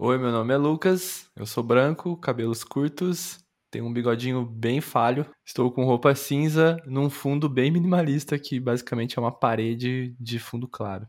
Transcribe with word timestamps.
Oi, 0.00 0.16
meu 0.16 0.30
nome 0.30 0.54
é 0.54 0.56
Lucas, 0.56 1.28
eu 1.34 1.44
sou 1.44 1.60
branco, 1.60 2.16
cabelos 2.16 2.62
curtos, 2.62 3.40
tenho 3.68 3.84
um 3.84 3.92
bigodinho 3.92 4.44
bem 4.44 4.80
falho, 4.80 5.28
estou 5.44 5.72
com 5.72 5.84
roupa 5.84 6.14
cinza 6.14 6.76
num 6.86 7.10
fundo 7.10 7.48
bem 7.48 7.68
minimalista 7.68 8.38
que 8.38 8.60
basicamente 8.60 9.18
é 9.18 9.20
uma 9.20 9.36
parede 9.36 10.14
de 10.20 10.38
fundo 10.38 10.68
claro 10.68 11.04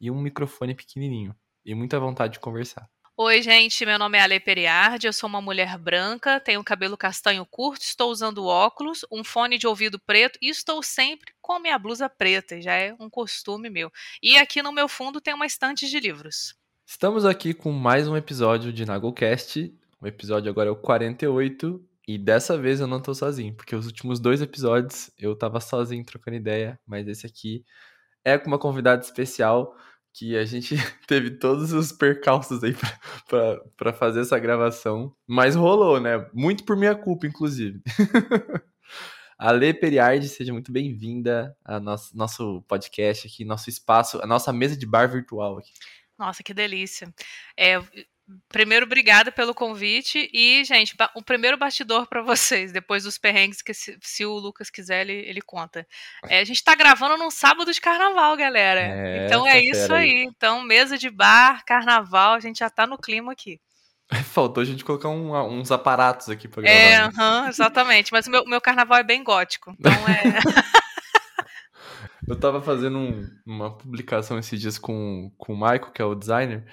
e 0.00 0.10
um 0.10 0.18
microfone 0.22 0.74
pequenininho 0.74 1.36
e 1.66 1.74
muita 1.74 2.00
vontade 2.00 2.32
de 2.32 2.40
conversar. 2.40 2.88
Oi, 3.14 3.42
gente, 3.42 3.84
meu 3.84 3.98
nome 3.98 4.16
é 4.16 4.22
Ale 4.22 4.40
Periardi, 4.40 5.06
eu 5.06 5.12
sou 5.12 5.28
uma 5.28 5.42
mulher 5.42 5.76
branca, 5.76 6.40
tenho 6.40 6.64
cabelo 6.64 6.96
castanho 6.96 7.44
curto, 7.44 7.82
estou 7.82 8.10
usando 8.10 8.46
óculos, 8.46 9.04
um 9.12 9.22
fone 9.22 9.58
de 9.58 9.66
ouvido 9.66 9.98
preto 9.98 10.38
e 10.40 10.48
estou 10.48 10.82
sempre 10.82 11.34
com 11.42 11.52
a 11.52 11.60
minha 11.60 11.78
blusa 11.78 12.08
preta, 12.08 12.58
já 12.58 12.72
é 12.72 12.96
um 12.98 13.10
costume 13.10 13.68
meu. 13.68 13.92
E 14.22 14.38
aqui 14.38 14.62
no 14.62 14.72
meu 14.72 14.88
fundo 14.88 15.20
tem 15.20 15.34
uma 15.34 15.44
estante 15.44 15.86
de 15.86 16.00
livros. 16.00 16.58
Estamos 16.92 17.24
aqui 17.24 17.54
com 17.54 17.70
mais 17.70 18.08
um 18.08 18.16
episódio 18.16 18.72
de 18.72 18.84
NagoCast. 18.84 19.72
O 20.00 20.08
episódio 20.08 20.50
agora 20.50 20.70
é 20.70 20.72
o 20.72 20.76
48 20.76 21.80
e 22.08 22.18
dessa 22.18 22.58
vez 22.58 22.80
eu 22.80 22.88
não 22.88 23.00
tô 23.00 23.14
sozinho, 23.14 23.54
porque 23.54 23.76
os 23.76 23.86
últimos 23.86 24.18
dois 24.18 24.42
episódios 24.42 25.08
eu 25.16 25.36
tava 25.36 25.60
sozinho 25.60 26.04
trocando 26.04 26.36
ideia, 26.36 26.80
mas 26.84 27.06
esse 27.06 27.24
aqui 27.24 27.64
é 28.24 28.36
com 28.36 28.48
uma 28.48 28.58
convidada 28.58 29.00
especial 29.02 29.72
que 30.12 30.36
a 30.36 30.44
gente 30.44 30.74
teve 31.06 31.30
todos 31.30 31.72
os 31.72 31.92
percalços 31.92 32.62
aí 32.64 32.74
para 33.78 33.92
fazer 33.92 34.22
essa 34.22 34.38
gravação, 34.40 35.14
mas 35.28 35.54
rolou, 35.54 36.00
né? 36.00 36.28
Muito 36.34 36.64
por 36.64 36.76
minha 36.76 36.96
culpa, 36.96 37.24
inclusive. 37.24 37.80
Ale 39.38 39.72
Periardi, 39.72 40.28
seja 40.28 40.52
muito 40.52 40.70
bem-vinda 40.70 41.56
ao 41.64 41.80
nosso, 41.80 42.14
nosso 42.14 42.62
podcast 42.68 43.26
aqui, 43.26 43.42
nosso 43.42 43.70
espaço, 43.70 44.20
a 44.20 44.26
nossa 44.26 44.52
mesa 44.52 44.76
de 44.76 44.84
bar 44.84 45.06
virtual 45.06 45.56
aqui. 45.56 45.70
Nossa, 46.20 46.42
que 46.42 46.52
delícia. 46.52 47.10
É, 47.56 47.80
primeiro, 48.50 48.84
obrigada 48.84 49.32
pelo 49.32 49.54
convite. 49.54 50.28
E, 50.34 50.62
gente, 50.66 50.94
o 51.14 51.22
primeiro 51.22 51.56
bastidor 51.56 52.06
para 52.06 52.20
vocês, 52.20 52.72
depois 52.72 53.04
dos 53.04 53.16
perrengues 53.16 53.62
que, 53.62 53.72
se, 53.72 53.98
se 54.02 54.26
o 54.26 54.34
Lucas 54.34 54.68
quiser, 54.68 55.00
ele, 55.08 55.14
ele 55.26 55.40
conta. 55.40 55.86
É, 56.28 56.40
a 56.40 56.44
gente 56.44 56.56
está 56.58 56.74
gravando 56.74 57.16
num 57.16 57.30
sábado 57.30 57.72
de 57.72 57.80
carnaval, 57.80 58.36
galera. 58.36 58.80
É, 58.82 59.24
então 59.24 59.46
é 59.46 59.62
isso 59.62 59.90
aí. 59.94 60.10
aí. 60.10 60.24
Então, 60.24 60.60
mesa 60.60 60.98
de 60.98 61.08
bar, 61.08 61.64
carnaval, 61.64 62.34
a 62.34 62.40
gente 62.40 62.58
já 62.58 62.66
está 62.66 62.86
no 62.86 62.98
clima 62.98 63.32
aqui. 63.32 63.58
Faltou 64.30 64.60
a 64.60 64.66
gente 64.66 64.84
colocar 64.84 65.08
um, 65.08 65.34
uns 65.58 65.72
aparatos 65.72 66.28
aqui 66.28 66.46
para 66.46 66.68
é, 66.68 66.98
gravar. 66.98 67.38
É, 67.38 67.42
né? 67.44 67.48
exatamente. 67.48 68.12
Mas 68.12 68.26
o 68.26 68.30
meu, 68.30 68.44
meu 68.44 68.60
carnaval 68.60 68.98
é 68.98 69.02
bem 69.02 69.24
gótico. 69.24 69.74
Então 69.78 69.92
é. 69.92 70.70
Eu 72.30 72.38
tava 72.38 72.62
fazendo 72.62 72.96
um, 72.96 73.28
uma 73.44 73.76
publicação 73.76 74.38
esses 74.38 74.60
dias 74.60 74.78
com, 74.78 75.32
com 75.36 75.52
o 75.52 75.56
Michael, 75.56 75.90
que 75.90 76.00
é 76.00 76.04
o 76.04 76.14
designer, 76.14 76.64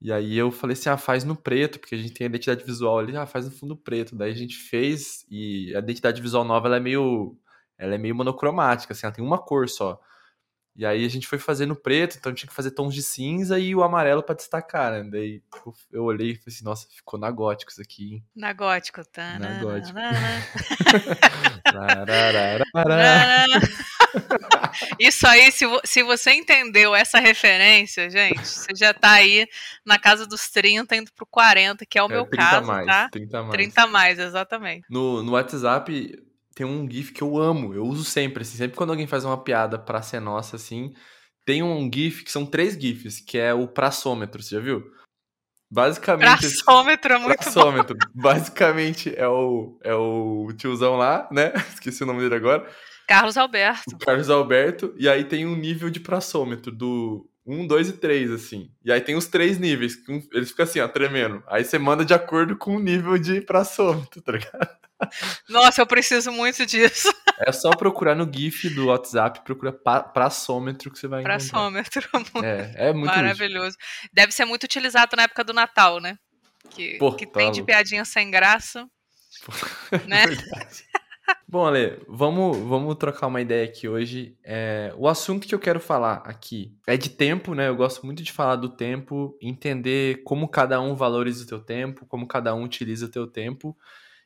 e 0.00 0.12
aí 0.12 0.38
eu 0.38 0.52
falei 0.52 0.74
assim, 0.74 0.88
ah, 0.88 0.96
faz 0.96 1.24
no 1.24 1.34
preto, 1.34 1.80
porque 1.80 1.96
a 1.96 1.98
gente 1.98 2.14
tem 2.14 2.26
a 2.26 2.28
identidade 2.28 2.64
visual 2.64 3.00
ali, 3.00 3.16
ah, 3.16 3.26
faz 3.26 3.44
no 3.44 3.50
fundo 3.50 3.76
preto. 3.76 4.14
Daí 4.14 4.30
a 4.30 4.36
gente 4.36 4.56
fez, 4.56 5.26
e 5.28 5.74
a 5.74 5.80
identidade 5.80 6.22
visual 6.22 6.44
nova, 6.44 6.68
ela 6.68 6.76
é 6.76 6.80
meio, 6.80 7.36
ela 7.76 7.96
é 7.96 7.98
meio 7.98 8.14
monocromática, 8.14 8.92
assim, 8.92 9.04
ela 9.04 9.12
tem 9.12 9.24
uma 9.24 9.36
cor 9.36 9.68
só. 9.68 9.98
E 10.76 10.86
aí 10.86 11.04
a 11.04 11.08
gente 11.08 11.26
foi 11.26 11.40
fazer 11.40 11.66
no 11.66 11.74
preto, 11.74 12.16
então 12.16 12.32
tinha 12.32 12.48
que 12.48 12.54
fazer 12.54 12.70
tons 12.70 12.94
de 12.94 13.02
cinza 13.02 13.58
e 13.58 13.74
o 13.74 13.82
amarelo 13.82 14.22
para 14.22 14.36
destacar, 14.36 14.92
né? 14.92 15.10
Daí 15.10 15.42
eu 15.90 16.04
olhei 16.04 16.30
e 16.30 16.34
falei 16.36 16.54
assim, 16.54 16.64
nossa, 16.64 16.86
ficou 16.88 17.18
na 17.18 17.32
gótico 17.32 17.72
isso 17.72 17.82
aqui. 17.82 18.14
Hein? 18.14 18.24
Na 18.36 18.52
gótico, 18.52 19.02
tá? 19.10 19.40
Na 19.40 19.60
gótico. 19.60 19.98
Isso 25.00 25.26
aí, 25.26 25.50
se, 25.50 25.64
se 25.82 26.02
você 26.02 26.32
entendeu 26.32 26.94
essa 26.94 27.18
referência, 27.18 28.10
gente, 28.10 28.46
você 28.46 28.68
já 28.76 28.92
tá 28.92 29.12
aí 29.12 29.48
na 29.82 29.98
casa 29.98 30.26
dos 30.26 30.50
30, 30.50 30.94
indo 30.94 31.10
pro 31.14 31.24
40, 31.24 31.86
que 31.86 31.98
é 31.98 32.02
o 32.02 32.06
é, 32.06 32.08
meu 32.08 32.26
30 32.26 32.36
caso, 32.36 32.66
mais, 32.66 32.86
tá? 32.86 33.08
30 33.08 33.42
mais. 33.42 33.50
30 33.52 33.86
mais, 33.86 34.18
exatamente. 34.18 34.86
No, 34.90 35.22
no 35.22 35.32
WhatsApp 35.32 36.22
tem 36.54 36.66
um 36.66 36.86
GIF 36.90 37.12
que 37.12 37.22
eu 37.22 37.38
amo, 37.38 37.72
eu 37.72 37.84
uso 37.84 38.04
sempre, 38.04 38.42
assim, 38.42 38.58
sempre 38.58 38.76
quando 38.76 38.90
alguém 38.90 39.06
faz 39.06 39.24
uma 39.24 39.42
piada 39.42 39.78
pra 39.78 40.02
ser 40.02 40.20
nossa, 40.20 40.56
assim, 40.56 40.92
tem 41.46 41.62
um 41.62 41.90
GIF 41.90 42.22
que 42.22 42.30
são 42.30 42.44
três 42.44 42.74
GIFs, 42.74 43.20
que 43.20 43.38
é 43.38 43.54
o 43.54 43.66
praçômetro, 43.66 44.42
você 44.42 44.56
já 44.56 44.60
viu? 44.60 44.84
Basicamente. 45.72 46.40
Praçômetro 46.40 47.12
é 47.14 47.18
muito 47.18 47.38
praçômetro. 47.38 47.96
Bom. 47.96 48.22
Basicamente 48.22 49.14
é 49.16 49.28
o, 49.28 49.78
é 49.82 49.94
o 49.94 50.52
tiozão 50.58 50.96
lá, 50.96 51.26
né? 51.32 51.52
Esqueci 51.72 52.02
o 52.02 52.06
nome 52.06 52.20
dele 52.20 52.34
agora. 52.34 52.68
Carlos 53.10 53.36
Alberto. 53.36 53.98
Carlos 53.98 54.30
Alberto, 54.30 54.94
e 54.96 55.08
aí 55.08 55.24
tem 55.24 55.44
um 55.44 55.56
nível 55.56 55.90
de 55.90 55.98
praçômetro 55.98 56.70
do 56.70 57.28
1, 57.44 57.66
2 57.66 57.88
e 57.88 57.92
3, 57.94 58.30
assim. 58.30 58.70
E 58.84 58.92
aí 58.92 59.00
tem 59.00 59.16
os 59.16 59.26
três 59.26 59.58
níveis, 59.58 59.96
eles 60.32 60.50
ficam 60.50 60.62
assim, 60.62 60.78
ó, 60.78 60.86
tremendo. 60.86 61.42
Aí 61.48 61.64
você 61.64 61.76
manda 61.76 62.04
de 62.04 62.14
acordo 62.14 62.56
com 62.56 62.76
o 62.76 62.78
nível 62.78 63.18
de 63.18 63.40
praçômetro, 63.40 64.22
tá 64.22 64.30
ligado? 64.30 64.78
Nossa, 65.48 65.82
eu 65.82 65.86
preciso 65.88 66.30
muito 66.30 66.64
disso. 66.64 67.12
É 67.40 67.50
só 67.50 67.70
procurar 67.70 68.14
no 68.14 68.30
GIF 68.32 68.70
do 68.70 68.86
WhatsApp, 68.86 69.40
procura 69.42 69.72
praçômetro 69.72 70.88
que 70.88 70.98
você 70.98 71.08
vai 71.08 71.20
encontrar. 71.20 71.38
Praçômetro. 71.38 72.08
É, 72.44 72.90
é 72.90 72.92
muito 72.92 73.06
Maravilhoso. 73.06 73.76
Útil. 73.76 74.10
Deve 74.12 74.30
ser 74.30 74.44
muito 74.44 74.62
utilizado 74.62 75.16
na 75.16 75.24
época 75.24 75.42
do 75.42 75.52
Natal, 75.52 75.98
né? 76.00 76.16
Que, 76.68 76.96
Pô, 76.98 77.12
que 77.12 77.26
tá 77.26 77.40
tem 77.40 77.50
de 77.50 77.62
piadinha 77.64 78.04
sem 78.04 78.30
graça. 78.30 78.86
Pô, 79.44 79.52
né? 80.06 80.22
É 80.22 80.26
verdade. 80.28 80.84
Bom, 81.46 81.66
Ale, 81.66 82.00
vamos, 82.08 82.56
vamos 82.58 82.94
trocar 82.96 83.26
uma 83.26 83.40
ideia 83.40 83.64
aqui 83.64 83.88
hoje. 83.88 84.36
É, 84.44 84.94
o 84.96 85.08
assunto 85.08 85.46
que 85.46 85.54
eu 85.54 85.58
quero 85.58 85.80
falar 85.80 86.22
aqui 86.24 86.72
é 86.86 86.96
de 86.96 87.10
tempo, 87.10 87.54
né? 87.54 87.68
Eu 87.68 87.76
gosto 87.76 88.06
muito 88.06 88.22
de 88.22 88.32
falar 88.32 88.56
do 88.56 88.68
tempo, 88.68 89.36
entender 89.40 90.22
como 90.22 90.48
cada 90.48 90.80
um 90.80 90.94
valoriza 90.94 91.44
o 91.44 91.46
teu 91.46 91.60
tempo, 91.60 92.06
como 92.06 92.26
cada 92.26 92.54
um 92.54 92.62
utiliza 92.64 93.06
o 93.06 93.08
teu 93.08 93.26
tempo. 93.26 93.76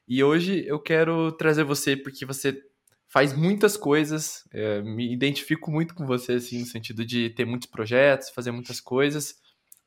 E 0.07 0.23
hoje 0.23 0.65
eu 0.67 0.79
quero 0.79 1.33
trazer 1.33 1.65
você 1.65 1.97
porque 1.97 2.27
você 2.27 2.63
faz 3.09 3.33
muitas 3.33 3.77
coisas, 3.77 4.47
é, 4.53 4.83
me 4.83 5.13
identifico 5.13 5.71
muito 5.71 5.95
com 5.95 6.07
você, 6.07 6.33
assim, 6.35 6.61
no 6.61 6.67
sentido 6.67 7.05
de 7.05 7.31
ter 7.31 7.45
muitos 7.45 7.69
projetos, 7.69 8.31
fazer 8.31 8.51
muitas 8.51 8.81
coisas. 8.81 9.37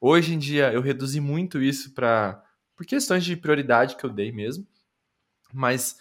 Hoje 0.01 0.33
em 0.33 0.39
dia 0.39 0.71
eu 0.73 0.81
reduzi 0.81 1.19
muito 1.19 1.61
isso 1.61 1.93
para 1.93 2.43
por 2.75 2.85
questões 2.85 3.25
de 3.25 3.35
prioridade 3.35 3.95
que 3.95 4.05
eu 4.05 4.09
dei 4.09 4.31
mesmo, 4.31 4.65
mas 5.53 5.97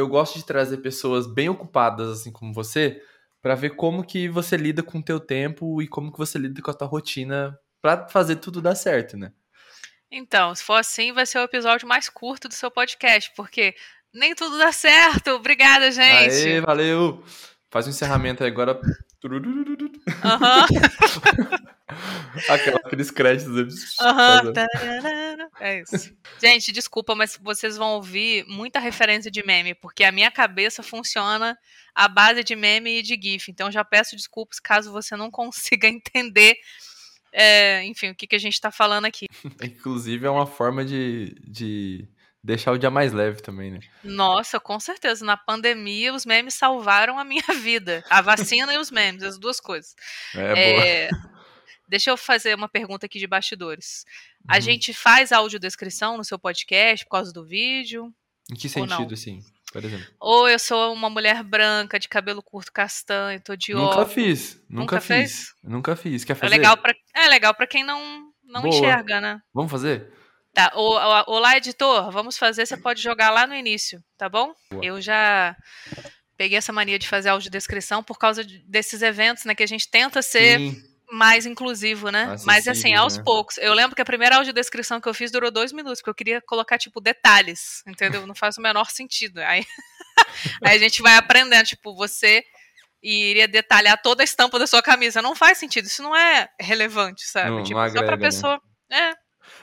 eu 0.00 0.08
gosto 0.08 0.38
de 0.38 0.44
trazer 0.44 0.78
pessoas 0.78 1.26
bem 1.26 1.48
ocupadas, 1.48 2.08
assim 2.10 2.32
como 2.32 2.52
você, 2.52 3.02
para 3.40 3.54
ver 3.54 3.70
como 3.70 4.04
que 4.04 4.28
você 4.28 4.56
lida 4.56 4.82
com 4.82 4.98
o 4.98 5.02
teu 5.02 5.20
tempo 5.20 5.80
e 5.80 5.88
como 5.88 6.12
que 6.12 6.18
você 6.18 6.38
lida 6.38 6.60
com 6.60 6.70
a 6.70 6.74
tua 6.74 6.88
rotina 6.88 7.58
para 7.80 8.08
fazer 8.08 8.36
tudo 8.36 8.60
dar 8.60 8.74
certo, 8.74 9.16
né? 9.16 9.32
Então, 10.10 10.54
se 10.54 10.64
for 10.64 10.74
assim, 10.74 11.12
vai 11.12 11.24
ser 11.24 11.38
o 11.38 11.44
episódio 11.44 11.86
mais 11.86 12.08
curto 12.08 12.48
do 12.48 12.54
seu 12.54 12.70
podcast, 12.70 13.32
porque 13.36 13.74
nem 14.12 14.34
tudo 14.34 14.58
dá 14.58 14.72
certo. 14.72 15.30
Obrigada, 15.30 15.90
gente. 15.90 16.34
Aê, 16.34 16.60
valeu. 16.60 17.22
Faz 17.70 17.86
um 17.86 17.90
encerramento 17.90 18.42
aí 18.42 18.50
agora. 18.50 18.80
Uhum. 19.22 19.76
aqueles 22.84 23.10
créditos. 23.10 23.96
Uhum. 24.00 24.52
É 25.60 25.80
isso. 25.80 26.14
Gente, 26.40 26.72
desculpa, 26.72 27.14
mas 27.14 27.38
vocês 27.42 27.76
vão 27.76 27.92
ouvir 27.92 28.44
muita 28.46 28.78
referência 28.78 29.30
de 29.30 29.44
meme, 29.44 29.74
porque 29.74 30.04
a 30.04 30.12
minha 30.12 30.30
cabeça 30.30 30.82
funciona 30.82 31.56
à 31.94 32.08
base 32.08 32.42
de 32.44 32.56
meme 32.56 32.98
e 32.98 33.02
de 33.02 33.18
GIF. 33.20 33.50
Então 33.50 33.70
já 33.70 33.84
peço 33.84 34.16
desculpas 34.16 34.60
caso 34.60 34.92
você 34.92 35.16
não 35.16 35.30
consiga 35.30 35.88
entender. 35.88 36.56
É, 37.32 37.84
enfim, 37.84 38.10
o 38.10 38.14
que, 38.14 38.26
que 38.26 38.36
a 38.36 38.40
gente 38.40 38.54
está 38.54 38.70
falando 38.70 39.04
aqui. 39.04 39.26
Inclusive, 39.62 40.26
é 40.26 40.30
uma 40.30 40.46
forma 40.46 40.84
de, 40.84 41.34
de 41.46 42.08
deixar 42.42 42.72
o 42.72 42.78
dia 42.78 42.90
mais 42.90 43.12
leve 43.12 43.40
também, 43.40 43.70
né? 43.70 43.80
Nossa, 44.02 44.58
com 44.58 44.80
certeza. 44.80 45.24
Na 45.24 45.36
pandemia, 45.36 46.12
os 46.12 46.26
memes 46.26 46.54
salvaram 46.54 47.18
a 47.18 47.24
minha 47.24 47.44
vida. 47.60 48.04
A 48.10 48.20
vacina 48.20 48.74
e 48.74 48.78
os 48.78 48.90
memes, 48.90 49.22
as 49.22 49.38
duas 49.38 49.60
coisas. 49.60 49.94
É, 50.34 51.06
é... 51.06 51.10
Deixa 51.90 52.08
eu 52.08 52.16
fazer 52.16 52.54
uma 52.54 52.68
pergunta 52.68 53.06
aqui 53.06 53.18
de 53.18 53.26
bastidores. 53.26 54.04
A 54.46 54.54
uhum. 54.54 54.60
gente 54.60 54.94
faz 54.94 55.32
audiodescrição 55.32 56.16
no 56.16 56.22
seu 56.22 56.38
podcast 56.38 57.04
por 57.04 57.10
causa 57.10 57.32
do 57.32 57.44
vídeo? 57.44 58.14
Em 58.48 58.54
que 58.54 58.68
sentido, 58.68 59.12
assim? 59.12 59.42
Por 59.72 59.84
exemplo. 59.84 60.06
Ou 60.20 60.48
eu 60.48 60.58
sou 60.60 60.92
uma 60.92 61.10
mulher 61.10 61.42
branca, 61.42 61.98
de 61.98 62.08
cabelo 62.08 62.40
curto, 62.40 62.72
castanho, 62.72 63.40
tô 63.40 63.56
de 63.56 63.74
Nunca 63.74 64.06
fiz. 64.06 64.54
Nunca, 64.68 64.80
nunca 64.80 65.00
fiz. 65.00 65.08
Fez? 65.08 65.54
Nunca 65.64 65.96
fiz. 65.96 66.24
Quer 66.24 66.34
é 66.34 66.36
fazer? 66.36 66.54
É 66.54 66.58
legal 66.58 66.76
pra, 66.76 66.94
é 67.12 67.28
legal 67.28 67.54
pra 67.54 67.66
quem 67.66 67.82
não, 67.82 68.30
não 68.44 68.64
enxerga, 68.68 69.20
né? 69.20 69.40
Vamos 69.52 69.72
fazer? 69.72 70.12
Tá, 70.54 70.70
olá, 70.74 71.56
editor, 71.56 72.10
vamos 72.12 72.38
fazer, 72.38 72.66
você 72.66 72.76
pode 72.76 73.02
jogar 73.02 73.30
lá 73.30 73.48
no 73.48 73.54
início, 73.54 74.02
tá 74.16 74.28
bom? 74.28 74.52
Boa. 74.70 74.84
Eu 74.84 75.00
já 75.00 75.56
peguei 76.36 76.58
essa 76.58 76.72
mania 76.72 76.98
de 76.98 77.08
fazer 77.08 77.28
audiodescrição 77.28 78.02
por 78.02 78.18
causa 78.18 78.42
desses 78.66 79.02
eventos, 79.02 79.44
né, 79.44 79.54
que 79.54 79.62
a 79.62 79.68
gente 79.68 79.88
tenta 79.88 80.22
ser 80.22 80.58
Sim. 80.58 80.89
Mais 81.12 81.46
inclusivo, 81.46 82.10
né? 82.10 82.36
Mas 82.44 82.68
assim, 82.68 82.94
aos 82.94 83.16
né? 83.16 83.22
poucos. 83.24 83.58
Eu 83.58 83.74
lembro 83.74 83.96
que 83.96 84.02
a 84.02 84.04
primeira 84.04 84.36
audiodescrição 84.36 85.00
que 85.00 85.08
eu 85.08 85.14
fiz 85.14 85.30
durou 85.30 85.50
dois 85.50 85.72
minutos, 85.72 86.00
porque 86.00 86.10
eu 86.10 86.14
queria 86.14 86.40
colocar, 86.40 86.78
tipo, 86.78 87.00
detalhes, 87.00 87.82
entendeu? 87.86 88.26
Não 88.26 88.34
faz 88.34 88.56
o 88.58 88.62
menor 88.62 88.90
sentido. 88.90 89.38
Aí, 89.38 89.64
aí 90.64 90.76
a 90.76 90.78
gente 90.78 91.02
vai 91.02 91.16
aprendendo, 91.16 91.64
tipo, 91.64 91.94
você 91.94 92.42
iria 93.02 93.48
detalhar 93.48 94.00
toda 94.00 94.22
a 94.22 94.24
estampa 94.24 94.58
da 94.58 94.66
sua 94.66 94.82
camisa. 94.82 95.22
Não 95.22 95.34
faz 95.34 95.58
sentido, 95.58 95.86
isso 95.86 96.02
não 96.02 96.14
é 96.14 96.48
relevante, 96.60 97.26
sabe? 97.26 97.50
Não, 97.50 97.62
tipo, 97.62 97.74
não 97.74 97.84
agrega, 97.84 97.98
só 97.98 98.06
pra 98.06 98.16
né? 98.16 98.22
pessoa. 98.22 98.60
Né? 98.90 99.14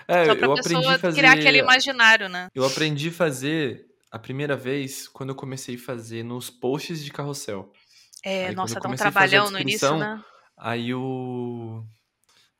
É, 0.08 0.24
É, 0.24 0.26
Só 0.26 0.36
pra 0.36 0.48
eu 0.48 0.54
aprendi 0.54 0.88
a 0.88 1.00
fazer. 1.00 1.18
criar 1.18 1.34
aquele 1.34 1.60
imaginário, 1.60 2.30
né? 2.30 2.48
Eu 2.54 2.66
aprendi 2.66 3.10
a 3.10 3.12
fazer 3.12 3.86
a 4.12 4.18
primeira 4.18 4.56
vez 4.56 5.08
quando 5.08 5.30
eu 5.30 5.36
comecei 5.36 5.76
a 5.76 5.80
fazer 5.80 6.24
nos 6.24 6.50
posts 6.50 7.04
de 7.04 7.12
carrossel. 7.12 7.72
É, 8.24 8.48
aí, 8.48 8.56
nossa, 8.56 8.80
dá 8.80 8.90
um 8.90 8.96
trabalhão 8.96 9.52
no 9.52 9.60
início, 9.60 9.96
né? 9.98 10.22
Aí 10.57 10.94
o. 10.94 11.83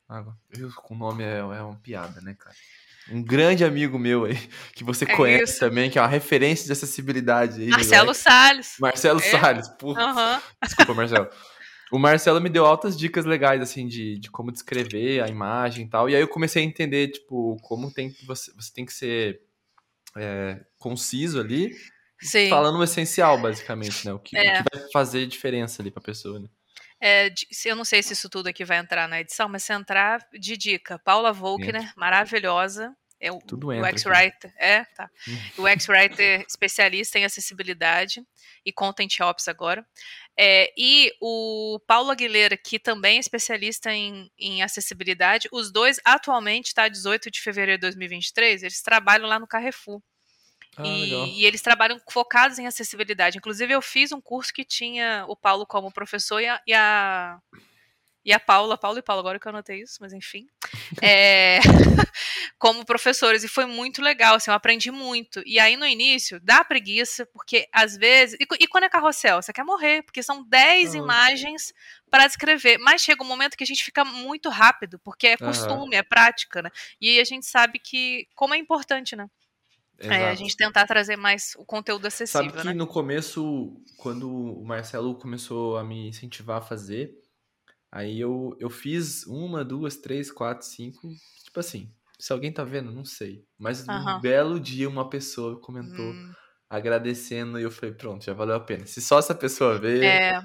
Ah, 0.07 0.23
o 0.89 0.95
nome 0.95 1.23
é, 1.23 1.39
é 1.39 1.44
uma 1.44 1.75
piada, 1.75 2.21
né, 2.21 2.35
cara? 2.38 2.55
Um 3.09 3.23
grande 3.23 3.63
amigo 3.63 3.97
meu 3.97 4.25
aí, 4.25 4.38
que 4.73 4.83
você 4.83 5.05
é 5.05 5.15
conhece 5.15 5.53
isso. 5.53 5.59
também, 5.59 5.89
que 5.89 5.97
é 5.97 6.01
uma 6.01 6.07
referência 6.07 6.65
de 6.65 6.71
acessibilidade. 6.73 7.61
Aí, 7.61 7.69
Marcelo 7.69 8.13
Salles. 8.13 8.75
Marcelo 8.79 9.19
é. 9.19 9.23
Salles, 9.23 9.67
porra. 9.69 10.05
Uhum. 10.05 10.41
Desculpa, 10.63 10.94
Marcelo. 10.94 11.29
O 11.89 11.97
Marcelo 11.97 12.41
me 12.41 12.49
deu 12.49 12.65
altas 12.65 12.97
dicas 12.97 13.25
legais, 13.25 13.61
assim, 13.61 13.88
de, 13.88 14.19
de 14.19 14.29
como 14.29 14.51
descrever 14.51 15.23
a 15.23 15.29
imagem 15.29 15.85
e 15.85 15.89
tal. 15.89 16.09
E 16.09 16.15
aí 16.15 16.21
eu 16.21 16.27
comecei 16.27 16.61
a 16.61 16.65
entender, 16.65 17.07
tipo, 17.07 17.55
como 17.61 17.91
tem 17.91 18.11
que 18.11 18.25
você, 18.25 18.51
você 18.53 18.73
tem 18.73 18.85
que 18.85 18.93
ser 18.93 19.41
é, 20.17 20.59
conciso 20.77 21.39
ali, 21.39 21.73
Sim. 22.19 22.50
falando 22.50 22.77
o 22.77 22.83
essencial, 22.83 23.41
basicamente, 23.41 24.05
né? 24.05 24.13
O 24.13 24.19
que, 24.19 24.35
é. 24.35 24.59
o 24.59 24.63
que 24.63 24.77
vai 24.77 24.91
fazer 24.91 25.25
diferença 25.27 25.81
ali 25.81 25.89
pra 25.89 26.01
pessoa, 26.01 26.39
né? 26.39 26.50
É, 26.99 27.29
eu 27.65 27.75
não 27.75 27.85
sei 27.85 28.01
se 28.01 28.13
isso 28.13 28.29
tudo 28.29 28.47
aqui 28.47 28.65
vai 28.65 28.77
entrar 28.77 29.07
na 29.07 29.21
edição, 29.21 29.47
mas 29.47 29.63
se 29.63 29.73
entrar, 29.73 30.25
de 30.33 30.57
dica, 30.57 30.99
Paula 30.99 31.31
Volkner, 31.31 31.94
maravilhosa. 31.95 32.95
É 33.19 33.31
o, 33.31 33.39
Tudo 33.39 33.73
entra, 33.73 33.83
o 33.83 33.89
X-Writer, 33.89 34.53
é, 34.57 34.83
tá. 34.85 35.09
Hum. 35.27 35.63
O 35.63 35.67
X-Writer 35.67 36.45
especialista 36.47 37.17
em 37.17 37.25
acessibilidade 37.25 38.23
e 38.63 38.71
Content 38.71 39.19
Ops 39.21 39.47
agora. 39.47 39.83
É, 40.38 40.71
e 40.77 41.11
o 41.19 41.79
Paulo 41.88 42.11
Aguilera, 42.11 42.55
que 42.55 42.77
também 42.77 43.17
é 43.17 43.19
especialista 43.19 43.91
em, 43.91 44.29
em 44.38 44.61
acessibilidade, 44.61 45.50
os 45.51 45.71
dois 45.71 46.00
atualmente, 46.05 46.75
tá, 46.75 46.88
18 46.88 47.31
de 47.31 47.41
fevereiro 47.41 47.79
de 47.79 47.88
2023, 47.88 48.61
eles 48.61 48.83
trabalham 48.83 49.27
lá 49.27 49.39
no 49.39 49.47
Carrefour. 49.47 50.00
Ah, 50.77 50.85
e, 50.85 51.41
e, 51.41 51.45
eles 51.45 51.62
trabalham 51.62 52.00
focados 52.09 52.59
em 52.59 52.68
acessibilidade. 52.68 53.38
Inclusive, 53.38 53.74
eu 53.74 53.81
fiz 53.81 54.12
um 54.12 54.21
curso 54.21 54.53
que 54.53 54.63
tinha 54.63 55.25
o 55.27 55.35
Paulo 55.35 55.65
como 55.65 55.91
professor 55.91 56.39
e 56.39 56.47
a, 56.47 56.62
e 56.68 56.74
a, 56.74 57.39
e 58.27 58.33
a 58.33 58.39
Paula, 58.39 58.77
Paulo 58.77 59.00
e 59.00 59.01
Paulo, 59.01 59.21
agora 59.21 59.39
que 59.39 59.47
eu 59.47 59.51
anotei 59.51 59.81
isso, 59.81 60.00
mas 60.01 60.12
enfim, 60.12 60.45
é, 61.01 61.59
como 62.59 62.85
professores. 62.85 63.41
E 63.41 63.47
foi 63.47 63.65
muito 63.65 64.01
legal, 64.01 64.35
assim, 64.35 64.51
eu 64.51 64.56
aprendi 64.56 64.91
muito. 64.91 65.41
E 65.45 65.57
aí, 65.57 65.77
no 65.77 65.85
início, 65.85 66.38
dá 66.41 66.62
preguiça, 66.62 67.25
porque 67.27 67.69
às 67.71 67.95
vezes. 67.95 68.38
E, 68.39 68.45
e 68.59 68.68
quando 68.68 68.83
é 68.83 68.89
carrossel? 68.89 69.41
Você 69.41 69.53
quer 69.53 69.63
morrer, 69.63 70.03
porque 70.03 70.21
são 70.21 70.44
10 70.44 70.94
uhum. 70.94 71.03
imagens 71.03 71.74
para 72.12 72.27
descrever. 72.27 72.77
Mas 72.79 73.01
chega 73.01 73.24
um 73.24 73.27
momento 73.27 73.56
que 73.56 73.63
a 73.63 73.68
gente 73.68 73.83
fica 73.83 74.03
muito 74.03 74.50
rápido, 74.50 75.00
porque 75.00 75.27
é 75.27 75.38
costume, 75.38 75.95
uhum. 75.95 76.00
é 76.00 76.03
prática, 76.03 76.62
né? 76.62 76.69
E 77.00 77.21
a 77.21 77.24
gente 77.24 77.45
sabe 77.45 77.79
que 77.79 78.27
como 78.35 78.53
é 78.53 78.57
importante, 78.57 79.15
né? 79.15 79.27
É, 79.99 80.29
a 80.29 80.35
gente 80.35 80.55
tentar 80.55 80.85
trazer 80.85 81.15
mais 81.15 81.53
o 81.57 81.65
conteúdo 81.65 82.05
acessível. 82.05 82.49
Sabe 82.49 82.61
que 82.61 82.67
né? 82.67 82.73
no 82.73 82.85
começo, 82.85 83.73
quando 83.97 84.29
o 84.29 84.63
Marcelo 84.63 85.15
começou 85.15 85.77
a 85.77 85.83
me 85.83 86.09
incentivar 86.09 86.57
a 86.57 86.61
fazer, 86.61 87.15
aí 87.91 88.19
eu, 88.19 88.55
eu 88.59 88.69
fiz 88.69 89.25
uma, 89.25 89.65
duas, 89.65 89.97
três, 89.97 90.31
quatro, 90.31 90.65
cinco. 90.65 91.09
Tipo 91.44 91.59
assim, 91.59 91.91
se 92.19 92.31
alguém 92.31 92.51
tá 92.51 92.63
vendo, 92.63 92.91
não 92.91 93.05
sei. 93.05 93.44
Mas 93.57 93.88
uhum. 93.88 94.17
um 94.17 94.21
belo 94.21 94.59
dia 94.59 94.88
uma 94.88 95.09
pessoa 95.09 95.59
comentou. 95.59 96.05
Hum. 96.05 96.33
Agradecendo, 96.69 97.57
e 97.57 97.63
eu 97.63 97.71
falei, 97.71 97.95
pronto, 97.95 98.25
já 98.25 98.33
valeu 98.33 98.55
a 98.55 98.59
pena. 98.59 98.85
Se 98.85 99.01
só 99.01 99.19
essa 99.19 99.33
pessoa 99.33 99.79
ver, 99.79 100.03
é, 100.03 100.41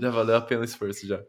já 0.00 0.10
valeu 0.10 0.34
a 0.34 0.40
pena 0.40 0.62
o 0.62 0.64
esforço 0.64 1.06
já. 1.06 1.22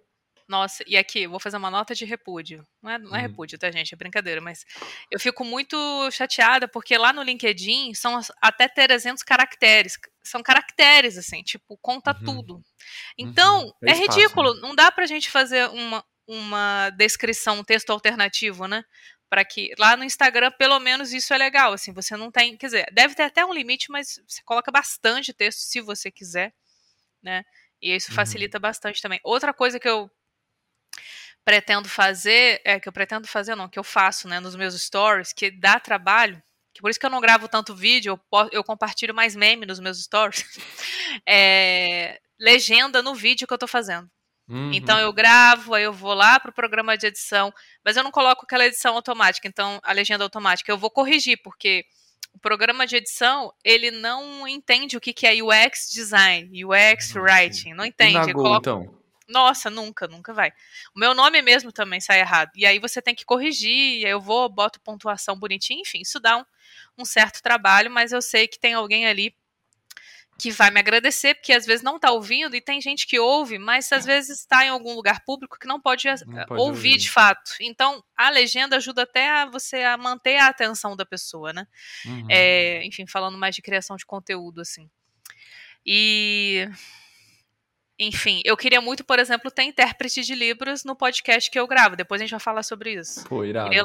Nossa, 0.47 0.81
e 0.87 0.95
aqui, 0.95 1.27
vou 1.27 1.39
fazer 1.41 1.57
uma 1.57 1.69
nota 1.69 1.93
de 1.93 2.05
repúdio. 2.05 2.65
Não 2.81 2.91
é, 2.91 2.97
não 2.97 3.09
é 3.13 3.15
uhum. 3.15 3.21
repúdio, 3.27 3.59
tá, 3.59 3.69
gente? 3.69 3.93
É 3.93 3.97
brincadeira, 3.97 4.39
mas 4.39 4.63
eu 5.11 5.19
fico 5.19 5.43
muito 5.43 5.77
chateada 6.11 6.69
porque 6.69 6.97
lá 6.97 7.11
no 7.11 7.21
LinkedIn 7.21 7.93
são 7.93 8.19
até 8.41 8.67
300 8.69 9.23
caracteres. 9.23 9.97
São 10.23 10.41
caracteres, 10.41 11.17
assim, 11.17 11.43
tipo, 11.43 11.77
conta 11.81 12.11
uhum. 12.11 12.25
tudo. 12.25 12.61
Então, 13.17 13.65
uhum. 13.65 13.71
é, 13.83 13.89
é 13.89 13.93
espaço, 13.93 14.19
ridículo. 14.19 14.53
Né? 14.53 14.61
Não 14.61 14.73
dá 14.73 14.89
pra 14.89 15.05
gente 15.05 15.29
fazer 15.29 15.69
uma, 15.69 16.03
uma 16.25 16.89
descrição, 16.91 17.59
um 17.59 17.63
texto 17.63 17.89
alternativo, 17.89 18.67
né? 18.67 18.85
para 19.29 19.43
que 19.43 19.73
lá 19.77 19.97
no 19.97 20.05
Instagram 20.05 20.51
pelo 20.57 20.79
menos 20.79 21.11
isso 21.11 21.33
é 21.33 21.37
legal 21.37 21.73
assim 21.73 21.91
você 21.91 22.15
não 22.15 22.31
tem 22.31 22.55
quer 22.55 22.67
dizer 22.67 22.85
deve 22.93 23.13
ter 23.13 23.23
até 23.23 23.45
um 23.45 23.53
limite 23.53 23.91
mas 23.91 24.21
você 24.25 24.41
coloca 24.45 24.71
bastante 24.71 25.33
texto 25.33 25.59
se 25.59 25.81
você 25.81 26.09
quiser 26.09 26.53
né 27.21 27.43
e 27.81 27.93
isso 27.93 28.09
uhum. 28.09 28.15
facilita 28.15 28.57
bastante 28.57 29.01
também 29.01 29.19
outra 29.23 29.53
coisa 29.53 29.81
que 29.81 29.89
eu 29.89 30.09
pretendo 31.43 31.87
fazer, 31.87 32.61
é 32.65 32.79
que 32.79 32.89
eu 32.89 32.93
pretendo 32.93 33.27
fazer 33.27 33.55
não, 33.55 33.69
que 33.69 33.79
eu 33.79 33.83
faço, 33.83 34.27
né, 34.27 34.39
nos 34.39 34.55
meus 34.55 34.79
stories, 34.81 35.31
que 35.31 35.49
dá 35.49 35.79
trabalho, 35.79 36.41
que 36.73 36.81
por 36.81 36.89
isso 36.89 36.99
que 36.99 37.05
eu 37.05 37.09
não 37.09 37.21
gravo 37.21 37.47
tanto 37.47 37.73
vídeo, 37.73 38.19
eu, 38.31 38.49
eu 38.51 38.63
compartilho 38.63 39.15
mais 39.15 39.35
meme 39.35 39.65
nos 39.65 39.79
meus 39.79 40.03
stories, 40.03 40.43
é, 41.25 42.19
legenda 42.39 43.01
no 43.01 43.15
vídeo 43.15 43.47
que 43.47 43.53
eu 43.53 43.57
tô 43.57 43.67
fazendo. 43.67 44.09
Uhum. 44.49 44.71
Então 44.73 44.99
eu 44.99 45.11
gravo, 45.11 45.73
aí 45.73 45.83
eu 45.83 45.93
vou 45.93 46.13
lá 46.13 46.39
pro 46.39 46.53
programa 46.53 46.97
de 46.97 47.07
edição, 47.07 47.53
mas 47.83 47.97
eu 47.97 48.03
não 48.03 48.11
coloco 48.11 48.45
aquela 48.45 48.65
edição 48.65 48.95
automática, 48.95 49.47
então 49.47 49.79
a 49.83 49.91
legenda 49.91 50.23
automática 50.23 50.71
eu 50.71 50.77
vou 50.77 50.89
corrigir, 50.89 51.41
porque 51.43 51.85
o 52.33 52.39
programa 52.39 52.85
de 52.85 52.97
edição, 52.97 53.51
ele 53.63 53.89
não 53.89 54.47
entende 54.47 54.95
o 54.95 55.01
que, 55.01 55.11
que 55.11 55.25
é 55.25 55.33
UX 55.41 55.89
design, 55.91 56.49
UX 56.63 57.15
writing, 57.15 57.73
não 57.73 57.85
entende. 57.85 58.31
Go, 58.31 58.55
então? 58.57 58.97
Nossa, 59.27 59.69
nunca, 59.69 60.07
nunca 60.07 60.33
vai. 60.33 60.51
O 60.95 60.99
meu 60.99 61.13
nome 61.13 61.41
mesmo 61.41 61.71
também 61.71 61.99
sai 61.99 62.19
errado. 62.19 62.51
E 62.55 62.65
aí 62.65 62.79
você 62.79 63.01
tem 63.01 63.13
que 63.13 63.25
corrigir, 63.25 64.05
aí 64.05 64.11
eu 64.11 64.21
vou, 64.21 64.47
boto 64.47 64.79
pontuação 64.79 65.37
bonitinha, 65.37 65.81
enfim, 65.81 65.99
isso 66.01 66.19
dá 66.19 66.37
um, 66.37 66.45
um 66.97 67.05
certo 67.05 67.41
trabalho, 67.41 67.91
mas 67.91 68.11
eu 68.11 68.21
sei 68.21 68.47
que 68.47 68.59
tem 68.59 68.73
alguém 68.73 69.05
ali 69.05 69.35
que 70.37 70.51
vai 70.51 70.69
me 70.69 70.79
agradecer, 70.79 71.33
porque 71.33 71.51
às 71.51 71.65
vezes 71.65 71.81
não 71.81 71.95
está 71.95 72.11
ouvindo, 72.11 72.55
e 72.55 72.61
tem 72.61 72.79
gente 72.79 73.07
que 73.07 73.19
ouve, 73.19 73.57
mas 73.57 73.91
às 73.91 74.05
vezes 74.05 74.41
está 74.41 74.63
em 74.63 74.69
algum 74.69 74.93
lugar 74.93 75.25
público 75.25 75.57
que 75.59 75.67
não 75.67 75.81
pode, 75.81 76.07
não 76.07 76.45
pode 76.45 76.61
ouvir, 76.61 76.89
ouvir, 76.91 76.97
de 76.97 77.09
fato. 77.09 77.55
Então, 77.59 78.03
a 78.15 78.29
legenda 78.29 78.75
ajuda 78.75 79.01
até 79.01 79.29
a 79.29 79.45
você 79.47 79.81
a 79.81 79.97
manter 79.97 80.37
a 80.37 80.47
atenção 80.47 80.95
da 80.95 81.05
pessoa, 81.05 81.51
né? 81.51 81.67
Uhum. 82.05 82.27
É, 82.29 82.85
enfim, 82.85 83.07
falando 83.07 83.37
mais 83.37 83.55
de 83.55 83.63
criação 83.63 83.97
de 83.97 84.05
conteúdo, 84.05 84.61
assim. 84.61 84.87
E 85.83 86.69
enfim, 87.99 88.41
eu 88.45 88.55
queria 88.55 88.79
muito, 88.79 89.03
por 89.03 89.19
exemplo, 89.19 89.49
ter 89.49 89.63
intérprete 89.63 90.21
de 90.21 90.35
Libras 90.35 90.83
no 90.83 90.95
podcast 90.95 91.49
que 91.49 91.59
eu 91.59 91.67
gravo. 91.67 91.95
Depois 91.95 92.21
a 92.21 92.23
gente 92.23 92.31
vai 92.31 92.39
falar 92.39 92.63
sobre 92.63 92.93
isso. 92.93 93.23
Pô, 93.27 93.43
irado. 93.43 93.73
É 93.73 93.81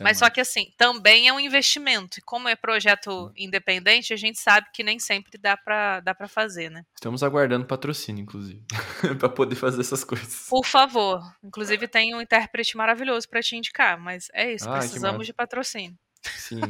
Mas 0.00 0.18
só 0.18 0.28
que 0.28 0.40
assim, 0.40 0.72
também 0.76 1.28
é 1.28 1.32
um 1.32 1.40
investimento. 1.40 2.18
E 2.18 2.22
como 2.22 2.48
é 2.48 2.56
projeto 2.56 3.32
independente, 3.36 4.12
a 4.12 4.16
gente 4.16 4.38
sabe 4.38 4.66
que 4.72 4.82
nem 4.82 4.98
sempre 4.98 5.38
dá 5.38 5.56
para 5.56 6.00
dá 6.00 6.14
pra 6.14 6.28
fazer, 6.28 6.70
né? 6.70 6.84
Estamos 6.94 7.22
aguardando 7.22 7.66
patrocínio, 7.66 8.22
inclusive, 8.22 8.62
para 9.18 9.28
poder 9.28 9.56
fazer 9.56 9.80
essas 9.80 10.04
coisas. 10.04 10.46
Por 10.48 10.64
favor. 10.64 11.20
Inclusive 11.42 11.88
tem 11.88 12.14
um 12.14 12.20
intérprete 12.20 12.76
maravilhoso 12.76 13.28
para 13.28 13.42
te 13.42 13.56
indicar, 13.56 13.98
mas 13.98 14.28
é 14.32 14.52
isso, 14.52 14.68
ah, 14.68 14.78
precisamos 14.78 15.26
de 15.26 15.32
patrocínio. 15.32 15.96
Sim. 16.22 16.60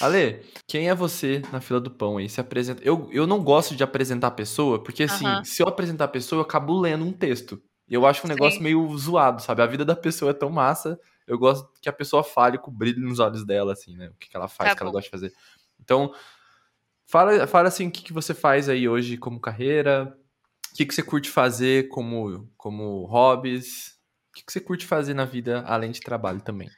Ale, 0.00 0.42
quem 0.66 0.88
é 0.88 0.94
você 0.94 1.42
na 1.52 1.60
fila 1.60 1.80
do 1.80 1.90
pão 1.90 2.18
aí? 2.18 2.28
Se 2.28 2.40
apresenta. 2.40 2.82
Eu, 2.82 3.08
eu 3.12 3.26
não 3.26 3.42
gosto 3.42 3.76
de 3.76 3.84
apresentar 3.84 4.28
a 4.28 4.32
pessoa, 4.32 4.82
porque 4.82 5.04
assim, 5.04 5.26
se 5.44 5.62
eu 5.62 5.68
apresentar 5.68 6.04
a 6.04 6.08
pessoa, 6.08 6.40
eu 6.40 6.44
acabo 6.44 6.78
lendo 6.78 7.04
um 7.04 7.12
texto. 7.12 7.62
E 7.88 7.94
eu 7.94 8.04
acho 8.04 8.26
um 8.26 8.28
negócio 8.28 8.58
Sim. 8.58 8.64
meio 8.64 8.96
zoado, 8.98 9.40
sabe? 9.40 9.62
A 9.62 9.66
vida 9.66 9.84
da 9.84 9.94
pessoa 9.94 10.32
é 10.32 10.34
tão 10.34 10.50
massa. 10.50 10.98
Eu 11.26 11.38
gosto 11.38 11.70
que 11.80 11.88
a 11.88 11.92
pessoa 11.92 12.24
fale 12.24 12.58
com 12.58 12.70
o 12.70 12.74
brilho 12.74 13.00
nos 13.00 13.18
olhos 13.20 13.44
dela, 13.44 13.72
assim, 13.72 13.96
né? 13.96 14.08
O 14.08 14.14
que, 14.14 14.28
que 14.28 14.36
ela 14.36 14.48
faz, 14.48 14.70
tá 14.70 14.74
o 14.74 14.76
que 14.76 14.82
ela 14.82 14.92
gosta 14.92 15.06
de 15.06 15.10
fazer. 15.10 15.32
Então, 15.80 16.12
fala, 17.06 17.46
fala 17.46 17.68
assim, 17.68 17.86
o 17.86 17.90
que, 17.90 18.02
que 18.02 18.12
você 18.12 18.34
faz 18.34 18.68
aí 18.68 18.88
hoje 18.88 19.16
como 19.16 19.40
carreira, 19.40 20.16
o 20.72 20.76
que, 20.76 20.84
que 20.84 20.94
você 20.94 21.02
curte 21.02 21.30
fazer 21.30 21.88
como, 21.88 22.48
como 22.56 23.04
hobbies, 23.06 23.98
o 24.30 24.36
que, 24.36 24.44
que 24.44 24.52
você 24.52 24.60
curte 24.60 24.84
fazer 24.84 25.14
na 25.14 25.24
vida 25.24 25.62
além 25.66 25.92
de 25.92 26.00
trabalho 26.00 26.40
também. 26.40 26.68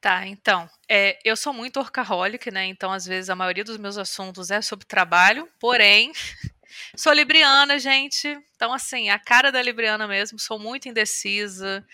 Tá, 0.00 0.26
então, 0.26 0.68
é, 0.88 1.18
eu 1.22 1.36
sou 1.36 1.52
muito 1.52 1.78
orcaholic, 1.78 2.50
né? 2.50 2.64
Então, 2.64 2.90
às 2.90 3.04
vezes, 3.04 3.28
a 3.28 3.36
maioria 3.36 3.62
dos 3.62 3.76
meus 3.76 3.98
assuntos 3.98 4.50
é 4.50 4.62
sobre 4.62 4.86
trabalho, 4.86 5.46
porém, 5.60 6.10
sou 6.96 7.12
libriana, 7.12 7.78
gente. 7.78 8.26
Então, 8.56 8.72
assim, 8.72 9.10
a 9.10 9.18
cara 9.18 9.52
da 9.52 9.60
libriana 9.60 10.08
mesmo, 10.08 10.38
sou 10.38 10.58
muito 10.58 10.88
indecisa, 10.88 11.86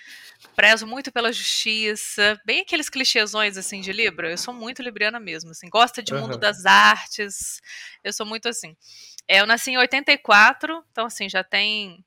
prezo 0.55 0.87
muito 0.87 1.11
pela 1.11 1.33
justiça, 1.33 2.41
bem 2.47 2.61
aqueles 2.61 2.89
clichêsões, 2.89 3.57
assim, 3.57 3.81
de 3.81 3.93
Libra. 3.93 4.31
Eu 4.31 4.39
sou 4.39 4.55
muito 4.55 4.83
libriana 4.83 5.19
mesmo, 5.19 5.51
assim, 5.51 5.69
gosta 5.69 6.01
de 6.01 6.15
mundo 6.15 6.39
das 6.39 6.65
artes, 6.65 7.61
eu 8.05 8.13
sou 8.13 8.25
muito 8.25 8.49
assim. 8.49 8.77
É, 9.27 9.41
eu 9.41 9.47
nasci 9.47 9.73
em 9.73 9.79
84, 9.79 10.85
então, 10.93 11.07
assim, 11.07 11.29
já 11.29 11.43
tem 11.43 12.06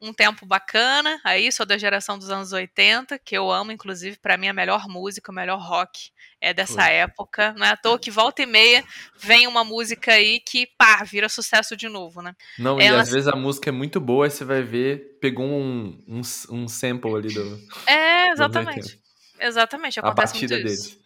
um 0.00 0.12
tempo 0.12 0.46
bacana. 0.46 1.20
Aí 1.22 1.50
sou 1.52 1.66
da 1.66 1.76
geração 1.76 2.18
dos 2.18 2.30
anos 2.30 2.52
80, 2.52 3.18
que 3.18 3.36
eu 3.36 3.50
amo, 3.50 3.72
inclusive, 3.72 4.18
para 4.18 4.36
mim 4.36 4.48
a 4.48 4.52
melhor 4.52 4.88
música, 4.88 5.30
o 5.30 5.34
melhor 5.34 5.60
rock 5.60 6.10
é 6.40 6.54
dessa 6.54 6.88
época. 6.88 7.52
Não 7.56 7.66
é 7.66 7.70
à 7.70 7.76
toa 7.76 7.98
que 7.98 8.10
volta 8.10 8.42
e 8.42 8.46
meia 8.46 8.82
vem 9.18 9.46
uma 9.46 9.62
música 9.62 10.12
aí 10.12 10.40
que, 10.40 10.66
pá, 10.78 11.04
vira 11.04 11.28
sucesso 11.28 11.76
de 11.76 11.88
novo, 11.88 12.22
né? 12.22 12.34
Não, 12.58 12.80
Ela... 12.80 12.98
e 12.98 13.00
às 13.00 13.10
vezes 13.10 13.28
a 13.28 13.36
música 13.36 13.68
é 13.68 13.72
muito 13.72 14.00
boa 14.00 14.26
e 14.26 14.30
você 14.30 14.44
vai 14.44 14.62
ver, 14.62 15.18
pegou 15.20 15.46
um, 15.46 16.02
um, 16.08 16.20
um 16.50 16.68
sample 16.68 17.14
ali 17.14 17.32
do. 17.32 17.60
É, 17.86 18.30
exatamente. 18.30 18.98
Exatamente, 19.38 19.98
acontece 19.98 20.32
a 20.32 20.34
batida 20.34 20.54
muito 20.56 20.68
isso. 20.68 21.00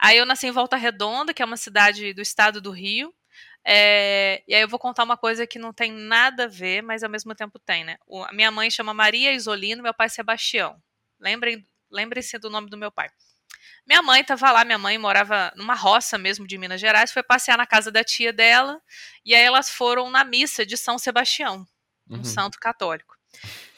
Aí 0.00 0.16
eu 0.16 0.26
nasci 0.26 0.46
em 0.46 0.52
Volta 0.52 0.76
Redonda, 0.76 1.34
que 1.34 1.42
é 1.42 1.44
uma 1.44 1.56
cidade 1.56 2.12
do 2.14 2.22
estado 2.22 2.60
do 2.60 2.70
Rio. 2.70 3.12
É, 3.70 4.42
e 4.48 4.54
aí 4.54 4.62
eu 4.62 4.68
vou 4.68 4.78
contar 4.78 5.04
uma 5.04 5.18
coisa 5.18 5.46
que 5.46 5.58
não 5.58 5.74
tem 5.74 5.92
nada 5.92 6.44
a 6.44 6.48
ver, 6.48 6.82
mas 6.82 7.02
ao 7.02 7.10
mesmo 7.10 7.34
tempo 7.34 7.58
tem, 7.58 7.84
né? 7.84 7.98
O, 8.06 8.24
a 8.24 8.32
minha 8.32 8.50
mãe 8.50 8.70
chama 8.70 8.94
Maria 8.94 9.34
Isolino, 9.34 9.82
meu 9.82 9.92
pai 9.92 10.08
Sebastião. 10.08 10.82
Lembrem, 11.20 11.62
lembrem-se 11.90 12.38
do 12.38 12.48
nome 12.48 12.70
do 12.70 12.78
meu 12.78 12.90
pai. 12.90 13.10
Minha 13.86 14.00
mãe 14.00 14.22
estava 14.22 14.50
lá, 14.52 14.64
minha 14.64 14.78
mãe 14.78 14.96
morava 14.96 15.52
numa 15.54 15.74
roça 15.74 16.16
mesmo 16.16 16.46
de 16.46 16.56
Minas 16.56 16.80
Gerais, 16.80 17.12
foi 17.12 17.22
passear 17.22 17.58
na 17.58 17.66
casa 17.66 17.92
da 17.92 18.02
tia 18.02 18.32
dela, 18.32 18.80
e 19.22 19.34
aí 19.34 19.44
elas 19.44 19.68
foram 19.68 20.08
na 20.08 20.24
missa 20.24 20.64
de 20.64 20.78
São 20.78 20.98
Sebastião, 20.98 21.66
um 22.08 22.16
uhum. 22.16 22.24
santo 22.24 22.58
católico. 22.58 23.18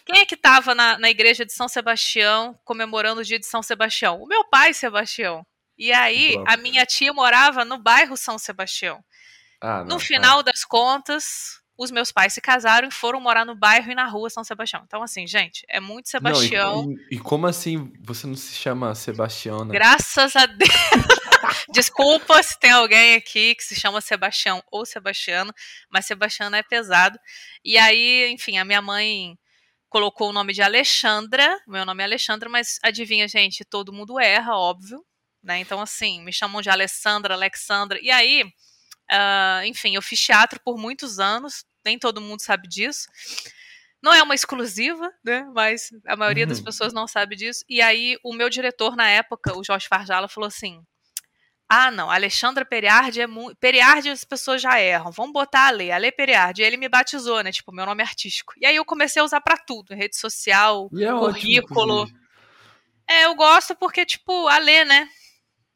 Quem 0.06 0.20
é 0.20 0.25
que 0.25 0.37
estava 0.37 0.73
na, 0.73 0.99
na 0.99 1.11
igreja 1.11 1.44
de 1.44 1.52
São 1.52 1.66
Sebastião 1.66 2.56
comemorando 2.64 3.23
o 3.23 3.25
dia 3.25 3.40
de 3.40 3.47
São 3.47 3.61
Sebastião? 3.61 4.23
O 4.23 4.26
meu 4.28 4.44
pai, 4.44 4.73
Sebastião. 4.73 5.44
E 5.76 5.92
aí, 5.92 6.37
a 6.47 6.56
minha 6.56 6.87
tia 6.87 7.12
morava 7.12 7.64
no 7.64 7.76
bairro 7.76 8.16
São 8.16 8.38
Sebastião. 8.38 9.02
Ah, 9.61 9.79
não, 9.79 9.97
no 9.97 10.00
final 10.00 10.43
das 10.43 10.64
contas, 10.64 11.61
os 11.81 11.90
meus 11.90 12.12
pais 12.12 12.35
se 12.35 12.40
casaram 12.40 12.88
e 12.88 12.90
foram 12.90 13.21
morar 13.21 13.45
no 13.47 13.55
bairro 13.55 13.90
e 13.90 13.95
na 13.95 14.07
rua 14.07 14.29
São 14.29 14.45
Sebastião. 14.45 14.83
Então, 14.85 15.02
assim, 15.02 15.26
gente, 15.26 15.64
é 15.69 15.81
muito 15.81 16.11
Sebastião. 16.11 16.87
Não, 16.87 16.93
e, 16.93 17.17
e, 17.17 17.19
como 17.19 17.47
assim 17.47 17.90
você 18.00 18.26
não 18.26 18.37
se 18.37 18.55
chama 18.55 18.95
Sebastião? 18.95 19.64
Né? 19.64 19.73
Graças 19.73 20.37
a 20.37 20.45
Deus. 20.45 20.71
Desculpa 21.73 22.43
se 22.43 22.59
tem 22.59 22.71
alguém 22.71 23.14
aqui 23.14 23.55
que 23.55 23.64
se 23.64 23.75
chama 23.75 24.00
Sebastião 24.00 24.62
ou 24.71 24.85
Sebastiano, 24.85 25.55
mas 25.90 26.05
Sebastiano 26.05 26.55
é 26.55 26.62
pesado. 26.62 27.19
E 27.64 27.79
aí, 27.79 28.31
enfim, 28.31 28.59
a 28.59 28.64
minha 28.64 28.83
mãe 28.83 29.38
colocou 29.88 30.29
o 30.29 30.33
nome 30.35 30.52
de 30.52 30.61
Alexandra. 30.61 31.59
Meu 31.67 31.87
nome 31.87 32.02
é 32.02 32.05
Alexandra, 32.05 32.49
mas 32.49 32.79
adivinha, 32.83 33.26
gente, 33.26 33.64
todo 33.64 33.93
mundo 33.93 34.21
erra, 34.21 34.55
óbvio. 34.55 35.02
Né? 35.43 35.59
Então, 35.61 35.81
assim, 35.81 36.23
me 36.23 36.33
chamam 36.33 36.61
de 36.61 36.69
Alessandra, 36.69 37.33
Alexandra. 37.33 37.99
E 38.02 38.11
aí, 38.11 38.45
uh, 39.11 39.64
enfim, 39.64 39.95
eu 39.95 40.02
fiz 40.02 40.21
teatro 40.21 40.61
por 40.64 40.79
muitos 40.79 41.19
anos, 41.19 41.64
nem 41.85 41.99
todo 41.99 42.21
mundo 42.21 42.40
sabe 42.40 42.69
disso. 42.69 43.09
Não 44.02 44.14
é 44.14 44.23
uma 44.23 44.35
exclusiva, 44.35 45.12
né? 45.23 45.47
Mas 45.55 45.90
a 46.07 46.17
maioria 46.17 46.45
uhum. 46.45 46.49
das 46.49 46.61
pessoas 46.61 46.93
não 46.93 47.07
sabe 47.07 47.37
disso. 47.37 47.64
E 47.69 47.83
aí, 47.83 48.17
o 48.25 48.33
meu 48.33 48.49
diretor 48.49 48.97
na 48.97 49.09
época, 49.09 49.57
o 49.57 49.62
Jorge 49.62 49.88
Farjala, 49.88 50.26
falou 50.26 50.49
assim: 50.49 50.83
Ah, 51.69 51.90
não, 51.90 52.11
Alexandra 52.11 52.64
Periardi 52.64 53.21
é 53.21 53.26
muito. 53.26 53.57
Periardi 53.59 54.09
as 54.09 54.25
pessoas 54.25 54.62
já 54.62 54.81
erram. 54.81 55.12
Vamos 55.12 55.33
botar 55.33 55.67
a 55.67 55.71
Lê, 55.71 55.90
a 55.90 55.99
Lê 55.99 56.11
Periardi. 56.11 56.62
E 56.62 56.64
ele 56.64 56.79
me 56.79 56.88
batizou, 56.88 57.43
né? 57.43 57.52
Tipo, 57.52 57.73
meu 57.73 57.85
nome 57.85 58.02
é 58.02 58.07
artístico. 58.07 58.55
E 58.57 58.64
aí 58.64 58.76
eu 58.76 58.85
comecei 58.87 59.21
a 59.21 59.25
usar 59.25 59.43
para 59.43 59.59
tudo, 59.59 59.95
rede 59.95 60.17
social, 60.17 60.88
é 60.95 61.11
currículo. 61.11 62.02
Ótimo, 62.02 62.21
é, 63.07 63.25
eu 63.25 63.35
gosto 63.35 63.75
porque, 63.75 64.07
tipo, 64.07 64.47
a 64.47 64.59
Lê, 64.59 64.85
né? 64.85 65.09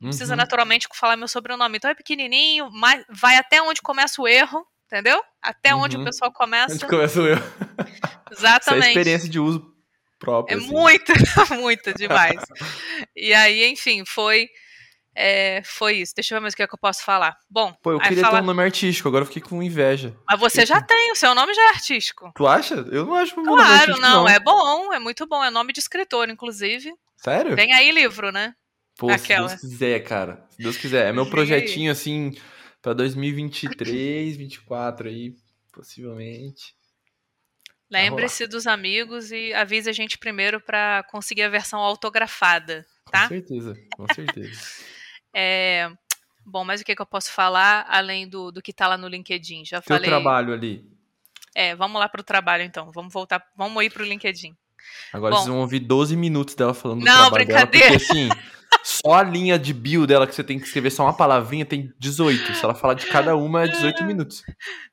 Precisa 0.00 0.32
uhum. 0.34 0.38
naturalmente 0.38 0.88
falar 0.92 1.16
meu 1.16 1.28
sobrenome. 1.28 1.76
Então 1.76 1.90
é 1.90 1.94
pequenininho, 1.94 2.68
mas 2.72 3.04
vai 3.08 3.36
até 3.36 3.62
onde 3.62 3.80
começa 3.80 4.20
o 4.20 4.28
erro 4.28 4.66
entendeu? 4.86 5.20
Até 5.42 5.74
uhum. 5.74 5.82
onde 5.82 5.96
o 5.96 6.04
pessoal 6.04 6.32
começa. 6.32 6.74
Onde 6.74 6.86
começa 6.86 7.18
eu. 7.18 7.36
Exatamente. 8.30 8.80
Essa 8.80 8.86
é 8.86 8.90
experiência 8.90 9.28
de 9.28 9.40
uso 9.40 9.74
próprio. 10.18 10.56
É 10.56 10.58
assim. 10.58 10.70
muito, 10.70 11.12
muito 11.60 11.92
demais. 11.94 12.40
e 13.16 13.34
aí, 13.34 13.66
enfim, 13.66 14.04
foi. 14.06 14.48
É, 15.16 15.62
foi 15.64 15.98
isso. 15.98 16.12
Deixa 16.16 16.34
eu 16.34 16.38
ver 16.38 16.42
mais 16.42 16.54
o 16.54 16.56
que, 16.56 16.62
é 16.64 16.66
que 16.66 16.74
eu 16.74 16.78
posso 16.78 17.04
falar. 17.04 17.36
Bom. 17.48 17.72
Pô, 17.82 17.92
eu 17.92 18.00
queria 18.00 18.24
fala... 18.24 18.38
ter 18.38 18.42
um 18.42 18.46
nome 18.46 18.64
artístico, 18.64 19.08
agora 19.08 19.22
eu 19.22 19.26
fiquei 19.26 19.42
com 19.42 19.62
inveja. 19.62 20.16
Mas 20.28 20.40
você 20.40 20.66
já 20.66 20.82
tem, 20.82 21.12
o 21.12 21.16
seu 21.16 21.34
nome 21.36 21.54
já 21.54 21.62
é 21.62 21.68
artístico. 21.68 22.32
Tu 22.34 22.46
acha? 22.46 22.74
Eu 22.74 23.06
não 23.06 23.14
acho 23.14 23.36
meu 23.36 23.44
claro, 23.44 23.62
nome 23.62 23.74
artístico. 23.74 24.00
Claro, 24.00 24.14
não, 24.14 24.24
não, 24.24 24.28
é 24.28 24.40
bom, 24.40 24.92
é 24.92 24.98
muito 24.98 25.24
bom. 25.26 25.44
É 25.44 25.50
nome 25.50 25.72
de 25.72 25.78
escritor, 25.78 26.28
inclusive. 26.28 26.92
Sério? 27.16 27.54
Tem 27.54 27.72
aí 27.72 27.92
livro, 27.92 28.32
né? 28.32 28.54
Pô, 28.96 29.10
Aquela. 29.10 29.48
se 29.48 29.56
Deus 29.56 29.72
quiser, 29.72 30.00
cara. 30.00 30.46
Se 30.50 30.62
Deus 30.62 30.76
quiser. 30.76 31.08
É 31.08 31.12
meu 31.12 31.28
projetinho, 31.28 31.90
assim, 31.90 32.36
para 32.80 32.92
2023, 32.92 34.36
2024 34.36 35.08
aí, 35.08 35.34
possivelmente. 35.72 36.74
Lembre-se 37.90 38.46
dos 38.46 38.66
amigos 38.66 39.30
e 39.30 39.52
avise 39.54 39.88
a 39.88 39.92
gente 39.92 40.18
primeiro 40.18 40.60
para 40.60 41.04
conseguir 41.04 41.42
a 41.42 41.48
versão 41.48 41.80
autografada, 41.80 42.84
tá? 43.10 43.22
Com 43.22 43.28
certeza, 43.28 43.74
com 43.96 44.06
certeza. 44.12 44.60
é, 45.34 45.90
bom, 46.44 46.64
mas 46.64 46.80
o 46.80 46.84
que, 46.84 46.94
que, 46.94 47.02
eu 47.02 47.06
posso 47.06 47.30
falar 47.30 47.86
além 47.88 48.28
do, 48.28 48.50
do 48.50 48.62
que 48.62 48.70
está 48.70 48.88
lá 48.88 48.98
no 48.98 49.06
LinkedIn? 49.06 49.64
Já 49.64 49.80
Teu 49.80 49.96
falei. 49.96 50.10
trabalho 50.10 50.52
ali. 50.52 50.84
É, 51.54 51.76
vamos 51.76 52.00
lá 52.00 52.08
para 52.08 52.20
o 52.20 52.24
trabalho 52.24 52.64
então. 52.64 52.90
Vamos 52.92 53.12
voltar, 53.12 53.44
vamos 53.56 53.84
ir 53.84 53.90
para 53.90 54.02
o 54.02 54.06
LinkedIn. 54.06 54.56
Agora 55.12 55.32
Bom, 55.32 55.38
vocês 55.38 55.48
vão 55.48 55.60
ouvir 55.60 55.80
12 55.80 56.16
minutos 56.16 56.54
dela 56.54 56.74
falando 56.74 57.00
do 57.00 57.04
não, 57.04 57.30
trabalho 57.30 57.46
dela, 57.46 57.66
porque 57.66 57.84
assim, 57.84 58.28
só 58.82 59.12
a 59.14 59.22
linha 59.22 59.58
de 59.58 59.72
bio 59.72 60.06
dela 60.06 60.26
que 60.26 60.34
você 60.34 60.42
tem 60.44 60.58
que 60.58 60.66
escrever 60.66 60.90
só 60.90 61.04
uma 61.04 61.16
palavrinha 61.16 61.64
tem 61.64 61.92
18. 61.98 62.54
Se 62.54 62.64
ela 62.64 62.74
falar 62.74 62.94
de 62.94 63.06
cada 63.06 63.36
uma, 63.36 63.64
é 63.64 63.68
18 63.68 64.04
minutos. 64.04 64.42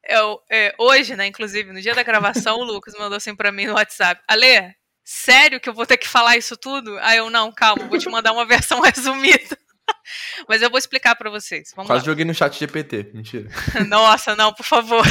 Eu, 0.08 0.40
é, 0.50 0.74
hoje, 0.78 1.16
né, 1.16 1.28
inclusive, 1.28 1.72
no 1.72 1.82
dia 1.82 1.96
da 1.96 2.04
gravação, 2.04 2.58
o 2.58 2.64
Lucas 2.64 2.94
mandou 2.98 3.18
assim 3.18 3.36
pra 3.36 3.52
mim 3.52 3.66
no 3.68 3.74
WhatsApp. 3.74 4.22
Ale, 4.28 4.74
sério 5.04 5.60
que 5.60 5.70
eu 5.70 5.74
vou 5.74 5.86
ter 5.86 5.98
que 5.98 6.08
falar 6.08 6.38
isso 6.38 6.56
tudo? 6.58 6.98
Aí 7.00 7.18
eu, 7.18 7.30
não, 7.30 7.52
calma, 7.52 7.88
vou 7.88 7.98
te 7.98 8.10
mandar 8.10 8.32
uma 8.34 8.46
versão 8.48 8.80
resumida. 8.82 9.58
Mas 10.48 10.62
eu 10.62 10.70
vou 10.70 10.80
explicar 10.80 11.16
para 11.16 11.30
vocês. 11.30 11.72
Vamos 11.76 11.88
Quase 11.88 12.02
lá. 12.02 12.06
joguei 12.06 12.24
no 12.26 12.34
chat 12.34 12.58
GPT, 12.58 13.12
mentira. 13.14 13.50
Nossa, 13.88 14.36
não, 14.36 14.54
por 14.54 14.66
favor. 14.66 15.06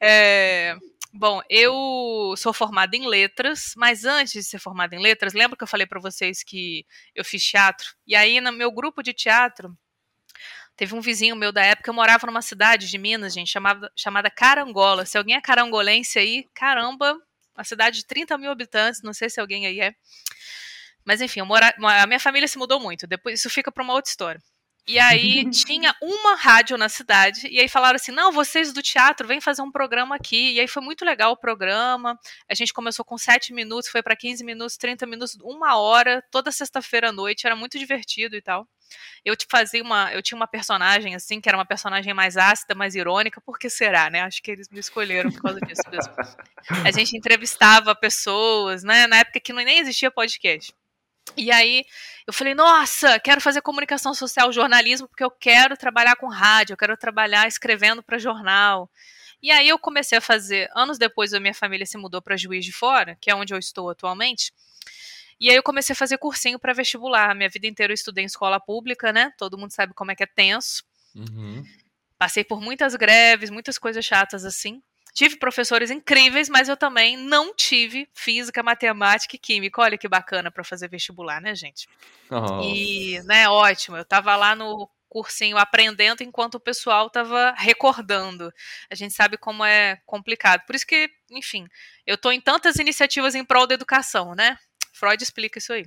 é, 0.00 0.76
Bom, 1.14 1.42
eu 1.50 2.34
sou 2.38 2.54
formada 2.54 2.96
em 2.96 3.06
letras, 3.06 3.74
mas 3.76 4.06
antes 4.06 4.32
de 4.32 4.42
ser 4.42 4.58
formada 4.58 4.96
em 4.96 4.98
letras, 4.98 5.34
lembra 5.34 5.58
que 5.58 5.62
eu 5.62 5.68
falei 5.68 5.86
para 5.86 6.00
vocês 6.00 6.42
que 6.42 6.86
eu 7.14 7.22
fiz 7.22 7.44
teatro? 7.44 7.86
E 8.06 8.16
aí, 8.16 8.40
no 8.40 8.50
meu 8.50 8.72
grupo 8.72 9.02
de 9.02 9.12
teatro, 9.12 9.76
teve 10.74 10.94
um 10.94 11.02
vizinho 11.02 11.36
meu 11.36 11.52
da 11.52 11.62
época, 11.62 11.90
eu 11.90 11.94
morava 11.94 12.26
numa 12.26 12.40
cidade 12.40 12.88
de 12.88 12.96
Minas, 12.96 13.34
gente, 13.34 13.50
chamada, 13.50 13.92
chamada 13.94 14.30
Carangola. 14.30 15.04
Se 15.04 15.18
alguém 15.18 15.36
é 15.36 15.40
carangolense 15.42 16.18
aí, 16.18 16.46
caramba, 16.54 17.14
uma 17.54 17.64
cidade 17.64 17.98
de 17.98 18.06
30 18.06 18.38
mil 18.38 18.50
habitantes, 18.50 19.02
não 19.02 19.12
sei 19.12 19.28
se 19.28 19.38
alguém 19.38 19.66
aí 19.66 19.80
é. 19.80 19.94
Mas 21.04 21.20
enfim, 21.20 21.42
mora, 21.42 21.74
a 21.78 22.06
minha 22.06 22.20
família 22.20 22.48
se 22.48 22.56
mudou 22.56 22.80
muito, 22.80 23.06
depois 23.06 23.38
isso 23.40 23.50
fica 23.50 23.70
para 23.70 23.84
uma 23.84 23.92
outra 23.92 24.10
história. 24.10 24.40
E 24.86 24.98
aí 24.98 25.48
tinha 25.50 25.94
uma 26.02 26.34
rádio 26.34 26.76
na 26.76 26.88
cidade, 26.88 27.46
e 27.48 27.60
aí 27.60 27.68
falaram 27.68 27.96
assim: 27.96 28.10
não, 28.10 28.32
vocês 28.32 28.72
do 28.72 28.82
teatro, 28.82 29.28
vêm 29.28 29.40
fazer 29.40 29.62
um 29.62 29.70
programa 29.70 30.16
aqui. 30.16 30.54
E 30.54 30.60
aí 30.60 30.66
foi 30.66 30.82
muito 30.82 31.04
legal 31.04 31.32
o 31.32 31.36
programa. 31.36 32.18
A 32.48 32.54
gente 32.54 32.72
começou 32.72 33.04
com 33.04 33.16
7 33.16 33.52
minutos, 33.52 33.88
foi 33.88 34.02
para 34.02 34.16
15 34.16 34.44
minutos, 34.44 34.76
30 34.76 35.06
minutos, 35.06 35.38
uma 35.42 35.76
hora, 35.78 36.22
toda 36.32 36.50
sexta-feira 36.50 37.10
à 37.10 37.12
noite, 37.12 37.46
era 37.46 37.54
muito 37.54 37.78
divertido 37.78 38.34
e 38.34 38.42
tal. 38.42 38.66
Eu 39.24 39.36
te 39.36 39.46
fazia 39.48 39.82
uma. 39.82 40.12
Eu 40.12 40.20
tinha 40.20 40.36
uma 40.36 40.48
personagem, 40.48 41.14
assim, 41.14 41.40
que 41.40 41.48
era 41.48 41.56
uma 41.56 41.64
personagem 41.64 42.12
mais 42.12 42.36
ácida, 42.36 42.74
mais 42.74 42.94
irônica, 42.94 43.40
por 43.40 43.58
que 43.58 43.70
será, 43.70 44.10
né? 44.10 44.22
Acho 44.22 44.42
que 44.42 44.50
eles 44.50 44.68
me 44.68 44.80
escolheram 44.80 45.30
por 45.30 45.42
causa 45.42 45.60
disso 45.60 45.82
mesmo. 45.90 46.12
A 46.84 46.90
gente 46.90 47.16
entrevistava 47.16 47.94
pessoas, 47.94 48.82
né? 48.82 49.06
Na 49.06 49.18
época 49.18 49.40
que 49.40 49.52
nem 49.52 49.78
existia 49.78 50.10
podcast. 50.10 50.74
E 51.36 51.50
aí 51.50 51.84
eu 52.26 52.32
falei, 52.32 52.54
nossa, 52.54 53.18
quero 53.18 53.40
fazer 53.40 53.62
comunicação 53.62 54.14
social, 54.14 54.52
jornalismo, 54.52 55.08
porque 55.08 55.24
eu 55.24 55.30
quero 55.30 55.76
trabalhar 55.76 56.16
com 56.16 56.28
rádio, 56.28 56.74
eu 56.74 56.76
quero 56.76 56.96
trabalhar 56.96 57.48
escrevendo 57.48 58.02
para 58.02 58.18
jornal. 58.18 58.90
E 59.42 59.50
aí 59.50 59.68
eu 59.68 59.78
comecei 59.78 60.18
a 60.18 60.20
fazer, 60.20 60.70
anos 60.74 60.98
depois 60.98 61.32
a 61.32 61.40
minha 61.40 61.54
família 61.54 61.86
se 61.86 61.98
mudou 61.98 62.22
para 62.22 62.36
Juiz 62.36 62.64
de 62.64 62.72
Fora, 62.72 63.16
que 63.20 63.30
é 63.30 63.34
onde 63.34 63.52
eu 63.52 63.58
estou 63.58 63.90
atualmente. 63.90 64.52
E 65.40 65.50
aí 65.50 65.56
eu 65.56 65.62
comecei 65.62 65.92
a 65.92 65.96
fazer 65.96 66.18
cursinho 66.18 66.58
para 66.58 66.72
vestibular. 66.72 67.34
Minha 67.34 67.48
vida 67.48 67.66
inteira 67.66 67.92
eu 67.92 67.94
estudei 67.94 68.22
em 68.22 68.26
escola 68.26 68.60
pública, 68.60 69.12
né? 69.12 69.32
Todo 69.36 69.58
mundo 69.58 69.72
sabe 69.72 69.92
como 69.94 70.12
é 70.12 70.14
que 70.14 70.22
é 70.22 70.26
tenso. 70.26 70.84
Uhum. 71.14 71.64
Passei 72.16 72.44
por 72.44 72.60
muitas 72.60 72.94
greves, 72.94 73.50
muitas 73.50 73.78
coisas 73.78 74.04
chatas 74.04 74.44
assim. 74.44 74.80
Tive 75.12 75.36
professores 75.36 75.90
incríveis, 75.90 76.48
mas 76.48 76.68
eu 76.68 76.76
também 76.76 77.16
não 77.16 77.54
tive 77.54 78.08
física, 78.14 78.62
matemática 78.62 79.36
e 79.36 79.38
química. 79.38 79.82
Olha 79.82 79.98
que 79.98 80.08
bacana 80.08 80.50
para 80.50 80.64
fazer 80.64 80.88
vestibular, 80.88 81.40
né, 81.40 81.54
gente? 81.54 81.86
Oh. 82.30 82.62
E, 82.62 83.20
né, 83.24 83.48
ótimo. 83.48 83.96
Eu 83.96 84.04
tava 84.04 84.34
lá 84.36 84.56
no 84.56 84.88
cursinho 85.12 85.58
aprendendo 85.58 86.22
enquanto 86.22 86.54
o 86.54 86.60
pessoal 86.60 87.10
tava 87.10 87.52
recordando. 87.58 88.50
A 88.90 88.94
gente 88.94 89.12
sabe 89.12 89.36
como 89.36 89.62
é 89.62 90.00
complicado. 90.06 90.64
Por 90.64 90.74
isso 90.74 90.86
que, 90.86 91.10
enfim, 91.30 91.68
eu 92.06 92.16
tô 92.16 92.32
em 92.32 92.40
tantas 92.40 92.76
iniciativas 92.76 93.34
em 93.34 93.44
prol 93.44 93.66
da 93.66 93.74
educação, 93.74 94.34
né? 94.34 94.56
Freud 94.94 95.22
explica 95.22 95.58
isso 95.58 95.74
aí. 95.74 95.84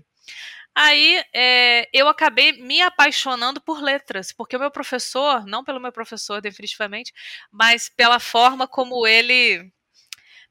Aí 0.76 1.24
é, 1.34 1.88
eu 1.94 2.08
acabei 2.10 2.52
me 2.62 2.82
apaixonando 2.82 3.62
por 3.62 3.82
letras, 3.82 4.34
porque 4.34 4.58
o 4.58 4.60
meu 4.60 4.70
professor, 4.70 5.46
não 5.46 5.64
pelo 5.64 5.80
meu 5.80 5.92
professor 5.92 6.42
definitivamente, 6.42 7.14
mas 7.52 7.90
pela 7.90 8.20
forma 8.20 8.68
como 8.68 9.08
ele 9.08 9.72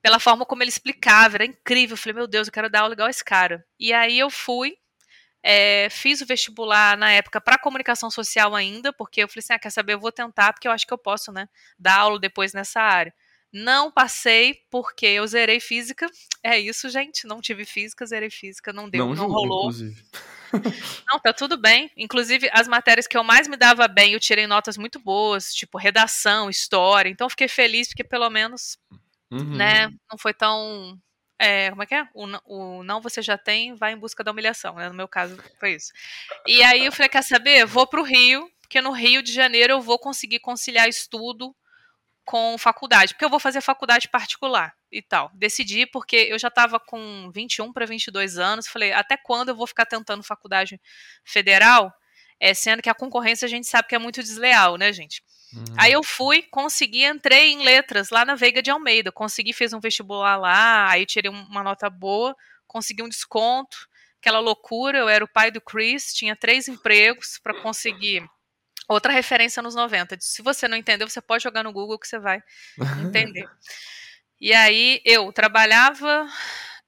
pela 0.02 0.18
forma 0.18 0.44
como 0.44 0.62
ele 0.62 0.68
explicava, 0.68 1.36
era 1.36 1.46
incrível. 1.46 1.94
Eu 1.94 1.98
falei, 1.98 2.14
meu 2.14 2.26
Deus, 2.26 2.46
eu 2.48 2.52
quero 2.52 2.68
dar 2.68 2.82
aula 2.82 2.92
igual 2.92 3.08
esse 3.08 3.24
cara. 3.24 3.64
E 3.80 3.90
aí 3.92 4.18
eu 4.18 4.28
fui, 4.30 4.76
é, 5.42 5.88
fiz 5.90 6.20
o 6.20 6.26
vestibular 6.26 6.96
na 6.98 7.10
época 7.12 7.40
para 7.40 7.58
comunicação 7.58 8.10
social 8.10 8.54
ainda, 8.54 8.92
porque 8.92 9.22
eu 9.22 9.28
falei 9.28 9.40
assim, 9.40 9.52
ah, 9.54 9.58
quer 9.58 9.70
saber, 9.70 9.94
eu 9.94 10.00
vou 10.00 10.12
tentar, 10.12 10.52
porque 10.52 10.68
eu 10.68 10.72
acho 10.72 10.86
que 10.86 10.92
eu 10.92 10.98
posso, 10.98 11.32
né, 11.32 11.48
dar 11.78 12.00
aula 12.00 12.20
depois 12.20 12.52
nessa 12.52 12.80
área. 12.82 13.14
Não 13.54 13.88
passei 13.88 14.62
porque 14.68 15.06
eu 15.06 15.24
zerei 15.28 15.60
física. 15.60 16.10
É 16.42 16.58
isso, 16.58 16.88
gente. 16.88 17.24
Não 17.24 17.40
tive 17.40 17.64
física, 17.64 18.04
zerei 18.04 18.28
física, 18.28 18.72
não 18.72 18.90
deu, 18.90 19.06
não, 19.06 19.14
não 19.14 19.16
julgo, 19.16 19.32
rolou. 19.32 19.60
Inclusive. 19.60 20.04
Não, 21.10 21.18
tá 21.18 21.32
tudo 21.32 21.56
bem. 21.56 21.90
Inclusive, 21.96 22.48
as 22.52 22.68
matérias 22.68 23.08
que 23.08 23.16
eu 23.16 23.24
mais 23.24 23.48
me 23.48 23.56
dava 23.56 23.88
bem, 23.88 24.12
eu 24.12 24.20
tirei 24.20 24.46
notas 24.46 24.76
muito 24.76 25.00
boas, 25.00 25.52
tipo 25.52 25.76
redação, 25.76 26.48
história. 26.48 27.10
Então, 27.10 27.28
fiquei 27.28 27.48
feliz 27.48 27.88
porque 27.88 28.04
pelo 28.04 28.30
menos, 28.30 28.78
uhum. 29.32 29.56
né, 29.56 29.88
não 30.08 30.16
foi 30.16 30.32
tão. 30.32 30.96
É, 31.40 31.70
como 31.70 31.82
é 31.82 31.86
que 31.86 31.94
é? 31.96 32.06
O, 32.14 32.26
o, 32.46 32.84
não 32.84 33.00
você 33.00 33.20
já 33.20 33.36
tem, 33.36 33.74
vai 33.74 33.94
em 33.94 33.98
busca 33.98 34.22
da 34.22 34.30
humilhação, 34.30 34.76
né? 34.76 34.88
No 34.88 34.94
meu 34.94 35.08
caso, 35.08 35.36
foi 35.58 35.74
isso. 35.74 35.92
E 36.46 36.62
aí 36.62 36.86
eu 36.86 36.92
falei: 36.92 37.08
quer 37.08 37.22
saber? 37.22 37.66
Vou 37.66 37.88
pro 37.88 38.04
Rio, 38.04 38.48
porque 38.60 38.80
no 38.80 38.92
Rio 38.92 39.24
de 39.24 39.32
Janeiro 39.32 39.72
eu 39.72 39.80
vou 39.80 39.98
conseguir 39.98 40.38
conciliar 40.38 40.88
estudo 40.88 41.52
com 42.24 42.56
faculdade, 42.56 43.12
porque 43.12 43.24
eu 43.24 43.30
vou 43.30 43.38
fazer 43.38 43.60
faculdade 43.60 44.08
particular 44.08 44.74
e 44.90 45.02
tal. 45.02 45.30
Decidi 45.34 45.86
porque 45.86 46.16
eu 46.16 46.38
já 46.38 46.48
estava 46.48 46.80
com 46.80 47.30
21 47.32 47.72
para 47.72 47.86
22 47.86 48.38
anos, 48.38 48.66
falei, 48.66 48.92
até 48.92 49.16
quando 49.16 49.50
eu 49.50 49.54
vou 49.54 49.66
ficar 49.66 49.86
tentando 49.86 50.22
faculdade 50.22 50.80
federal? 51.24 51.92
É, 52.40 52.52
sendo 52.52 52.82
que 52.82 52.90
a 52.90 52.94
concorrência 52.94 53.46
a 53.46 53.48
gente 53.48 53.66
sabe 53.66 53.88
que 53.88 53.94
é 53.94 53.98
muito 53.98 54.22
desleal, 54.22 54.76
né, 54.76 54.92
gente? 54.92 55.22
Uhum. 55.52 55.64
Aí 55.78 55.92
eu 55.92 56.02
fui, 56.02 56.42
consegui, 56.42 57.04
entrei 57.04 57.52
em 57.52 57.62
letras 57.62 58.10
lá 58.10 58.24
na 58.24 58.34
Veiga 58.34 58.60
de 58.60 58.70
Almeida, 58.70 59.12
consegui, 59.12 59.52
fiz 59.52 59.72
um 59.72 59.80
vestibular 59.80 60.36
lá, 60.36 60.90
aí 60.90 61.06
tirei 61.06 61.30
uma 61.30 61.62
nota 61.62 61.88
boa, 61.88 62.34
consegui 62.66 63.02
um 63.02 63.08
desconto, 63.08 63.76
aquela 64.20 64.40
loucura, 64.40 64.98
eu 64.98 65.08
era 65.08 65.24
o 65.24 65.28
pai 65.28 65.50
do 65.50 65.60
Chris, 65.60 66.12
tinha 66.12 66.34
três 66.34 66.66
empregos 66.66 67.38
para 67.42 67.54
conseguir 67.62 68.26
Outra 68.88 69.12
referência 69.12 69.62
nos 69.62 69.74
90. 69.74 70.18
Se 70.20 70.42
você 70.42 70.68
não 70.68 70.76
entendeu, 70.76 71.08
você 71.08 71.20
pode 71.20 71.42
jogar 71.42 71.62
no 71.62 71.72
Google 71.72 71.98
que 71.98 72.06
você 72.06 72.18
vai 72.18 72.42
entender. 73.04 73.48
e 74.40 74.52
aí 74.52 75.00
eu 75.04 75.32
trabalhava 75.32 76.28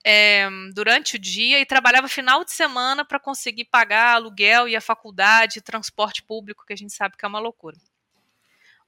é, 0.09 0.49
durante 0.73 1.17
o 1.17 1.19
dia 1.19 1.59
e 1.59 1.67
trabalhava 1.67 2.07
final 2.07 2.45
de 2.45 2.53
semana 2.53 3.05
para 3.05 3.19
conseguir 3.19 3.65
pagar 3.65 4.15
aluguel 4.15 4.69
e 4.69 4.77
a 4.77 4.81
faculdade, 4.81 5.61
transporte 5.61 6.23
público, 6.23 6.65
que 6.65 6.73
a 6.73 6.77
gente 6.77 6.93
sabe 6.93 7.17
que 7.17 7.25
é 7.25 7.29
uma 7.29 7.41
loucura. 7.41 7.77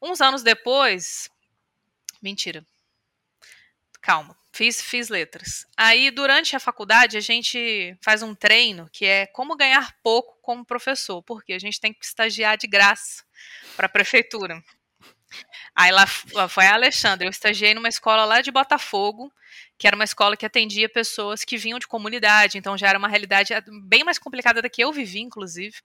Uns 0.01 0.21
anos 0.21 0.45
depois, 0.45 1.29
mentira, 2.23 2.65
calma, 4.01 4.38
fiz, 4.59 4.83
fiz 4.83 5.09
letras. 5.09 5.65
Aí, 5.77 6.11
durante 6.11 6.57
a 6.57 6.61
faculdade, 6.61 7.17
a 7.17 7.21
gente 7.21 7.97
faz 8.03 8.25
um 8.25 8.35
treino 8.35 8.91
que 8.93 9.07
é 9.07 9.27
como 9.27 9.57
ganhar 9.57 9.95
pouco 10.03 10.37
como 10.43 10.65
professor, 10.65 11.23
porque 11.23 11.53
a 11.53 11.61
gente 11.61 11.81
tem 11.81 11.93
que 11.93 12.05
estagiar 12.05 12.59
de 12.59 12.67
graça 12.67 13.23
para 13.77 13.87
a 13.87 13.89
prefeitura. 13.89 14.61
Aí 15.77 15.93
lá, 15.93 16.07
foi 16.07 16.67
a 16.67 16.75
Alexandre, 16.75 17.27
eu 17.27 17.31
estagiei 17.31 17.73
numa 17.73 17.89
escola 17.89 18.25
lá 18.25 18.41
de 18.41 18.51
Botafogo, 18.51 19.33
que 19.79 19.87
era 19.87 19.95
uma 19.95 20.05
escola 20.05 20.37
que 20.37 20.47
atendia 20.47 20.89
pessoas 20.89 21.45
que 21.45 21.57
vinham 21.57 21.79
de 21.79 21.87
comunidade, 21.87 22.59
então 22.59 22.77
já 22.77 22.89
era 22.89 22.99
uma 22.99 23.07
realidade 23.07 23.55
bem 23.85 24.03
mais 24.03 24.19
complicada 24.19 24.61
da 24.61 24.69
que 24.69 24.83
eu 24.83 24.91
vivi, 24.91 25.21
inclusive. 25.21 25.77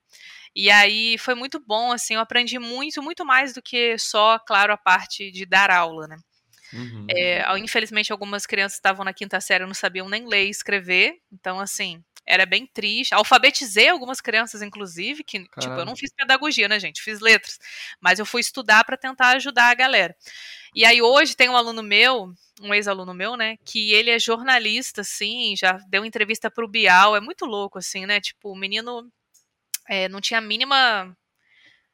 E 0.56 0.72
aí 0.72 1.18
foi 1.20 1.36
muito 1.36 1.60
bom, 1.60 1.92
assim, 1.92 2.16
eu 2.16 2.22
aprendi 2.22 2.58
muito, 2.58 3.04
muito 3.04 3.24
mais 3.24 3.54
do 3.54 3.62
que 3.62 4.00
só, 4.00 4.40
claro, 4.40 4.74
a 4.74 4.78
parte 4.78 5.30
de 5.30 5.46
dar 5.46 5.70
aula, 5.70 6.08
né? 6.08 6.18
Uhum. 6.74 7.06
É, 7.10 7.46
infelizmente, 7.60 8.12
algumas 8.12 8.46
crianças 8.46 8.78
estavam 8.78 9.06
na 9.06 9.14
quinta 9.14 9.40
série 9.40 9.64
e 9.64 9.68
não 9.68 9.74
sabiam 9.74 10.10
nem 10.10 10.28
ler 10.28 10.48
e 10.48 10.50
escrever. 10.50 11.20
Então, 11.32 11.60
assim, 11.60 12.04
era 12.26 12.46
bem 12.46 12.66
triste. 12.66 13.14
Alfabetizei 13.14 13.90
algumas 13.90 14.20
crianças, 14.22 14.62
inclusive, 14.62 15.24
que, 15.24 15.46
Caramba. 15.46 15.62
tipo, 15.62 15.82
eu 15.82 15.86
não 15.86 15.96
fiz 15.96 16.12
pedagogia, 16.14 16.68
né, 16.68 16.80
gente? 16.80 17.02
Fiz 17.02 17.20
letras. 17.20 17.60
Mas 18.02 18.20
eu 18.20 18.26
fui 18.26 18.42
estudar 18.42 18.84
para 18.84 18.98
tentar 18.98 19.36
ajudar 19.36 19.70
a 19.70 19.76
galera. 19.76 20.16
E 20.74 20.86
aí, 20.86 21.02
hoje, 21.02 21.36
tem 21.36 21.50
um 21.50 21.56
aluno 21.56 21.84
meu, 21.84 22.34
um 22.62 22.74
ex-aluno 22.74 23.14
meu, 23.14 23.38
né, 23.38 23.58
que 23.64 23.92
ele 23.94 24.10
é 24.10 24.18
jornalista, 24.18 25.02
assim, 25.02 25.56
já 25.56 25.74
deu 25.88 26.06
entrevista 26.06 26.50
pro 26.50 26.68
Bial. 26.68 27.16
É 27.16 27.20
muito 27.20 27.46
louco, 27.46 27.78
assim, 27.78 28.06
né? 28.06 28.20
Tipo, 28.20 28.52
o 28.52 28.58
menino 28.58 29.08
é, 29.90 30.08
não 30.08 30.22
tinha 30.22 30.40
a 30.40 30.42
mínima 30.42 31.16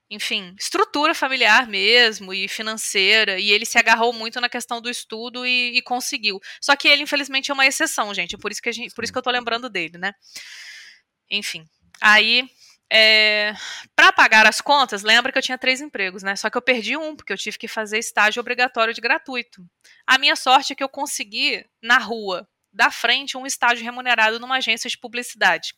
enfim, 0.10 0.56
estrutura 0.58 1.14
familiar 1.14 1.68
mesmo 1.68 2.34
e 2.34 2.48
financeira, 2.48 3.40
e 3.40 3.52
ele 3.52 3.66
se 3.66 3.78
agarrou 3.78 4.12
muito 4.12 4.42
na 4.42 4.50
questão 4.50 4.82
do 4.82 4.90
estudo 4.90 5.46
e, 5.46 5.78
e 5.78 5.82
conseguiu. 5.84 6.40
Só 6.60 6.76
que 6.76 6.88
ele, 6.88 7.04
infelizmente, 7.04 7.52
é 7.52 7.54
uma 7.54 7.66
exceção, 7.66 8.14
gente, 8.14 8.38
por 8.38 8.52
isso 8.52 8.62
que, 8.62 8.72
gente, 8.72 8.94
por 8.96 9.04
isso 9.04 9.14
que 9.14 9.20
eu 9.20 9.24
tô 9.24 9.30
lembrando 9.30 9.70
dele, 9.70 9.98
né? 10.00 10.14
Enfim, 11.30 11.64
aí, 12.02 12.50
é, 12.92 13.54
para 13.96 14.12
pagar 14.12 14.48
as 14.48 14.62
contas, 14.62 15.04
lembra 15.04 15.32
que 15.32 15.38
eu 15.38 15.44
tinha 15.44 15.60
três 15.60 15.80
empregos, 15.80 16.24
né? 16.24 16.36
Só 16.36 16.50
que 16.50 16.58
eu 16.58 16.62
perdi 16.62 16.98
um, 16.98 17.16
porque 17.16 17.32
eu 17.32 17.38
tive 17.38 17.60
que 17.60 17.68
fazer 17.68 18.00
estágio 18.00 18.40
obrigatório 18.40 18.94
de 18.94 19.02
gratuito. 19.02 19.64
A 20.08 20.18
minha 20.18 20.36
sorte 20.36 20.74
é 20.74 20.76
que 20.76 20.84
eu 20.84 20.90
consegui, 20.90 21.64
na 21.84 22.00
rua, 22.00 22.48
da 22.74 22.90
frente, 22.90 23.38
um 23.38 23.46
estágio 23.46 23.84
remunerado 23.84 24.40
numa 24.40 24.58
agência 24.58 24.90
de 24.90 24.98
publicidade. 24.98 25.74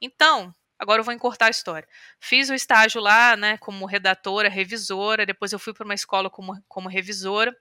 Então, 0.00 0.52
Agora 0.80 1.00
eu 1.00 1.04
vou 1.04 1.12
encurtar 1.12 1.46
a 1.46 1.50
história. 1.50 1.86
Fiz 2.18 2.48
o 2.48 2.54
estágio 2.54 3.02
lá, 3.02 3.36
né, 3.36 3.58
como 3.58 3.84
redatora, 3.84 4.48
revisora, 4.48 5.26
depois 5.26 5.52
eu 5.52 5.58
fui 5.58 5.74
para 5.74 5.84
uma 5.84 5.94
escola 5.94 6.30
como, 6.30 6.58
como 6.66 6.88
revisora. 6.88 7.54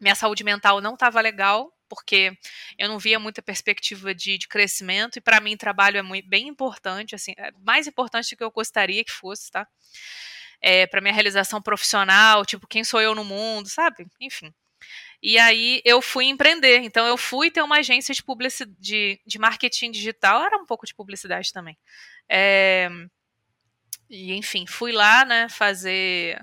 Minha 0.00 0.14
saúde 0.14 0.42
mental 0.42 0.80
não 0.80 0.94
estava 0.94 1.20
legal, 1.20 1.70
porque 1.90 2.32
eu 2.78 2.88
não 2.88 2.98
via 2.98 3.18
muita 3.18 3.42
perspectiva 3.42 4.14
de, 4.14 4.38
de 4.38 4.48
crescimento, 4.48 5.18
e 5.18 5.20
para 5.20 5.40
mim 5.40 5.58
trabalho 5.58 5.98
é 5.98 6.02
muito, 6.02 6.26
bem 6.26 6.48
importante, 6.48 7.14
assim, 7.14 7.34
é 7.36 7.50
mais 7.60 7.86
importante 7.86 8.34
do 8.34 8.38
que 8.38 8.42
eu 8.42 8.50
gostaria 8.50 9.04
que 9.04 9.12
fosse, 9.12 9.50
tá? 9.50 9.68
É, 10.62 10.86
para 10.86 11.02
minha 11.02 11.12
realização 11.12 11.60
profissional, 11.60 12.46
tipo, 12.46 12.66
quem 12.66 12.82
sou 12.82 12.98
eu 12.98 13.14
no 13.14 13.24
mundo, 13.24 13.68
sabe? 13.68 14.06
Enfim. 14.18 14.52
E 15.22 15.38
aí 15.38 15.80
eu 15.84 16.02
fui 16.02 16.26
empreender. 16.26 16.78
Então 16.78 17.06
eu 17.06 17.16
fui 17.16 17.50
ter 17.50 17.62
uma 17.62 17.78
agência 17.78 18.14
de 18.14 18.22
publicidade, 18.22 18.74
de, 18.78 19.20
de 19.26 19.38
marketing 19.38 19.90
digital, 19.90 20.42
era 20.44 20.56
um 20.58 20.66
pouco 20.66 20.86
de 20.86 20.94
publicidade 20.94 21.52
também. 21.52 21.76
É, 22.28 22.88
e 24.08 24.32
enfim, 24.34 24.66
fui 24.66 24.92
lá, 24.92 25.24
né, 25.24 25.48
fazer 25.48 26.40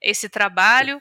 esse 0.00 0.28
trabalho, 0.28 1.00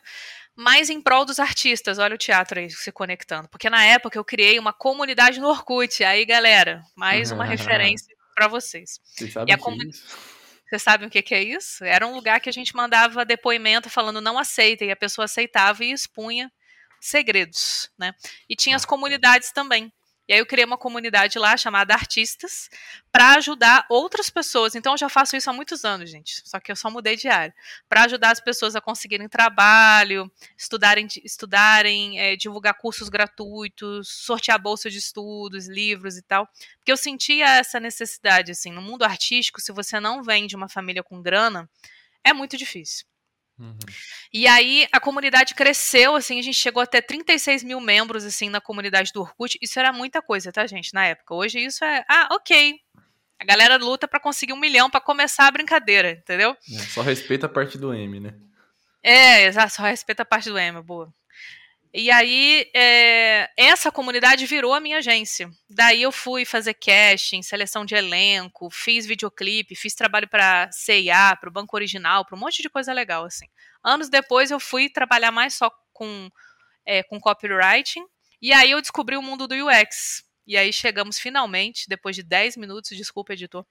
mas 0.55 0.89
em 0.89 1.01
prol 1.01 1.25
dos 1.25 1.39
artistas. 1.39 1.99
Olha 1.99 2.15
o 2.15 2.17
teatro 2.17 2.59
aí 2.59 2.69
se 2.69 2.91
conectando. 2.91 3.49
Porque 3.49 3.69
na 3.69 3.83
época 3.83 4.17
eu 4.17 4.23
criei 4.23 4.57
uma 4.59 4.73
comunidade 4.73 5.39
no 5.39 5.49
Orkut. 5.49 6.03
Aí, 6.03 6.25
galera, 6.25 6.81
mais 6.95 7.31
uma 7.31 7.43
referência 7.45 8.15
para 8.33 8.47
vocês. 8.47 8.99
Vocês 9.03 9.33
sabem 9.33 9.57
com... 9.57 9.71
é 9.71 9.75
Vocês 10.69 10.81
sabem 10.81 11.07
o 11.07 11.11
que, 11.11 11.21
que 11.21 11.35
é 11.35 11.43
isso? 11.43 11.83
Era 11.83 12.07
um 12.07 12.15
lugar 12.15 12.39
que 12.39 12.49
a 12.49 12.53
gente 12.53 12.75
mandava 12.75 13.25
depoimento 13.25 13.89
falando 13.89 14.21
não 14.21 14.39
aceita, 14.39 14.85
e 14.85 14.91
a 14.91 14.95
pessoa 14.95 15.25
aceitava 15.25 15.83
e 15.83 15.91
expunha 15.91 16.51
segredos, 16.99 17.91
né? 17.99 18.13
E 18.49 18.55
tinha 18.55 18.75
as 18.75 18.85
comunidades 18.85 19.51
também. 19.51 19.91
E 20.27 20.33
aí 20.33 20.39
eu 20.39 20.45
criei 20.45 20.65
uma 20.65 20.77
comunidade 20.77 21.37
lá 21.37 21.57
chamada 21.57 21.93
Artistas 21.93 22.69
para 23.11 23.35
ajudar 23.35 23.85
outras 23.89 24.29
pessoas. 24.29 24.73
Então 24.73 24.93
eu 24.93 24.97
já 24.97 25.09
faço 25.09 25.35
isso 25.35 25.49
há 25.49 25.53
muitos 25.53 25.83
anos, 25.83 26.09
gente. 26.09 26.41
Só 26.45 26.59
que 26.59 26.71
eu 26.71 26.75
só 26.75 26.89
mudei 26.89 27.17
de 27.17 27.27
área. 27.27 27.53
Para 27.89 28.05
ajudar 28.05 28.31
as 28.31 28.39
pessoas 28.39 28.75
a 28.75 28.81
conseguirem 28.81 29.27
trabalho, 29.27 30.31
estudarem, 30.57 31.07
estudarem 31.23 32.19
é, 32.19 32.35
divulgar 32.37 32.73
cursos 32.75 33.09
gratuitos, 33.09 34.07
sortear 34.07 34.61
bolsa 34.61 34.89
de 34.89 34.97
estudos, 34.97 35.67
livros 35.67 36.17
e 36.17 36.21
tal. 36.21 36.47
Porque 36.77 36.91
eu 36.91 36.97
sentia 36.97 37.45
essa 37.57 37.79
necessidade, 37.79 38.51
assim. 38.51 38.71
No 38.71 38.81
mundo 38.81 39.03
artístico, 39.03 39.59
se 39.59 39.73
você 39.73 39.99
não 39.99 40.23
vem 40.23 40.47
de 40.47 40.55
uma 40.55 40.69
família 40.69 41.03
com 41.03 41.21
grana, 41.21 41.69
é 42.23 42.31
muito 42.31 42.55
difícil. 42.55 43.05
Uhum. 43.57 43.77
E 44.33 44.47
aí 44.47 44.87
a 44.91 44.99
comunidade 44.99 45.53
cresceu, 45.53 46.15
assim, 46.15 46.39
a 46.39 46.41
gente 46.41 46.57
chegou 46.57 46.81
até 46.81 47.01
36 47.01 47.63
mil 47.63 47.79
membros, 47.79 48.23
assim, 48.23 48.49
na 48.49 48.59
comunidade 48.59 49.11
do 49.13 49.21
Orkut. 49.21 49.57
Isso 49.61 49.79
era 49.79 49.93
muita 49.93 50.21
coisa, 50.21 50.51
tá, 50.51 50.65
gente, 50.65 50.93
na 50.93 51.05
época. 51.05 51.35
Hoje 51.35 51.59
isso 51.59 51.83
é, 51.83 52.03
ah, 52.09 52.29
ok. 52.31 52.75
A 53.39 53.45
galera 53.45 53.77
luta 53.77 54.07
para 54.07 54.19
conseguir 54.19 54.53
um 54.53 54.59
milhão 54.59 54.89
para 54.89 55.01
começar 55.01 55.47
a 55.47 55.51
brincadeira, 55.51 56.11
entendeu? 56.11 56.55
É, 56.73 56.79
só 56.79 57.01
respeita 57.01 57.45
a 57.45 57.49
parte 57.49 57.77
do 57.77 57.93
M, 57.93 58.19
né? 58.19 58.33
É, 59.03 59.45
exato, 59.45 59.73
só 59.73 59.83
respeita 59.83 60.23
a 60.23 60.25
parte 60.25 60.49
do 60.49 60.57
M, 60.57 60.81
boa. 60.81 61.13
E 61.95 62.09
aí, 62.09 62.71
é, 62.75 63.51
essa 63.55 63.91
comunidade 63.91 64.47
virou 64.47 64.73
a 64.73 64.79
minha 64.79 64.97
agência. 64.97 65.47
Daí 65.69 66.01
eu 66.01 66.11
fui 66.11 66.43
fazer 66.43 66.73
casting, 66.73 67.43
seleção 67.43 67.85
de 67.85 67.93
elenco, 67.93 68.67
fiz 68.71 69.05
videoclipe, 69.05 69.75
fiz 69.75 69.93
trabalho 69.93 70.27
para 70.27 70.71
CIA, 70.71 71.35
para 71.39 71.49
o 71.49 71.51
Banco 71.51 71.75
Original, 71.75 72.25
para 72.25 72.35
um 72.35 72.39
monte 72.39 72.63
de 72.63 72.69
coisa 72.69 72.91
legal, 72.91 73.25
assim. 73.25 73.45
Anos 73.83 74.09
depois 74.09 74.49
eu 74.49 74.59
fui 74.59 74.89
trabalhar 74.89 75.31
mais 75.31 75.53
só 75.53 75.71
com, 75.91 76.29
é, 76.83 77.03
com 77.03 77.19
copywriting, 77.19 78.03
e 78.41 78.51
aí 78.51 78.71
eu 78.71 78.81
descobri 78.81 79.15
o 79.15 79.21
mundo 79.21 79.47
do 79.47 79.53
UX. 79.53 80.23
E 80.47 80.57
aí 80.57 80.73
chegamos 80.73 81.19
finalmente, 81.19 81.87
depois 81.87 82.15
de 82.15 82.23
10 82.23 82.57
minutos, 82.57 82.97
desculpa, 82.97 83.33
editor, 83.33 83.63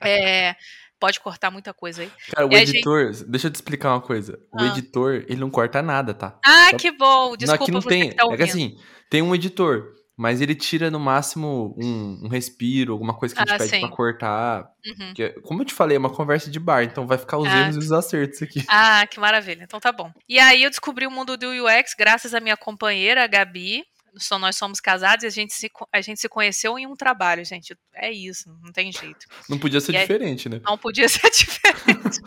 é, 0.00 0.54
pode 1.00 1.18
cortar 1.18 1.50
muita 1.50 1.72
coisa 1.72 2.02
aí. 2.02 2.12
Cara, 2.30 2.46
o 2.46 2.52
e 2.52 2.56
editor, 2.56 3.12
gente... 3.12 3.24
deixa 3.24 3.46
eu 3.46 3.50
te 3.50 3.54
explicar 3.56 3.94
uma 3.94 4.00
coisa. 4.00 4.38
O 4.52 4.60
ah. 4.60 4.66
editor, 4.66 5.24
ele 5.26 5.40
não 5.40 5.50
corta 5.50 5.80
nada, 5.80 6.12
tá? 6.12 6.38
Ah, 6.44 6.70
que 6.78 6.90
bom. 6.92 7.34
Desculpa 7.36 7.58
não, 7.58 7.64
aqui 7.64 7.72
não 7.72 7.80
tem. 7.82 8.12
Tá 8.12 8.24
é 8.30 8.36
que 8.36 8.42
assim, 8.42 8.76
tem 9.08 9.22
um 9.22 9.34
editor, 9.34 9.94
mas 10.16 10.42
ele 10.42 10.54
tira 10.54 10.90
no 10.90 11.00
máximo 11.00 11.74
um, 11.82 12.26
um 12.26 12.28
respiro, 12.28 12.92
alguma 12.92 13.14
coisa 13.14 13.34
que 13.34 13.40
a 13.40 13.44
gente 13.44 13.54
ah, 13.54 13.58
pede 13.58 13.70
sim. 13.70 13.80
pra 13.80 13.88
cortar. 13.88 14.70
Uhum. 14.86 15.14
Que, 15.14 15.30
como 15.40 15.62
eu 15.62 15.64
te 15.64 15.72
falei, 15.72 15.96
é 15.96 15.98
uma 15.98 16.10
conversa 16.10 16.50
de 16.50 16.60
bar, 16.60 16.84
então 16.84 17.06
vai 17.06 17.16
ficar 17.16 17.38
os 17.38 17.48
ah. 17.48 17.58
erros 17.58 17.76
e 17.76 17.78
os 17.78 17.90
acertos 17.90 18.42
aqui. 18.42 18.62
Ah, 18.68 19.06
que 19.06 19.18
maravilha. 19.18 19.62
Então 19.62 19.80
tá 19.80 19.90
bom. 19.90 20.12
E 20.28 20.38
aí 20.38 20.62
eu 20.62 20.70
descobri 20.70 21.06
o 21.06 21.10
mundo 21.10 21.38
do 21.38 21.48
UX 21.48 21.94
graças 21.98 22.34
à 22.34 22.40
minha 22.40 22.56
companheira, 22.56 23.24
a 23.24 23.26
Gabi, 23.26 23.82
só 24.16 24.38
nós 24.38 24.56
somos 24.56 24.80
casados 24.80 25.24
e 25.24 25.26
a 25.26 25.30
gente, 25.30 25.52
se, 25.54 25.70
a 25.92 26.00
gente 26.00 26.20
se 26.20 26.28
conheceu 26.28 26.78
em 26.78 26.86
um 26.86 26.94
trabalho, 26.94 27.44
gente. 27.44 27.76
É 27.94 28.10
isso, 28.10 28.48
não 28.62 28.72
tem 28.72 28.92
jeito. 28.92 29.26
Não 29.48 29.58
podia 29.58 29.80
ser 29.80 29.94
e 29.94 29.98
diferente, 29.98 30.48
aí, 30.48 30.54
né? 30.54 30.60
Não 30.64 30.76
podia 30.76 31.08
ser 31.08 31.30
diferente. 31.30 32.20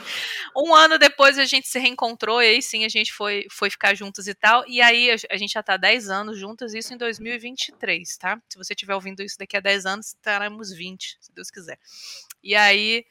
um 0.56 0.74
ano 0.74 0.98
depois 0.98 1.38
a 1.38 1.46
gente 1.46 1.68
se 1.68 1.80
reencontrou 1.80 2.42
e 2.42 2.48
aí 2.48 2.62
sim 2.62 2.86
a 2.86 2.90
gente 2.90 3.14
foi, 3.14 3.46
foi 3.52 3.70
ficar 3.70 3.94
juntos 3.96 4.28
e 4.28 4.34
tal. 4.34 4.64
E 4.68 4.82
aí 4.82 5.12
a, 5.30 5.38
gente 5.38 5.54
já 5.54 5.64
tá 5.64 5.78
10 5.78 6.10
anos 6.10 6.38
juntos, 6.38 6.74
isso 6.74 6.94
em 6.94 6.98
2023, 6.98 8.18
tá? 8.18 8.40
Se 8.50 8.58
você 8.58 8.74
estiver 8.74 8.96
ouvindo 8.96 9.22
isso 9.22 9.38
daqui 9.38 9.58
a 9.58 9.60
10 9.60 9.86
anos, 9.86 10.08
estaremos 10.08 10.72
20, 10.72 11.18
se 11.20 11.34
Deus 11.34 11.50
quiser. 11.50 11.78
E 12.44 12.56
aí 12.56 13.06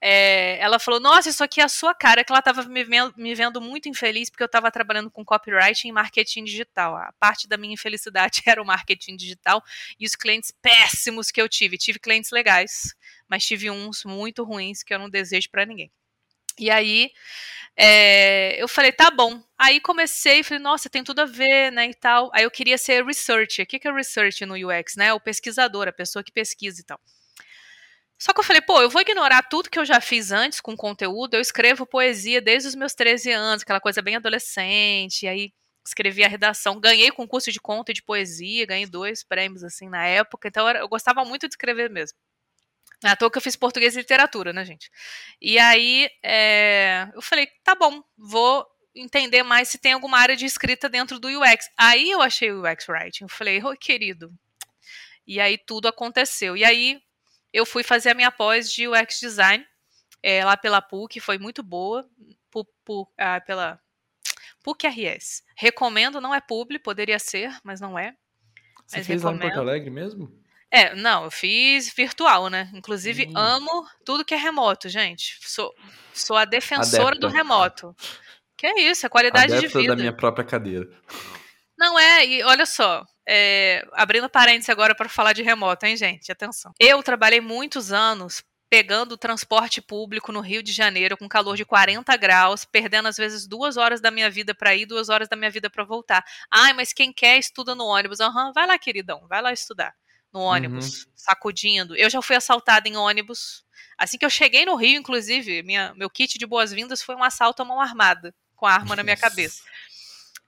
é, 0.00 0.58
ela 0.60 0.78
falou: 0.78 1.00
Nossa, 1.00 1.28
isso 1.28 1.42
aqui 1.42 1.60
é 1.60 1.64
a 1.64 1.68
sua 1.68 1.94
cara, 1.94 2.22
que 2.22 2.30
ela 2.30 2.38
estava 2.38 2.62
me 2.62 2.84
vendo, 2.84 3.12
me 3.16 3.34
vendo 3.34 3.60
muito 3.60 3.88
infeliz 3.88 4.30
porque 4.30 4.42
eu 4.42 4.46
estava 4.46 4.70
trabalhando 4.70 5.10
com 5.10 5.24
copyright 5.24 5.86
em 5.86 5.92
marketing 5.92 6.44
digital. 6.44 6.96
A 6.96 7.12
parte 7.18 7.48
da 7.48 7.56
minha 7.56 7.74
infelicidade 7.74 8.15
era 8.46 8.62
o 8.62 8.66
marketing 8.66 9.16
digital 9.16 9.62
e 9.98 10.06
os 10.06 10.14
clientes 10.16 10.52
péssimos 10.62 11.30
que 11.30 11.40
eu 11.40 11.48
tive. 11.48 11.78
Tive 11.78 11.98
clientes 11.98 12.30
legais, 12.30 12.94
mas 13.28 13.44
tive 13.44 13.70
uns 13.70 14.04
muito 14.04 14.44
ruins 14.44 14.82
que 14.82 14.94
eu 14.94 14.98
não 14.98 15.10
desejo 15.10 15.50
para 15.50 15.66
ninguém. 15.66 15.90
E 16.58 16.70
aí 16.70 17.10
é, 17.76 18.56
eu 18.60 18.66
falei, 18.66 18.90
tá 18.90 19.10
bom. 19.10 19.42
Aí 19.58 19.80
comecei, 19.80 20.42
falei, 20.42 20.62
nossa, 20.62 20.88
tem 20.88 21.04
tudo 21.04 21.20
a 21.20 21.26
ver, 21.26 21.70
né, 21.70 21.90
e 21.90 21.94
tal. 21.94 22.30
Aí 22.34 22.44
eu 22.44 22.50
queria 22.50 22.78
ser 22.78 23.04
researcher. 23.04 23.64
O 23.64 23.68
que 23.68 23.86
é 23.86 23.92
research 23.92 24.46
no 24.46 24.54
UX, 24.54 24.96
né? 24.96 25.12
O 25.12 25.20
pesquisador, 25.20 25.86
a 25.88 25.92
pessoa 25.92 26.24
que 26.24 26.32
pesquisa 26.32 26.80
e 26.80 26.84
tal. 26.84 26.98
Só 28.18 28.32
que 28.32 28.40
eu 28.40 28.44
falei, 28.44 28.62
pô, 28.62 28.80
eu 28.80 28.88
vou 28.88 29.02
ignorar 29.02 29.42
tudo 29.42 29.68
que 29.68 29.78
eu 29.78 29.84
já 29.84 30.00
fiz 30.00 30.32
antes 30.32 30.60
com 30.60 30.74
conteúdo. 30.74 31.34
Eu 31.34 31.40
escrevo 31.40 31.86
poesia 31.86 32.40
desde 32.40 32.68
os 32.68 32.74
meus 32.74 32.94
13 32.94 33.30
anos, 33.30 33.62
aquela 33.62 33.80
coisa 33.80 34.00
bem 34.00 34.16
adolescente. 34.16 35.24
E 35.24 35.28
aí 35.28 35.52
escrevi 35.88 36.24
a 36.24 36.28
redação. 36.28 36.80
Ganhei 36.80 37.10
concurso 37.10 37.50
de 37.50 37.60
conto 37.60 37.90
e 37.90 37.94
de 37.94 38.02
poesia, 38.02 38.66
ganhei 38.66 38.86
dois 38.86 39.22
prêmios 39.22 39.64
assim 39.64 39.88
na 39.88 40.04
época. 40.06 40.48
Então 40.48 40.68
eu 40.70 40.88
gostava 40.88 41.24
muito 41.24 41.48
de 41.48 41.52
escrever 41.52 41.90
mesmo. 41.90 42.18
Na 43.02 43.14
toa 43.14 43.30
que 43.30 43.38
eu 43.38 43.42
fiz 43.42 43.56
português 43.56 43.94
e 43.94 43.98
literatura, 43.98 44.52
né, 44.52 44.64
gente? 44.64 44.90
E 45.40 45.58
aí 45.58 46.08
é, 46.22 47.08
eu 47.14 47.22
falei, 47.22 47.46
tá 47.62 47.74
bom, 47.74 48.02
vou 48.16 48.66
entender 48.94 49.42
mais 49.42 49.68
se 49.68 49.78
tem 49.78 49.92
alguma 49.92 50.18
área 50.18 50.34
de 50.34 50.46
escrita 50.46 50.88
dentro 50.88 51.20
do 51.20 51.28
UX. 51.28 51.70
Aí 51.76 52.10
eu 52.10 52.22
achei 52.22 52.50
o 52.50 52.62
UX 52.62 52.88
Writing. 52.88 53.24
Eu 53.24 53.28
falei, 53.28 53.62
oi, 53.62 53.76
querido. 53.76 54.32
E 55.26 55.40
aí 55.40 55.58
tudo 55.58 55.88
aconteceu. 55.88 56.56
E 56.56 56.64
aí 56.64 57.00
eu 57.52 57.66
fui 57.66 57.82
fazer 57.82 58.10
a 58.10 58.14
minha 58.14 58.30
pós 58.30 58.72
de 58.72 58.88
UX 58.88 59.20
Design 59.20 59.66
é, 60.22 60.44
lá 60.44 60.56
pela 60.56 60.82
PUC, 60.82 61.20
foi 61.20 61.38
muito 61.38 61.62
boa, 61.62 62.08
pu, 62.50 62.64
pu, 62.84 63.08
ah, 63.16 63.40
pela 63.40 63.80
PUC 64.66 64.88
RS. 64.88 65.44
Recomendo, 65.56 66.20
não 66.20 66.34
é 66.34 66.40
publi, 66.40 66.80
poderia 66.80 67.20
ser, 67.20 67.56
mas 67.62 67.80
não 67.80 67.96
é. 67.96 68.12
Você 68.84 68.98
mas 68.98 69.06
fez 69.06 69.22
recomendo. 69.22 69.40
lá 69.40 69.46
em 69.46 69.50
Porto 69.50 69.60
Alegre 69.60 69.90
mesmo? 69.90 70.28
É, 70.68 70.92
não, 70.96 71.24
eu 71.24 71.30
fiz 71.30 71.94
virtual, 71.94 72.50
né? 72.50 72.68
Inclusive, 72.74 73.28
hum. 73.28 73.32
amo 73.36 73.86
tudo 74.04 74.24
que 74.24 74.34
é 74.34 74.36
remoto, 74.36 74.88
gente. 74.88 75.38
Sou, 75.42 75.72
sou 76.12 76.36
a 76.36 76.44
defensora 76.44 77.16
Adepta. 77.16 77.20
do 77.20 77.32
remoto. 77.32 77.96
Que 78.56 78.66
é 78.66 78.80
isso, 78.90 79.06
é 79.06 79.08
qualidade 79.08 79.52
Adepta 79.52 79.68
de 79.68 79.82
vida. 79.82 79.94
da 79.94 80.00
minha 80.00 80.12
própria 80.12 80.44
cadeira. 80.44 80.88
Não 81.78 81.96
é, 81.96 82.26
e 82.26 82.42
olha 82.42 82.66
só, 82.66 83.04
é, 83.28 83.86
abrindo 83.92 84.28
parênteses 84.28 84.70
agora 84.70 84.96
para 84.96 85.08
falar 85.08 85.32
de 85.32 85.42
remoto, 85.42 85.86
hein, 85.86 85.96
gente? 85.96 86.32
Atenção. 86.32 86.72
Eu 86.80 87.00
trabalhei 87.04 87.40
muitos 87.40 87.92
anos 87.92 88.42
pegando 88.68 89.12
o 89.12 89.16
transporte 89.16 89.80
público 89.80 90.32
no 90.32 90.40
Rio 90.40 90.62
de 90.62 90.72
Janeiro 90.72 91.16
com 91.16 91.28
calor 91.28 91.56
de 91.56 91.64
40 91.64 92.16
graus, 92.16 92.64
perdendo 92.64 93.08
às 93.08 93.16
vezes 93.16 93.46
duas 93.46 93.76
horas 93.76 94.00
da 94.00 94.10
minha 94.10 94.30
vida 94.30 94.54
para 94.54 94.74
ir, 94.74 94.86
duas 94.86 95.08
horas 95.08 95.28
da 95.28 95.36
minha 95.36 95.50
vida 95.50 95.70
para 95.70 95.84
voltar. 95.84 96.24
Ai, 96.50 96.72
mas 96.72 96.92
quem 96.92 97.12
quer 97.12 97.38
estuda 97.38 97.74
no 97.74 97.84
ônibus. 97.84 98.20
Aham, 98.20 98.46
uhum, 98.46 98.52
vai 98.52 98.66
lá, 98.66 98.78
queridão, 98.78 99.26
vai 99.28 99.40
lá 99.40 99.52
estudar 99.52 99.94
no 100.32 100.40
ônibus, 100.40 101.04
uhum. 101.04 101.12
sacudindo. 101.14 101.96
Eu 101.96 102.10
já 102.10 102.20
fui 102.20 102.36
assaltada 102.36 102.88
em 102.88 102.96
ônibus. 102.96 103.64
Assim 103.96 104.18
que 104.18 104.24
eu 104.24 104.30
cheguei 104.30 104.66
no 104.66 104.74
Rio, 104.74 104.98
inclusive, 104.98 105.62
minha, 105.62 105.94
meu 105.94 106.10
kit 106.10 106.38
de 106.38 106.46
boas-vindas 106.46 107.02
foi 107.02 107.14
um 107.14 107.22
assalto 107.22 107.62
à 107.62 107.64
mão 107.64 107.80
armada, 107.80 108.34
com 108.54 108.66
a 108.66 108.72
arma 108.72 108.94
na 108.96 109.02
minha 109.02 109.16
cabeça. 109.16 109.62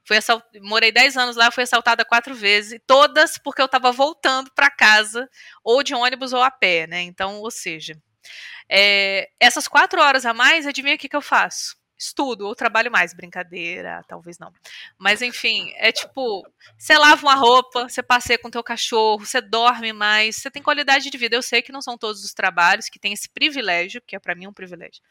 Fui 0.04 0.16
assalt... 0.16 0.42
Morei 0.60 0.90
10 0.90 1.16
anos 1.16 1.36
lá, 1.36 1.50
fui 1.50 1.62
assaltada 1.62 2.04
quatro 2.04 2.34
vezes, 2.34 2.80
todas 2.86 3.38
porque 3.38 3.60
eu 3.60 3.66
estava 3.66 3.92
voltando 3.92 4.50
para 4.54 4.70
casa, 4.70 5.28
ou 5.62 5.82
de 5.82 5.94
ônibus 5.94 6.32
ou 6.32 6.42
a 6.42 6.50
pé, 6.50 6.86
né? 6.86 7.02
Então, 7.02 7.40
ou 7.40 7.50
seja, 7.50 8.00
é... 8.68 9.28
essas 9.40 9.68
quatro 9.68 10.00
horas 10.00 10.26
a 10.26 10.34
mais, 10.34 10.66
adivinha 10.66 10.94
o 10.96 10.98
que, 10.98 11.08
que 11.08 11.16
eu 11.16 11.22
faço? 11.22 11.77
Estudo 11.98 12.46
ou 12.46 12.54
trabalho 12.54 12.90
mais, 12.90 13.12
brincadeira, 13.12 14.04
talvez 14.06 14.38
não. 14.38 14.52
Mas 14.96 15.20
enfim, 15.20 15.72
é 15.76 15.90
tipo, 15.90 16.46
você 16.76 16.96
lava 16.96 17.26
uma 17.26 17.34
roupa, 17.34 17.88
você 17.88 18.02
passeia 18.02 18.38
com 18.38 18.50
teu 18.50 18.62
cachorro, 18.62 19.26
você 19.26 19.40
dorme 19.40 19.92
mais, 19.92 20.36
você 20.36 20.50
tem 20.50 20.62
qualidade 20.62 21.10
de 21.10 21.18
vida. 21.18 21.34
Eu 21.34 21.42
sei 21.42 21.60
que 21.60 21.72
não 21.72 21.82
são 21.82 21.98
todos 21.98 22.24
os 22.24 22.32
trabalhos 22.32 22.88
que 22.88 22.98
têm 22.98 23.12
esse 23.12 23.28
privilégio, 23.28 24.00
que 24.06 24.14
é 24.14 24.18
para 24.18 24.34
mim 24.34 24.46
um 24.46 24.52
privilégio, 24.52 25.02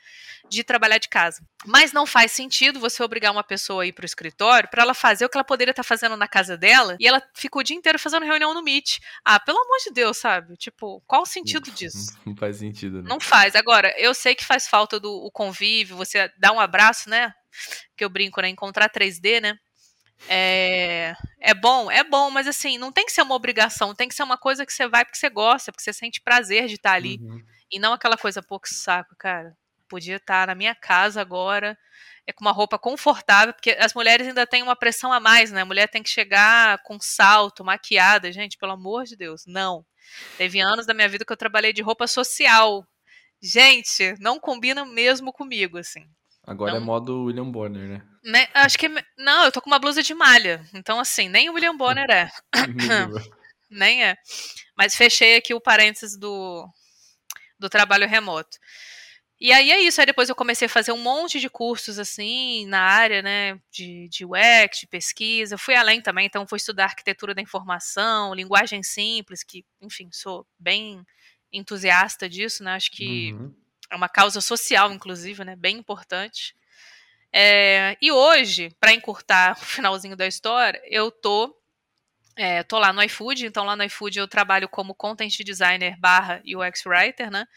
de 0.49 0.63
trabalhar 0.63 0.97
de 0.97 1.09
casa. 1.09 1.45
Mas 1.65 1.91
não 1.91 2.05
faz 2.05 2.31
sentido 2.31 2.79
você 2.79 3.03
obrigar 3.03 3.31
uma 3.31 3.43
pessoa 3.43 3.83
a 3.83 3.85
ir 3.85 3.91
pro 3.91 4.05
escritório 4.05 4.69
para 4.69 4.83
ela 4.83 4.93
fazer 4.93 5.25
o 5.25 5.29
que 5.29 5.37
ela 5.37 5.43
poderia 5.43 5.71
estar 5.71 5.83
tá 5.83 5.87
fazendo 5.87 6.15
na 6.15 6.27
casa 6.27 6.55
dela 6.57 6.95
e 6.99 7.07
ela 7.07 7.21
fica 7.33 7.59
o 7.59 7.63
dia 7.63 7.75
inteiro 7.75 7.99
fazendo 7.99 8.25
reunião 8.25 8.53
no 8.53 8.63
Meet. 8.63 8.99
Ah, 9.25 9.39
pelo 9.39 9.59
amor 9.59 9.77
de 9.83 9.91
Deus, 9.91 10.17
sabe? 10.17 10.55
Tipo, 10.55 11.01
qual 11.05 11.23
o 11.23 11.25
sentido 11.25 11.69
disso? 11.71 12.17
Não 12.25 12.35
faz 12.35 12.57
sentido, 12.57 13.01
né? 13.01 13.09
Não 13.09 13.19
faz. 13.19 13.55
Agora, 13.55 13.93
eu 13.97 14.13
sei 14.13 14.35
que 14.35 14.45
faz 14.45 14.67
falta 14.67 14.99
do 14.99 15.17
o 15.17 15.31
convívio, 15.31 15.97
você 15.97 16.31
dá 16.37 16.51
um 16.51 16.59
abraço 16.59 16.76
abraço, 16.77 17.09
né? 17.09 17.33
Que 17.97 18.05
eu 18.05 18.09
brinco, 18.09 18.39
né? 18.39 18.49
Encontrar 18.49 18.89
3D, 18.89 19.41
né? 19.41 19.57
É, 20.29 21.15
é 21.39 21.53
bom, 21.53 21.91
é 21.91 22.03
bom, 22.03 22.31
mas 22.31 22.47
assim, 22.47 22.77
não 22.77 22.91
tem 22.91 23.05
que 23.05 23.11
ser 23.11 23.21
uma 23.21 23.35
obrigação, 23.35 23.93
tem 23.93 24.07
que 24.07 24.15
ser 24.15 24.23
uma 24.23 24.37
coisa 24.37 24.65
que 24.65 24.73
você 24.73 24.87
vai 24.87 25.05
porque 25.05 25.17
você 25.17 25.29
gosta, 25.29 25.71
porque 25.71 25.83
você 25.83 25.93
sente 25.93 26.21
prazer 26.21 26.67
de 26.67 26.75
estar 26.75 26.93
ali. 26.93 27.19
Uhum. 27.21 27.43
E 27.71 27.79
não 27.79 27.93
aquela 27.93 28.17
coisa, 28.17 28.41
pouco 28.41 28.67
saco, 28.67 29.15
cara. 29.17 29.55
Podia 29.87 30.17
estar 30.17 30.47
na 30.47 30.55
minha 30.55 30.75
casa 30.75 31.21
agora, 31.21 31.77
é 32.25 32.33
com 32.33 32.43
uma 32.43 32.51
roupa 32.51 32.77
confortável, 32.77 33.53
porque 33.53 33.77
as 33.79 33.93
mulheres 33.93 34.27
ainda 34.27 34.45
têm 34.45 34.63
uma 34.63 34.75
pressão 34.75 35.13
a 35.13 35.19
mais, 35.19 35.51
né? 35.51 35.61
A 35.61 35.65
mulher 35.65 35.87
tem 35.87 36.03
que 36.03 36.09
chegar 36.09 36.81
com 36.83 36.97
salto, 36.99 37.63
maquiada, 37.63 38.31
gente, 38.31 38.57
pelo 38.57 38.73
amor 38.73 39.05
de 39.05 39.15
Deus, 39.15 39.43
não. 39.45 39.85
Teve 40.37 40.59
anos 40.59 40.85
da 40.85 40.93
minha 40.93 41.07
vida 41.07 41.23
que 41.25 41.31
eu 41.31 41.37
trabalhei 41.37 41.71
de 41.71 41.81
roupa 41.81 42.07
social. 42.07 42.85
Gente, 43.41 44.15
não 44.19 44.39
combina 44.39 44.83
mesmo 44.83 45.31
comigo, 45.31 45.77
assim. 45.77 46.09
Agora 46.47 46.71
é 46.71 46.77
é 46.77 46.79
modo 46.79 47.25
William 47.25 47.51
Bonner, 47.51 47.89
né? 47.89 48.01
né? 48.23 48.47
Acho 48.53 48.79
que. 48.79 48.87
Não, 49.17 49.43
eu 49.43 49.51
tô 49.51 49.61
com 49.61 49.69
uma 49.69 49.79
blusa 49.79 50.01
de 50.01 50.13
malha. 50.13 50.65
Então, 50.73 50.97
assim, 50.97 51.27
nem 51.27 51.49
o 51.49 51.53
William 51.53 51.75
Bonner 51.75 52.09
é. 52.09 52.31
nem 53.69 54.05
é. 54.05 54.15
Mas 54.77 54.95
fechei 54.95 55.35
aqui 55.35 55.53
o 55.53 55.59
parênteses 55.59 56.17
do, 56.17 56.65
do 57.59 57.69
trabalho 57.69 58.07
remoto. 58.07 58.57
E 59.41 59.51
aí 59.51 59.71
é 59.71 59.81
isso. 59.81 59.99
Aí 59.99 60.05
depois 60.07 60.29
eu 60.29 60.35
comecei 60.35 60.67
a 60.67 60.69
fazer 60.69 60.93
um 60.93 60.97
monte 60.97 61.37
de 61.37 61.49
cursos, 61.49 61.99
assim, 61.99 62.65
na 62.67 62.79
área, 62.79 63.21
né, 63.21 63.59
de, 63.69 64.07
de 64.07 64.23
UX, 64.25 64.79
de 64.79 64.87
pesquisa. 64.87 65.57
Fui 65.57 65.75
além 65.75 66.01
também, 66.01 66.27
então 66.27 66.47
fui 66.47 66.55
estudar 66.55 66.85
arquitetura 66.85 67.35
da 67.35 67.41
informação, 67.41 68.33
linguagem 68.33 68.81
simples, 68.81 69.43
que, 69.43 69.65
enfim, 69.81 70.07
sou 70.13 70.47
bem 70.57 71.03
entusiasta 71.51 72.29
disso, 72.29 72.63
né? 72.63 72.75
Acho 72.75 72.89
que. 72.89 73.33
Uhum 73.33 73.66
é 73.89 73.95
uma 73.95 74.09
causa 74.09 74.41
social, 74.41 74.91
inclusive, 74.91 75.43
né? 75.43 75.55
Bem 75.55 75.77
importante. 75.77 76.55
É, 77.31 77.97
e 78.01 78.11
hoje, 78.11 78.71
para 78.79 78.93
encurtar 78.93 79.53
o 79.53 79.65
finalzinho 79.65 80.15
da 80.15 80.27
história, 80.27 80.81
eu 80.85 81.11
tô 81.11 81.57
é, 82.39 82.61
tô 82.61 82.77
lá 82.77 82.93
no 82.93 83.01
iFood, 83.01 83.47
então 83.47 83.65
lá 83.65 83.75
no 83.75 83.83
iFood 83.85 84.19
eu 84.19 84.27
trabalho 84.27 84.69
como 84.69 84.93
content 84.93 85.35
designer 85.43 85.97
barra 85.99 86.39
UX 86.45 86.85
writer, 86.85 87.31
né? 87.31 87.47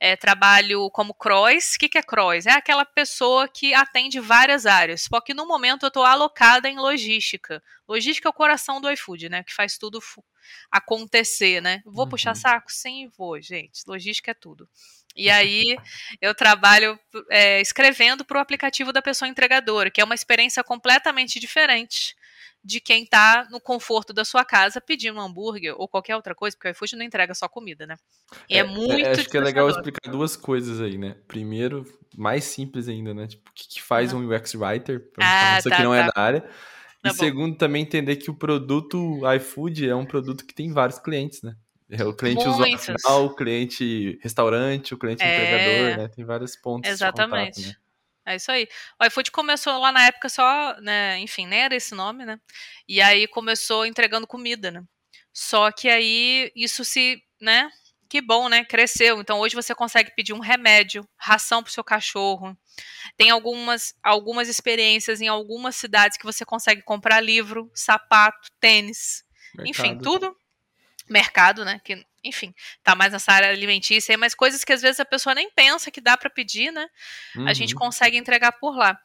É, 0.00 0.16
trabalho 0.16 0.90
como 0.92 1.12
cross. 1.12 1.74
O 1.74 1.78
que, 1.78 1.90
que 1.90 1.98
é 1.98 2.02
cross? 2.02 2.46
É 2.46 2.52
aquela 2.52 2.86
pessoa 2.86 3.46
que 3.46 3.74
atende 3.74 4.18
várias 4.18 4.64
áreas. 4.64 5.02
Só 5.02 5.20
que 5.20 5.34
no 5.34 5.46
momento 5.46 5.82
eu 5.84 5.88
estou 5.88 6.04
alocada 6.04 6.70
em 6.70 6.78
logística. 6.78 7.62
Logística 7.86 8.28
é 8.28 8.30
o 8.30 8.32
coração 8.32 8.80
do 8.80 8.90
iFood, 8.90 9.28
né? 9.28 9.42
Que 9.42 9.52
faz 9.52 9.76
tudo 9.76 10.00
acontecer, 10.70 11.60
né? 11.60 11.82
Vou 11.84 12.04
uhum. 12.04 12.10
puxar 12.10 12.34
saco? 12.34 12.72
Sim, 12.72 13.10
vou, 13.18 13.38
gente. 13.42 13.82
Logística 13.86 14.30
é 14.30 14.34
tudo. 14.34 14.66
E 15.16 15.28
aí 15.28 15.76
eu 16.20 16.34
trabalho 16.34 16.98
é, 17.30 17.60
escrevendo 17.60 18.24
para 18.24 18.38
o 18.38 18.40
aplicativo 18.40 18.92
da 18.92 19.02
pessoa 19.02 19.28
entregadora, 19.28 19.90
que 19.90 20.00
é 20.00 20.04
uma 20.04 20.14
experiência 20.14 20.62
completamente 20.62 21.40
diferente 21.40 22.14
de 22.62 22.78
quem 22.78 23.04
está 23.04 23.48
no 23.50 23.58
conforto 23.58 24.12
da 24.12 24.24
sua 24.24 24.44
casa 24.44 24.80
pedindo 24.80 25.18
um 25.18 25.22
hambúrguer 25.22 25.74
ou 25.78 25.88
qualquer 25.88 26.14
outra 26.14 26.34
coisa, 26.34 26.56
porque 26.56 26.68
o 26.68 26.70
iFood 26.72 26.96
não 26.96 27.04
entrega 27.04 27.34
só 27.34 27.48
comida, 27.48 27.86
né? 27.86 27.96
E 28.48 28.54
é, 28.54 28.58
é, 28.58 28.60
é 28.60 28.64
muito. 28.64 29.06
É, 29.06 29.10
acho 29.12 29.28
que 29.28 29.36
é 29.36 29.40
legal 29.40 29.68
explicar 29.68 30.10
duas 30.10 30.36
coisas 30.36 30.80
aí, 30.80 30.98
né? 30.98 31.16
Primeiro, 31.26 31.84
mais 32.16 32.44
simples 32.44 32.86
ainda, 32.86 33.14
né? 33.14 33.26
Tipo, 33.26 33.50
o 33.50 33.54
que, 33.54 33.66
que 33.68 33.82
faz 33.82 34.12
um 34.12 34.28
UX 34.28 34.54
Writer, 34.54 35.10
para 35.12 35.26
ah, 35.26 35.62
tá, 35.62 35.76
que 35.76 35.82
não 35.82 35.94
é 35.94 36.02
tá. 36.02 36.06
é 36.06 36.12
da 36.12 36.20
área. 36.20 36.40
Tá 37.02 37.10
e 37.10 37.14
segundo, 37.14 37.56
também 37.56 37.82
entender 37.82 38.16
que 38.16 38.30
o 38.30 38.34
produto 38.34 39.20
iFood 39.36 39.88
é 39.88 39.96
um 39.96 40.04
produto 40.04 40.44
que 40.44 40.54
tem 40.54 40.70
vários 40.70 40.98
clientes, 40.98 41.40
né? 41.42 41.56
É 41.90 42.04
o 42.04 42.14
cliente 42.14 42.46
usuário 42.46 42.78
final, 42.78 43.24
o 43.24 43.34
cliente 43.34 44.18
restaurante, 44.22 44.94
o 44.94 44.98
cliente 44.98 45.22
é... 45.22 45.26
entregador, 45.26 45.98
né? 45.98 46.08
Tem 46.08 46.24
vários 46.24 46.54
pontos 46.54 46.88
Exatamente. 46.88 47.60
de 47.60 47.66
contato, 47.66 47.76
né? 47.76 47.90
É 48.26 48.36
isso 48.36 48.50
aí. 48.52 48.68
O 49.00 49.04
iFood 49.06 49.30
começou 49.32 49.78
lá 49.78 49.90
na 49.90 50.06
época 50.06 50.28
só, 50.28 50.78
né, 50.80 51.18
enfim, 51.18 51.46
nem 51.46 51.60
era 51.60 51.74
esse 51.74 51.94
nome, 51.94 52.24
né? 52.24 52.38
E 52.86 53.00
aí 53.00 53.26
começou 53.26 53.84
entregando 53.84 54.26
comida, 54.26 54.70
né? 54.70 54.84
Só 55.32 55.72
que 55.72 55.88
aí 55.88 56.52
isso 56.54 56.84
se, 56.84 57.20
né? 57.40 57.70
Que 58.08 58.20
bom, 58.20 58.48
né? 58.48 58.64
Cresceu. 58.64 59.20
Então 59.20 59.38
hoje 59.40 59.54
você 59.54 59.74
consegue 59.74 60.14
pedir 60.14 60.32
um 60.32 60.40
remédio, 60.40 61.08
ração 61.16 61.62
pro 61.62 61.72
seu 61.72 61.82
cachorro. 61.82 62.56
Tem 63.16 63.30
algumas, 63.30 63.94
algumas 64.02 64.48
experiências 64.48 65.20
em 65.20 65.28
algumas 65.28 65.76
cidades 65.76 66.18
que 66.18 66.24
você 66.24 66.44
consegue 66.44 66.82
comprar 66.82 67.20
livro, 67.20 67.70
sapato, 67.74 68.48
tênis, 68.60 69.24
Mercado. 69.54 69.68
enfim, 69.68 69.98
tudo 69.98 70.36
mercado, 71.10 71.64
né? 71.64 71.80
Que, 71.84 72.04
enfim, 72.22 72.54
tá 72.82 72.94
mais 72.94 73.12
nessa 73.12 73.32
área 73.32 73.50
alimentícia, 73.50 74.16
mas 74.16 74.34
coisas 74.34 74.64
que 74.64 74.72
às 74.72 74.80
vezes 74.80 75.00
a 75.00 75.04
pessoa 75.04 75.34
nem 75.34 75.50
pensa 75.50 75.90
que 75.90 76.00
dá 76.00 76.16
para 76.16 76.30
pedir, 76.30 76.70
né? 76.70 76.88
Uhum. 77.36 77.48
A 77.48 77.52
gente 77.52 77.74
uhum. 77.74 77.80
consegue 77.80 78.16
entregar 78.16 78.52
por 78.52 78.76
lá. 78.76 78.98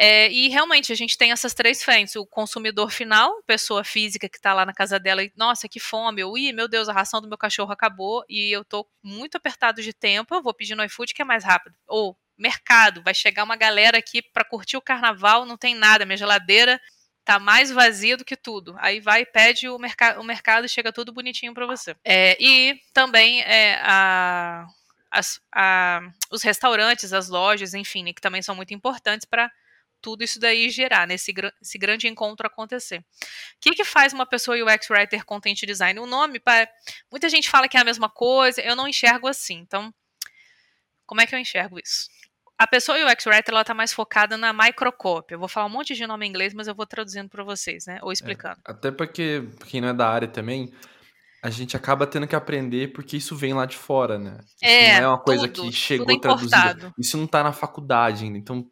É, 0.00 0.30
e 0.30 0.48
realmente 0.48 0.92
a 0.92 0.94
gente 0.94 1.18
tem 1.18 1.32
essas 1.32 1.54
três 1.54 1.82
frentes: 1.82 2.14
o 2.16 2.26
consumidor 2.26 2.90
final, 2.90 3.42
pessoa 3.46 3.82
física 3.82 4.28
que 4.28 4.36
está 4.36 4.54
lá 4.54 4.64
na 4.64 4.72
casa 4.72 4.98
dela 4.98 5.22
e, 5.22 5.32
nossa, 5.36 5.68
que 5.68 5.80
fome, 5.80 6.22
eu, 6.22 6.36
ih, 6.36 6.52
meu 6.52 6.68
Deus, 6.68 6.88
a 6.88 6.92
ração 6.92 7.20
do 7.20 7.28
meu 7.28 7.38
cachorro 7.38 7.72
acabou 7.72 8.24
e 8.28 8.50
eu 8.54 8.64
tô 8.64 8.86
muito 9.02 9.36
apertado 9.36 9.82
de 9.82 9.92
tempo, 9.92 10.34
eu 10.34 10.42
vou 10.42 10.54
pedir 10.54 10.74
no 10.74 10.84
iFood 10.84 11.12
que 11.14 11.22
é 11.22 11.24
mais 11.24 11.44
rápido. 11.44 11.76
Ou 11.86 12.16
mercado, 12.36 13.02
vai 13.02 13.12
chegar 13.12 13.42
uma 13.42 13.56
galera 13.56 13.98
aqui 13.98 14.22
para 14.22 14.44
curtir 14.44 14.76
o 14.76 14.80
carnaval, 14.80 15.44
não 15.44 15.56
tem 15.56 15.74
nada, 15.74 16.06
minha 16.06 16.16
geladeira 16.16 16.80
tá 17.28 17.38
mais 17.38 17.70
vazia 17.70 18.16
do 18.16 18.24
que 18.24 18.34
tudo. 18.34 18.74
Aí 18.78 19.00
vai, 19.00 19.26
pede 19.26 19.68
o, 19.68 19.78
mercado, 19.78 20.18
o 20.18 20.24
mercado 20.24 20.64
e 20.64 20.68
chega 20.68 20.90
tudo 20.90 21.12
bonitinho 21.12 21.52
para 21.52 21.66
você. 21.66 21.94
É, 22.02 22.34
e 22.40 22.80
também 22.94 23.42
é, 23.42 23.78
a, 23.82 24.66
as, 25.10 25.38
a, 25.54 26.00
os 26.30 26.42
restaurantes, 26.42 27.12
as 27.12 27.28
lojas, 27.28 27.74
enfim, 27.74 28.02
né, 28.02 28.14
que 28.14 28.20
também 28.22 28.40
são 28.40 28.54
muito 28.54 28.72
importantes 28.72 29.26
para 29.26 29.52
tudo 30.00 30.24
isso 30.24 30.40
daí 30.40 30.70
gerar, 30.70 31.06
nesse 31.06 31.34
né, 31.34 31.50
esse 31.60 31.76
grande 31.76 32.08
encontro 32.08 32.46
acontecer. 32.46 33.00
O 33.00 33.04
que, 33.60 33.72
que 33.72 33.84
faz 33.84 34.14
uma 34.14 34.24
pessoa 34.24 34.56
UX 34.56 34.88
Writer 34.88 35.22
Content 35.26 35.60
Design? 35.66 36.00
O 36.00 36.06
nome, 36.06 36.40
muita 37.10 37.28
gente 37.28 37.50
fala 37.50 37.68
que 37.68 37.76
é 37.76 37.80
a 37.80 37.84
mesma 37.84 38.08
coisa, 38.08 38.62
eu 38.62 38.74
não 38.74 38.88
enxergo 38.88 39.28
assim. 39.28 39.58
Então, 39.58 39.92
como 41.04 41.20
é 41.20 41.26
que 41.26 41.34
eu 41.34 41.38
enxergo 41.38 41.78
isso? 41.78 42.08
A 42.58 42.66
pessoa 42.66 42.98
UX 42.98 43.24
Writer 43.26 43.54
ela 43.54 43.64
tá 43.64 43.72
mais 43.72 43.92
focada 43.92 44.36
na 44.36 44.52
microcópia. 44.52 45.36
Eu 45.36 45.38
vou 45.38 45.48
falar 45.48 45.66
um 45.66 45.70
monte 45.70 45.94
de 45.94 46.06
nome 46.06 46.26
em 46.26 46.28
inglês, 46.28 46.52
mas 46.52 46.66
eu 46.66 46.74
vou 46.74 46.84
traduzindo 46.84 47.28
para 47.28 47.44
vocês, 47.44 47.86
né? 47.86 48.00
Ou 48.02 48.10
é, 48.10 48.12
explicando. 48.12 48.56
É, 48.66 48.72
até 48.72 48.90
porque 48.90 49.44
quem 49.66 49.80
não 49.80 49.88
é 49.88 49.94
da 49.94 50.08
área 50.08 50.26
também, 50.26 50.72
a 51.40 51.50
gente 51.50 51.76
acaba 51.76 52.04
tendo 52.04 52.26
que 52.26 52.34
aprender 52.34 52.92
porque 52.92 53.16
isso 53.16 53.36
vem 53.36 53.54
lá 53.54 53.64
de 53.64 53.76
fora, 53.76 54.18
né? 54.18 54.38
Isso 54.40 54.56
é, 54.64 55.00
não 55.00 55.04
é 55.04 55.08
uma 55.08 55.18
coisa 55.18 55.46
tudo, 55.46 55.70
que 55.70 55.76
chegou 55.76 56.10
é 56.10 56.18
traduzida. 56.18 56.92
Isso 56.98 57.16
não 57.16 57.28
tá 57.28 57.44
na 57.44 57.52
faculdade 57.52 58.24
ainda. 58.24 58.38
Então, 58.38 58.66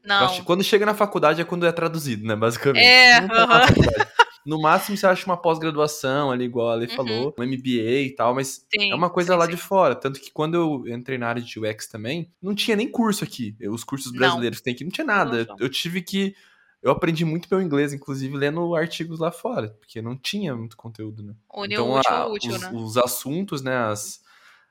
quando 0.44 0.64
chega 0.64 0.84
na 0.84 0.94
faculdade 0.94 1.40
é 1.40 1.44
quando 1.44 1.64
é 1.64 1.70
traduzido, 1.70 2.26
né? 2.26 2.34
Basicamente. 2.34 2.84
É, 2.84 3.20
uh 3.20 3.28
-huh. 3.28 4.06
No 4.46 4.60
máximo, 4.60 4.96
você 4.96 5.06
acha 5.06 5.26
uma 5.26 5.36
pós-graduação 5.36 6.30
ali, 6.30 6.44
igual 6.44 6.70
a 6.70 6.72
Ale 6.74 6.86
uhum. 6.86 6.94
falou, 6.94 7.34
um 7.36 7.42
MBA 7.44 8.02
e 8.06 8.14
tal, 8.14 8.32
mas 8.32 8.64
sim, 8.72 8.92
é 8.92 8.94
uma 8.94 9.10
coisa 9.10 9.32
sim, 9.32 9.38
lá 9.38 9.44
sim. 9.46 9.50
de 9.50 9.56
fora. 9.56 9.96
Tanto 9.96 10.20
que 10.20 10.30
quando 10.30 10.54
eu 10.54 10.94
entrei 10.94 11.18
na 11.18 11.26
área 11.26 11.42
de 11.42 11.58
UX 11.58 11.88
também, 11.88 12.32
não 12.40 12.54
tinha 12.54 12.76
nem 12.76 12.88
curso 12.88 13.24
aqui. 13.24 13.56
Os 13.68 13.82
cursos 13.82 14.12
brasileiros 14.12 14.58
não. 14.58 14.60
que 14.60 14.64
tem 14.64 14.74
aqui, 14.74 14.84
não 14.84 14.90
tinha 14.92 15.06
nada. 15.06 15.38
Não, 15.38 15.46
não. 15.46 15.56
Eu 15.58 15.68
tive 15.68 16.00
que. 16.00 16.34
Eu 16.80 16.92
aprendi 16.92 17.24
muito 17.24 17.48
meu 17.50 17.60
inglês, 17.60 17.92
inclusive, 17.92 18.36
lendo 18.36 18.76
artigos 18.76 19.18
lá 19.18 19.32
fora, 19.32 19.70
porque 19.80 20.00
não 20.00 20.16
tinha 20.16 20.54
muito 20.54 20.76
conteúdo, 20.76 21.22
né? 21.24 21.34
então, 21.64 21.94
útil, 21.94 22.14
a, 22.14 22.26
útil, 22.28 22.52
os, 22.52 22.60
né? 22.60 22.70
os 22.72 22.96
assuntos, 22.96 23.62
né? 23.62 23.76
As, 23.76 24.20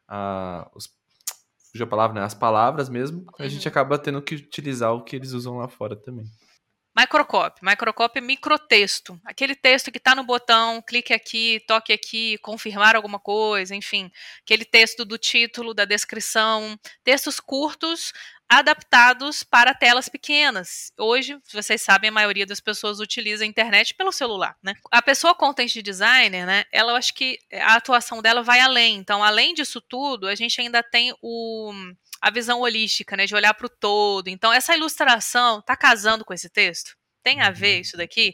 a, 0.08 0.72
os, 0.74 0.90
fugiu 1.70 1.86
a 1.86 1.90
palavra, 1.90 2.22
né? 2.22 2.26
As 2.26 2.34
palavras 2.34 2.88
mesmo, 2.88 3.26
a 3.38 3.50
gente 3.50 3.66
uhum. 3.66 3.70
acaba 3.70 3.98
tendo 4.00 4.22
que 4.22 4.36
utilizar 4.36 4.94
o 4.94 5.04
que 5.04 5.18
eles 5.18 5.34
usam 5.34 5.58
lá 5.58 5.68
fora 5.68 5.98
também. 5.98 6.26
Microcopy. 6.98 7.60
Microcopy 7.62 8.20
é 8.20 8.22
microtexto. 8.22 9.20
Aquele 9.26 9.54
texto 9.54 9.92
que 9.92 9.98
está 9.98 10.16
no 10.16 10.24
botão, 10.24 10.82
clique 10.82 11.14
aqui, 11.14 11.62
toque 11.68 11.92
aqui, 11.92 12.38
confirmar 12.38 12.96
alguma 12.96 13.20
coisa, 13.20 13.76
enfim. 13.76 14.10
Aquele 14.42 14.64
texto 14.64 15.04
do 15.04 15.18
título, 15.18 15.74
da 15.74 15.84
descrição. 15.84 16.80
Textos 17.04 17.40
curtos 17.40 18.14
adaptados 18.48 19.44
para 19.44 19.74
telas 19.74 20.08
pequenas. 20.08 20.92
Hoje, 20.98 21.38
vocês 21.52 21.82
sabem, 21.82 22.10
a 22.10 22.14
maioria 22.14 22.46
das 22.46 22.60
pessoas 22.60 23.00
utiliza 23.00 23.44
a 23.44 23.48
internet 23.48 23.94
pelo 23.96 24.12
celular, 24.12 24.56
né? 24.62 24.76
A 24.92 25.02
pessoa 25.02 25.34
content 25.34 25.74
designer, 25.82 26.46
né, 26.46 26.64
ela 26.72 26.92
eu 26.92 26.96
acho 26.96 27.14
que 27.14 27.40
a 27.52 27.76
atuação 27.76 28.22
dela 28.22 28.44
vai 28.44 28.60
além. 28.60 28.98
Então, 28.98 29.24
além 29.24 29.54
disso 29.54 29.82
tudo, 29.82 30.28
a 30.28 30.36
gente 30.36 30.62
ainda 30.62 30.84
tem 30.84 31.14
o 31.22 31.74
a 32.26 32.32
visão 32.32 32.60
holística, 32.60 33.16
né, 33.16 33.28
de 33.28 33.36
olhar 33.36 33.54
para 33.54 33.68
o 33.68 33.70
todo. 33.70 34.30
Então, 34.30 34.52
essa 34.52 34.76
ilustração 34.76 35.60
está 35.60 35.78
casando 35.78 36.26
com 36.26 36.34
esse 36.34 36.50
texto? 36.50 36.98
Tem 37.22 37.40
a 37.40 37.52
ver 37.52 37.76
uhum. 37.76 37.82
isso 37.82 37.98
daqui? 37.98 38.34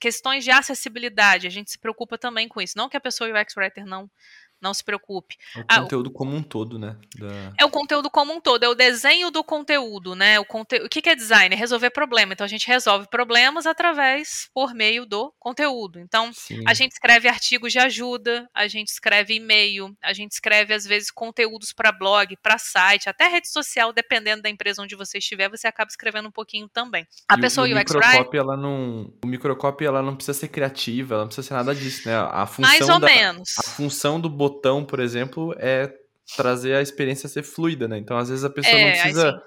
Questões 0.00 0.42
de 0.42 0.50
acessibilidade, 0.50 1.46
a 1.46 1.50
gente 1.50 1.70
se 1.70 1.78
preocupa 1.78 2.18
também 2.18 2.48
com 2.48 2.60
isso. 2.60 2.76
Não 2.76 2.88
que 2.88 2.96
a 2.96 3.00
pessoa 3.00 3.30
UX 3.30 3.56
Writer 3.56 3.86
não 3.86 4.10
não 4.64 4.72
se 4.72 4.82
preocupe. 4.82 5.36
É 5.54 5.60
o 5.60 5.82
conteúdo 5.82 6.10
ah, 6.10 6.18
como 6.18 6.34
um 6.34 6.42
todo, 6.42 6.78
né? 6.78 6.96
Da... 7.16 7.52
É 7.60 7.64
o 7.64 7.70
conteúdo 7.70 8.10
como 8.10 8.32
um 8.32 8.40
todo, 8.40 8.64
é 8.64 8.68
o 8.68 8.74
desenho 8.74 9.30
do 9.30 9.44
conteúdo, 9.44 10.14
né? 10.14 10.40
O, 10.40 10.44
conte... 10.44 10.76
o 10.76 10.88
que, 10.88 11.02
que 11.02 11.10
é 11.10 11.14
design? 11.14 11.54
É 11.54 11.58
resolver 11.58 11.90
problema. 11.90 12.32
Então 12.32 12.44
a 12.44 12.48
gente 12.48 12.66
resolve 12.66 13.06
problemas 13.08 13.66
através, 13.66 14.48
por 14.54 14.74
meio 14.74 15.04
do 15.04 15.32
conteúdo. 15.38 16.00
Então 16.00 16.32
Sim. 16.32 16.64
a 16.66 16.72
gente 16.72 16.92
escreve 16.92 17.28
artigos 17.28 17.72
de 17.72 17.78
ajuda, 17.78 18.48
a 18.54 18.66
gente 18.66 18.88
escreve 18.88 19.34
e-mail, 19.34 19.94
a 20.02 20.14
gente 20.14 20.32
escreve 20.32 20.72
às 20.72 20.86
vezes 20.86 21.10
conteúdos 21.10 21.72
para 21.72 21.92
blog, 21.92 22.36
para 22.42 22.56
site, 22.58 23.08
até 23.08 23.28
rede 23.28 23.48
social, 23.48 23.92
dependendo 23.92 24.42
da 24.42 24.48
empresa 24.48 24.82
onde 24.82 24.96
você 24.96 25.18
estiver, 25.18 25.50
você 25.50 25.66
acaba 25.66 25.90
escrevendo 25.90 26.28
um 26.28 26.32
pouquinho 26.32 26.68
também. 26.68 27.06
A 27.28 27.36
e 27.36 27.40
pessoa 27.40 27.66
o, 27.66 27.70
o 27.70 27.74
UX 27.74 27.92
microcopy, 27.92 28.38
ela 28.38 28.56
não, 28.56 29.12
o 29.22 29.26
microcopy 29.26 29.84
ela 29.84 30.02
não 30.02 30.16
precisa 30.16 30.38
ser 30.38 30.48
criativa, 30.48 31.14
ela 31.14 31.22
não 31.24 31.28
precisa 31.28 31.48
ser 31.48 31.54
nada 31.54 31.74
disso, 31.74 32.08
né? 32.08 32.16
A 32.16 32.46
função 32.46 32.70
Mais 32.70 32.88
ou 32.88 32.98
da, 32.98 33.06
menos. 33.06 33.58
A 33.58 33.62
função 33.62 34.20
do 34.20 34.30
botão 34.30 34.53
botão, 34.54 34.84
por 34.84 35.00
exemplo, 35.00 35.54
é 35.58 35.92
trazer 36.36 36.74
a 36.74 36.82
experiência 36.82 37.26
a 37.26 37.30
ser 37.30 37.42
fluida, 37.42 37.86
né? 37.86 37.98
Então, 37.98 38.16
às 38.16 38.28
vezes, 38.28 38.44
a 38.44 38.50
pessoa 38.50 38.74
é, 38.74 38.84
não 38.84 38.90
precisa 38.92 39.42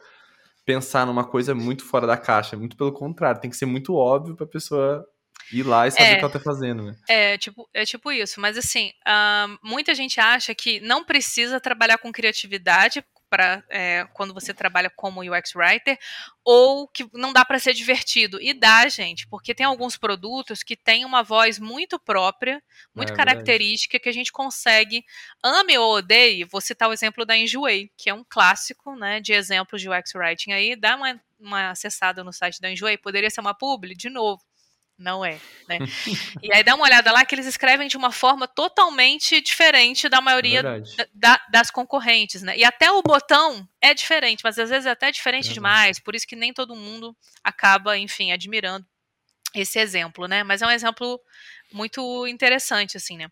pensar 0.65 1.06
numa 1.06 1.26
coisa 1.26 1.56
muito 1.56 1.86
fora 1.86 2.06
da 2.06 2.17
caixa. 2.17 2.58
Muito 2.58 2.76
pelo 2.76 2.91
contrário, 2.91 3.41
tem 3.41 3.50
que 3.50 3.58
ser 3.58 3.65
muito 3.65 3.96
óbvio 3.96 4.36
pra 4.36 4.46
pessoa 4.46 5.06
ir 5.52 5.63
lá 5.63 5.88
e 5.88 5.91
saber 5.91 6.10
é, 6.10 6.13
o 6.13 6.15
que 6.17 6.24
ela 6.24 6.34
tá 6.34 6.39
fazendo, 6.39 6.84
né? 6.84 6.96
É 7.08 7.38
tipo, 7.38 7.67
é 7.74 7.86
tipo 7.86 8.12
isso. 8.12 8.39
Mas 8.39 8.58
assim, 8.58 8.91
uh, 9.08 9.58
muita 9.63 9.96
gente 9.96 10.20
acha 10.20 10.54
que 10.54 10.80
não 10.82 11.04
precisa 11.04 11.60
trabalhar 11.60 11.98
com 11.98 12.12
criatividade 12.12 13.04
para 13.30 13.63
é, 13.70 14.08
quando 14.13 14.34
você 14.34 14.54
trabalha 14.54 14.90
como 14.90 15.22
UX 15.22 15.56
writer 15.56 15.98
ou 16.44 16.88
que 16.88 17.08
não 17.13 17.34
dá 17.34 17.44
para 17.44 17.60
ser 17.60 17.74
divertido 17.74 18.42
e 18.42 18.54
dá 18.54 18.88
gente 18.88 19.28
porque 19.28 19.54
tem 19.54 19.66
alguns 19.66 19.98
produtos 19.98 20.63
que 20.63 20.76
têm 20.76 21.06
uma 21.06 21.24
voz 21.24 21.60
muito 21.60 22.00
própria 22.00 22.62
muito 22.96 23.13
é, 23.13 23.16
característica 23.16 23.94
verdade. 23.94 24.04
que 24.04 24.10
a 24.10 24.13
gente 24.13 24.32
consegue 24.32 25.04
ame 25.44 25.78
ou 25.78 25.96
odeie 25.98 26.46
vou 26.46 26.62
citar 26.62 26.90
o 26.90 26.94
exemplo 26.94 27.26
da 27.26 27.38
Enjoei 27.38 27.92
que 27.98 28.10
é 28.10 28.13
um 28.13 28.26
clássico 28.28 28.96
né 28.96 29.20
de 29.20 29.34
exemplos 29.34 29.82
de 29.82 29.90
UX 29.90 30.16
writing 30.16 30.52
aí 30.52 30.76
dá 30.76 30.96
uma, 30.96 31.22
uma 31.40 31.70
acessada 31.72 32.24
no 32.24 32.34
site 32.34 32.62
da 32.62 32.72
Enjoei 32.72 32.98
poderia 32.98 33.30
ser 33.30 33.42
uma 33.42 33.54
publi 33.54 33.96
de 33.96 34.10
novo 34.10 34.42
não 34.98 35.24
é, 35.24 35.40
né? 35.68 35.78
e 36.42 36.52
aí 36.54 36.64
dá 36.64 36.74
uma 36.74 36.86
olhada 36.86 37.12
lá 37.12 37.24
que 37.24 37.36
eles 37.36 37.46
escrevem 37.46 37.88
de 37.88 37.96
uma 37.96 38.12
forma 38.12 38.48
totalmente 38.48 39.40
diferente 39.42 40.10
da 40.10 40.20
maioria 40.20 40.64
da, 41.14 41.40
das 41.52 41.70
concorrentes, 41.70 42.42
né? 42.42 42.58
E 42.58 42.66
até 42.66 42.92
o 42.92 43.04
botão 43.04 43.68
é 43.80 43.94
diferente, 43.94 44.42
mas 44.44 44.58
às 44.58 44.70
vezes 44.70 44.86
é 44.86 44.92
até 44.92 45.12
diferente 45.12 45.52
é 45.52 45.54
demais, 45.54 46.00
por 46.00 46.16
isso 46.16 46.28
que 46.28 46.36
nem 46.36 46.52
todo 46.52 46.76
mundo 46.76 47.16
acaba, 47.44 47.98
enfim, 47.98 48.32
admirando 48.32 48.86
esse 49.54 49.80
exemplo, 49.80 50.28
né? 50.28 50.44
Mas 50.44 50.62
é 50.62 50.68
um 50.68 50.72
exemplo 50.72 51.22
muito 51.72 52.26
interessante, 52.28 52.98
assim, 52.98 53.18
né? 53.18 53.28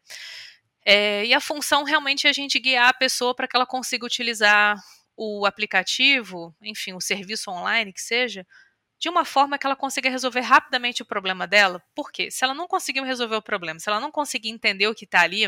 É, 0.85 1.25
e 1.25 1.33
a 1.33 1.41
função 1.41 1.83
realmente 1.83 2.27
é 2.27 2.29
a 2.29 2.33
gente 2.33 2.59
guiar 2.59 2.89
a 2.89 2.93
pessoa 2.93 3.33
para 3.33 3.47
que 3.47 3.55
ela 3.55 3.65
consiga 3.65 4.05
utilizar 4.05 4.77
o 5.17 5.45
aplicativo, 5.45 6.55
enfim, 6.61 6.93
o 6.93 7.01
serviço 7.01 7.49
online 7.49 7.91
que 7.91 8.01
seja, 8.01 8.45
de 8.97 9.09
uma 9.09 9.25
forma 9.25 9.57
que 9.57 9.65
ela 9.65 9.75
consiga 9.75 10.09
resolver 10.09 10.41
rapidamente 10.41 11.01
o 11.01 11.05
problema 11.05 11.45
dela. 11.45 11.83
Porque 11.93 12.31
se 12.31 12.43
ela 12.43 12.53
não 12.53 12.67
conseguir 12.67 13.01
resolver 13.01 13.35
o 13.35 13.41
problema, 13.41 13.79
se 13.79 13.89
ela 13.89 13.99
não 13.99 14.11
conseguir 14.11 14.49
entender 14.49 14.87
o 14.87 14.95
que 14.95 15.05
está 15.05 15.21
ali, 15.21 15.47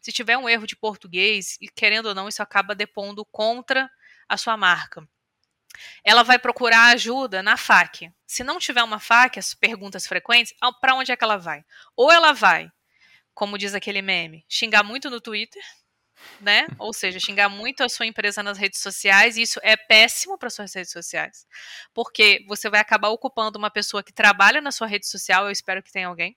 se 0.00 0.12
tiver 0.12 0.38
um 0.38 0.48
erro 0.48 0.66
de 0.66 0.76
português, 0.76 1.56
e 1.60 1.68
querendo 1.68 2.06
ou 2.06 2.14
não, 2.14 2.28
isso 2.28 2.42
acaba 2.42 2.74
depondo 2.74 3.24
contra 3.24 3.90
a 4.28 4.36
sua 4.36 4.56
marca. 4.56 5.06
Ela 6.02 6.22
vai 6.22 6.38
procurar 6.38 6.86
ajuda 6.86 7.42
na 7.42 7.56
FAQ. 7.56 8.10
Se 8.26 8.42
não 8.42 8.58
tiver 8.58 8.82
uma 8.82 8.98
FAQ, 8.98 9.38
as 9.38 9.54
perguntas 9.54 10.06
frequentes, 10.06 10.54
para 10.80 10.94
onde 10.94 11.12
é 11.12 11.16
que 11.16 11.22
ela 11.22 11.36
vai? 11.36 11.64
Ou 11.96 12.10
ela 12.10 12.32
vai, 12.32 12.70
como 13.34 13.58
diz 13.58 13.74
aquele 13.74 14.02
meme, 14.02 14.44
xingar 14.48 14.82
muito 14.82 15.10
no 15.10 15.20
Twitter, 15.20 15.62
né? 16.40 16.66
Ou 16.78 16.92
seja, 16.92 17.18
xingar 17.18 17.48
muito 17.48 17.82
a 17.82 17.88
sua 17.88 18.06
empresa 18.06 18.42
nas 18.42 18.58
redes 18.58 18.80
sociais, 18.80 19.36
isso 19.36 19.60
é 19.62 19.76
péssimo 19.76 20.38
para 20.38 20.50
suas 20.50 20.72
redes 20.74 20.92
sociais, 20.92 21.46
porque 21.94 22.44
você 22.46 22.68
vai 22.70 22.80
acabar 22.80 23.08
ocupando 23.08 23.58
uma 23.58 23.70
pessoa 23.70 24.02
que 24.02 24.12
trabalha 24.12 24.60
na 24.60 24.70
sua 24.70 24.86
rede 24.86 25.06
social, 25.06 25.46
eu 25.46 25.50
espero 25.50 25.82
que 25.82 25.92
tenha 25.92 26.08
alguém, 26.08 26.36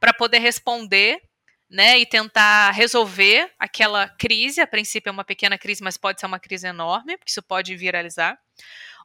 para 0.00 0.12
poder 0.12 0.38
responder 0.38 1.20
né, 1.70 1.98
e 1.98 2.06
tentar 2.06 2.70
resolver 2.70 3.52
aquela 3.58 4.08
crise. 4.08 4.60
A 4.60 4.66
princípio 4.66 5.10
é 5.10 5.12
uma 5.12 5.24
pequena 5.24 5.58
crise, 5.58 5.82
mas 5.82 5.96
pode 5.96 6.20
ser 6.20 6.26
uma 6.26 6.40
crise 6.40 6.66
enorme, 6.66 7.16
porque 7.16 7.30
isso 7.30 7.42
pode 7.42 7.76
viralizar. 7.76 8.38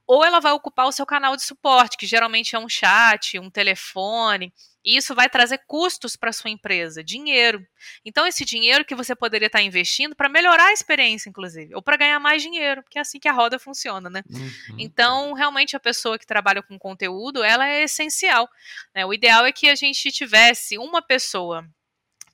Ou 0.06 0.24
ela 0.24 0.40
vai 0.40 0.52
ocupar 0.52 0.88
o 0.88 0.92
seu 0.92 1.06
canal 1.06 1.36
de 1.36 1.44
suporte, 1.44 1.98
que 1.98 2.06
geralmente 2.06 2.56
é 2.56 2.60
um 2.60 2.70
chat, 2.70 3.40
um 3.40 3.50
telefone, 3.50 4.54
e 4.84 4.98
isso 4.98 5.16
vai 5.16 5.30
trazer 5.30 5.60
custos 5.66 6.16
para 6.16 6.34
sua 6.34 6.50
empresa, 6.50 7.04
dinheiro. 7.04 7.66
Então, 8.04 8.28
esse 8.28 8.44
dinheiro 8.44 8.84
que 8.84 8.96
você 8.96 9.16
poderia 9.16 9.48
estar 9.48 9.62
investindo 9.62 10.16
para 10.16 10.28
melhorar 10.28 10.68
a 10.68 10.74
experiência, 10.74 11.30
inclusive, 11.30 11.74
ou 11.74 11.82
para 11.82 11.98
ganhar 11.98 12.20
mais 12.20 12.42
dinheiro, 12.42 12.84
porque 12.84 12.98
é 12.98 13.02
assim 13.02 13.20
que 13.20 13.28
a 13.28 13.34
roda 13.34 13.58
funciona, 13.58 14.10
né? 14.10 14.24
Uhum. 14.30 14.76
Então, 14.78 15.34
realmente, 15.34 15.76
a 15.76 15.80
pessoa 15.80 16.20
que 16.20 16.26
trabalha 16.26 16.62
com 16.62 16.78
conteúdo, 16.78 17.44
ela 17.44 17.68
é 17.68 17.84
essencial. 17.84 18.50
Né? 18.94 19.06
O 19.06 19.14
ideal 19.14 19.46
é 19.46 19.52
que 19.52 19.70
a 19.70 19.76
gente 19.76 20.12
tivesse 20.12 20.78
uma 20.78 21.02
pessoa 21.02 21.66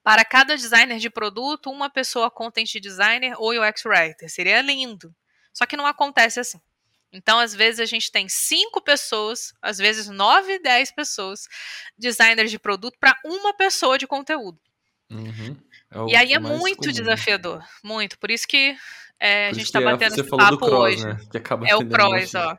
para 0.03 0.25
cada 0.25 0.55
designer 0.55 0.97
de 0.97 1.09
produto, 1.09 1.69
uma 1.69 1.89
pessoa 1.89 2.31
content 2.31 2.79
designer 2.81 3.35
ou 3.37 3.51
UX 3.51 3.85
writer. 3.85 4.29
Seria 4.29 4.61
lindo. 4.61 5.13
Só 5.53 5.65
que 5.65 5.77
não 5.77 5.85
acontece 5.85 6.39
assim. 6.39 6.59
Então, 7.11 7.39
às 7.39 7.55
vezes, 7.55 7.79
a 7.79 7.85
gente 7.85 8.11
tem 8.11 8.27
cinco 8.29 8.81
pessoas, 8.81 9.53
às 9.61 9.77
vezes 9.77 10.07
nove, 10.07 10.59
dez 10.59 10.91
pessoas, 10.91 11.47
designers 11.97 12.51
de 12.51 12.59
produto, 12.59 12.97
para 12.99 13.19
uma 13.25 13.53
pessoa 13.53 13.97
de 13.97 14.05
conteúdo. 14.05 14.59
Uhum. 15.11 15.57
É 15.91 16.11
e 16.11 16.15
aí 16.15 16.33
é 16.33 16.39
muito 16.39 16.81
comum. 16.81 16.91
desafiador. 16.91 17.63
Muito. 17.83 18.17
Por 18.19 18.29
isso 18.29 18.47
que 18.47 18.77
é, 19.19 19.49
a 19.49 19.53
gente 19.53 19.65
está 19.65 19.81
batendo 19.81 20.13
esse 20.13 20.29
papo 20.29 20.57
cross, 20.57 20.71
hoje. 20.71 21.05
Né? 21.05 21.17
é 21.67 21.75
o 21.75 21.89
cross, 21.89 22.35
ó. 22.35 22.55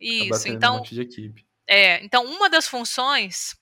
Isso. 0.00 0.48
Então, 0.48 0.80
um 0.80 1.34
é, 1.66 2.02
então, 2.04 2.24
uma 2.24 2.48
das 2.48 2.66
funções 2.66 3.56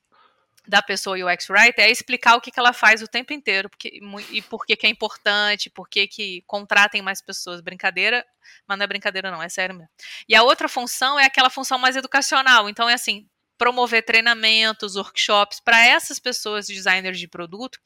da 0.66 0.82
pessoa 0.82 1.16
UX 1.16 1.48
Writer 1.48 1.84
é 1.84 1.90
explicar 1.90 2.36
o 2.36 2.40
que, 2.40 2.50
que 2.50 2.58
ela 2.58 2.72
faz 2.72 3.02
o 3.02 3.08
tempo 3.08 3.32
inteiro 3.32 3.68
porque, 3.70 4.00
e 4.30 4.42
por 4.42 4.66
que, 4.66 4.76
é 4.86 4.88
importante, 4.88 5.70
por 5.70 5.88
que, 5.88 6.06
que 6.06 6.42
contratem 6.46 7.02
mais 7.02 7.22
pessoas. 7.22 7.60
Brincadeira, 7.60 8.24
mas 8.66 8.78
não 8.78 8.84
é 8.84 8.86
brincadeira, 8.86 9.30
não, 9.30 9.42
é 9.42 9.48
sério 9.48 9.74
mesmo. 9.74 9.90
E 10.28 10.34
a 10.34 10.42
outra 10.42 10.68
função 10.68 11.18
é 11.18 11.24
aquela 11.24 11.50
função 11.50 11.78
mais 11.78 11.96
educacional. 11.96 12.68
Então, 12.68 12.88
é 12.88 12.94
assim, 12.94 13.28
promover 13.56 14.04
treinamentos, 14.04 14.96
workshops 14.96 15.60
para 15.60 15.84
essas 15.86 16.18
pessoas, 16.18 16.66
designers 16.66 17.18
de 17.18 17.28
produto, 17.28 17.80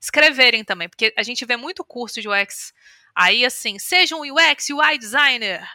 escreverem 0.00 0.64
também, 0.64 0.88
porque 0.88 1.12
a 1.16 1.22
gente 1.22 1.44
vê 1.44 1.56
muito 1.56 1.84
curso 1.84 2.20
de 2.20 2.28
UX 2.28 2.72
aí 3.14 3.44
assim, 3.44 3.78
seja 3.78 4.16
um 4.16 4.22
UX, 4.22 4.70
UI 4.70 4.98
designer. 4.98 5.68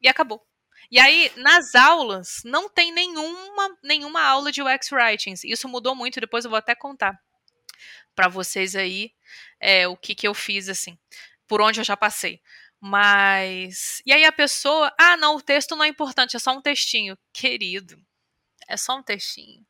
E 0.00 0.08
acabou. 0.08 0.47
E 0.90 0.98
aí, 0.98 1.30
nas 1.36 1.74
aulas, 1.74 2.40
não 2.44 2.68
tem 2.68 2.92
nenhuma, 2.92 3.78
nenhuma 3.82 4.22
aula 4.22 4.50
de 4.50 4.62
UX 4.62 4.90
Writing. 4.90 5.34
Isso 5.44 5.68
mudou 5.68 5.94
muito, 5.94 6.20
depois 6.20 6.44
eu 6.44 6.50
vou 6.50 6.58
até 6.58 6.74
contar 6.74 7.18
para 8.14 8.28
vocês 8.28 8.74
aí 8.74 9.12
é, 9.60 9.86
o 9.86 9.96
que, 9.96 10.14
que 10.14 10.26
eu 10.26 10.34
fiz, 10.34 10.68
assim, 10.68 10.98
por 11.46 11.60
onde 11.60 11.80
eu 11.80 11.84
já 11.84 11.96
passei. 11.96 12.40
Mas. 12.80 14.02
E 14.06 14.12
aí 14.12 14.24
a 14.24 14.32
pessoa. 14.32 14.92
Ah, 14.98 15.16
não, 15.16 15.36
o 15.36 15.42
texto 15.42 15.76
não 15.76 15.84
é 15.84 15.88
importante, 15.88 16.36
é 16.36 16.38
só 16.38 16.52
um 16.52 16.62
textinho. 16.62 17.18
Querido, 17.32 18.00
é 18.68 18.76
só 18.76 18.96
um 18.96 19.02
textinho. 19.02 19.66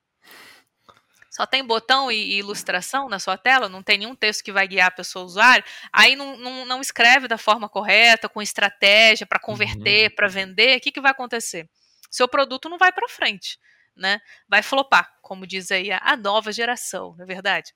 Só 1.38 1.46
tem 1.46 1.64
botão 1.64 2.10
e, 2.10 2.36
ilustração 2.36 3.08
na 3.08 3.20
sua 3.20 3.38
tela, 3.38 3.68
não 3.68 3.80
tem 3.80 3.96
nenhum 3.96 4.16
texto 4.16 4.42
que 4.42 4.50
vai 4.50 4.66
guiar 4.66 4.88
a 4.88 4.90
pessoa 4.90 5.24
usuário, 5.24 5.64
aí 5.92 6.16
não, 6.16 6.36
não, 6.36 6.64
não 6.64 6.80
escreve 6.80 7.28
da 7.28 7.38
forma 7.38 7.68
correta, 7.68 8.28
com 8.28 8.42
estratégia 8.42 9.24
para 9.24 9.38
converter, 9.38 10.10
uhum. 10.10 10.16
para 10.16 10.26
vender, 10.26 10.76
o 10.76 10.80
que, 10.80 10.90
que 10.90 11.00
vai 11.00 11.12
acontecer? 11.12 11.70
Seu 12.10 12.26
produto 12.26 12.68
não 12.68 12.76
vai 12.76 12.90
para 12.90 13.08
frente, 13.08 13.56
né? 13.94 14.20
Vai 14.48 14.64
flopar, 14.64 15.08
como 15.22 15.46
diz 15.46 15.70
aí 15.70 15.92
a, 15.92 16.00
a 16.02 16.16
nova 16.16 16.50
geração, 16.50 17.14
não 17.16 17.22
é 17.22 17.26
verdade? 17.28 17.72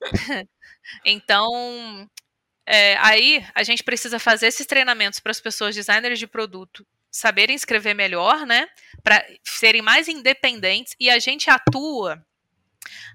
então, 1.04 2.10
é, 2.66 2.96
aí 2.96 3.46
a 3.54 3.62
gente 3.62 3.84
precisa 3.84 4.18
fazer 4.18 4.48
esses 4.48 4.66
treinamentos 4.66 5.20
para 5.20 5.30
as 5.30 5.40
pessoas 5.40 5.76
designers 5.76 6.18
de 6.18 6.26
produto 6.26 6.84
saberem 7.08 7.54
escrever 7.54 7.94
melhor, 7.94 8.44
né? 8.44 8.66
Para 9.00 9.24
serem 9.44 9.80
mais 9.80 10.08
independentes 10.08 10.96
e 10.98 11.08
a 11.08 11.20
gente 11.20 11.48
atua 11.48 12.20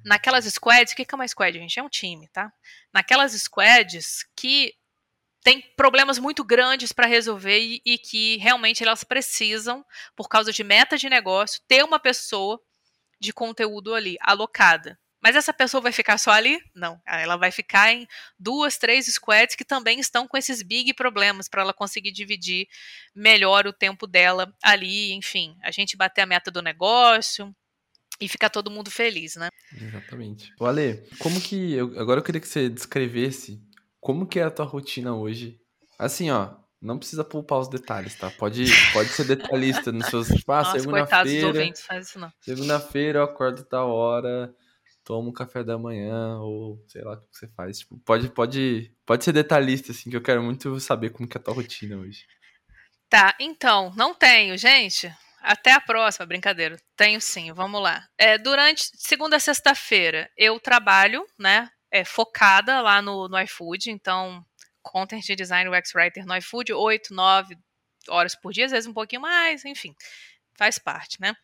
naquelas 0.03 0.45
squads, 0.45 0.93
o 0.93 0.95
que 0.95 1.05
é 1.09 1.15
uma 1.15 1.27
squad, 1.27 1.57
gente? 1.57 1.79
É 1.79 1.83
um 1.83 1.89
time, 1.89 2.27
tá? 2.29 2.51
Naquelas 2.93 3.33
squads 3.33 4.25
que 4.35 4.73
tem 5.43 5.61
problemas 5.75 6.19
muito 6.19 6.43
grandes 6.43 6.91
para 6.91 7.07
resolver 7.07 7.59
e, 7.59 7.81
e, 7.85 7.97
que 7.97 8.37
realmente 8.37 8.83
elas 8.83 9.03
precisam, 9.03 9.85
por 10.15 10.27
causa 10.27 10.51
de 10.51 10.63
meta 10.63 10.97
de 10.97 11.09
negócio, 11.09 11.61
ter 11.67 11.83
uma 11.83 11.99
pessoa 11.99 12.59
de 13.19 13.31
conteúdo 13.31 13.93
ali 13.93 14.17
alocada. 14.21 14.99
Mas 15.21 15.35
essa 15.35 15.53
pessoa 15.53 15.81
vai 15.81 15.91
ficar 15.91 16.17
só 16.17 16.31
ali? 16.31 16.61
Não. 16.73 16.99
Ela 17.05 17.35
vai 17.35 17.51
ficar 17.51 17.91
em 17.91 18.07
duas, 18.37 18.77
três 18.77 19.05
squads 19.07 19.55
que 19.55 19.65
também 19.65 19.99
estão 19.99 20.25
com 20.25 20.37
esses 20.37 20.61
big 20.61 20.93
problemas 20.93 21.49
para 21.49 21.61
ela 21.61 21.73
conseguir 21.73 22.11
dividir 22.11 22.67
melhor 23.13 23.67
o 23.67 23.73
tempo 23.73 24.07
dela 24.07 24.53
ali. 24.63 25.11
Enfim, 25.11 25.57
a 25.61 25.71
gente 25.71 25.97
bater 25.97 26.21
a 26.21 26.25
meta 26.25 26.49
do 26.49 26.61
negócio, 26.61 27.53
e 28.19 28.27
ficar 28.27 28.49
todo 28.49 28.71
mundo 28.71 28.91
feliz, 28.91 29.35
né? 29.35 29.49
Exatamente. 29.73 30.53
O 30.59 30.65
Ale, 30.65 31.03
como 31.19 31.39
que. 31.39 31.73
Eu, 31.73 31.99
agora 31.99 32.19
eu 32.19 32.23
queria 32.23 32.41
que 32.41 32.47
você 32.47 32.69
descrevesse 32.69 33.61
como 33.99 34.27
que 34.27 34.39
é 34.39 34.43
a 34.43 34.51
tua 34.51 34.65
rotina 34.65 35.15
hoje. 35.15 35.59
Assim, 35.97 36.29
ó, 36.29 36.55
não 36.81 36.97
precisa 36.97 37.23
poupar 37.23 37.59
os 37.59 37.67
detalhes, 37.67 38.15
tá? 38.15 38.31
Pode, 38.31 38.65
pode 38.93 39.09
ser 39.09 39.25
detalhista 39.25 39.91
nos 39.91 40.07
seus. 40.07 40.27
Ah, 40.47 40.65
segunda-feira. 40.65 41.73
Segunda-feira 42.39 43.19
eu 43.19 43.23
acordo 43.23 43.63
tal 43.63 43.89
hora, 43.89 44.53
tomo 45.03 45.29
um 45.29 45.33
café 45.33 45.63
da 45.63 45.77
manhã, 45.77 46.39
ou 46.39 46.81
sei 46.87 47.03
lá 47.03 47.13
o 47.13 47.17
que 47.17 47.27
você 47.31 47.47
faz. 47.49 47.79
Tipo, 47.79 47.97
pode, 47.99 48.29
pode, 48.29 48.93
pode 49.05 49.23
ser 49.23 49.33
detalhista, 49.33 49.91
assim, 49.91 50.09
que 50.09 50.15
eu 50.15 50.21
quero 50.21 50.41
muito 50.41 50.79
saber 50.79 51.09
como 51.09 51.27
que 51.27 51.37
é 51.37 51.39
a 51.39 51.43
tua 51.43 51.53
rotina 51.53 51.97
hoje. 51.97 52.25
Tá, 53.09 53.35
então, 53.39 53.91
não 53.95 54.13
tenho, 54.13 54.57
gente. 54.57 55.11
Até 55.41 55.71
a 55.71 55.81
próxima, 55.81 56.25
brincadeira. 56.25 56.77
Tenho 56.95 57.19
sim, 57.21 57.51
vamos 57.53 57.81
lá. 57.81 58.07
É, 58.17 58.37
durante 58.37 58.91
segunda 58.95 59.37
a 59.37 59.39
sexta-feira 59.39 60.29
eu 60.37 60.59
trabalho, 60.59 61.25
né? 61.37 61.69
É, 61.91 62.05
focada 62.05 62.81
lá 62.81 63.01
no, 63.01 63.27
no 63.27 63.39
iFood, 63.41 63.89
então 63.89 64.45
content 64.81 65.25
design 65.35 65.69
UX 65.69 65.93
writer 65.95 66.25
no 66.25 66.35
iFood, 66.37 66.73
8, 66.73 67.13
9 67.13 67.57
horas 68.07 68.35
por 68.35 68.51
dia, 68.51 68.65
às 68.65 68.71
vezes 68.71 68.87
um 68.87 68.93
pouquinho 68.93 69.21
mais, 69.21 69.65
enfim, 69.65 69.95
faz 70.55 70.77
parte, 70.77 71.19
né? 71.19 71.35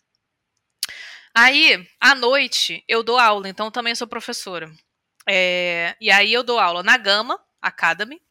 Aí, 1.34 1.86
à 2.00 2.16
noite, 2.16 2.84
eu 2.88 3.04
dou 3.04 3.20
aula, 3.20 3.50
então 3.50 3.70
também 3.70 3.94
sou 3.94 4.08
professora. 4.08 4.72
É, 5.28 5.96
e 6.00 6.10
aí 6.10 6.32
eu 6.32 6.44
dou 6.44 6.60
aula 6.60 6.82
na 6.82 6.98
Gama 6.98 7.40
Academy, 7.62 8.22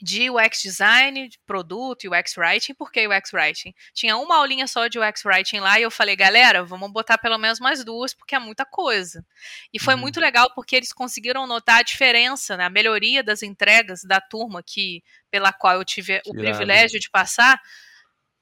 de 0.00 0.28
UX 0.28 0.62
design, 0.62 1.28
de 1.28 1.38
produto, 1.46 2.08
UX 2.08 2.36
writing. 2.36 2.74
Por 2.74 2.90
que 2.90 3.06
UX 3.06 3.32
writing? 3.32 3.72
Tinha 3.92 4.16
uma 4.16 4.36
aulinha 4.36 4.66
só 4.66 4.88
de 4.88 4.98
UX 4.98 5.24
writing 5.24 5.60
lá 5.60 5.78
e 5.78 5.82
eu 5.82 5.90
falei, 5.90 6.16
galera, 6.16 6.64
vamos 6.64 6.90
botar 6.92 7.16
pelo 7.18 7.38
menos 7.38 7.60
mais 7.60 7.84
duas, 7.84 8.12
porque 8.12 8.34
é 8.34 8.38
muita 8.38 8.64
coisa. 8.64 9.24
E 9.72 9.78
foi 9.78 9.94
uhum. 9.94 10.00
muito 10.00 10.20
legal 10.20 10.50
porque 10.54 10.76
eles 10.76 10.92
conseguiram 10.92 11.46
notar 11.46 11.80
a 11.80 11.82
diferença, 11.82 12.56
né, 12.56 12.64
a 12.64 12.70
melhoria 12.70 13.22
das 13.22 13.42
entregas 13.42 14.02
da 14.02 14.20
turma 14.20 14.62
que 14.62 15.02
pela 15.30 15.52
qual 15.52 15.76
eu 15.76 15.84
tive 15.84 16.20
o 16.26 16.32
privilégio 16.32 16.98
de 17.00 17.10
passar, 17.10 17.60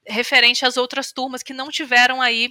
referente 0.07 0.65
às 0.65 0.77
outras 0.77 1.13
turmas 1.13 1.43
que 1.43 1.55
não 1.55 1.71
tiveram 1.71 2.21
aí 2.21 2.51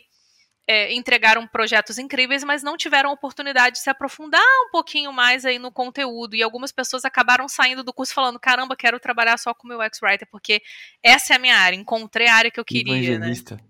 é, 0.67 0.93
entregaram 0.93 1.47
projetos 1.47 1.97
incríveis, 1.97 2.43
mas 2.43 2.63
não 2.63 2.77
tiveram 2.77 3.11
oportunidade 3.11 3.75
de 3.75 3.81
se 3.81 3.89
aprofundar 3.89 4.41
um 4.67 4.71
pouquinho 4.71 5.11
mais 5.11 5.45
aí 5.45 5.59
no 5.59 5.71
conteúdo. 5.71 6.35
E 6.35 6.43
algumas 6.43 6.71
pessoas 6.71 7.03
acabaram 7.03 7.47
saindo 7.47 7.83
do 7.83 7.93
curso 7.93 8.13
falando: 8.13 8.39
caramba, 8.39 8.75
quero 8.75 8.99
trabalhar 8.99 9.37
só 9.37 9.53
com 9.53 9.65
o 9.65 9.69
meu 9.69 9.81
X-Writer, 9.81 10.27
porque 10.31 10.61
essa 11.03 11.33
é 11.33 11.35
a 11.35 11.39
minha 11.39 11.57
área, 11.57 11.75
encontrei 11.75 12.27
a 12.27 12.35
área 12.35 12.51
que 12.51 12.59
eu 12.59 12.65
queria. 12.65 12.93
Né? 12.93 13.15
Evangelista. 13.15 13.55
Né? 13.55 13.61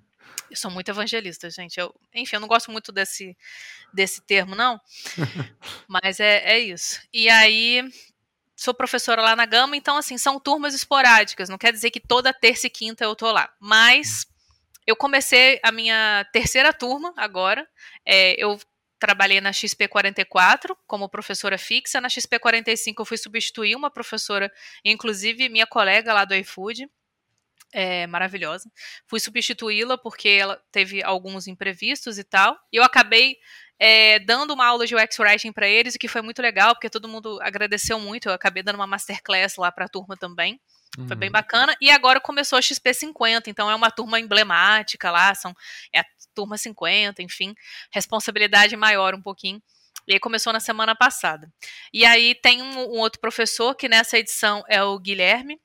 Eu 0.50 0.58
sou 0.58 0.70
muito 0.70 0.92
evangelista, 0.92 1.50
gente. 1.50 1.80
Eu, 1.80 1.96
enfim, 2.14 2.36
eu 2.36 2.42
não 2.42 2.48
gosto 2.48 2.70
muito 2.72 2.92
desse, 2.92 3.38
desse 3.94 4.22
termo, 4.22 4.54
não. 4.54 4.80
mas 5.88 6.20
é, 6.20 6.44
é 6.44 6.60
isso. 6.60 7.02
E 7.14 7.30
aí, 7.30 7.90
sou 8.54 8.74
professora 8.74 9.22
lá 9.22 9.34
na 9.34 9.46
Gama, 9.46 9.78
então, 9.78 9.96
assim, 9.96 10.18
são 10.18 10.38
turmas 10.42 10.74
esporádicas. 10.74 11.48
Não 11.48 11.58
quer 11.58 11.72
dizer 11.72 11.90
que 11.90 12.02
toda 12.02 12.34
terça 12.34 12.68
e 12.68 12.70
quinta 12.70 13.06
eu 13.06 13.16
tô 13.16 13.32
lá. 13.32 13.50
Mas 13.62 14.28
eu 14.86 14.96
comecei 14.96 15.60
a 15.64 15.72
minha 15.72 16.26
terceira 16.32 16.74
turma 16.74 17.14
agora. 17.18 17.68
É, 18.06 18.36
eu 18.42 18.60
trabalhei 19.00 19.42
na 19.42 19.52
XP44 19.52 20.76
como 20.88 21.10
professora 21.10 21.58
fixa. 21.58 22.00
Na 22.00 22.08
XP45 22.08 22.96
eu 23.00 23.06
fui 23.06 23.18
substituir 23.18 23.76
uma 23.76 23.90
professora, 23.90 24.52
inclusive 24.86 25.50
minha 25.50 25.66
colega 25.68 26.14
lá 26.14 26.26
do 26.26 26.36
iFood. 26.36 26.88
é, 27.74 28.06
maravilhosa. 28.08 28.70
Fui 29.08 29.20
substituí-la 29.20 29.98
porque 29.98 30.30
ela 30.30 30.62
teve 30.72 31.02
alguns 31.04 31.48
imprevistos 31.48 32.18
e 32.18 32.24
tal. 32.24 32.58
E 32.72 32.78
eu 32.78 32.84
acabei 32.84 33.38
é, 33.80 34.20
dando 34.20 34.54
uma 34.54 34.66
aula 34.68 34.86
de 34.86 34.96
UX 34.96 35.18
Writing 35.20 35.52
para 35.52 35.68
eles, 35.68 35.96
o 35.96 36.00
que 36.00 36.08
foi 36.08 36.22
muito 36.22 36.42
legal, 36.42 36.76
porque 36.76 36.90
todo 36.90 37.08
mundo 37.08 37.40
agradeceu 37.42 38.00
muito. 38.00 38.30
Eu 38.30 38.34
acabei 38.34 38.62
dando 38.62 38.76
uma 38.76 38.88
masterclass 38.88 39.56
lá 39.58 39.72
para 39.72 39.86
a 39.86 39.90
turma 39.90 40.18
também. 40.18 40.60
Uhum. 40.98 41.08
Foi 41.08 41.16
bem 41.16 41.30
uhum. 41.30 41.34
bacana. 41.34 41.76
E 41.80 41.90
agora 41.90 42.20
começou 42.20 42.58
a 42.58 42.62
XP50, 42.62 43.48
então 43.48 43.70
é 43.70 43.76
uma 43.76 43.90
turma 43.90 44.20
emblemática 44.20 45.10
lá, 45.10 45.34
são, 45.34 45.56
é 45.94 46.00
a 46.00 46.06
turma 46.36 46.58
50, 46.58 47.22
enfim, 47.22 47.56
responsabilidade 47.92 48.76
maior 48.76 49.16
um 49.16 49.22
pouquinho. 49.22 49.62
E 50.08 50.14
aí 50.14 50.20
começou 50.20 50.52
na 50.52 50.60
semana 50.60 50.96
passada. 50.96 51.52
E 51.94 52.06
aí 52.06 52.36
tem 52.36 52.62
um, 52.62 52.80
um 52.80 53.00
outro 53.00 53.20
professor 53.20 53.76
que 53.76 53.88
nessa 53.88 54.18
edição 54.18 54.64
é 54.68 54.84
o 54.84 54.98
Guilherme, 55.00 55.60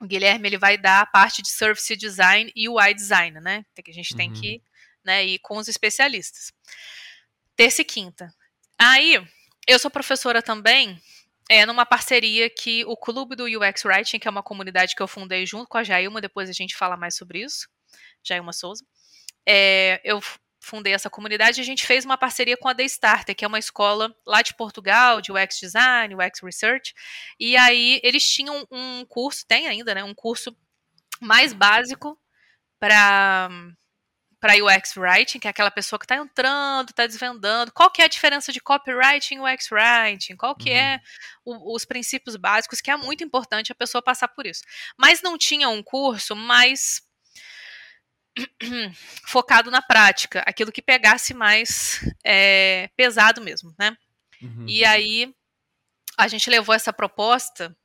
o 0.00 0.06
Guilherme 0.06 0.48
ele 0.48 0.58
vai 0.58 0.76
dar 0.76 1.00
a 1.00 1.06
parte 1.06 1.42
de 1.42 1.48
service 1.48 1.96
design 1.96 2.52
e 2.54 2.68
UI 2.68 2.94
design, 2.94 3.40
né? 3.40 3.64
Que 3.82 3.90
a 3.90 3.94
gente 3.94 4.12
uhum. 4.12 4.16
tem 4.16 4.32
que 4.32 4.62
né, 5.04 5.24
ir 5.24 5.38
com 5.38 5.56
os 5.56 5.68
especialistas. 5.68 6.52
Terça 7.54 7.82
e 7.82 7.84
quinta. 7.84 8.34
Aí, 8.78 9.24
eu 9.66 9.78
sou 9.78 9.90
professora 9.90 10.42
também, 10.42 11.00
é 11.48 11.64
numa 11.64 11.86
parceria 11.86 12.50
que 12.50 12.84
o 12.84 12.96
Clube 12.96 13.36
do 13.36 13.44
UX 13.44 13.84
Writing, 13.84 14.18
que 14.18 14.28
é 14.28 14.30
uma 14.30 14.42
comunidade 14.42 14.94
que 14.94 15.02
eu 15.02 15.08
fundei 15.08 15.46
junto 15.46 15.68
com 15.68 15.78
a 15.78 15.84
Jailma, 15.84 16.20
depois 16.20 16.48
a 16.48 16.52
gente 16.52 16.76
fala 16.76 16.96
mais 16.96 17.16
sobre 17.16 17.42
isso, 17.42 17.68
Jailma 18.22 18.52
Souza. 18.52 18.84
É, 19.46 20.00
eu 20.04 20.20
fundei 20.60 20.92
essa 20.92 21.08
comunidade, 21.08 21.60
a 21.60 21.64
gente 21.64 21.86
fez 21.86 22.04
uma 22.04 22.18
parceria 22.18 22.56
com 22.56 22.68
a 22.68 22.74
The 22.74 22.84
Starter, 22.84 23.36
que 23.36 23.44
é 23.44 23.48
uma 23.48 23.58
escola 23.58 24.12
lá 24.26 24.42
de 24.42 24.54
Portugal, 24.54 25.20
de 25.20 25.30
UX 25.30 25.60
Design, 25.60 26.14
UX 26.14 26.40
Research, 26.42 26.92
e 27.38 27.56
aí 27.56 28.00
eles 28.02 28.28
tinham 28.28 28.66
um 28.70 29.04
curso, 29.06 29.46
tem 29.46 29.68
ainda, 29.68 29.94
né, 29.94 30.02
um 30.02 30.14
curso 30.14 30.56
mais 31.20 31.52
básico 31.52 32.18
para 32.80 33.48
para 34.46 34.54
UX 34.64 34.96
Writing, 34.96 35.40
que 35.40 35.48
é 35.48 35.50
aquela 35.50 35.72
pessoa 35.72 35.98
que 35.98 36.04
está 36.04 36.14
entrando, 36.14 36.90
está 36.90 37.04
desvendando, 37.04 37.72
qual 37.72 37.90
que 37.90 38.00
é 38.00 38.04
a 38.04 38.08
diferença 38.08 38.52
de 38.52 38.60
copywriting 38.60 39.34
e 39.34 39.40
UX 39.40 39.68
Writing, 39.72 40.36
qual 40.36 40.54
que 40.54 40.70
é 40.70 40.74
uhum. 40.74 40.86
é 40.86 41.00
o, 41.44 41.74
os 41.74 41.84
princípios 41.84 42.36
básicos, 42.36 42.80
que 42.80 42.88
é 42.88 42.96
muito 42.96 43.24
importante 43.24 43.72
a 43.72 43.74
pessoa 43.74 44.00
passar 44.00 44.28
por 44.28 44.46
isso. 44.46 44.62
Mas 44.96 45.20
não 45.20 45.36
tinha 45.36 45.68
um 45.68 45.82
curso 45.82 46.36
mais 46.36 47.02
focado 49.26 49.68
na 49.68 49.82
prática, 49.82 50.44
aquilo 50.46 50.70
que 50.70 50.80
pegasse 50.80 51.34
mais 51.34 52.00
é, 52.24 52.88
pesado 52.96 53.40
mesmo, 53.40 53.74
né? 53.76 53.96
Uhum. 54.40 54.66
E 54.68 54.84
aí 54.84 55.34
a 56.16 56.28
gente 56.28 56.48
levou 56.48 56.72
essa 56.72 56.92
proposta, 56.92 57.76